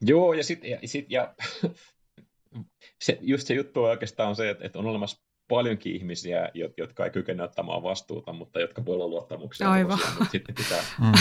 Joo, 0.00 0.32
ja 0.32 0.44
sitten 0.44 0.70
ja, 0.70 0.78
sit, 0.84 1.06
ja 1.08 1.34
se, 3.04 3.18
just 3.20 3.46
se 3.46 3.54
juttu 3.54 3.84
oikeastaan 3.84 4.28
on 4.28 4.36
se, 4.36 4.50
että, 4.50 4.64
että 4.66 4.78
on 4.78 4.86
olemassa 4.86 5.22
paljonkin 5.48 5.96
ihmisiä, 5.96 6.50
jotka 6.76 7.04
ei 7.04 7.10
kykene 7.10 7.42
ottamaan 7.42 7.82
vastuuta, 7.82 8.32
mutta 8.32 8.60
jotka 8.60 8.84
voi 8.84 8.94
olla 8.94 9.08
luottamuksia. 9.08 9.70
Aivan. 9.70 9.98
Mutta 10.18 10.32
sitten 10.32 10.54
pitää, 10.54 10.82
mm. 11.00 11.12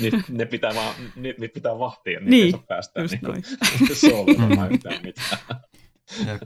niitä, 0.00 0.22
ne 0.28 0.46
pitää, 0.46 0.74
vaan, 0.74 0.94
niitä, 1.16 1.40
niitä 1.40 1.54
pitää 1.54 1.78
vahtia, 1.78 2.20
niin, 2.20 2.30
niin 2.30 2.44
ei 2.44 2.50
saa 2.50 2.64
päästä 2.68 3.00
just 3.00 3.12
niin, 3.12 3.22
noin. 3.22 3.42
solvamaan 4.10 4.72
yhtään 4.72 5.02
mitään. 5.02 5.38
Ja 6.26 6.38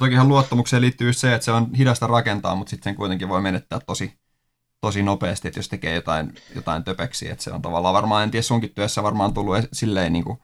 tokihan 0.00 0.28
luottamukseen 0.28 0.82
liittyy 0.82 1.08
just 1.08 1.18
se, 1.20 1.34
että 1.34 1.44
se 1.44 1.52
on 1.52 1.74
hidasta 1.74 2.06
rakentaa, 2.06 2.54
mutta 2.54 2.70
sitten 2.70 2.84
sen 2.90 2.96
kuitenkin 2.96 3.28
voi 3.28 3.40
menettää 3.42 3.80
tosi, 3.86 4.12
tosi 4.80 5.02
nopeasti, 5.02 5.48
että 5.48 5.58
jos 5.58 5.68
tekee 5.68 5.94
jotain, 5.94 6.34
jotain 6.54 6.84
töpeksiä, 6.84 7.32
että 7.32 7.44
se 7.44 7.50
on 7.52 7.62
tavallaan 7.62 7.94
varmaan, 7.94 8.22
en 8.22 8.30
tiedä 8.30 8.42
sunkin 8.42 8.74
työssä 8.74 9.02
varmaan 9.02 9.34
tullut 9.34 9.56
e- 9.56 9.68
silleen 9.72 10.12
niin 10.12 10.24
kuin 10.24 10.38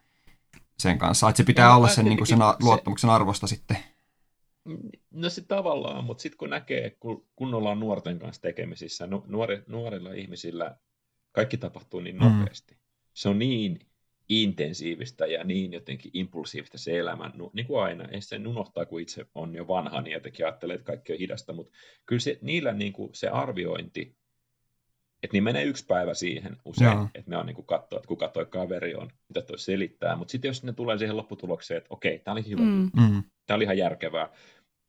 sen 0.78 0.98
kanssa, 0.98 1.28
että 1.28 1.36
se 1.36 1.44
pitää 1.44 1.68
No, 1.68 1.76
olla 1.76 1.88
sen, 1.88 2.04
niin 2.04 2.18
kuin 2.18 2.26
sen 2.28 2.38
luottamuksen 2.62 3.10
arvosta 3.10 3.46
sitten. 3.46 3.76
No 5.10 5.30
sitten 5.30 5.56
tavallaan, 5.56 6.04
mutta 6.04 6.22
sitten 6.22 6.38
kun 6.38 6.50
näkee, 6.50 6.90
kun, 6.90 7.26
kun 7.36 7.54
ollaan 7.54 7.80
nuorten 7.80 8.18
kanssa 8.18 8.42
tekemisissä, 8.42 9.06
nu, 9.06 9.24
nuori, 9.26 9.62
nuorilla 9.66 10.12
ihmisillä 10.12 10.76
kaikki 11.32 11.56
tapahtuu 11.56 12.00
niin 12.00 12.16
Mm. 12.16 12.24
nopeasti. 12.24 12.78
Se 13.14 13.28
on 13.28 13.38
niin 13.38 13.87
intensiivistä 14.28 15.26
ja 15.26 15.44
niin 15.44 15.72
jotenkin 15.72 16.10
impulsiivista 16.14 16.78
se 16.78 16.98
elämä, 16.98 17.30
no, 17.34 17.50
niin 17.52 17.66
kuin 17.66 17.82
aina. 17.82 18.04
Ei 18.04 18.20
sen 18.20 18.46
unohtaa, 18.46 18.86
kun 18.86 19.00
itse 19.00 19.26
on 19.34 19.54
jo 19.54 19.68
vanha, 19.68 20.00
niin 20.00 20.12
jotenkin 20.12 20.46
ajattelee, 20.46 20.74
että 20.74 20.86
kaikki 20.86 21.12
on 21.12 21.18
hidasta, 21.18 21.52
mutta 21.52 21.72
kyllä 22.06 22.20
se, 22.20 22.38
niillä 22.42 22.72
niin 22.72 22.92
kuin 22.92 23.10
se 23.14 23.28
arviointi, 23.28 24.16
että 25.22 25.34
niin 25.34 25.44
menee 25.44 25.64
yksi 25.64 25.86
päivä 25.86 26.14
siihen 26.14 26.56
usein, 26.64 26.92
Joo. 26.92 27.08
että 27.14 27.30
ne 27.30 27.36
on 27.36 27.46
niin 27.46 27.54
kuin 27.54 27.66
katsoa, 27.66 27.96
että 27.96 28.08
kuka 28.08 28.28
toi 28.28 28.46
kaveri 28.46 28.94
on, 28.94 29.10
mitä 29.28 29.42
toi 29.42 29.58
selittää, 29.58 30.16
mutta 30.16 30.32
sitten 30.32 30.48
jos 30.48 30.62
ne 30.64 30.72
tulee 30.72 30.98
siihen 30.98 31.16
lopputulokseen, 31.16 31.78
että 31.78 31.88
okei, 31.94 32.18
tämä 32.18 32.32
oli 32.32 32.48
hyvä 32.48 32.62
Mm. 32.62 32.90
Mm. 32.96 33.22
tämä 33.46 33.54
oli 33.56 33.64
ihan 33.64 33.78
järkevää, 33.78 34.28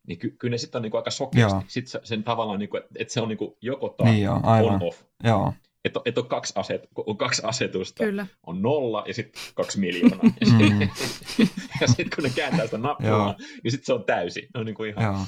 niin 0.08 0.20
ky- 0.20 0.36
kyllä 0.40 0.52
ne 0.52 0.58
sitten 0.58 0.80
on 0.80 0.84
niinku 0.84 0.98
aika 0.98 1.12
sokeasti. 1.12 1.56
Joo. 1.56 1.64
Sitten 1.68 1.92
se, 1.92 2.00
sen 2.04 2.24
tavallaan, 2.24 2.60
niinku, 2.60 2.78
että 2.78 2.90
et 2.96 3.10
se 3.10 3.22
on 3.22 3.28
niinku 3.28 3.58
joko 3.62 3.90
tai 3.90 4.12
Niin 4.12 4.24
joo, 4.24 4.40
aivan. 4.44 4.74
on 4.76 4.84
off. 4.84 5.04
Joo. 5.24 5.54
Että 5.86 6.00
et 6.06 6.18
on, 6.18 6.28
kaksi 6.28 6.54
aset, 6.56 6.88
on 6.96 7.18
kaksi 7.18 7.42
asetusta, 7.46 8.04
Kyllä. 8.04 8.28
on 8.48 8.62
nolla 8.62 9.04
ja 9.08 9.14
sitten 9.14 9.42
kaksi 9.56 9.80
miljoonaa. 9.80 10.20
Ja 10.42 10.48
Mm. 10.52 10.90
sitten 11.38 11.96
sit, 11.96 12.16
kun 12.16 12.24
ne 12.24 12.30
kääntää 12.36 12.66
sitä 12.66 12.78
nappulaa, 12.78 13.12
Joo. 13.18 13.36
niin 13.64 13.72
sitten 13.72 13.86
se 13.86 13.94
on 13.94 14.04
täysi. 14.04 14.48
Ne 14.54 14.60
on 14.60 14.66
niinku 14.66 14.84
ihan, 14.84 15.04
Joo. 15.04 15.20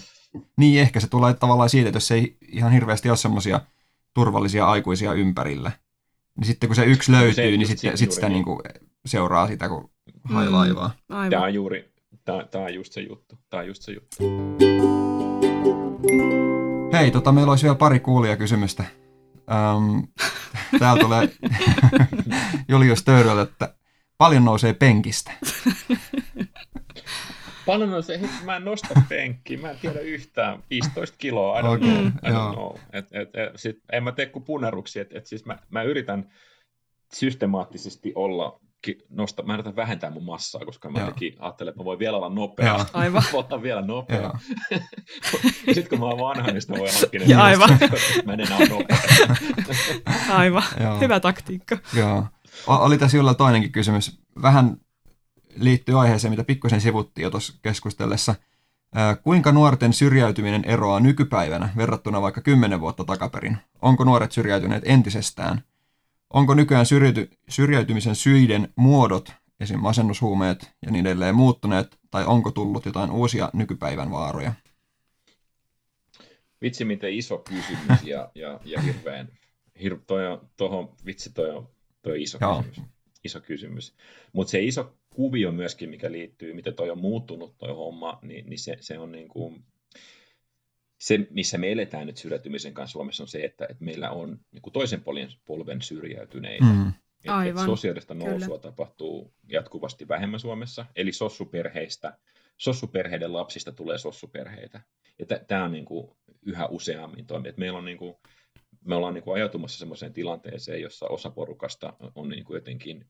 Niin, 0.57 0.81
ehkä 0.81 0.99
se 0.99 1.07
tulee 1.09 1.33
tavallaan 1.33 1.69
siitä, 1.69 1.89
että 1.89 1.95
jos 1.97 2.11
ei 2.11 2.37
ihan 2.51 2.71
hirveästi 2.71 3.09
ole 3.09 3.17
semmoisia 3.17 3.61
turvallisia 4.13 4.65
aikuisia 4.65 5.13
ympärillä, 5.13 5.71
niin 6.37 6.45
sitten 6.47 6.69
kun 6.69 6.75
se 6.75 6.85
yksi 6.85 7.11
löytyy, 7.11 7.33
se 7.33 7.41
niin 7.41 7.67
sitten, 7.67 7.97
sit 7.97 8.11
sitä 8.11 8.27
niin. 8.29 8.33
niin 8.33 8.43
kuin 8.45 8.59
seuraa 9.05 9.47
sitä, 9.47 9.69
kun 9.69 9.91
Mm. 10.29 10.33
hailaivaa. 10.33 10.91
tämä 11.07 11.19
Aivan. 11.21 11.41
on 11.43 11.53
juuri, 11.53 11.91
tämä, 12.25 12.45
tämä 12.51 12.63
on 12.65 12.73
just 12.73 12.93
se 12.93 13.01
juttu. 13.01 13.35
Tämä 13.49 13.61
on 13.61 13.67
just 13.67 13.81
se 13.81 13.91
juttu. 13.91 14.15
Hei, 16.93 17.11
tota, 17.11 17.31
meillä 17.31 17.49
olisi 17.49 17.63
vielä 17.63 17.75
pari 17.75 17.99
kuulijakysymystä. 17.99 18.83
Um, 19.51 20.07
täällä 20.79 21.03
tulee 21.03 21.29
Julius 22.69 23.03
Töyröltä, 23.03 23.41
että 23.41 23.75
paljon 24.17 24.45
nousee 24.45 24.73
penkistä. 24.73 25.31
Paljon 27.65 27.93
on 27.93 28.03
se, 28.03 28.13
että 28.13 28.45
mä 28.45 28.55
en 28.55 28.65
nosta 28.65 29.01
penkkiä, 29.09 29.57
mä 29.57 29.69
en 29.69 29.77
tiedä 29.81 29.99
yhtään, 29.99 30.63
15 30.69 31.17
kiloa, 31.17 31.59
I 31.59 31.63
don't 31.63 31.67
Okei, 31.67 31.87
know, 31.89 32.05
I 32.05 32.29
don't 32.29 32.53
know. 32.53 32.75
Et, 32.93 33.05
et, 33.11 33.29
et, 33.35 33.51
sit, 33.55 33.79
en 33.91 34.03
mä 34.03 34.11
tee 34.11 34.25
kuin 34.25 34.45
puneruksia, 34.45 35.01
että 35.01 35.17
et 35.17 35.25
siis 35.25 35.45
mä, 35.45 35.57
mä 35.69 35.83
yritän 35.83 36.31
systemaattisesti 37.13 38.11
olla, 38.15 38.59
ki- 38.81 38.97
nosta, 39.09 39.43
mä 39.43 39.53
yritän 39.53 39.75
vähentää 39.75 40.09
mun 40.11 40.25
massaa, 40.25 40.65
koska 40.65 40.89
mä 40.89 40.99
jotenkin 40.99 41.35
ajattelen, 41.39 41.71
että 41.71 41.79
mä 41.81 41.85
voin 41.85 41.99
vielä 41.99 42.17
olla 42.17 42.29
nopea. 42.29 42.67
Joo. 42.67 42.85
Aivan. 42.93 43.23
Mä 43.23 43.29
voin 43.33 43.45
olla 43.51 43.63
vielä 43.63 43.81
nopea. 43.81 44.31
Sitten 45.73 45.87
kun 45.89 45.99
mä 45.99 46.05
oon 46.05 46.19
vanha, 46.19 46.47
niin 46.51 46.61
sitä 46.61 46.73
voi 46.77 46.89
hankkia. 47.01 47.21
Ja 47.27 47.43
aivan. 47.43 47.69
Mä 48.25 48.33
en 48.33 48.39
enää 48.39 48.57
ole 48.57 48.67
nopea. 48.69 48.97
Aivan. 50.39 50.63
Joo. 50.83 50.99
Hyvä 50.99 51.19
taktiikka. 51.19 51.77
Joo. 51.93 52.25
O- 52.67 52.75
Oli 52.85 52.97
tässä 52.97 53.17
Julla 53.17 53.33
toinenkin 53.33 53.71
kysymys. 53.71 54.21
Vähän 54.41 54.77
liittyy 55.55 56.01
aiheeseen, 56.01 56.31
mitä 56.31 56.43
pikkusen 56.43 56.81
sivuttiin 56.81 57.23
jo 57.23 57.29
tuossa 57.31 57.53
keskustellessa. 57.61 58.35
Kuinka 59.23 59.51
nuorten 59.51 59.93
syrjäytyminen 59.93 60.63
eroaa 60.65 60.99
nykypäivänä 60.99 61.69
verrattuna 61.77 62.21
vaikka 62.21 62.41
kymmenen 62.41 62.81
vuotta 62.81 63.03
takaperin? 63.05 63.57
Onko 63.81 64.03
nuoret 64.03 64.31
syrjäytyneet 64.31 64.83
entisestään? 64.85 65.63
Onko 66.33 66.53
nykyään 66.53 66.85
syrjäyty- 66.85 67.37
syrjäytymisen 67.49 68.15
syiden 68.15 68.73
muodot, 68.75 69.31
esim. 69.59 69.79
masennushuumeet 69.79 70.71
ja 70.85 70.91
niin 70.91 71.07
edelleen 71.07 71.35
muuttuneet, 71.35 71.99
tai 72.11 72.25
onko 72.25 72.51
tullut 72.51 72.85
jotain 72.85 73.11
uusia 73.11 73.49
nykypäivän 73.53 74.11
vaaroja? 74.11 74.53
Vitsi, 76.61 76.85
miten 76.85 77.13
iso 77.13 77.37
kysymys 77.37 78.03
ja, 78.03 78.31
ja, 78.35 78.59
ja 78.65 78.81
hirveän, 78.81 79.29
hir, 79.81 79.97
toi 80.07 80.27
on, 80.27 80.49
tohon, 80.57 80.95
vitsi, 81.05 81.33
toi 81.33 81.49
on, 81.49 81.69
toi 82.01 82.13
on 82.13 82.19
iso 82.19 82.37
Joo. 82.41 82.63
kysymys. 82.63 82.89
Iso 83.23 83.41
kysymys. 83.41 83.95
Mutta 84.33 84.51
se 84.51 84.63
iso 84.63 84.95
kuvio 85.09 85.51
myöskin, 85.51 85.89
mikä 85.89 86.11
liittyy, 86.11 86.53
miten 86.53 86.73
toi 86.73 86.89
on 86.89 86.97
muuttunut 86.97 87.57
toi 87.57 87.69
homma, 87.69 88.19
niin, 88.21 88.49
niin 88.49 88.59
se, 88.59 88.77
se 88.79 88.99
on 88.99 89.11
niin 89.11 89.27
kuin, 89.27 89.63
se, 91.01 91.27
missä 91.29 91.57
me 91.57 91.71
eletään 91.71 92.07
nyt 92.07 92.17
syrjäytymisen 92.17 92.73
kanssa 92.73 92.91
Suomessa 92.91 93.23
on 93.23 93.27
se, 93.27 93.43
että, 93.43 93.65
että 93.69 93.83
meillä 93.83 94.11
on 94.11 94.39
niin 94.51 94.61
kuin 94.61 94.73
toisen 94.73 95.01
polven, 95.01 95.29
polven 95.45 95.81
syrjäytyneitä. 95.81 96.65
Mm. 96.65 96.87
Et, 96.87 96.95
et 97.25 97.29
Aivan, 97.31 97.65
sosiaalista 97.65 98.15
kyllä. 98.15 98.29
nousua 98.29 98.57
tapahtuu 98.57 99.33
jatkuvasti 99.47 100.07
vähemmän 100.07 100.39
Suomessa, 100.39 100.85
eli 100.95 101.11
sossuperheistä, 101.11 102.17
sossuperheiden 102.57 103.33
lapsista 103.33 103.71
tulee 103.71 103.97
sossuperheitä. 103.97 104.81
Ja 105.19 105.25
tämä 105.25 105.63
on 105.63 105.71
niin 105.71 105.85
kuin 105.85 106.11
yhä 106.45 106.65
useammin 106.65 107.25
toimi. 107.25 107.49
Et 107.49 107.57
meillä 107.57 107.77
on 107.77 107.85
niin 107.85 107.97
kuin, 107.97 108.15
me 108.85 108.95
ollaan 108.95 109.13
niin 109.13 109.23
kuin 109.23 109.35
ajautumassa 109.35 109.79
sellaiseen 109.79 110.13
tilanteeseen, 110.13 110.81
jossa 110.81 111.05
osa 111.07 111.29
porukasta 111.29 111.93
on 112.15 112.29
niin 112.29 112.43
kuin 112.43 112.55
jotenkin 112.55 113.05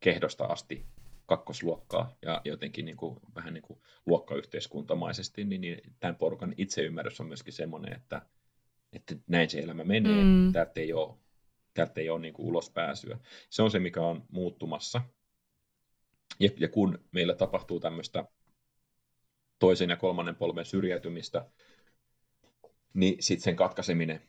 kehdosta 0.00 0.44
asti 0.44 0.86
kakkosluokkaa 1.26 2.16
ja 2.22 2.40
jotenkin 2.44 2.84
niin 2.84 2.96
kuin, 2.96 3.20
vähän 3.34 3.54
niin 3.54 3.62
kuin 3.62 3.78
luokkayhteiskuntamaisesti, 4.06 5.44
niin, 5.44 5.60
niin 5.60 5.80
tämän 6.00 6.16
porukan 6.16 6.54
itseymmärrys 6.56 7.20
on 7.20 7.26
myöskin 7.26 7.52
semmoinen, 7.52 7.92
että, 7.96 8.22
että 8.92 9.14
näin 9.26 9.50
se 9.50 9.58
elämä 9.58 9.84
menee, 9.84 10.24
Mm. 10.24 10.52
täältä 10.52 10.80
ei 10.80 10.92
ole, 10.92 11.14
täältä 11.74 12.00
ei 12.00 12.10
ole 12.10 12.20
niin 12.20 12.34
kuin 12.34 12.46
ulospääsyä. 12.46 13.18
Se 13.50 13.62
on 13.62 13.70
se, 13.70 13.78
mikä 13.78 14.00
on 14.00 14.24
muuttumassa. 14.32 15.00
Ja, 16.40 16.50
ja 16.56 16.68
kun 16.68 17.04
meillä 17.12 17.34
tapahtuu 17.34 17.80
tämmöistä 17.80 18.24
toisen 19.58 19.90
ja 19.90 19.96
kolmannen 19.96 20.36
polven 20.36 20.64
syrjäytymistä, 20.64 21.50
niin 22.94 23.22
sitten 23.22 23.44
sen 23.44 23.56
katkaiseminen, 23.56 24.22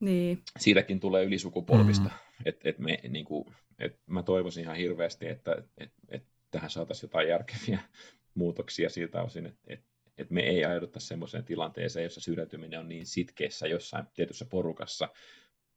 Niin. 0.00 0.42
siitäkin 0.58 1.00
tulee 1.00 1.24
ylisukupolvista. 1.24 2.08
Mm. 2.08 2.29
Mm. 2.40 2.48
Et, 2.48 2.60
et 2.64 2.78
me, 2.78 2.98
niin 3.08 3.24
kuin, 3.24 3.54
et 3.78 4.00
mä 4.06 4.22
toivoisin 4.22 4.64
ihan 4.64 4.76
hirveästi, 4.76 5.28
että 5.28 5.62
et, 5.78 5.92
et 6.08 6.24
tähän 6.50 6.70
saataisiin 6.70 7.08
jotain 7.08 7.28
järkeviä 7.28 7.78
muutoksia 8.34 8.90
siltä 8.90 9.22
osin, 9.22 9.46
että 9.46 9.60
et, 9.66 9.84
et 10.18 10.30
me 10.30 10.40
ei 10.40 10.64
ajauduta 10.64 11.00
semmoiseen 11.00 11.44
tilanteeseen, 11.44 12.04
jossa 12.04 12.20
syrjäytyminen 12.20 12.80
on 12.80 12.88
niin 12.88 13.06
sitkeässä 13.06 13.66
jossain 13.66 14.06
tietyssä 14.14 14.44
porukassa, 14.44 15.08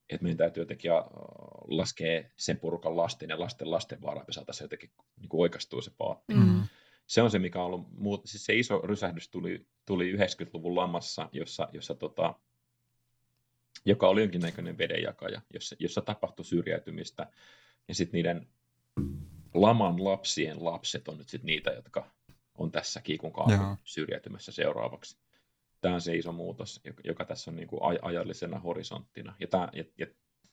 että 0.10 0.24
meidän 0.24 0.38
täytyy 0.38 0.62
jotenkin 0.62 0.92
äh, 0.92 0.98
laskea 1.68 2.24
sen 2.38 2.60
porukan 2.60 2.98
lasten 2.98 3.30
ja 3.30 3.40
lasten 3.40 3.72
lasten 3.72 4.02
varaa, 4.02 4.22
että 4.22 4.30
me 4.30 4.34
saataisiin 4.34 4.66
jotenkin 4.66 4.92
niin 5.20 5.30
kuin 5.30 5.42
oikastua 5.42 5.82
se 5.82 5.92
paatti. 5.98 6.34
Mm. 6.34 6.64
Se 7.08 7.22
on 7.22 7.32
se, 7.32 7.40
mikä 7.40 7.60
on 7.60 7.66
ollut, 7.66 7.88
muut, 7.92 8.22
siis 8.26 8.46
se 8.46 8.56
iso 8.56 8.82
rysähdys 8.82 9.30
tuli, 9.30 9.68
tuli 9.86 10.14
90-luvun 10.14 10.76
lamassa, 10.76 11.30
jossa, 11.32 11.70
jossa 11.74 11.96
tota, 11.96 12.40
joka 13.86 14.08
oli 14.08 14.22
jonkinnäköinen 14.22 14.78
vedenjakaja, 14.78 15.42
jossa, 15.54 15.76
jossa 15.80 16.02
tapahtui 16.02 16.46
syrjäytymistä. 16.46 17.28
Ja 17.88 17.96
sitten 17.96 18.18
niiden 18.18 18.48
laman 19.54 20.04
lapsien 20.04 20.66
lapset 20.66 21.08
on 21.08 21.18
nyt 21.18 21.30
sitten 21.30 21.46
niitä, 21.46 21.72
jotka 21.72 22.12
on 22.58 22.72
tässä 22.72 23.02
kiikun 23.02 23.34
kaakun 23.34 23.78
syrjäytymässä 23.84 24.52
seuraavaksi. 24.52 25.18
Tämä 25.82 25.96
on 25.96 26.02
se 26.02 26.16
iso 26.16 26.32
muutos, 26.32 26.82
joka, 27.04 27.26
tässä 27.26 27.52
on 27.52 27.56
niin 27.56 27.68
kuin 27.68 27.82
aj- 27.82 28.00
ajallisena 28.02 28.60
horisonttina. 28.60 29.36
Ja 29.40 29.48
tämä, 29.48 29.70
ja, 29.74 29.84
ja, 29.98 30.08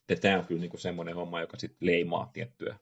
ja 0.09 0.17
tämä 0.17 0.39
on 0.39 0.45
kyllä 0.47 0.61
niin 0.61 0.71
kuin 0.71 0.81
semmoinen 0.81 1.15
homma, 1.15 1.41
joka 1.41 1.59
sitten 1.59 1.87
leimaa 1.87 2.31
tiettyjä, 2.33 2.77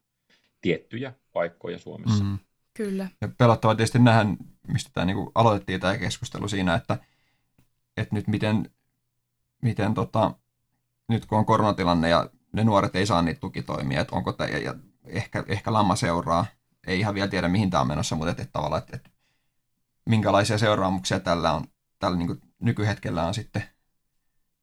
tiettyjä 0.61 1.13
paikkoja 1.33 1.79
Suomessa. 1.79 2.25
Mm. 2.25 2.39
Kyllä. 2.75 3.09
Ja 3.21 3.29
pelottavaa 3.39 3.75
tietysti 3.75 3.99
nähdä, 3.99 4.25
mistä 4.69 4.91
tämä 4.95 5.05
niin 5.05 5.17
aloitettiin 5.35 5.81
tämä 5.81 5.99
keskustelu 5.99 6.49
siinä, 6.49 6.75
että, 6.75 6.99
että 7.97 8.15
nyt 8.15 8.29
miten, 8.29 8.71
miten 9.63 9.95
tota, 9.95 10.35
nyt 11.09 11.27
kun 11.27 11.39
on 11.39 11.47
koronatilanne 11.47 12.09
ja 12.09 12.31
ne 12.53 12.65
nuoret 12.65 12.97
ei 12.97 13.07
saa 13.07 13.23
niitä 13.23 13.41
tukitoimia, 13.41 14.01
että 14.01 14.17
onko 14.17 14.33
tämä, 14.33 14.51
ja 14.51 14.75
ehkä, 15.07 15.45
ehkä 15.47 15.73
lamma 15.73 15.97
seuraa, 15.97 16.47
ei 16.87 17.01
ihan 17.01 17.15
vielä 17.15 17.29
tiedä 17.29 17.49
mihin 17.49 17.71
tämä 17.71 17.81
on 17.81 17.87
menossa, 17.89 18.17
mutta 18.17 18.31
että, 18.31 18.43
että 18.43 18.53
tavallaan, 18.53 18.83
että, 18.83 18.97
että 18.97 19.11
minkälaisia 20.09 20.59
seuraamuksia 20.59 21.21
tällä 21.21 21.53
on, 21.53 21.65
tällä 21.99 22.17
niin 22.17 22.27
kuin 22.27 22.41
nykyhetkellä 22.61 23.27
on 23.27 23.35
sitten, 23.35 23.63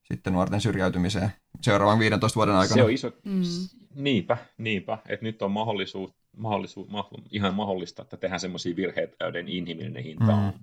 sitten 0.03 0.33
nuorten 0.33 0.61
syrjäytymiseen 0.61 1.31
seuraavan 1.61 1.99
15 1.99 2.35
vuoden 2.35 2.55
aikana. 2.55 2.75
Se 2.75 2.83
on 2.83 2.91
iso, 2.91 3.11
Mm. 3.23 3.41
niinpä, 3.95 4.37
niinpä, 4.57 4.97
että 5.07 5.25
nyt 5.25 5.41
on 5.41 5.51
mahdollisuus, 5.51 6.11
mahdollisuus, 6.37 6.89
mahdollisuus, 6.89 7.33
ihan 7.33 7.53
mahdollista, 7.55 8.01
että 8.01 8.17
tehdään 8.17 8.39
semmoisia 8.39 8.75
virheitä, 8.75 9.15
joiden 9.19 9.47
inhimillinen 9.47 10.03
hinta 10.03 10.25
Mm. 10.25 10.47
on 10.47 10.53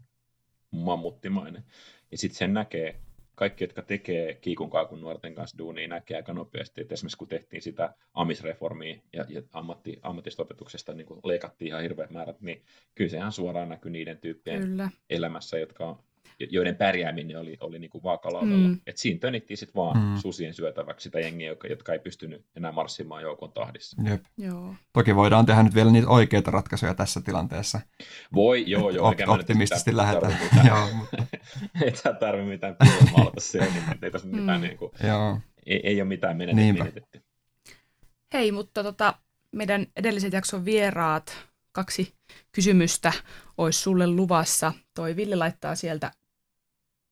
mammuttimainen. 0.70 1.64
Ja 2.10 2.18
sitten 2.18 2.38
sen 2.38 2.54
näkee 2.54 3.00
kaikki, 3.42 3.64
jotka 3.64 3.82
tekee 3.82 4.34
kiikun 4.34 4.70
kaakun 4.70 5.00
nuorten 5.00 5.34
kanssa 5.34 5.58
duunia, 5.58 5.88
näkee 5.88 6.16
aika 6.16 6.32
nopeasti, 6.32 6.80
että 6.80 6.94
esimerkiksi 6.94 7.18
kun 7.18 7.28
tehtiin 7.28 7.62
sitä 7.62 7.94
amisreformia 8.14 8.96
ja, 9.12 9.24
ja 9.28 9.42
ammatti, 9.52 9.98
ammatista 10.02 10.42
opetuksesta 10.42 10.94
niin 10.94 11.06
leikattiin 11.24 11.68
ihan 11.68 11.82
hirveät 11.82 12.10
määrät, 12.10 12.40
niin 12.40 12.62
kyllä 12.94 13.10
se 13.10 13.16
ihan 13.16 13.32
suoraan 13.32 13.68
näkyy 13.68 13.90
niiden 13.90 14.18
tyyppien 14.18 14.60
Kyllä. 14.60 14.90
elämässä, 15.10 15.58
jotka 15.58 15.98
joiden 16.38 16.76
pärjääminen 16.76 17.38
oli, 17.38 17.56
oli 17.60 17.78
niin 17.78 17.90
kuin 17.90 18.04
vaakalaudalla. 18.04 18.68
Mm. 18.68 18.80
Et 18.86 18.96
siinä 18.96 19.20
tönittiin 19.20 19.58
sitten 19.58 19.74
vaan 19.74 19.98
mm. 19.98 20.16
susien 20.16 20.54
syötäväksi 20.54 21.04
sitä 21.04 21.20
jengiä, 21.20 21.48
jotka, 21.48 21.68
jotka 21.68 21.92
ei 21.92 21.98
pystynyt 21.98 22.46
enää 22.56 22.72
marssimaan 22.72 23.22
joukon 23.22 23.52
tahdissa. 23.52 24.02
Jep. 24.10 24.24
Joo. 24.38 24.74
Toki 24.92 25.16
voidaan 25.16 25.46
tehdä 25.46 25.62
nyt 25.62 25.74
vielä 25.74 25.90
niitä 25.90 26.08
oikeita 26.08 26.50
ratkaisuja 26.50 26.94
tässä 26.94 27.20
tilanteessa. 27.20 27.80
Voi, 28.34 28.64
joo, 28.66 28.90
joo. 28.90 29.08
Op- 29.08 29.28
optimistisesti 29.28 29.96
lähdetään. 29.96 30.38
joo, 30.68 30.88
mutta... 30.94 31.16
ei 31.84 31.92
tämä 32.02 32.14
tarvitse 32.14 32.50
mitään 32.50 32.76
piilomaalata 32.76 33.40
siellä, 33.40 33.72
niin 33.72 33.98
ei 34.02 34.10
tässä 34.10 34.28
mitään, 34.28 34.60
mm. 34.60 34.66
niin 34.66 34.78
kuin, 34.78 34.92
joo. 35.06 35.40
Ei, 35.66 35.80
ei 35.84 36.00
ole 36.00 36.08
mitään 36.08 36.36
menetetty. 36.36 37.22
Hei, 38.32 38.52
mutta 38.52 38.82
tota, 38.82 39.14
meidän 39.52 39.86
edelliset 39.96 40.32
jakson 40.32 40.64
vieraat, 40.64 41.36
kaksi 41.72 42.14
kysymystä 42.52 43.12
olisi 43.58 43.80
sulle 43.80 44.06
luvassa. 44.06 44.72
Toi 44.94 45.16
Ville 45.16 45.36
laittaa 45.36 45.74
sieltä 45.74 46.12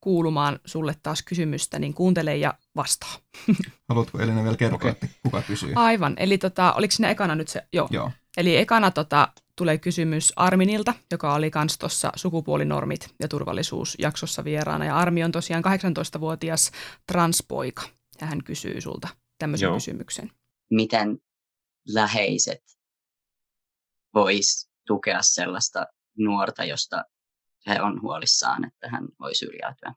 kuulumaan 0.00 0.60
sulle 0.64 0.96
taas 1.02 1.22
kysymystä, 1.22 1.78
niin 1.78 1.94
kuuntele 1.94 2.36
ja 2.36 2.54
vastaa. 2.76 3.14
Haluatko 3.88 4.18
Elina 4.18 4.42
vielä 4.42 4.56
kertoa, 4.56 4.76
okay. 4.76 4.90
että 4.90 5.06
kuka 5.22 5.42
kysyy? 5.42 5.72
Aivan, 5.74 6.14
eli 6.16 6.38
tota, 6.38 6.72
oliko 6.72 6.92
sinne 6.92 7.10
ekana 7.10 7.34
nyt 7.34 7.48
se? 7.48 7.62
Joo. 7.72 7.88
Joo. 7.90 8.10
Eli 8.36 8.56
ekana 8.56 8.90
tota, 8.90 9.28
tulee 9.56 9.78
kysymys 9.78 10.32
Arminilta, 10.36 10.94
joka 11.10 11.34
oli 11.34 11.50
kans 11.50 11.78
tuossa 11.78 12.12
sukupuolinormit 12.16 13.14
ja 13.20 13.28
turvallisuus 13.28 13.96
jaksossa 13.98 14.44
vieraana. 14.44 14.84
Ja 14.84 14.96
Armi 14.96 15.24
on 15.24 15.32
tosiaan 15.32 15.64
18-vuotias 15.64 16.70
transpoika 17.06 17.82
ja 18.20 18.26
hän 18.26 18.44
kysyy 18.44 18.80
sulta 18.80 19.08
tämmöisen 19.38 19.66
Joo. 19.66 19.74
kysymyksen. 19.74 20.30
Miten 20.70 21.18
läheiset 21.88 22.62
vois 24.14 24.70
tukea 24.86 25.22
sellaista 25.22 25.86
nuorta, 26.18 26.64
josta 26.64 27.04
he 27.66 27.82
on 27.82 28.02
huolissaan, 28.02 28.64
että 28.64 28.88
hän 28.88 29.08
voi 29.20 29.34
syrjäytyä. 29.34 29.94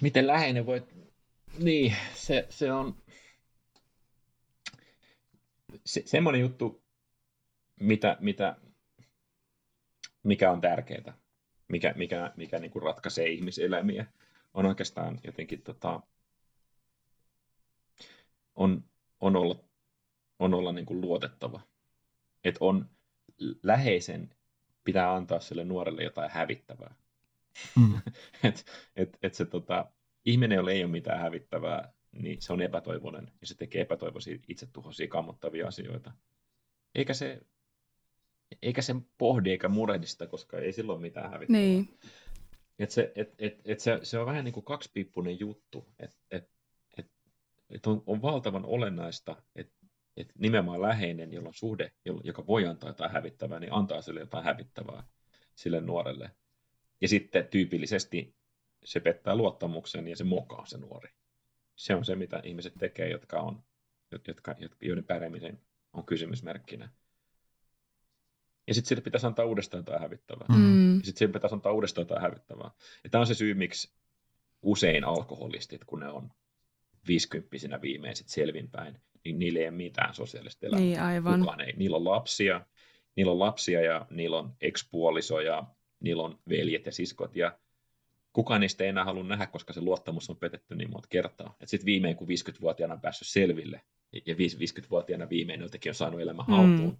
Miten 0.00 0.26
läheinen 0.26 0.66
voi... 0.66 0.86
Niin, 1.58 1.96
se, 2.14 2.46
se 2.50 2.72
on 2.72 3.02
se, 5.84 6.02
semmoinen 6.06 6.40
juttu, 6.40 6.84
mitä, 7.80 8.16
mitä, 8.20 8.56
mikä 10.22 10.50
on 10.50 10.60
tärkeää, 10.60 11.18
mikä, 11.68 11.94
mikä, 11.96 12.32
mikä 12.36 12.58
niin 12.58 12.70
kuin 12.70 12.82
ratkaisee 12.82 13.28
ihmiselämiä, 13.28 14.06
on 14.54 14.66
oikeastaan 14.66 15.20
jotenkin 15.24 15.62
tota, 15.62 16.00
on, 18.54 18.84
on 19.20 19.36
olla, 19.36 19.64
on 20.38 20.54
olla 20.54 20.72
niin 20.72 20.86
kuin 20.86 21.00
luotettava. 21.00 21.60
Et 22.44 22.56
on 22.60 22.90
läheisen 23.62 24.36
pitää 24.84 25.14
antaa 25.14 25.40
sille 25.40 25.64
nuorelle 25.64 26.02
jotain 26.02 26.30
hävittävää. 26.30 26.94
Mm. 27.76 28.00
et, 28.48 28.64
et, 28.96 29.18
et 29.22 29.34
se 29.34 29.44
tota, 29.44 29.92
ihminen, 30.24 30.56
jolla 30.56 30.70
ei 30.70 30.84
ole 30.84 30.92
mitään 30.92 31.20
hävittävää, 31.20 31.92
niin 32.12 32.42
se 32.42 32.52
on 32.52 32.60
epätoivoinen 32.60 33.32
ja 33.40 33.46
se 33.46 33.54
tekee 33.54 33.82
epätoivoisia, 33.82 34.38
itsetuhoisia, 34.48 35.08
kammottavia 35.08 35.68
asioita. 35.68 36.12
Eikä 36.94 37.14
se, 37.14 37.40
eikä 38.62 38.82
sen 38.82 39.06
pohdi 39.18 39.50
eikä 39.50 39.68
murehdi 39.68 40.06
sitä, 40.06 40.26
koska 40.26 40.58
ei 40.58 40.72
silloin 40.72 41.00
mitään 41.00 41.30
hävittävää. 41.30 41.62
Niin. 41.62 41.98
Et 42.78 42.90
se, 42.90 43.12
et, 43.14 43.34
et, 43.38 43.60
et 43.64 43.80
se, 43.80 44.00
se 44.02 44.18
on 44.18 44.26
vähän 44.26 44.44
niin 44.44 44.52
kuin 44.52 44.64
kaksipiippunen 44.64 45.40
juttu, 45.40 45.88
että 45.98 46.16
et, 46.30 46.50
et, 46.98 47.10
et 47.70 47.86
on, 47.86 48.02
on 48.06 48.22
valtavan 48.22 48.64
olennaista, 48.64 49.42
että 49.54 49.79
että 50.16 50.34
nimenomaan 50.38 50.82
läheinen, 50.82 51.32
jolla 51.32 51.48
on 51.48 51.54
suhde, 51.54 51.92
joka 52.24 52.46
voi 52.46 52.66
antaa 52.66 52.90
jotain 52.90 53.12
hävittävää, 53.12 53.60
niin 53.60 53.72
antaa 53.72 54.02
sille 54.02 54.20
jotain 54.20 54.44
hävittävää 54.44 55.02
sille 55.54 55.80
nuorelle. 55.80 56.30
Ja 57.00 57.08
sitten 57.08 57.48
tyypillisesti 57.48 58.36
se 58.84 59.00
pettää 59.00 59.36
luottamuksen 59.36 60.08
ja 60.08 60.16
se 60.16 60.24
mokaa 60.24 60.66
se 60.66 60.78
nuori. 60.78 61.10
Se 61.76 61.94
on 61.94 62.04
se, 62.04 62.16
mitä 62.16 62.40
ihmiset 62.44 62.74
tekee, 62.78 63.10
jotka 63.10 63.40
on, 63.40 63.62
jotka, 64.28 64.54
joiden 64.80 65.04
pärjäämisen 65.04 65.60
on 65.92 66.06
kysymysmerkkinä. 66.06 66.90
Ja 68.66 68.74
sitten 68.74 68.88
sille 68.88 69.02
pitäisi 69.02 69.26
antaa 69.26 69.44
uudestaan 69.44 69.80
jotain 69.80 70.00
hävittävää. 70.00 70.46
Mm. 70.48 70.94
Ja 70.98 71.04
sitten 71.04 71.18
sille 71.18 71.32
pitäisi 71.32 71.54
antaa 71.54 71.72
uudestaan 71.72 72.02
jotain 72.02 72.22
hävittävää. 72.22 72.70
Ja 73.04 73.10
tämä 73.10 73.20
on 73.20 73.26
se 73.26 73.34
syy, 73.34 73.54
miksi 73.54 73.92
usein 74.62 75.04
alkoholistit, 75.04 75.84
kun 75.84 76.00
ne 76.00 76.08
on 76.08 76.30
viisikymppisinä 77.08 77.80
viimein 77.80 78.16
sit 78.16 78.28
selvinpäin, 78.28 79.00
niin 79.24 79.38
niillä 79.38 79.58
ei 79.58 79.68
ole 79.68 79.76
mitään 79.76 80.14
sosiaalista 80.14 80.66
elämää. 80.66 80.84
Niin, 80.84 81.00
aivan. 81.00 81.40
Kukaan 81.40 81.60
ei. 81.60 81.72
Niillä 81.76 81.96
on 81.96 82.04
lapsia, 82.04 82.60
niillä 83.16 83.32
on 83.32 83.38
lapsia 83.38 83.80
ja 83.80 84.06
niillä 84.10 84.38
on 84.38 84.52
ekspuoliso 84.60 85.40
ja 85.40 85.64
niillä 86.00 86.22
on 86.22 86.38
veljet 86.48 86.86
ja 86.86 86.92
siskot 86.92 87.36
ja 87.36 87.58
kukaan 88.32 88.60
niistä 88.60 88.84
ei 88.84 88.90
enää 88.90 89.04
halua 89.04 89.24
nähdä, 89.24 89.46
koska 89.46 89.72
se 89.72 89.80
luottamus 89.80 90.30
on 90.30 90.36
petetty 90.36 90.74
niin 90.74 90.90
monta 90.90 91.08
kertaa. 91.08 91.56
Sitten 91.64 91.86
viimein, 91.86 92.16
kun 92.16 92.28
50-vuotiaana 92.28 92.94
on 92.94 93.00
päässyt 93.00 93.28
selville 93.28 93.80
ja 94.26 94.34
50-vuotiaana 94.34 95.28
viimein 95.28 95.60
jotenkin 95.60 95.90
on 95.90 95.94
saanut 95.94 96.20
elämän 96.20 96.46
mm. 96.46 96.96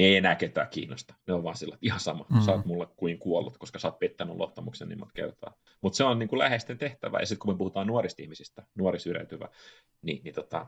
Haltuun, 0.00 0.06
niin 0.06 0.08
ei 0.08 0.16
enää 0.16 0.34
ketään 0.34 0.68
kiinnosta. 0.70 1.14
Ne 1.26 1.34
on 1.34 1.42
vaan 1.42 1.56
sillä, 1.56 1.74
että 1.74 1.86
ihan 1.86 2.00
sama, 2.00 2.26
mm. 2.28 2.40
sä 2.40 2.52
oot 2.52 2.66
mulle 2.66 2.86
kuin 2.96 3.18
kuollut, 3.18 3.58
koska 3.58 3.78
sä 3.78 3.88
oot 3.88 3.98
pettänyt 3.98 4.36
luottamuksen 4.36 4.88
niin 4.88 4.98
monta 4.98 5.14
kertaa. 5.14 5.54
Mutta 5.80 5.96
se 5.96 6.04
on 6.04 6.18
niin 6.18 6.28
kuin 6.28 6.38
läheisten 6.38 6.78
tehtävä. 6.78 7.20
Ja 7.20 7.26
sitten 7.26 7.38
kun 7.38 7.54
me 7.54 7.58
puhutaan 7.58 7.86
nuorista 7.86 8.22
ihmisistä, 8.22 8.66
nuori 8.74 8.98
syrjäytyvä, 8.98 9.48
niin, 10.02 10.20
niin 10.24 10.34
tota, 10.34 10.66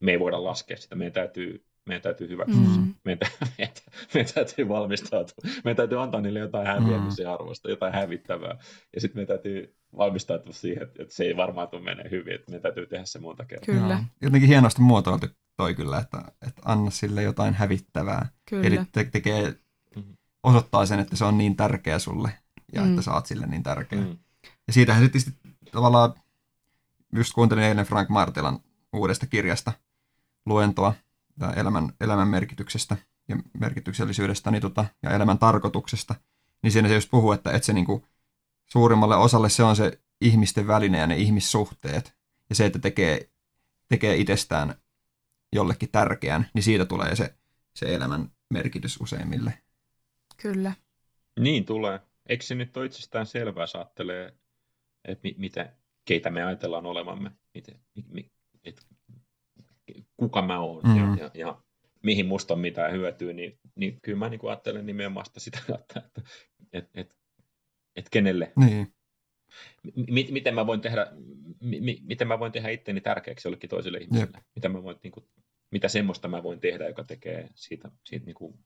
me 0.00 0.12
ei 0.12 0.20
voida 0.20 0.44
laskea 0.44 0.76
sitä. 0.76 0.94
Meidän 0.94 1.12
täytyy, 1.12 1.64
meidän 1.86 2.02
täytyy 2.02 2.28
hyväksyä 2.28 2.60
mm. 2.60 2.74
se. 2.74 2.80
Meidän, 3.04 3.30
meidän, 3.58 3.74
meidän 4.14 4.34
täytyy 4.34 4.68
valmistautua. 4.68 5.50
Meidän 5.64 5.76
täytyy 5.76 6.02
antaa 6.02 6.20
niille 6.20 6.38
jotain 6.38 6.66
häviämisen 6.66 7.26
mm. 7.26 7.32
arvosta, 7.32 7.70
jotain 7.70 7.94
hävittävää. 7.94 8.58
Ja 8.94 9.00
sitten 9.00 9.18
meidän 9.18 9.28
täytyy 9.28 9.76
valmistautua 9.96 10.52
siihen, 10.52 10.82
että, 10.82 11.02
että 11.02 11.14
se 11.14 11.24
ei 11.24 11.36
varmaan 11.36 11.68
tule 11.68 11.82
menee 11.82 12.10
hyvin. 12.10 12.34
Että 12.34 12.50
meidän 12.50 12.62
täytyy 12.62 12.86
tehdä 12.86 13.04
se 13.04 13.18
monta 13.18 13.44
kertaa. 13.44 13.74
Kyllä. 13.74 14.04
Jotenkin 14.22 14.48
hienosti 14.48 14.82
muotoiltu 14.82 15.26
toi 15.56 15.74
kyllä, 15.74 15.98
että, 15.98 16.18
että 16.46 16.62
anna 16.64 16.90
sille 16.90 17.22
jotain 17.22 17.54
hävittävää. 17.54 18.28
Kyllä. 18.50 18.66
Eli 18.66 18.78
te, 18.92 19.04
tekee, 19.04 19.54
mm-hmm. 19.96 20.16
osoittaa 20.42 20.86
sen, 20.86 21.00
että 21.00 21.16
se 21.16 21.24
on 21.24 21.38
niin 21.38 21.56
tärkeä 21.56 21.98
sulle 21.98 22.30
ja 22.72 22.82
mm. 22.82 22.90
että 22.90 23.02
saat 23.02 23.26
sille 23.26 23.46
niin 23.46 23.62
tärkeä. 23.62 24.00
Mm. 24.00 24.16
Ja 24.66 24.72
siitähän 24.72 25.02
sitten 25.02 25.34
tavallaan, 25.72 26.14
just 27.16 27.32
kuuntelin 27.32 27.64
eilen 27.64 27.86
Frank 27.86 28.08
Martelan 28.08 28.58
uudesta 28.92 29.26
kirjasta 29.26 29.72
luentoa 30.46 30.94
elämän, 31.56 31.92
elämän 32.00 32.28
merkityksestä 32.28 32.96
ja 33.28 33.36
merkityksellisyydestä 33.58 34.50
niin 34.50 34.62
tota, 34.62 34.84
ja 35.02 35.10
elämän 35.10 35.38
tarkoituksesta, 35.38 36.14
niin 36.62 36.72
siinä 36.72 36.88
se 36.88 36.94
just 36.94 37.10
puhuu, 37.10 37.32
että, 37.32 37.50
että 37.50 37.66
se 37.66 37.72
niinku, 37.72 38.06
suurimmalle 38.66 39.16
osalle 39.16 39.48
se 39.48 39.62
on 39.62 39.76
se 39.76 40.00
ihmisten 40.20 40.66
väline 40.66 40.98
ja 40.98 41.06
ne 41.06 41.16
ihmissuhteet 41.16 42.14
ja 42.50 42.54
se, 42.54 42.66
että 42.66 42.78
tekee, 42.78 43.30
tekee 43.88 44.16
itsestään 44.16 44.74
jollekin 45.52 45.88
tärkeän, 45.92 46.50
niin 46.54 46.62
siitä 46.62 46.84
tulee 46.84 47.16
se, 47.16 47.34
se 47.76 47.94
elämän 47.94 48.32
merkitys 48.50 49.00
useimmille. 49.00 49.58
Kyllä. 50.42 50.72
Niin 51.40 51.64
tulee. 51.64 52.00
Eikö 52.28 52.44
se 52.44 52.54
nyt 52.54 52.76
ole 52.76 52.86
itsestään 52.86 53.26
selvää, 53.26 53.66
saattelee, 53.66 54.34
että 55.04 55.20
mi- 55.28 55.34
miten, 55.38 55.72
keitä 56.04 56.30
me 56.30 56.44
ajatellaan 56.44 56.86
olemamme, 56.86 57.30
miten, 57.54 57.80
mi- 58.08 58.32
et, 58.64 58.86
kuka 60.22 60.42
mä 60.42 60.60
oon 60.60 60.84
mm-hmm. 60.84 61.18
ja, 61.18 61.24
ja, 61.24 61.30
ja 61.34 61.62
mihin 62.02 62.26
musta 62.26 62.54
on 62.54 62.60
mitään 62.60 62.92
hyötyä, 62.92 63.32
niin, 63.32 63.58
niin 63.74 63.98
kyllä 64.02 64.18
mä 64.18 64.28
niin 64.28 64.40
ajattelen 64.48 64.86
nimenomaan 64.86 65.26
sitä, 65.38 65.58
että, 65.80 66.02
että 66.06 66.22
et, 66.72 66.90
et, 66.94 67.14
et 67.96 68.06
kenelle. 68.10 68.52
Niin. 68.56 68.94
M- 69.96 70.32
miten 70.32 70.54
mä 70.54 70.66
voin 70.66 70.80
tehdä, 70.80 71.06
m- 71.60 72.06
miten 72.06 72.28
mä 72.28 72.38
voin 72.38 72.52
tehdä 72.52 72.68
itteni 72.68 73.00
tärkeäksi 73.00 73.48
jollekin 73.48 73.70
toiselle 73.70 73.98
ihmiselle? 73.98 74.36
Jep. 74.36 74.44
Mitä 74.54 74.68
mä 74.68 74.82
voin 74.82 74.96
niin 75.02 75.12
kuin, 75.12 75.26
mitä 75.70 75.88
semmoista 75.88 76.28
mä 76.28 76.42
voin 76.42 76.60
tehdä, 76.60 76.88
joka 76.88 77.04
tekee 77.04 77.48
siitä, 77.54 77.90
siitä 78.04 78.26
niin 78.26 78.34
kuin, 78.34 78.58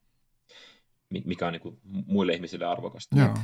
mikä 1.25 1.47
on 1.47 1.53
niin 1.53 1.63
kuin 1.63 1.81
muille 1.85 2.33
ihmisille 2.33 2.65
arvokasta. 2.67 3.19
Joo. 3.19 3.35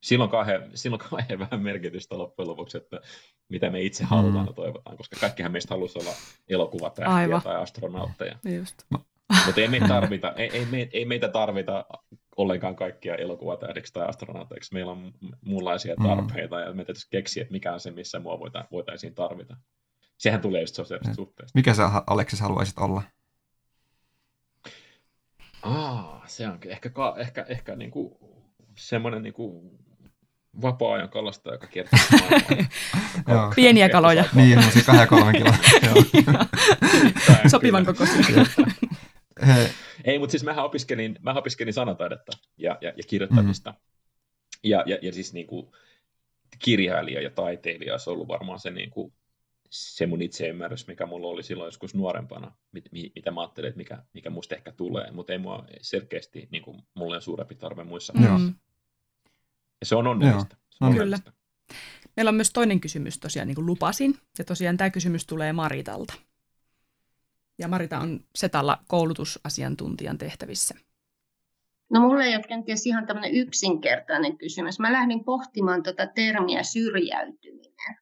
Silloin 0.00 0.30
kauhean, 0.30 0.62
silloin 0.74 1.00
kauhean 1.10 1.38
vähän 1.38 1.62
merkitystä 1.62 2.18
loppujen 2.18 2.48
lopuksi, 2.48 2.76
että 2.76 3.00
mitä 3.48 3.70
me 3.70 3.82
itse 3.82 4.04
halutaan 4.04 4.44
mm. 4.44 4.46
ja 4.46 4.52
toivotaan, 4.52 4.96
koska 4.96 5.16
kaikkihan 5.20 5.52
meistä 5.52 5.74
haluaisi 5.74 5.98
olla 5.98 6.10
elokuvatähtiä 6.48 7.14
Aivan. 7.14 7.42
tai 7.42 7.56
astronautteja. 7.56 8.38
Just. 8.58 8.82
Mutta 9.46 9.60
ei, 9.60 9.68
meitä 9.68 9.88
tarvita, 9.88 10.32
ei, 10.32 10.50
ei, 10.52 10.66
me, 10.66 10.88
ei 10.92 11.04
meitä 11.04 11.28
tarvita 11.28 11.84
ollenkaan 12.36 12.76
kaikkia 12.76 13.14
elokuvatähdiksi 13.14 13.92
tai 13.92 14.06
astronauteiksi. 14.06 14.74
Meillä 14.74 14.92
on 14.92 15.12
muunlaisia 15.40 15.94
mm. 15.94 16.06
tarpeita 16.06 16.56
mm. 16.56 16.62
ja 16.62 16.72
me 16.72 16.84
täytyisi 16.84 17.08
keksiä, 17.10 17.42
että 17.42 17.52
mikä 17.52 17.72
on 17.72 17.80
se, 17.80 17.90
missä 17.90 18.18
mua 18.18 18.38
voitaisiin 18.72 19.14
tarvita. 19.14 19.56
Sehän 20.18 20.40
tulee 20.40 20.60
just 20.60 20.74
sosiaalisesta 20.74 21.14
suhteesta. 21.14 21.58
Mikä 21.58 21.74
sä, 21.74 21.90
Aleksis, 22.06 22.40
haluaisit 22.40 22.78
olla? 22.78 23.02
Aa, 25.62 26.22
se 26.26 26.48
on 26.48 26.58
ehkä, 26.66 26.90
ehkä, 27.18 27.46
ehkä 27.48 27.76
niinku 27.76 28.18
semmoinen 28.76 29.22
niinku 29.22 29.72
vapaa-ajan 30.62 31.08
kalastaja, 31.08 31.54
joka 31.54 31.66
kiertää 31.66 32.00
Joo. 33.28 33.52
Pieniä 33.56 33.88
kaloja. 33.88 34.24
Niin, 34.34 34.62
se 34.62 34.82
kahden 34.84 35.00
ja 35.00 35.06
kolmen 35.06 35.34
kiloa. 35.36 35.54
Joo. 35.86 36.44
Sopivan 37.50 37.86
kokoisia. 37.86 38.46
Ei, 40.04 40.18
mutta 40.18 40.30
siis 40.30 40.44
mähän 40.44 40.64
opiskelin, 40.64 41.18
mä 41.22 41.32
opiskelin 41.34 41.74
sanataidetta 41.74 42.32
ja, 42.56 42.78
ja, 42.80 42.92
ja 42.96 43.02
kirjoittamista. 43.06 43.70
Mm. 43.70 43.76
Ja, 44.62 44.82
ja, 44.86 44.98
ja 45.02 45.12
siis 45.12 45.32
niin 45.32 45.46
kuin 45.46 45.72
kirjailija 46.58 47.22
ja 47.22 47.30
taiteilija 47.30 47.94
olisi 47.94 48.10
ollut 48.10 48.28
varmaan 48.28 48.60
se, 48.60 48.70
niin 48.70 48.90
kuin, 48.90 49.12
se 49.70 50.06
mun 50.06 50.22
itseymmärrys, 50.22 50.86
mikä 50.86 51.06
mulla 51.06 51.28
oli 51.28 51.42
silloin 51.42 51.68
joskus 51.68 51.94
nuorempana, 51.94 52.52
mit, 52.72 52.84
mi, 52.92 53.12
mitä 53.14 53.30
mä 53.30 53.40
ajattelin, 53.40 53.68
että 53.68 53.78
mikä, 53.78 54.02
mikä 54.12 54.30
musta 54.30 54.54
ehkä 54.54 54.72
tulee, 54.72 55.10
mutta 55.10 55.32
ei 55.32 55.38
mua 55.38 55.64
selkeästi, 55.82 56.48
niin 56.50 56.62
kuin, 56.62 56.82
mulle 56.94 57.16
on 57.16 57.22
suurempi 57.22 57.54
tarve 57.54 57.84
muissa. 57.84 58.12
Joo. 58.22 58.38
Ja 59.80 59.86
se 59.86 59.96
on 59.96 60.06
onnellista. 60.06 60.56
Se 60.70 60.84
on 60.84 60.88
on. 60.88 60.92
onnellista. 60.92 61.32
Meillä 62.16 62.28
on 62.28 62.34
myös 62.34 62.52
toinen 62.52 62.80
kysymys 62.80 63.18
tosiaan, 63.18 63.48
niin 63.48 63.54
kuin 63.54 63.66
lupasin. 63.66 64.18
Ja 64.38 64.44
tosiaan 64.44 64.76
tämä 64.76 64.90
kysymys 64.90 65.26
tulee 65.26 65.52
Maritalta. 65.52 66.14
Ja 67.58 67.68
Marita 67.68 67.98
on 67.98 68.20
Setalla 68.34 68.78
koulutusasiantuntijan 68.88 70.18
tehtävissä. 70.18 70.74
No 71.90 72.00
mulla 72.00 72.24
ei 72.24 72.36
ole 72.36 72.44
kenties 72.48 72.86
ihan 72.86 73.06
tämmöinen 73.06 73.34
yksinkertainen 73.34 74.38
kysymys. 74.38 74.78
Mä 74.78 74.92
lähdin 74.92 75.24
pohtimaan 75.24 75.82
tuota 75.82 76.06
termiä 76.06 76.62
syrjäytyminen. 76.62 77.98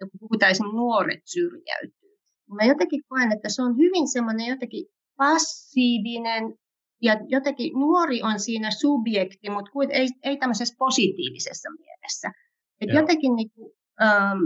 Ja 0.00 0.06
kun 0.06 0.20
puhutaan 0.20 0.50
esimerkiksi 0.50 0.76
nuoret 0.76 1.22
syrjäytyy. 1.24 2.18
Mä 2.46 2.64
jotenkin 2.64 3.02
koen, 3.08 3.32
että 3.32 3.48
se 3.48 3.62
on 3.62 3.76
hyvin 3.76 4.08
semmoinen 4.08 4.46
jotenkin 4.46 4.86
passiivinen 5.16 6.58
ja 7.02 7.16
jotenkin 7.28 7.72
nuori 7.72 8.22
on 8.22 8.40
siinä 8.40 8.70
subjekti, 8.70 9.50
mutta 9.50 9.70
kuit- 9.70 9.90
ei, 9.92 10.08
ei 10.22 10.36
tämmöisessä 10.36 10.74
positiivisessa 10.78 11.68
mielessä. 11.70 12.30
Et 12.80 12.88
Joo. 12.88 13.00
jotenkin 13.00 13.36
niin 13.36 13.50
kuin, 13.50 13.72
ähm, 14.02 14.38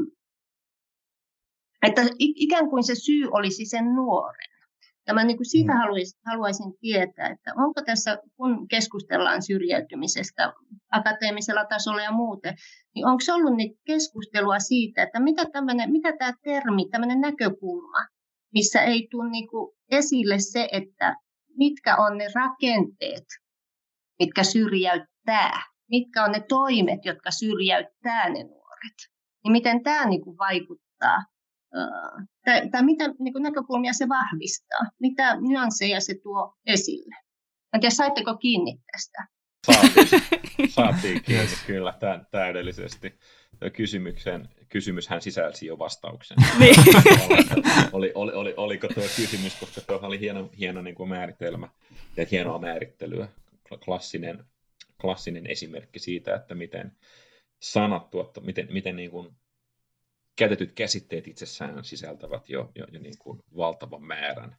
että 1.87 2.03
ikään 2.19 2.71
kuin 2.71 2.85
se 2.85 2.95
syy 2.95 3.29
olisi 3.31 3.65
sen 3.67 3.85
nuoren. 3.95 4.53
Ja 5.07 5.15
mä 5.15 5.25
niin 5.25 5.37
kuin 5.37 5.51
siitä 5.51 5.73
Mm. 5.73 5.79
haluaisin, 5.79 6.21
haluaisin 6.27 6.79
tietää, 6.81 7.27
että 7.29 7.53
onko 7.57 7.83
tässä, 7.87 8.19
kun 8.37 8.69
keskustellaan 8.69 9.43
syrjäytymisestä 9.43 10.53
akateemisella 10.93 11.65
tasolla 11.65 12.03
ja 12.03 12.13
muuten, 12.13 12.55
niin 12.95 13.07
onko 13.07 13.21
se 13.21 13.33
ollut 13.33 13.57
niitä 13.57 13.81
keskustelua 13.87 14.59
siitä, 14.59 15.03
että 15.03 15.21
mitä, 15.21 15.45
tämmönen, 15.53 15.93
mitä 15.93 16.13
tämä 16.19 16.33
termi, 16.45 16.89
tämmöinen 16.91 17.21
näkökulma, 17.21 17.99
missä 18.55 18.83
ei 18.83 19.09
tule 19.11 19.31
niin 19.31 19.49
kuin 19.49 19.77
esille 19.91 20.39
se, 20.39 20.69
että 20.73 21.17
mitkä 21.59 21.97
on 21.97 22.19
ne 22.19 22.27
rakenteet, 22.35 23.27
mitkä 24.19 24.45
syrjäyttää, 24.45 25.63
mitkä 25.91 26.25
on 26.25 26.33
ne 26.33 26.41
toimet, 26.49 27.05
jotka 27.05 27.31
syrjäyttää 27.31 28.29
ne 28.29 28.43
nuoret, 28.43 28.99
niin 29.45 29.53
miten 29.53 29.83
tämä 29.83 30.07
niin 30.07 30.25
kuin 30.25 30.39
vaikuttaa 30.39 31.19
tai, 32.45 32.69
tai 32.71 32.83
mitä 32.83 33.05
niin 33.19 33.33
kuin 33.33 33.43
näkökulmia 33.43 33.93
se 33.93 34.09
vahvistaa, 34.09 34.81
mitä 35.01 35.37
nyansseja 35.41 36.01
se 36.01 36.15
tuo 36.23 36.55
esille. 36.67 37.17
En 37.75 37.81
tiedä, 37.81 37.95
saitteko 37.95 38.37
kiinni 38.37 38.79
tästä? 38.93 39.27
Saatiin, 39.67 40.23
saatiin 40.77 41.23
kiinni 41.23 41.57
kyllä 41.67 41.93
tä- 42.01 42.25
täydellisesti. 42.31 43.19
Kysymyksen, 43.73 44.49
kysymyshän 44.69 45.23
sisälsi 45.23 45.67
jo 45.67 45.79
vastauksen. 45.79 46.37
Niin. 46.59 46.77
oli, 47.93 48.13
oli, 48.15 48.33
oli, 48.33 48.55
oliko 48.57 48.89
tuo 48.89 49.05
kysymys, 49.17 49.55
koska 49.61 49.81
tuo 49.81 50.01
oli 50.03 50.21
hieno, 50.21 50.51
hieno 50.59 50.83
niin 50.83 50.95
kuin 50.95 51.09
määritelmä 51.09 51.69
ja 52.17 52.27
hienoa 52.31 52.59
määrittelyä. 52.59 53.29
Klassinen, 53.85 54.45
klassinen 55.01 55.47
esimerkki 55.47 55.99
siitä, 55.99 56.35
että 56.35 56.55
miten 56.55 56.93
sanat 57.61 58.11
tuotto, 58.11 58.41
miten, 58.41 58.69
miten 58.71 58.97
niin 58.97 59.11
kuin 59.11 59.37
käytetyt 60.37 60.73
käsitteet 60.73 61.29
itsessään 61.29 61.85
sisältävät 61.85 62.49
jo, 62.49 62.71
jo, 62.75 62.87
jo 62.93 63.01
niin 63.01 63.19
kuin 63.19 63.39
valtavan 63.57 64.03
määrän, 64.03 64.57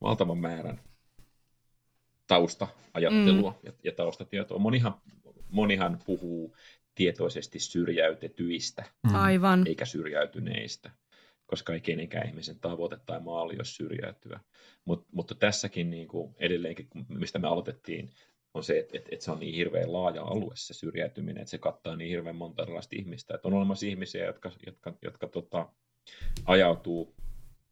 valtavan 0.00 0.38
määrän 0.38 0.80
tausta-ajattelua 2.26 3.50
mm. 3.50 3.58
ja, 3.62 3.72
ja 3.84 3.92
taustatietoa. 3.92 4.58
Monihan, 4.58 4.94
monihan 5.50 5.98
puhuu 6.06 6.56
tietoisesti 6.96 7.60
syrjäytetyistä, 7.60 8.84
mm. 9.06 9.14
Aivan. 9.14 9.66
eikä 9.66 9.84
syrjäytyneistä, 9.84 10.90
koska 11.46 11.72
ei 11.72 11.80
kenenkään 11.80 12.28
ihmisen 12.28 12.60
tavoite 12.60 12.98
tai 13.06 13.20
maali 13.20 13.56
jos 13.56 13.76
syrjäytyä. 13.76 14.40
Mut, 14.84 15.06
mutta 15.12 15.34
tässäkin 15.34 15.90
niin 15.90 16.08
kuin 16.08 16.34
edelleenkin, 16.38 16.88
mistä 17.08 17.38
me 17.38 17.48
aloitettiin, 17.48 18.10
on 18.54 18.64
se, 18.64 18.78
että, 18.78 18.98
että, 18.98 19.08
että 19.12 19.24
se 19.24 19.30
on 19.30 19.40
niin 19.40 19.54
hirveän 19.54 19.92
laaja 19.92 20.22
alue 20.22 20.52
se 20.56 20.74
syrjäytyminen, 20.74 21.40
että 21.40 21.50
se 21.50 21.58
kattaa 21.58 21.96
niin 21.96 22.10
hirveän 22.10 22.36
monta 22.36 22.62
erilaista 22.62 22.96
ihmistä. 22.98 23.34
Että 23.34 23.48
on 23.48 23.54
olemassa 23.54 23.86
ihmisiä, 23.86 24.24
jotka, 24.24 24.50
jotka, 24.66 24.94
jotka 25.02 25.26
tota, 25.26 25.68
ajautuu 26.44 27.14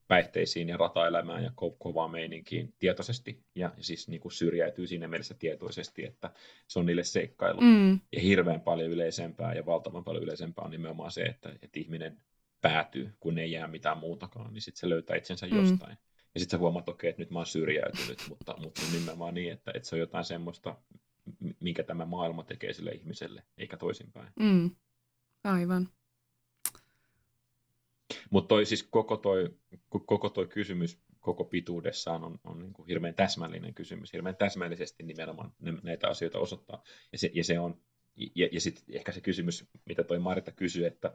päihteisiin 0.08 0.68
ja 0.68 0.76
rataelämään 0.76 1.44
ja 1.44 1.50
ko- 1.50 1.76
kovaa 1.78 2.08
meininkiin 2.08 2.74
tietoisesti 2.78 3.44
ja 3.54 3.70
siis 3.80 4.08
niin 4.08 4.20
kuin 4.20 4.32
syrjäytyy 4.32 4.86
siinä 4.86 5.08
mielessä 5.08 5.34
tietoisesti, 5.38 6.04
että 6.04 6.30
se 6.68 6.78
on 6.78 6.86
niille 6.86 7.04
seikkailu. 7.04 7.60
Mm. 7.60 8.00
Ja 8.12 8.20
hirveän 8.22 8.60
paljon 8.60 8.90
yleisempää 8.90 9.54
ja 9.54 9.66
valtavan 9.66 10.04
paljon 10.04 10.24
yleisempää 10.24 10.64
on 10.64 10.70
nimenomaan 10.70 11.10
se, 11.10 11.22
että, 11.22 11.48
että 11.62 11.80
ihminen 11.80 12.20
päätyy, 12.60 13.10
kun 13.20 13.38
ei 13.38 13.52
jää 13.52 13.68
mitään 13.68 13.98
muutakaan, 13.98 14.52
niin 14.52 14.62
sitten 14.62 14.80
se 14.80 14.88
löytää 14.88 15.16
itsensä 15.16 15.46
Mm. 15.46 15.56
jostain. 15.56 15.98
Ja 16.34 16.40
sitten 16.40 16.58
sä 16.58 16.60
huomaat, 16.60 16.82
että 16.82 16.90
okei, 16.90 17.10
että 17.10 17.22
nyt 17.22 17.30
mä 17.30 17.38
oon 17.38 17.46
syrjäytynyt, 17.46 18.18
mutta, 18.28 18.54
mutta 18.58 18.82
nimenomaan 18.92 19.34
niin, 19.34 19.52
että, 19.52 19.72
että 19.74 19.88
se 19.88 19.96
on 19.96 20.00
jotain 20.00 20.24
semmoista, 20.24 20.76
minkä 21.60 21.82
tämä 21.82 22.04
maailma 22.04 22.44
tekee 22.44 22.72
sille 22.72 22.90
ihmiselle, 22.90 23.42
eikä 23.58 23.76
toisinpäin. 23.76 24.32
Mm. 24.40 24.70
Aivan. 25.44 25.88
Mutta 28.30 28.48
toi, 28.48 28.66
siis 28.66 28.82
koko 28.82 29.16
toi, 29.16 29.50
ko- 29.74 30.04
koko 30.06 30.28
toi 30.28 30.46
kysymys 30.46 31.04
koko 31.24 31.44
pituudessaan 31.44 32.24
on, 32.24 32.40
on 32.44 32.58
niin 32.58 32.72
kuin 32.72 32.86
hirveän 32.86 33.14
täsmällinen 33.14 33.74
kysymys, 33.74 34.12
hirveän 34.12 34.36
täsmällisesti 34.36 35.02
nimenomaan 35.02 35.52
nä- 35.60 35.80
näitä 35.82 36.08
asioita 36.08 36.38
osoittaa. 36.38 36.82
Ja 37.12 37.18
se, 37.18 37.30
ja 37.34 37.44
se 37.44 37.58
on, 37.58 37.80
ja, 38.34 38.48
ja 38.52 38.60
sitten 38.60 38.84
ehkä 38.96 39.12
se 39.12 39.20
kysymys, 39.20 39.64
mitä 39.84 40.04
toi 40.04 40.18
Marita 40.18 40.52
kysyi, 40.52 40.84
että, 40.84 41.14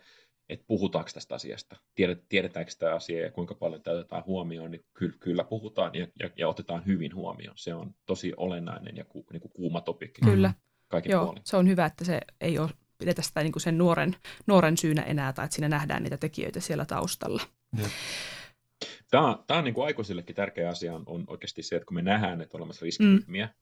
että 0.49 0.65
puhutaanko 0.68 1.10
tästä 1.14 1.36
asiasta, 1.36 1.76
Tiedet, 1.95 2.23
tiedetäänkö 2.30 2.72
tämä 2.80 2.95
asia 2.95 3.22
ja 3.22 3.31
kuinka 3.31 3.56
paljon 3.56 3.81
tämä 3.81 3.98
otetaan 3.98 4.26
huomioon, 4.26 4.72
niin 4.72 4.86
kyllä, 4.94 5.18
kyllä 5.19 5.44
puhutaan 5.44 5.95
ja, 5.95 6.07
ja, 6.19 6.30
ja 6.38 6.48
otetaan 6.48 6.86
hyvin 6.86 7.15
huomioon. 7.15 7.57
Se 7.57 7.73
on 7.73 7.95
tosi 8.06 8.34
olennainen 8.38 8.98
ja 8.98 9.06
ku, 9.06 9.26
niin 9.31 9.41
kuin 9.41 9.52
kuuma 9.52 9.81
topikki 9.81 10.22
Kyllä. 10.22 10.53
kaikin 10.88 11.11
Joo, 11.11 11.26
puolin. 11.26 11.41
se 11.45 11.57
on 11.57 11.68
hyvä, 11.68 11.86
että 11.86 12.06
se 12.06 12.19
ei 12.41 12.60
ole 12.60 12.69
pidetä 12.99 13.21
sitä 13.21 13.43
niin 13.43 13.51
kuin 13.51 13.61
sen 13.61 13.77
nuoren, 13.77 14.15
nuoren 14.47 14.77
syynä 14.77 15.01
enää, 15.01 15.34
tai 15.34 15.45
että 15.45 15.55
siinä 15.55 15.69
nähdään 15.69 16.03
niitä 16.03 16.17
tekijöitä 16.17 16.59
siellä 16.59 16.85
taustalla. 16.85 17.41
Jep. 17.77 17.91
Tämä 19.11 19.27
on, 19.27 19.43
tämä 19.47 19.57
on 19.57 19.63
niin 19.63 19.73
kuin 19.73 19.85
aikuisillekin 19.85 20.35
tärkeä 20.35 20.69
asia 20.69 20.93
on, 20.93 21.03
on 21.05 21.23
oikeasti 21.27 21.63
se, 21.63 21.76
että 21.76 21.85
kun 21.85 21.95
me 21.95 22.01
nähdään, 22.01 22.41
että 22.41 22.57
on 22.57 22.61
olemassa 22.61 22.85
riskiryhmiä, 22.85 23.45
mm. 23.45 23.53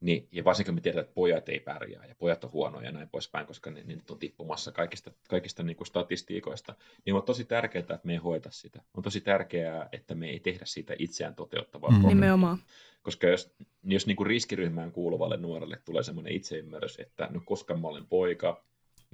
Niin, 0.00 0.28
ja 0.32 0.44
varsinkin 0.44 0.74
me 0.74 0.80
tiedetään, 0.80 1.04
että 1.04 1.14
pojat 1.14 1.48
ei 1.48 1.60
pärjää 1.60 2.06
ja 2.06 2.14
pojat 2.14 2.44
on 2.44 2.52
huonoja 2.52 2.86
ja 2.86 2.92
näin 2.92 3.08
poispäin, 3.08 3.46
koska 3.46 3.70
ne, 3.70 3.82
ne 3.84 3.94
nyt 3.94 4.10
on 4.10 4.18
tippumassa 4.18 4.72
kaikista, 4.72 5.10
kaikista 5.28 5.62
niin 5.62 5.76
kuin 5.76 5.86
statistiikoista, 5.86 6.74
niin 7.04 7.14
on 7.14 7.22
tosi 7.22 7.44
tärkeää, 7.44 7.80
että 7.80 8.00
me 8.02 8.12
ei 8.12 8.18
hoita 8.18 8.50
sitä. 8.50 8.82
On 8.96 9.02
tosi 9.02 9.20
tärkeää, 9.20 9.88
että 9.92 10.14
me 10.14 10.28
ei 10.28 10.40
tehdä 10.40 10.64
siitä 10.64 10.94
itseään 10.98 11.34
toteuttavaa 11.34 11.90
Mm. 11.90 12.08
Nimenomaan. 12.08 12.58
Koska 13.02 13.26
jos, 13.26 13.54
jos 13.84 14.06
niin 14.06 14.16
kuin 14.16 14.26
riskiryhmään 14.26 14.92
kuuluvalle 14.92 15.36
nuorelle 15.36 15.76
tulee 15.84 16.02
semmoinen 16.02 16.32
itseymmärrys, 16.32 16.98
että 16.98 17.28
no 17.30 17.40
koska 17.44 17.76
mä 17.76 17.88
olen 17.88 18.06
poika, 18.06 18.64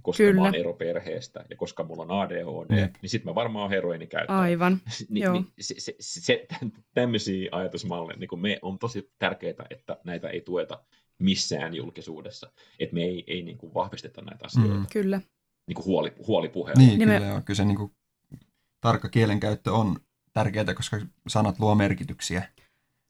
koska 0.04 0.22
Kyllä. 0.22 0.34
mä 0.34 0.40
olen 0.48 0.54
eroperheestä 0.54 1.44
ja 1.50 1.56
koska 1.56 1.84
mulla 1.84 2.02
on 2.02 2.10
ADHD, 2.10 2.76
Jep. 2.78 2.94
niin 3.02 3.10
sitten 3.10 3.30
mä 3.30 3.34
varmaan 3.34 3.62
oon 3.62 3.70
heroinikäyttäjä 3.70 4.38
Aivan. 4.38 4.80
niin, 5.10 5.22
Joo. 5.24 5.32
niin 5.32 5.46
se, 5.60 5.74
se, 5.78 5.94
se, 6.00 6.46
tämmöisiä 6.94 7.48
ajatusmalleja, 7.52 8.18
niin 8.18 8.40
me 8.40 8.58
on 8.62 8.78
tosi 8.78 9.10
tärkeää, 9.18 9.66
että 9.70 9.96
näitä 10.04 10.28
ei 10.28 10.40
tueta 10.40 10.84
missään 11.18 11.74
julkisuudessa, 11.74 12.52
että 12.78 12.94
me 12.94 13.02
ei, 13.02 13.24
ei 13.26 13.42
niin 13.42 13.58
kuin 13.58 13.74
vahvisteta 13.74 14.22
näitä 14.22 14.44
asioita 14.46 14.74
Mm. 14.74 14.80
mm. 14.80 14.86
Kyllä. 14.92 15.20
niin 15.66 15.74
kuin 15.74 15.84
huoli, 15.86 16.12
huolipuheella. 16.26 16.82
Niin, 16.82 16.98
Nimen- 16.98 17.14
kyllä 17.22 17.26
joo. 17.32 17.40
Kyllä 17.44 17.56
se 17.56 17.64
niin 17.64 17.76
kuin, 17.76 17.92
tarkka 18.80 19.08
kielenkäyttö 19.08 19.72
on 19.72 19.96
tärkeää, 20.32 20.74
koska 20.74 21.00
sanat 21.28 21.58
luo 21.60 21.74
merkityksiä. 21.74 22.48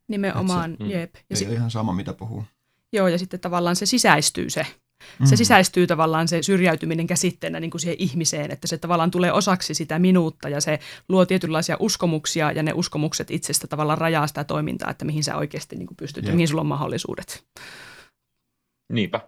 Nimenomaan, 0.09 0.73
Et 0.73 0.79
se- 0.79 0.85
mm. 0.85 0.91
jep. 0.91 1.15
Ja 1.15 1.21
Ei 1.31 1.37
si- 1.37 1.47
ole 1.47 1.55
ihan 1.55 1.71
sama, 1.71 1.93
mitä 1.93 2.13
puhuu. 2.15 2.45
joo, 2.93 3.09
ja 3.09 3.19
sitten 3.19 3.41
tavallaan 3.41 3.77
se 3.77 3.87
sisäistyy 3.87 4.51
se. 4.51 4.67
Mm. 5.19 5.27
Se 5.27 5.37
sisäistyy 5.37 5.87
tavallaan 5.87 6.29
se 6.29 6.43
syrjäytyminen 6.43 7.07
käsitteenä 7.07 7.61
niin 7.61 7.71
kuin 7.71 7.81
siihen 7.81 7.97
ihmiseen, 7.99 8.51
että 8.51 8.67
se 8.67 8.79
tavallaan 8.79 9.11
tulee 9.11 9.33
osaksi 9.33 9.75
sitä 9.75 9.99
minuutta 9.99 10.49
ja 10.49 10.61
se 10.61 10.79
luo 11.09 11.27
tietynlaisia 11.27 11.77
uskomuksia 11.81 12.53
ja 12.53 12.63
ne 12.63 12.73
uskomukset 12.73 13.31
itsestä 13.31 13.67
tavallaan 13.67 13.99
rajaa 13.99 14.27
sitä 14.27 14.45
toimintaa, 14.45 14.91
että 14.91 15.05
mihin 15.05 15.25
sä 15.25 15.37
oikeasti 15.37 15.77
niin 15.77 15.87
kuin 15.87 15.97
pystyt 15.97 16.25
ja 16.25 16.29
Jep. 16.29 16.35
mihin 16.35 16.49
sulla 16.49 16.61
on 16.61 16.67
mahdollisuudet. 16.67 17.45
Niinpä, 18.93 19.21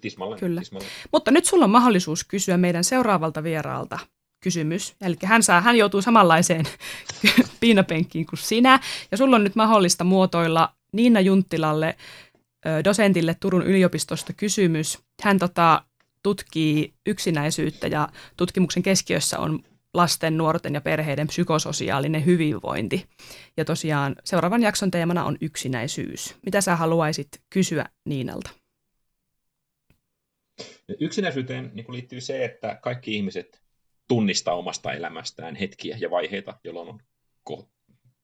tismalleen. 0.00 0.40
Kyllä. 0.40 0.60
tismalleen. 0.60 0.92
Mutta 1.12 1.30
nyt 1.30 1.44
sulla 1.44 1.64
on 1.64 1.70
mahdollisuus 1.70 2.24
kysyä 2.24 2.56
meidän 2.56 2.84
seuraavalta 2.84 3.42
vieraalta 3.42 3.98
kysymys. 4.40 4.94
Eli 5.00 5.16
hän, 5.24 5.42
saa, 5.42 5.60
hän 5.60 5.76
joutuu 5.76 6.02
samanlaiseen 6.02 6.64
piinapenkkiin 7.60 8.26
kuin 8.26 8.38
sinä. 8.38 8.80
Ja 9.10 9.16
sulla 9.16 9.36
on 9.36 9.44
nyt 9.44 9.56
mahdollista 9.56 10.04
muotoilla 10.04 10.72
Niina 10.92 11.20
Junttilalle, 11.20 11.96
dosentille 12.84 13.36
Turun 13.40 13.62
yliopistosta 13.62 14.32
kysymys. 14.32 14.98
Hän 15.22 15.38
tota, 15.38 15.84
tutkii 16.22 16.94
yksinäisyyttä 17.06 17.86
ja 17.86 18.08
tutkimuksen 18.36 18.82
keskiössä 18.82 19.38
on 19.38 19.62
lasten, 19.94 20.36
nuorten 20.36 20.74
ja 20.74 20.80
perheiden 20.80 21.26
psykososiaalinen 21.26 22.26
hyvinvointi. 22.26 23.06
Ja 23.56 23.64
tosiaan 23.64 24.16
seuraavan 24.24 24.62
jakson 24.62 24.90
teemana 24.90 25.24
on 25.24 25.36
yksinäisyys. 25.40 26.36
Mitä 26.46 26.60
sä 26.60 26.76
haluaisit 26.76 27.28
kysyä 27.50 27.84
Niinalta? 28.04 28.50
Yksinäisyyteen 31.00 31.70
niin 31.74 31.86
liittyy 31.88 32.20
se, 32.20 32.44
että 32.44 32.78
kaikki 32.82 33.14
ihmiset 33.14 33.62
tunnistaa 34.08 34.54
omasta 34.54 34.92
elämästään 34.92 35.54
hetkiä 35.54 35.96
ja 36.00 36.10
vaiheita, 36.10 36.58
jolloin 36.64 36.88
on 36.88 37.00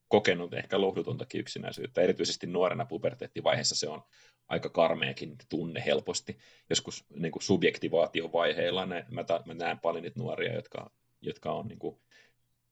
kokenut 0.09 0.55
ehkä 0.55 0.81
lohdutontakin 0.81 1.41
yksinäisyyttä. 1.41 2.01
Erityisesti 2.01 2.47
nuorena 2.47 2.85
puberteettivaiheessa 2.85 3.75
se 3.75 3.89
on 3.89 4.03
aika 4.49 4.69
karmeakin 4.69 5.37
tunne 5.49 5.83
helposti. 5.87 6.39
Joskus 6.71 7.05
niin 7.15 7.33
kuin 7.33 7.43
subjektivaatiovaiheilla 7.43 8.87
ne, 8.87 9.07
mä, 9.11 9.25
ta, 9.25 9.43
mä 9.47 9.55
näen 9.55 9.79
paljon 9.79 10.03
niitä 10.03 10.21
nuoria, 10.21 10.55
jotka, 10.55 10.91
jotka 11.21 11.53
on 11.53 11.69
niin 11.69 11.79
kuin 11.79 11.97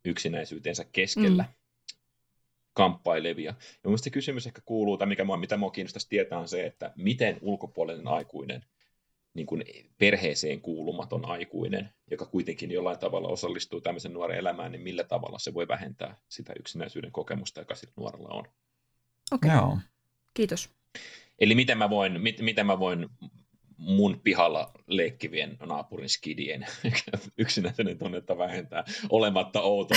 yksinäisyytensä 0.05 0.85
keskellä. 0.93 1.43
Mm 1.43 1.63
kamppailevia. 2.75 3.51
Ja 3.51 3.55
mielestäni 3.85 4.11
se 4.11 4.15
kysymys 4.15 4.47
ehkä 4.47 4.63
kuuluu, 4.65 4.99
tai 4.99 5.07
mikä 5.07 5.25
mua, 5.25 5.37
mitä 5.37 5.57
mua 5.57 5.71
kiinnostaisi 5.71 6.09
tietää, 6.09 6.39
on 6.39 6.49
se, 6.49 6.67
että 6.67 6.93
miten 6.97 7.39
ulkopuolinen 7.41 8.09
aikuinen 8.09 8.65
niin 9.35 9.47
kuin 9.47 9.65
perheeseen 9.99 10.61
kuulumaton 10.61 11.25
aikuinen, 11.25 11.91
joka 12.11 12.27
kuitenkin 12.27 12.71
jollain 12.71 12.99
tavalla 12.99 13.29
osallistuu 13.29 13.81
tämmöisen 13.81 14.13
nuoren 14.13 14.39
elämään, 14.39 14.73
niin 14.73 14.83
millä 14.83 15.05
tavalla 15.05 15.39
se 15.39 15.55
voi 15.55 15.69
vähentää 15.69 16.17
sitä 16.29 16.53
yksinäisyyden 16.59 17.13
kokemusta, 17.13 17.61
joka 17.61 17.75
sillä 17.75 17.93
nuorella 17.97 18.29
on. 18.29 18.45
Okei, 19.33 19.51
okay. 19.51 19.57
Joo. 19.57 19.79
kiitos. 20.35 20.71
Eli 21.39 21.55
miten 21.55 21.79
mä 21.79 21.91
voin, 21.91 22.21
mit, 22.21 22.41
miten 22.41 22.67
mä 22.67 22.79
voin 22.79 23.09
mun 23.77 24.21
pihalla 24.25 24.71
leikkivien 24.87 25.57
naapurin 25.67 26.09
skidien 26.09 26.67
yksinäisyyden 27.39 27.99
tunnetta 27.99 28.39
vähentää 28.39 28.85
olematta 29.11 29.61
outo. 29.61 29.95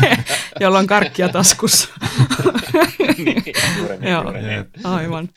Jolla 0.60 0.78
on 0.78 0.86
karkkia 0.86 1.28
taskussa. 1.28 1.88
niin, 3.18 3.42
juuri 3.78 3.98
niin, 3.98 4.12
juuri 4.12 4.42
niin. 4.42 4.64
Aivan. 4.84 5.28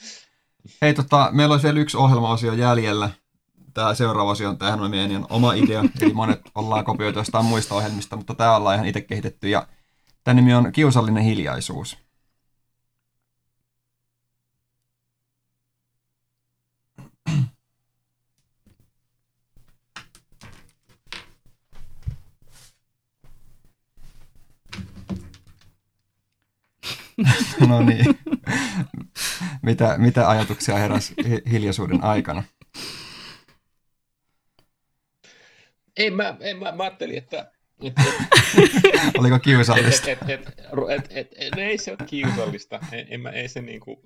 Hei, 0.82 0.94
tota, 0.94 1.30
meillä 1.32 1.54
olisi 1.54 1.68
vielä 1.68 1.80
yksi 1.80 1.98
ohjelmaosio 1.98 2.54
jäljellä 2.54 3.10
tämä 3.78 3.94
seuraava 3.94 4.32
osio 4.32 4.50
on, 4.50 4.58
tämähän 4.58 4.82
on 4.82 4.92
meidän 4.92 5.26
oma 5.30 5.54
idea, 5.54 5.84
eli 6.02 6.14
monet 6.14 6.42
ollaan 6.56 6.86
kopioitu 6.86 7.20
jostain 7.20 7.46
muista 7.46 7.76
ohjelmista, 7.76 8.16
mutta 8.16 8.36
tämä 8.36 8.56
ollaan 8.56 8.76
ihan 8.76 8.88
itse 8.88 9.02
kehitetty, 9.02 9.50
ja 9.50 9.68
tämä 10.24 10.36
nimi 10.36 10.54
on 10.54 10.72
Kiusallinen 10.72 11.24
hiljaisuus. 11.24 11.98
no 27.68 27.82
niin. 27.82 28.06
mitä, 29.62 29.98
mitä 29.98 30.30
ajatuksia 30.30 30.78
heräsi 30.78 31.14
hiljaisuuden 31.52 32.04
aikana? 32.04 32.44
Ei, 35.98 36.12
mä, 36.12 36.38
en, 36.40 36.58
mä, 36.58 36.72
mä 36.72 36.84
ajattelin, 36.84 37.18
että... 37.18 37.52
Et, 37.84 37.94
et, 37.98 39.18
Oliko 39.18 39.40
kiusallista? 39.40 40.12
Et, 40.12 40.20
et, 40.30 40.48
et, 40.48 41.06
et, 41.10 41.36
et, 41.38 41.56
no 41.56 41.62
ei 41.62 41.78
se 41.78 41.92
ole 41.92 42.08
kiusallista. 42.08 42.80
Ei, 42.92 43.00
ei, 43.00 43.20
ei 43.34 43.48
se, 43.48 43.62
niinku, 43.62 44.02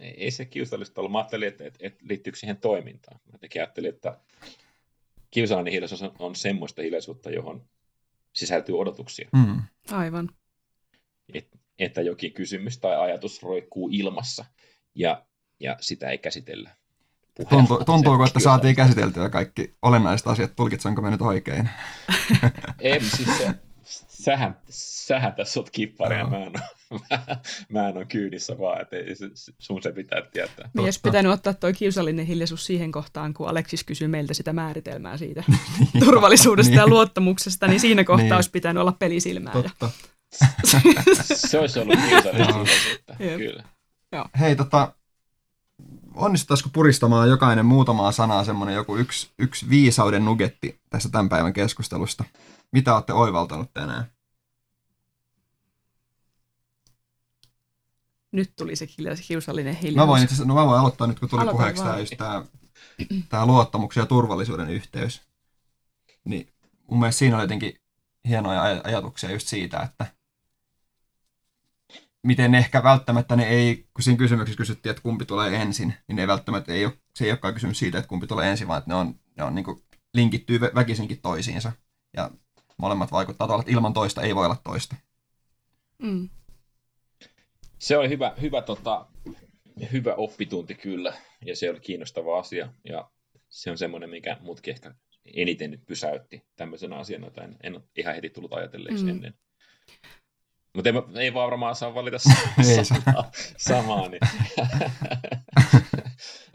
ei, 0.00 0.24
ei 0.24 0.30
se 0.30 0.44
kiusallista 0.44 1.00
ollut. 1.00 1.12
Mä 1.12 1.18
ajattelin, 1.18 1.48
että 1.48 1.64
et, 1.64 1.76
et 1.80 2.02
liittyykö 2.02 2.38
siihen 2.38 2.56
toimintaan. 2.56 3.20
Mä 3.32 3.38
ajattelin, 3.54 3.94
että 3.94 4.18
kiusallinen 5.30 5.72
hiljaisuus 5.72 6.02
on, 6.02 6.12
on 6.18 6.36
semmoista 6.36 6.82
hiljaisuutta, 6.82 7.30
johon 7.30 7.68
sisältyy 8.32 8.78
odotuksia. 8.78 9.28
Mm. 9.32 9.62
Aivan. 9.90 10.30
Et, 11.34 11.48
että 11.78 12.02
jokin 12.02 12.32
kysymys 12.32 12.78
tai 12.78 12.96
ajatus 12.96 13.42
roikkuu 13.42 13.88
ilmassa 13.92 14.44
ja, 14.94 15.26
ja 15.60 15.76
sitä 15.80 16.10
ei 16.10 16.18
käsitellä 16.18 16.70
Tuntuu, 17.48 17.84
tuntuuko, 17.86 18.24
että 18.24 18.40
saatiin 18.40 18.76
käsiteltyä 18.76 19.28
kaikki 19.28 19.74
olennaiset 19.82 20.26
asiat? 20.26 20.56
Tulkitsenko 20.56 21.02
me 21.02 21.10
nyt 21.10 21.22
oikein? 21.22 21.70
Ei, 22.80 23.00
siis 23.00 23.38
se, 23.38 23.54
sähän, 24.08 24.56
sähän 24.68 25.32
tässä 25.32 25.60
oot 25.60 25.70
kippari 25.70 26.18
ja 26.18 26.26
mä 26.26 26.36
en, 26.36 26.52
mä, 27.10 27.36
mä 27.68 27.88
en 27.88 27.96
ole 27.96 28.04
kyydissä 28.04 28.58
vaan, 28.58 28.80
että 28.80 28.96
ei, 28.96 29.14
sun 29.58 29.82
se 29.82 29.92
pitää 29.92 30.22
tietää. 30.32 30.70
Niin, 30.74 30.86
jos 30.86 30.98
pitänyt 30.98 31.32
ottaa 31.32 31.54
tuo 31.54 31.72
kiusallinen 31.72 32.26
hiljaisuus 32.26 32.66
siihen 32.66 32.92
kohtaan, 32.92 33.34
kun 33.34 33.48
Aleksis 33.48 33.84
kysyy 33.84 34.08
meiltä 34.08 34.34
sitä 34.34 34.52
määritelmää 34.52 35.16
siitä 35.16 35.44
niin, 35.48 36.04
turvallisuudesta 36.04 36.70
niin. 36.70 36.78
ja 36.78 36.88
luottamuksesta, 36.88 37.66
niin 37.66 37.80
siinä 37.80 38.04
kohtaa 38.04 38.24
niin. 38.24 38.34
olisi 38.34 38.50
pitänyt 38.50 38.80
olla 38.80 38.92
pelisilmää. 38.92 39.52
Totta. 39.52 39.90
se 41.22 41.58
olisi 41.58 41.78
ollut 41.78 41.98
kiusallinen 42.08 42.66
kyllä. 43.38 43.64
Joo. 44.12 44.24
Hei, 44.40 44.56
tota, 44.56 44.92
onnistutaisiko 46.18 46.70
puristamaan 46.72 47.28
jokainen 47.28 47.66
muutamaa 47.66 48.12
sanaa 48.12 48.44
semmoinen 48.44 48.74
joku 48.74 48.96
yksi, 48.96 49.30
yksi 49.38 49.70
viisauden 49.70 50.24
nugetti 50.24 50.80
tässä 50.90 51.08
tämän 51.08 51.28
päivän 51.28 51.52
keskustelusta? 51.52 52.24
Mitä 52.72 52.94
olette 52.94 53.12
oivaltanut 53.12 53.74
tänään? 53.74 54.04
Nyt 58.32 58.52
tuli 58.56 58.76
se 58.76 58.86
kiusallinen 59.28 59.74
hiljaisuus. 59.74 59.96
Mä 59.96 60.06
voin, 60.06 60.22
itse, 60.22 60.44
no 60.44 60.54
mä 60.54 60.66
voin 60.66 60.80
aloittaa 60.80 61.06
nyt, 61.06 61.20
kun 61.20 61.28
tuli 61.28 61.42
Aloita 61.42 61.56
puheeksi 61.56 61.82
tämä, 61.82 61.96
tämä, 62.16 62.44
tämä 63.28 63.46
luottamuksen 63.46 64.00
ja 64.00 64.06
turvallisuuden 64.06 64.70
yhteys. 64.70 65.22
Niin 66.24 66.48
mun 66.90 67.00
mielestä 67.00 67.18
siinä 67.18 67.36
oli 67.36 67.44
jotenkin 67.44 67.80
hienoja 68.28 68.62
ajatuksia 68.84 69.30
just 69.30 69.48
siitä, 69.48 69.80
että 69.80 70.06
miten 72.22 72.54
ehkä 72.54 72.82
välttämättä 72.82 73.36
ne 73.36 73.48
ei, 73.48 73.86
kun 73.94 74.02
siinä 74.02 74.18
kysymyksessä 74.18 74.56
kysyttiin, 74.58 74.90
että 74.90 75.02
kumpi 75.02 75.24
tulee 75.24 75.56
ensin, 75.56 75.94
niin 76.08 76.16
ne 76.16 76.22
ei 76.22 76.28
välttämättä 76.28 76.72
ei 76.72 76.84
ole, 76.84 76.98
se 77.14 77.24
ei 77.24 77.30
olekaan 77.30 77.54
kysymys 77.54 77.78
siitä, 77.78 77.98
että 77.98 78.08
kumpi 78.08 78.26
tulee 78.26 78.50
ensin, 78.50 78.68
vaan 78.68 78.78
että 78.78 78.90
ne 78.90 78.94
on, 78.94 79.14
ne 79.36 79.44
on 79.44 79.54
niin 79.54 79.64
kuin 79.64 79.82
linkittyy 80.14 80.60
väkisinkin 80.60 81.20
toisiinsa. 81.20 81.72
Ja 82.16 82.30
molemmat 82.78 83.12
vaikuttaa 83.12 83.46
tavalla, 83.46 83.62
että 83.62 83.72
ilman 83.72 83.92
toista 83.92 84.22
ei 84.22 84.34
voi 84.34 84.44
olla 84.44 84.56
toista. 84.64 84.96
Mm. 86.02 86.28
Se 87.78 87.96
oli 87.96 88.08
hyvä, 88.08 88.34
hyvä, 88.40 88.62
tota, 88.62 89.06
hyvä 89.92 90.14
oppitunti 90.14 90.74
kyllä, 90.74 91.12
ja 91.44 91.56
se 91.56 91.70
oli 91.70 91.80
kiinnostava 91.80 92.38
asia, 92.38 92.72
ja 92.84 93.10
se 93.48 93.70
on 93.70 93.78
semmoinen, 93.78 94.10
mikä 94.10 94.36
mutkin 94.40 94.74
ehkä 94.74 94.94
eniten 95.34 95.70
nyt 95.70 95.86
pysäytti 95.86 96.42
tämmöisenä 96.56 96.96
asiana, 96.96 97.26
jota 97.26 97.44
en, 97.44 97.56
en 97.62 97.74
ole 97.74 97.82
ihan 97.96 98.14
heti 98.14 98.30
tullut 98.30 98.52
ajatelleeksi 98.52 99.04
mm. 99.04 99.10
ennen. 99.10 99.34
Mutta 100.78 100.90
ei, 100.90 101.22
ei 101.24 101.34
varmaan 101.34 101.74
saa 101.74 101.94
valita 101.94 102.18
samaa, 102.82 103.30
samaa 103.56 104.08
niin. 104.08 104.20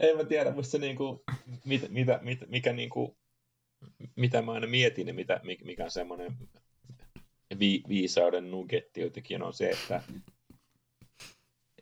en 0.00 0.16
mä 0.16 0.24
tiedä, 0.24 0.50
musta 0.50 0.70
se 0.70 0.78
niinku, 0.78 1.24
mit, 1.64 1.90
mitä, 1.90 2.18
mit, 2.22 2.38
mikä 2.48 2.72
niinku, 2.72 3.18
mitä 4.16 4.42
mä 4.42 4.52
aina 4.52 4.66
mietin 4.66 5.08
ja 5.08 5.14
mitä, 5.14 5.40
mikä 5.64 5.84
on 5.84 5.90
semmoinen 5.90 6.38
vi, 7.58 7.82
viisauden 7.88 8.50
nugetti 8.50 9.00
jotenkin 9.00 9.42
on 9.42 9.54
se, 9.54 9.70
että 9.70 10.02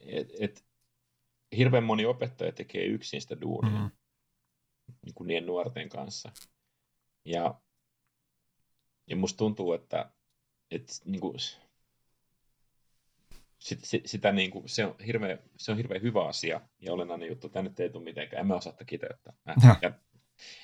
et, 0.00 0.28
et, 0.40 0.64
hirveän 1.56 1.84
moni 1.84 2.06
opettaja 2.06 2.52
tekee 2.52 2.84
yksin 2.84 3.20
sitä 3.20 3.40
duunia 3.40 3.70
mm-hmm. 3.70 3.90
niin 5.04 5.14
kuin 5.14 5.28
niiden 5.28 5.46
nuorten 5.46 5.88
kanssa. 5.88 6.32
Ja, 7.24 7.60
ja 9.06 9.16
musta 9.16 9.38
tuntuu, 9.38 9.72
että, 9.72 10.10
että 10.70 10.92
niin 11.04 11.20
kuin, 11.20 11.34
sit, 13.62 13.84
sit, 13.84 14.06
sitä 14.06 14.32
niin 14.32 14.50
kuin, 14.50 14.68
se, 14.68 14.84
on 14.84 14.94
hirveän, 15.06 15.38
se 15.56 15.70
on 15.70 15.76
hirveän 15.76 16.02
hyvä 16.02 16.24
asia 16.24 16.60
ja 16.80 16.92
olennainen 16.92 17.28
juttu. 17.28 17.48
Tänne 17.48 17.72
ei 17.78 17.90
tule 17.90 18.04
mitenkään. 18.04 18.40
En 18.40 18.46
mä 18.46 18.54
osaa 18.54 18.72
kiteyttää. 18.86 19.32
Mä, 19.46 19.76
ja, 19.82 19.92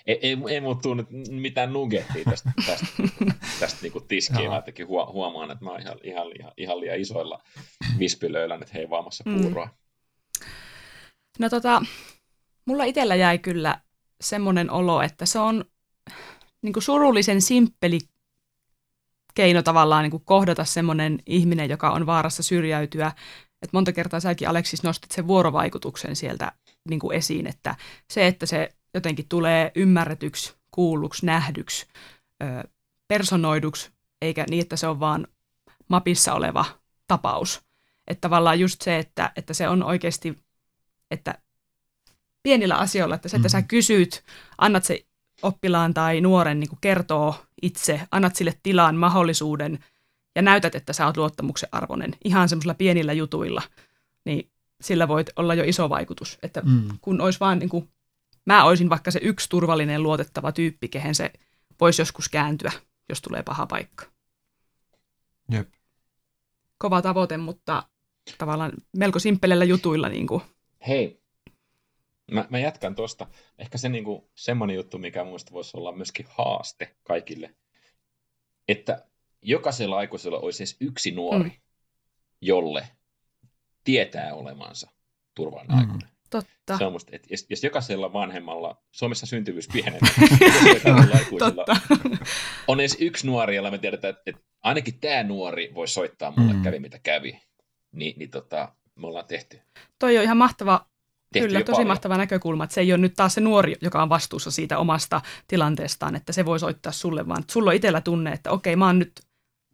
ei, 0.06 0.18
ei, 0.22 0.36
ei 0.50 0.60
tule 0.82 0.96
nyt 0.96 1.30
mitään 1.30 1.72
nugettia 1.72 2.24
tästä, 2.24 2.52
tästä, 2.66 2.86
tästä 3.60 3.82
niin 3.82 4.08
tiskiä. 4.08 4.48
Mä 4.48 4.56
jotenkin 4.56 4.88
huomaan, 4.88 5.50
että 5.50 5.64
mä 5.64 5.70
oon 5.70 5.80
ihan, 5.80 5.98
ihan, 6.02 6.26
ihan, 6.38 6.52
ihan 6.56 6.80
liian 6.80 7.00
isoilla 7.00 7.42
vispilöillä 7.98 8.56
nyt 8.56 8.74
heivaamassa 8.74 9.24
mm. 9.26 9.40
puuroa. 9.40 9.66
Mm. 9.66 9.72
No 11.38 11.48
tota, 11.48 11.82
mulla 12.64 12.84
itsellä 12.84 13.14
jäi 13.14 13.38
kyllä 13.38 13.80
semmoinen 14.20 14.70
olo, 14.70 15.02
että 15.02 15.26
se 15.26 15.38
on 15.38 15.64
niin 16.62 16.72
kuin 16.72 16.82
surullisen 16.82 17.42
simppeli 17.42 17.98
keino 19.39 19.62
tavallaan 19.62 20.02
niin 20.02 20.10
kuin 20.10 20.24
kohdata 20.24 20.65
semmoinen 20.65 21.19
ihminen, 21.27 21.70
joka 21.70 21.90
on 21.90 22.06
vaarassa 22.06 22.43
syrjäytyä. 22.43 23.12
Et 23.62 23.73
monta 23.73 23.93
kertaa 23.93 24.20
säkin 24.20 24.48
Aleksis 24.48 24.82
nostit 24.82 25.10
sen 25.10 25.27
vuorovaikutuksen 25.27 26.16
sieltä 26.16 26.52
niin 26.89 27.01
kuin 27.01 27.16
esiin, 27.16 27.47
että 27.47 27.74
se, 28.10 28.27
että 28.27 28.47
se 28.47 28.69
jotenkin 28.94 29.28
tulee 29.28 29.73
ymmärretyksi, 29.74 30.55
kuulluksi, 30.70 31.27
nähdyksi, 31.27 31.86
ö, 32.43 32.69
personoiduksi, 33.09 33.90
eikä 34.23 34.44
niin, 34.51 34.62
että 34.62 34.77
se 34.77 34.86
on 34.86 35.01
vaan 35.01 35.27
mapissa 35.89 36.35
oleva 36.35 36.65
tapaus. 37.06 37.62
Että 38.06 38.20
tavallaan 38.20 38.60
just 38.60 38.82
se, 38.82 38.98
että, 38.98 39.32
että 39.36 39.55
se 39.55 39.69
on 39.69 39.82
oikeasti, 39.82 40.39
että 41.10 41.39
pienillä 42.43 42.77
asioilla, 42.77 43.15
että 43.15 43.28
se, 43.28 43.36
että 43.36 43.48
sä 43.48 43.60
mm. 43.60 43.69
kysyt, 43.69 44.24
annat 44.59 44.85
se 44.85 45.06
oppilaan 45.43 45.94
tai 45.94 46.20
nuoren 46.20 46.60
niin 46.60 46.69
kuin 46.69 46.81
kertoo 46.81 47.47
itse, 47.62 48.01
annat 48.10 48.36
sille 48.36 48.55
tilan, 48.62 48.97
mahdollisuuden 48.97 49.78
ja 50.36 50.43
näytät, 50.43 50.74
että 50.74 50.93
sä 50.93 51.06
oot 51.06 51.16
luottamuksen 51.16 51.68
arvoinen 51.72 52.14
ihan 52.24 52.48
semmoisilla 52.48 52.74
pienillä 52.74 53.12
jutuilla, 53.12 53.62
niin 54.24 54.51
sillä 54.80 55.09
voit 55.09 55.30
olla 55.36 55.55
jo 55.55 55.64
iso 55.64 55.89
vaikutus. 55.89 56.39
Että 56.43 56.60
mm. 56.60 56.89
kun 57.01 57.20
olisi 57.20 57.40
vaan 57.40 57.59
niin 57.59 57.68
kuin, 57.68 57.89
mä 58.47 58.64
olisin 58.64 58.90
vaikka 58.90 59.10
se 59.10 59.20
yksi 59.22 59.48
turvallinen 59.48 60.02
luotettava 60.02 60.52
tyyppi, 60.52 60.89
kehen 60.89 61.14
se 61.14 61.32
voisi 61.80 62.02
joskus 62.02 62.28
kääntyä, 62.28 62.72
jos 63.09 63.22
tulee 63.22 63.43
paha 63.43 63.66
paikka. 63.66 64.05
Jep. 65.51 65.68
Kova 66.78 67.02
tavoite, 67.02 67.36
mutta 67.36 67.82
tavallaan 68.39 68.72
melko 68.97 69.18
simppelillä 69.18 69.64
jutuilla. 69.64 70.09
Niin 70.09 70.26
kuin. 70.26 70.43
Hei, 70.89 71.22
mä, 72.32 72.46
mä 72.50 72.59
jatkan 72.59 72.94
tuosta. 72.94 73.26
Ehkä 73.59 73.78
se 73.78 73.88
niinku, 73.88 74.30
semmoinen 74.34 74.76
juttu, 74.76 74.98
mikä 74.98 75.24
muista 75.24 75.52
voisi 75.52 75.76
olla 75.76 75.92
myöskin 75.92 76.26
haaste 76.28 76.96
kaikille, 77.02 77.55
että 78.68 79.05
jokaisella 79.42 79.96
aikuisella 79.96 80.38
olisi 80.38 80.62
edes 80.62 80.76
yksi 80.80 81.10
nuori, 81.10 81.48
mm. 81.48 81.60
jolle 82.40 82.88
tietää 83.84 84.34
olemansa 84.34 84.90
turvallinen 85.34 85.76
mm. 85.76 85.80
aikuinen. 85.80 86.09
Totta. 86.30 86.78
Se 86.78 86.84
on 86.84 86.92
musta, 86.92 87.16
että 87.16 87.28
jos, 87.30 87.46
jos 87.50 87.64
jokaisella 87.64 88.12
vanhemmalla, 88.12 88.82
Suomessa 88.92 89.26
syntyvyys 89.26 89.68
pienenee, 89.72 90.00
on 92.68 92.80
edes 92.80 92.96
yksi 93.00 93.26
nuori, 93.26 93.56
jolla 93.56 93.70
me 93.70 93.78
tiedetään, 93.78 94.10
että, 94.10 94.22
että 94.26 94.42
ainakin 94.62 95.00
tämä 95.00 95.22
nuori 95.22 95.74
voi 95.74 95.88
soittaa 95.88 96.32
mulle, 96.36 96.52
mm. 96.52 96.62
kävi 96.62 96.78
mitä 96.78 96.98
kävi, 96.98 97.40
niin, 97.92 98.18
niin 98.18 98.30
tota, 98.30 98.72
me 98.94 99.06
ollaan 99.06 99.26
tehty. 99.26 99.60
Toi 99.98 100.18
on 100.18 100.24
ihan 100.24 100.36
mahtava 100.36 100.86
Kyllä, 101.32 101.59
tosi 101.59 101.70
paljon. 101.70 101.86
mahtava 101.86 102.16
näkökulma, 102.16 102.64
että 102.64 102.74
se 102.74 102.80
ei 102.80 102.92
ole 102.92 102.98
nyt 102.98 103.14
taas 103.16 103.34
se 103.34 103.40
nuori, 103.40 103.74
joka 103.80 104.02
on 104.02 104.09
vastuussa 104.09 104.50
siitä 104.50 104.78
omasta 104.78 105.20
tilanteestaan, 105.48 106.16
että 106.16 106.32
se 106.32 106.44
voi 106.44 106.60
soittaa 106.60 106.92
sulle, 106.92 107.28
vaan 107.28 107.40
että 107.40 107.52
sulla 107.52 107.70
on 107.70 107.76
itsellä 107.76 108.00
tunne, 108.00 108.32
että 108.32 108.50
okei, 108.50 108.76
mä 108.76 108.86
oon 108.86 108.98
nyt 108.98 109.12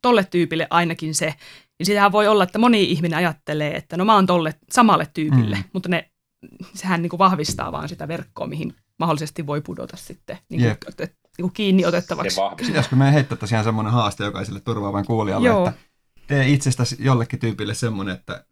tolle 0.03 0.25
tyypille 0.25 0.67
ainakin 0.71 1.15
se. 1.15 1.35
Niin 1.79 1.87
sitähän 1.87 2.13
voi 2.13 2.29
olla, 2.29 2.45
että 2.45 2.59
moni 2.59 2.83
ihminen 2.83 3.17
ajattelee, 3.17 3.77
että 3.77 3.97
no 3.97 4.05
mä 4.05 4.15
oon 4.15 4.27
tolle 4.27 4.55
samalle 4.73 5.09
tyypille, 5.15 5.57
mm. 5.57 5.65
mutta 5.73 5.89
ne, 5.89 6.11
sehän 6.75 7.03
niin 7.03 7.11
kuin 7.11 7.19
vahvistaa 7.19 7.73
vaan 7.73 7.89
sitä 7.89 8.09
verkkoa, 8.09 8.47
mihin 8.47 8.75
mahdollisesti 8.99 9.47
voi 9.47 9.61
pudota 9.61 9.97
sitten 9.97 10.39
niin 10.49 10.61
kuin, 10.61 10.71
et, 10.71 10.99
niin 11.39 11.43
kuin 11.43 11.53
kiinni 11.53 11.87
otettavaksi. 11.87 12.41
Pitäisikö 12.67 12.97
me 12.97 13.13
heittää 13.13 13.39
tosiaan 13.39 13.65
semmoinen 13.65 13.93
haaste 13.93 14.25
jokaiselle 14.25 14.61
turvaavan 14.61 15.07
kuulijalle, 15.07 15.49
Joo. 15.49 15.69
että 15.69 15.81
tee 16.27 16.49
itsestäsi 16.49 16.97
jollekin 16.99 17.39
tyypille 17.39 17.75
semmoinen, 17.75 18.15
että 18.15 18.45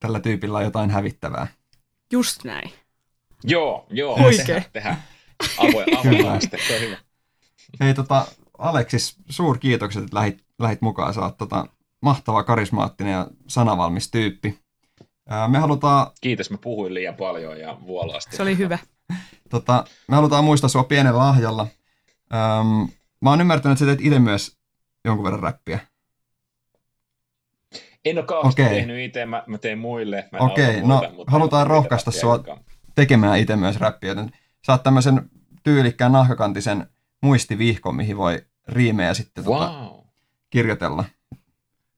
tällä 0.00 0.20
tyypillä 0.20 0.58
on 0.58 0.64
jotain 0.64 0.90
hävittävää. 0.90 1.46
Just 2.12 2.44
näin. 2.44 2.72
Joo, 3.44 3.86
joo. 3.90 4.14
Oikein. 4.24 4.64
Tehdään 4.72 5.02
avoin, 5.58 5.86
avoin 5.98 6.26
haaste, 6.26 6.58
se 6.68 6.74
on 6.74 6.80
hyvä. 6.80 6.96
Hei 7.80 7.94
tota, 7.94 8.26
Aleksis, 8.58 9.16
suurkiitokset, 9.28 10.02
että 10.04 10.16
lähit, 10.16 10.44
lähit 10.58 10.80
mukaan. 10.82 11.14
Sä 11.14 11.20
oot 11.20 11.36
tota, 11.36 11.66
mahtava, 12.02 12.42
karismaattinen 12.42 13.12
ja 13.12 13.26
sanavalmis 13.48 14.10
tyyppi. 14.10 14.58
Ää, 15.28 15.48
me 15.48 15.58
halutaan... 15.58 16.06
Kiitos, 16.20 16.50
mä 16.50 16.58
puhuin 16.58 16.94
liian 16.94 17.14
paljon 17.14 17.60
ja 17.60 17.78
vuolaasti. 17.86 18.36
Se 18.36 18.42
oli 18.42 18.58
hyvä. 18.58 18.78
Tota, 19.50 19.84
me 20.08 20.16
halutaan 20.16 20.44
muistaa 20.44 20.68
sua 20.68 20.84
pienellä 20.84 21.18
lahjalla. 21.18 21.66
Ähm, 22.34 22.90
mä 23.20 23.30
oon 23.30 23.40
ymmärtänyt, 23.40 23.72
että 23.76 23.84
sä 23.84 23.96
teet 23.96 24.06
itse 24.06 24.18
myös 24.18 24.56
jonkun 25.04 25.24
verran 25.24 25.42
räppiä. 25.42 25.78
En 28.04 28.18
ole 28.18 28.26
kauheasti 28.26 28.62
okay. 28.62 28.74
tehnyt 28.74 28.98
itse, 28.98 29.26
mä, 29.26 29.44
mä 29.46 29.58
teen 29.58 29.78
muille. 29.78 30.28
Okei, 30.38 30.68
okay, 30.68 30.80
no 30.80 30.98
muille, 30.98 31.24
halutaan 31.26 31.66
rohkaista 31.66 32.10
sua 32.10 32.44
tekemään 32.94 33.38
itse 33.38 33.56
myös 33.56 33.80
räppiä. 33.80 34.10
Joten 34.10 34.30
saat 34.64 34.82
tämmöisen 34.82 35.30
tyylikkään 35.62 36.12
nahkakantisen 36.12 36.86
muistivihkon, 37.22 37.96
mihin 37.96 38.16
voi 38.16 38.46
riimejä 38.68 39.14
sitten 39.14 39.44
tota 39.44 39.56
wow. 39.56 39.88
tota, 39.88 40.08
kirjoitella. 40.50 41.04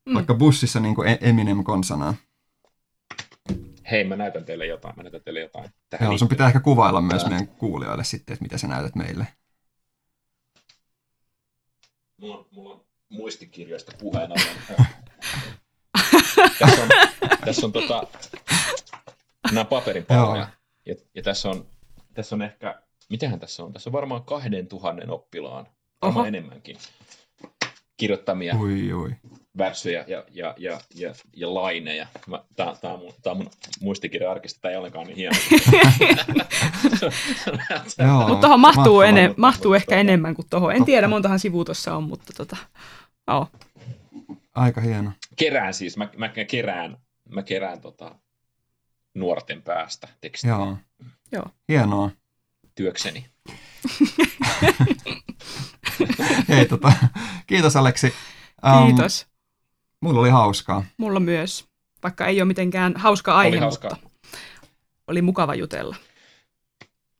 Mm. 0.07 0.15
Vaikka 0.15 0.35
bussissa 0.35 0.81
niin 0.81 0.95
kuin 0.95 1.09
e- 1.09 1.19
Eminem 1.21 1.65
konsanaa. 1.65 2.15
Hei, 3.91 4.05
mä 4.05 4.17
näytän 4.17 4.45
teille 4.45 4.67
jotain. 4.67 4.97
Mä 4.97 5.03
näytän 5.03 5.21
teille 5.21 5.41
jotain. 5.41 5.71
Tähän 5.91 6.09
Joo, 6.09 6.19
sun 6.19 6.29
pitää 6.29 6.47
ehkä 6.47 6.61
kuvailla 6.61 7.01
myös 7.01 7.23
Tää. 7.23 7.31
meidän 7.31 7.49
kuulijoille 7.49 8.05
sitten, 8.05 8.33
että 8.33 8.43
mitä 8.43 8.59
sä 8.59 8.69
näytät 8.69 8.95
meille. 8.95 9.27
Mulla 12.21 12.39
on, 12.39 12.47
mulla 12.51 12.75
on 12.75 12.85
muistikirjoista 13.09 13.93
puheena. 13.99 14.35
tässä 16.59 16.83
on, 16.83 16.89
tässä 17.45 17.67
on 17.67 17.73
tota, 17.73 18.03
nämä 19.53 19.65
paperin 19.65 20.07
ja, 20.87 20.95
ja 21.15 21.23
tässä, 21.23 21.49
on, 21.49 21.67
tässä 22.15 22.35
on 22.35 22.43
ehkä, 22.43 22.83
mitähän 23.11 23.41
tässä 23.41 23.65
on? 23.65 23.73
Tässä 23.73 23.91
on 23.91 23.93
varmaan 23.93 24.25
kahden 24.25 24.67
tuhannen 24.67 25.11
oppilaan, 25.11 25.67
varmaan 26.03 26.29
enemmänkin, 26.29 26.77
kirjoittamia 27.97 28.57
ui, 28.57 28.93
ui. 28.93 29.17
värssyjä 29.59 30.05
ja, 30.07 30.25
ja, 30.31 30.55
ja, 30.59 30.81
ja, 30.95 31.15
ja 31.37 31.55
laineja. 31.55 32.07
Tämä, 32.57 32.75
on 32.83 32.99
mun, 32.99 33.13
on 33.25 33.37
mun 33.37 33.51
muistikirja-arkista, 33.81 34.61
tämä 34.61 34.73
ei 34.73 34.79
ollenkaan 34.79 35.07
niin 35.07 35.17
hieno. 35.17 35.37
mutta 38.29 38.41
tuohon 38.41 38.61
mahtuu, 38.61 39.01
ene, 39.01 39.35
mahtuu 39.37 39.75
ehkä 39.75 39.97
enemmän 39.97 40.35
kuin 40.35 40.47
tuohon. 40.51 40.77
En 40.77 40.85
tiedä, 40.85 41.09
montahan 41.09 41.39
sivua 41.39 41.65
tuossa 41.65 41.97
on, 41.97 42.03
mutta 42.03 42.33
tota, 42.37 42.57
oh. 43.27 43.51
Aika 44.55 44.81
hieno. 44.81 45.13
Kerään 45.37 45.75
siis, 45.75 45.97
mä, 45.97 46.09
mä 46.17 46.29
kerään, 46.29 46.97
mä 47.29 47.43
kerään 47.43 47.81
tota, 47.81 48.15
nuorten 49.15 49.63
päästä 49.63 50.09
tekstiä. 50.21 50.51
Joo. 50.51 50.77
Joo. 51.33 51.47
Hienoa. 51.69 52.11
Työkseni. 52.75 53.27
Hei, 56.49 56.67
tota, 56.67 56.93
kiitos 57.47 57.77
Aleksi. 57.77 58.15
Um, 58.67 58.87
kiitos. 58.87 59.27
Mulla 60.01 60.21
oli 60.21 60.31
hauskaa. 60.31 60.85
Mulla 60.97 61.21
myös, 61.21 61.69
vaikka 62.03 62.27
ei 62.27 62.41
ole 62.41 62.45
mitenkään 62.49 62.97
hauska 62.97 63.37
aihe, 63.37 63.49
oli 63.49 63.59
hauskaa. 63.59 63.91
mutta 64.03 64.19
oli 65.07 65.23
mukava 65.23 65.55
jutella. 65.55 65.97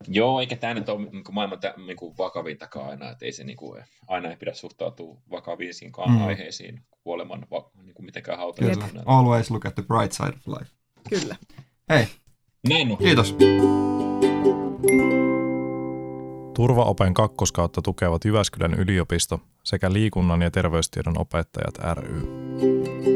Joo, 0.09 0.41
eikä 0.41 0.57
tämä 0.57 0.75
nyt 0.75 0.89
ole 0.89 1.03
niin 1.13 1.25
maailman 1.33 1.59
niin 1.87 1.97
kuin 1.97 2.19
vakavintakaan 2.19 2.91
aina, 2.91 3.11
että 3.11 3.25
ei 3.25 3.33
se 3.33 3.45
niin 3.45 3.57
kuin, 3.57 3.85
aina 4.09 4.31
ei 4.31 4.37
pidä 4.37 4.55
suhtautua 4.55 5.17
vakaviinkaan 5.31 6.11
mm. 6.11 6.27
aiheisiin 6.27 6.81
kuoleman 7.01 7.47
niin 7.83 7.95
kuin 7.95 8.07
mitenkään 8.07 8.39
hautalisena. 8.39 9.03
Always 9.07 9.51
look 9.51 9.67
at 9.67 9.75
the 9.75 9.83
bright 9.83 10.13
side 10.13 10.29
of 10.29 10.59
life. 10.59 10.71
Kyllä. 11.09 11.37
Hei. 11.91 12.07
Näin 12.69 12.91
on. 12.91 12.99
Kiitos. 12.99 13.37
Turvaopen 16.55 17.15
kakkoskautta 17.15 17.83
tukevat 17.83 18.25
Jyväskylän 18.25 18.75
yliopisto 18.75 19.41
sekä 19.65 19.93
liikunnan 19.93 20.43
ja 20.43 20.51
terveystiedon 20.51 21.21
opettajat 21.21 21.79
ry. 21.95 23.16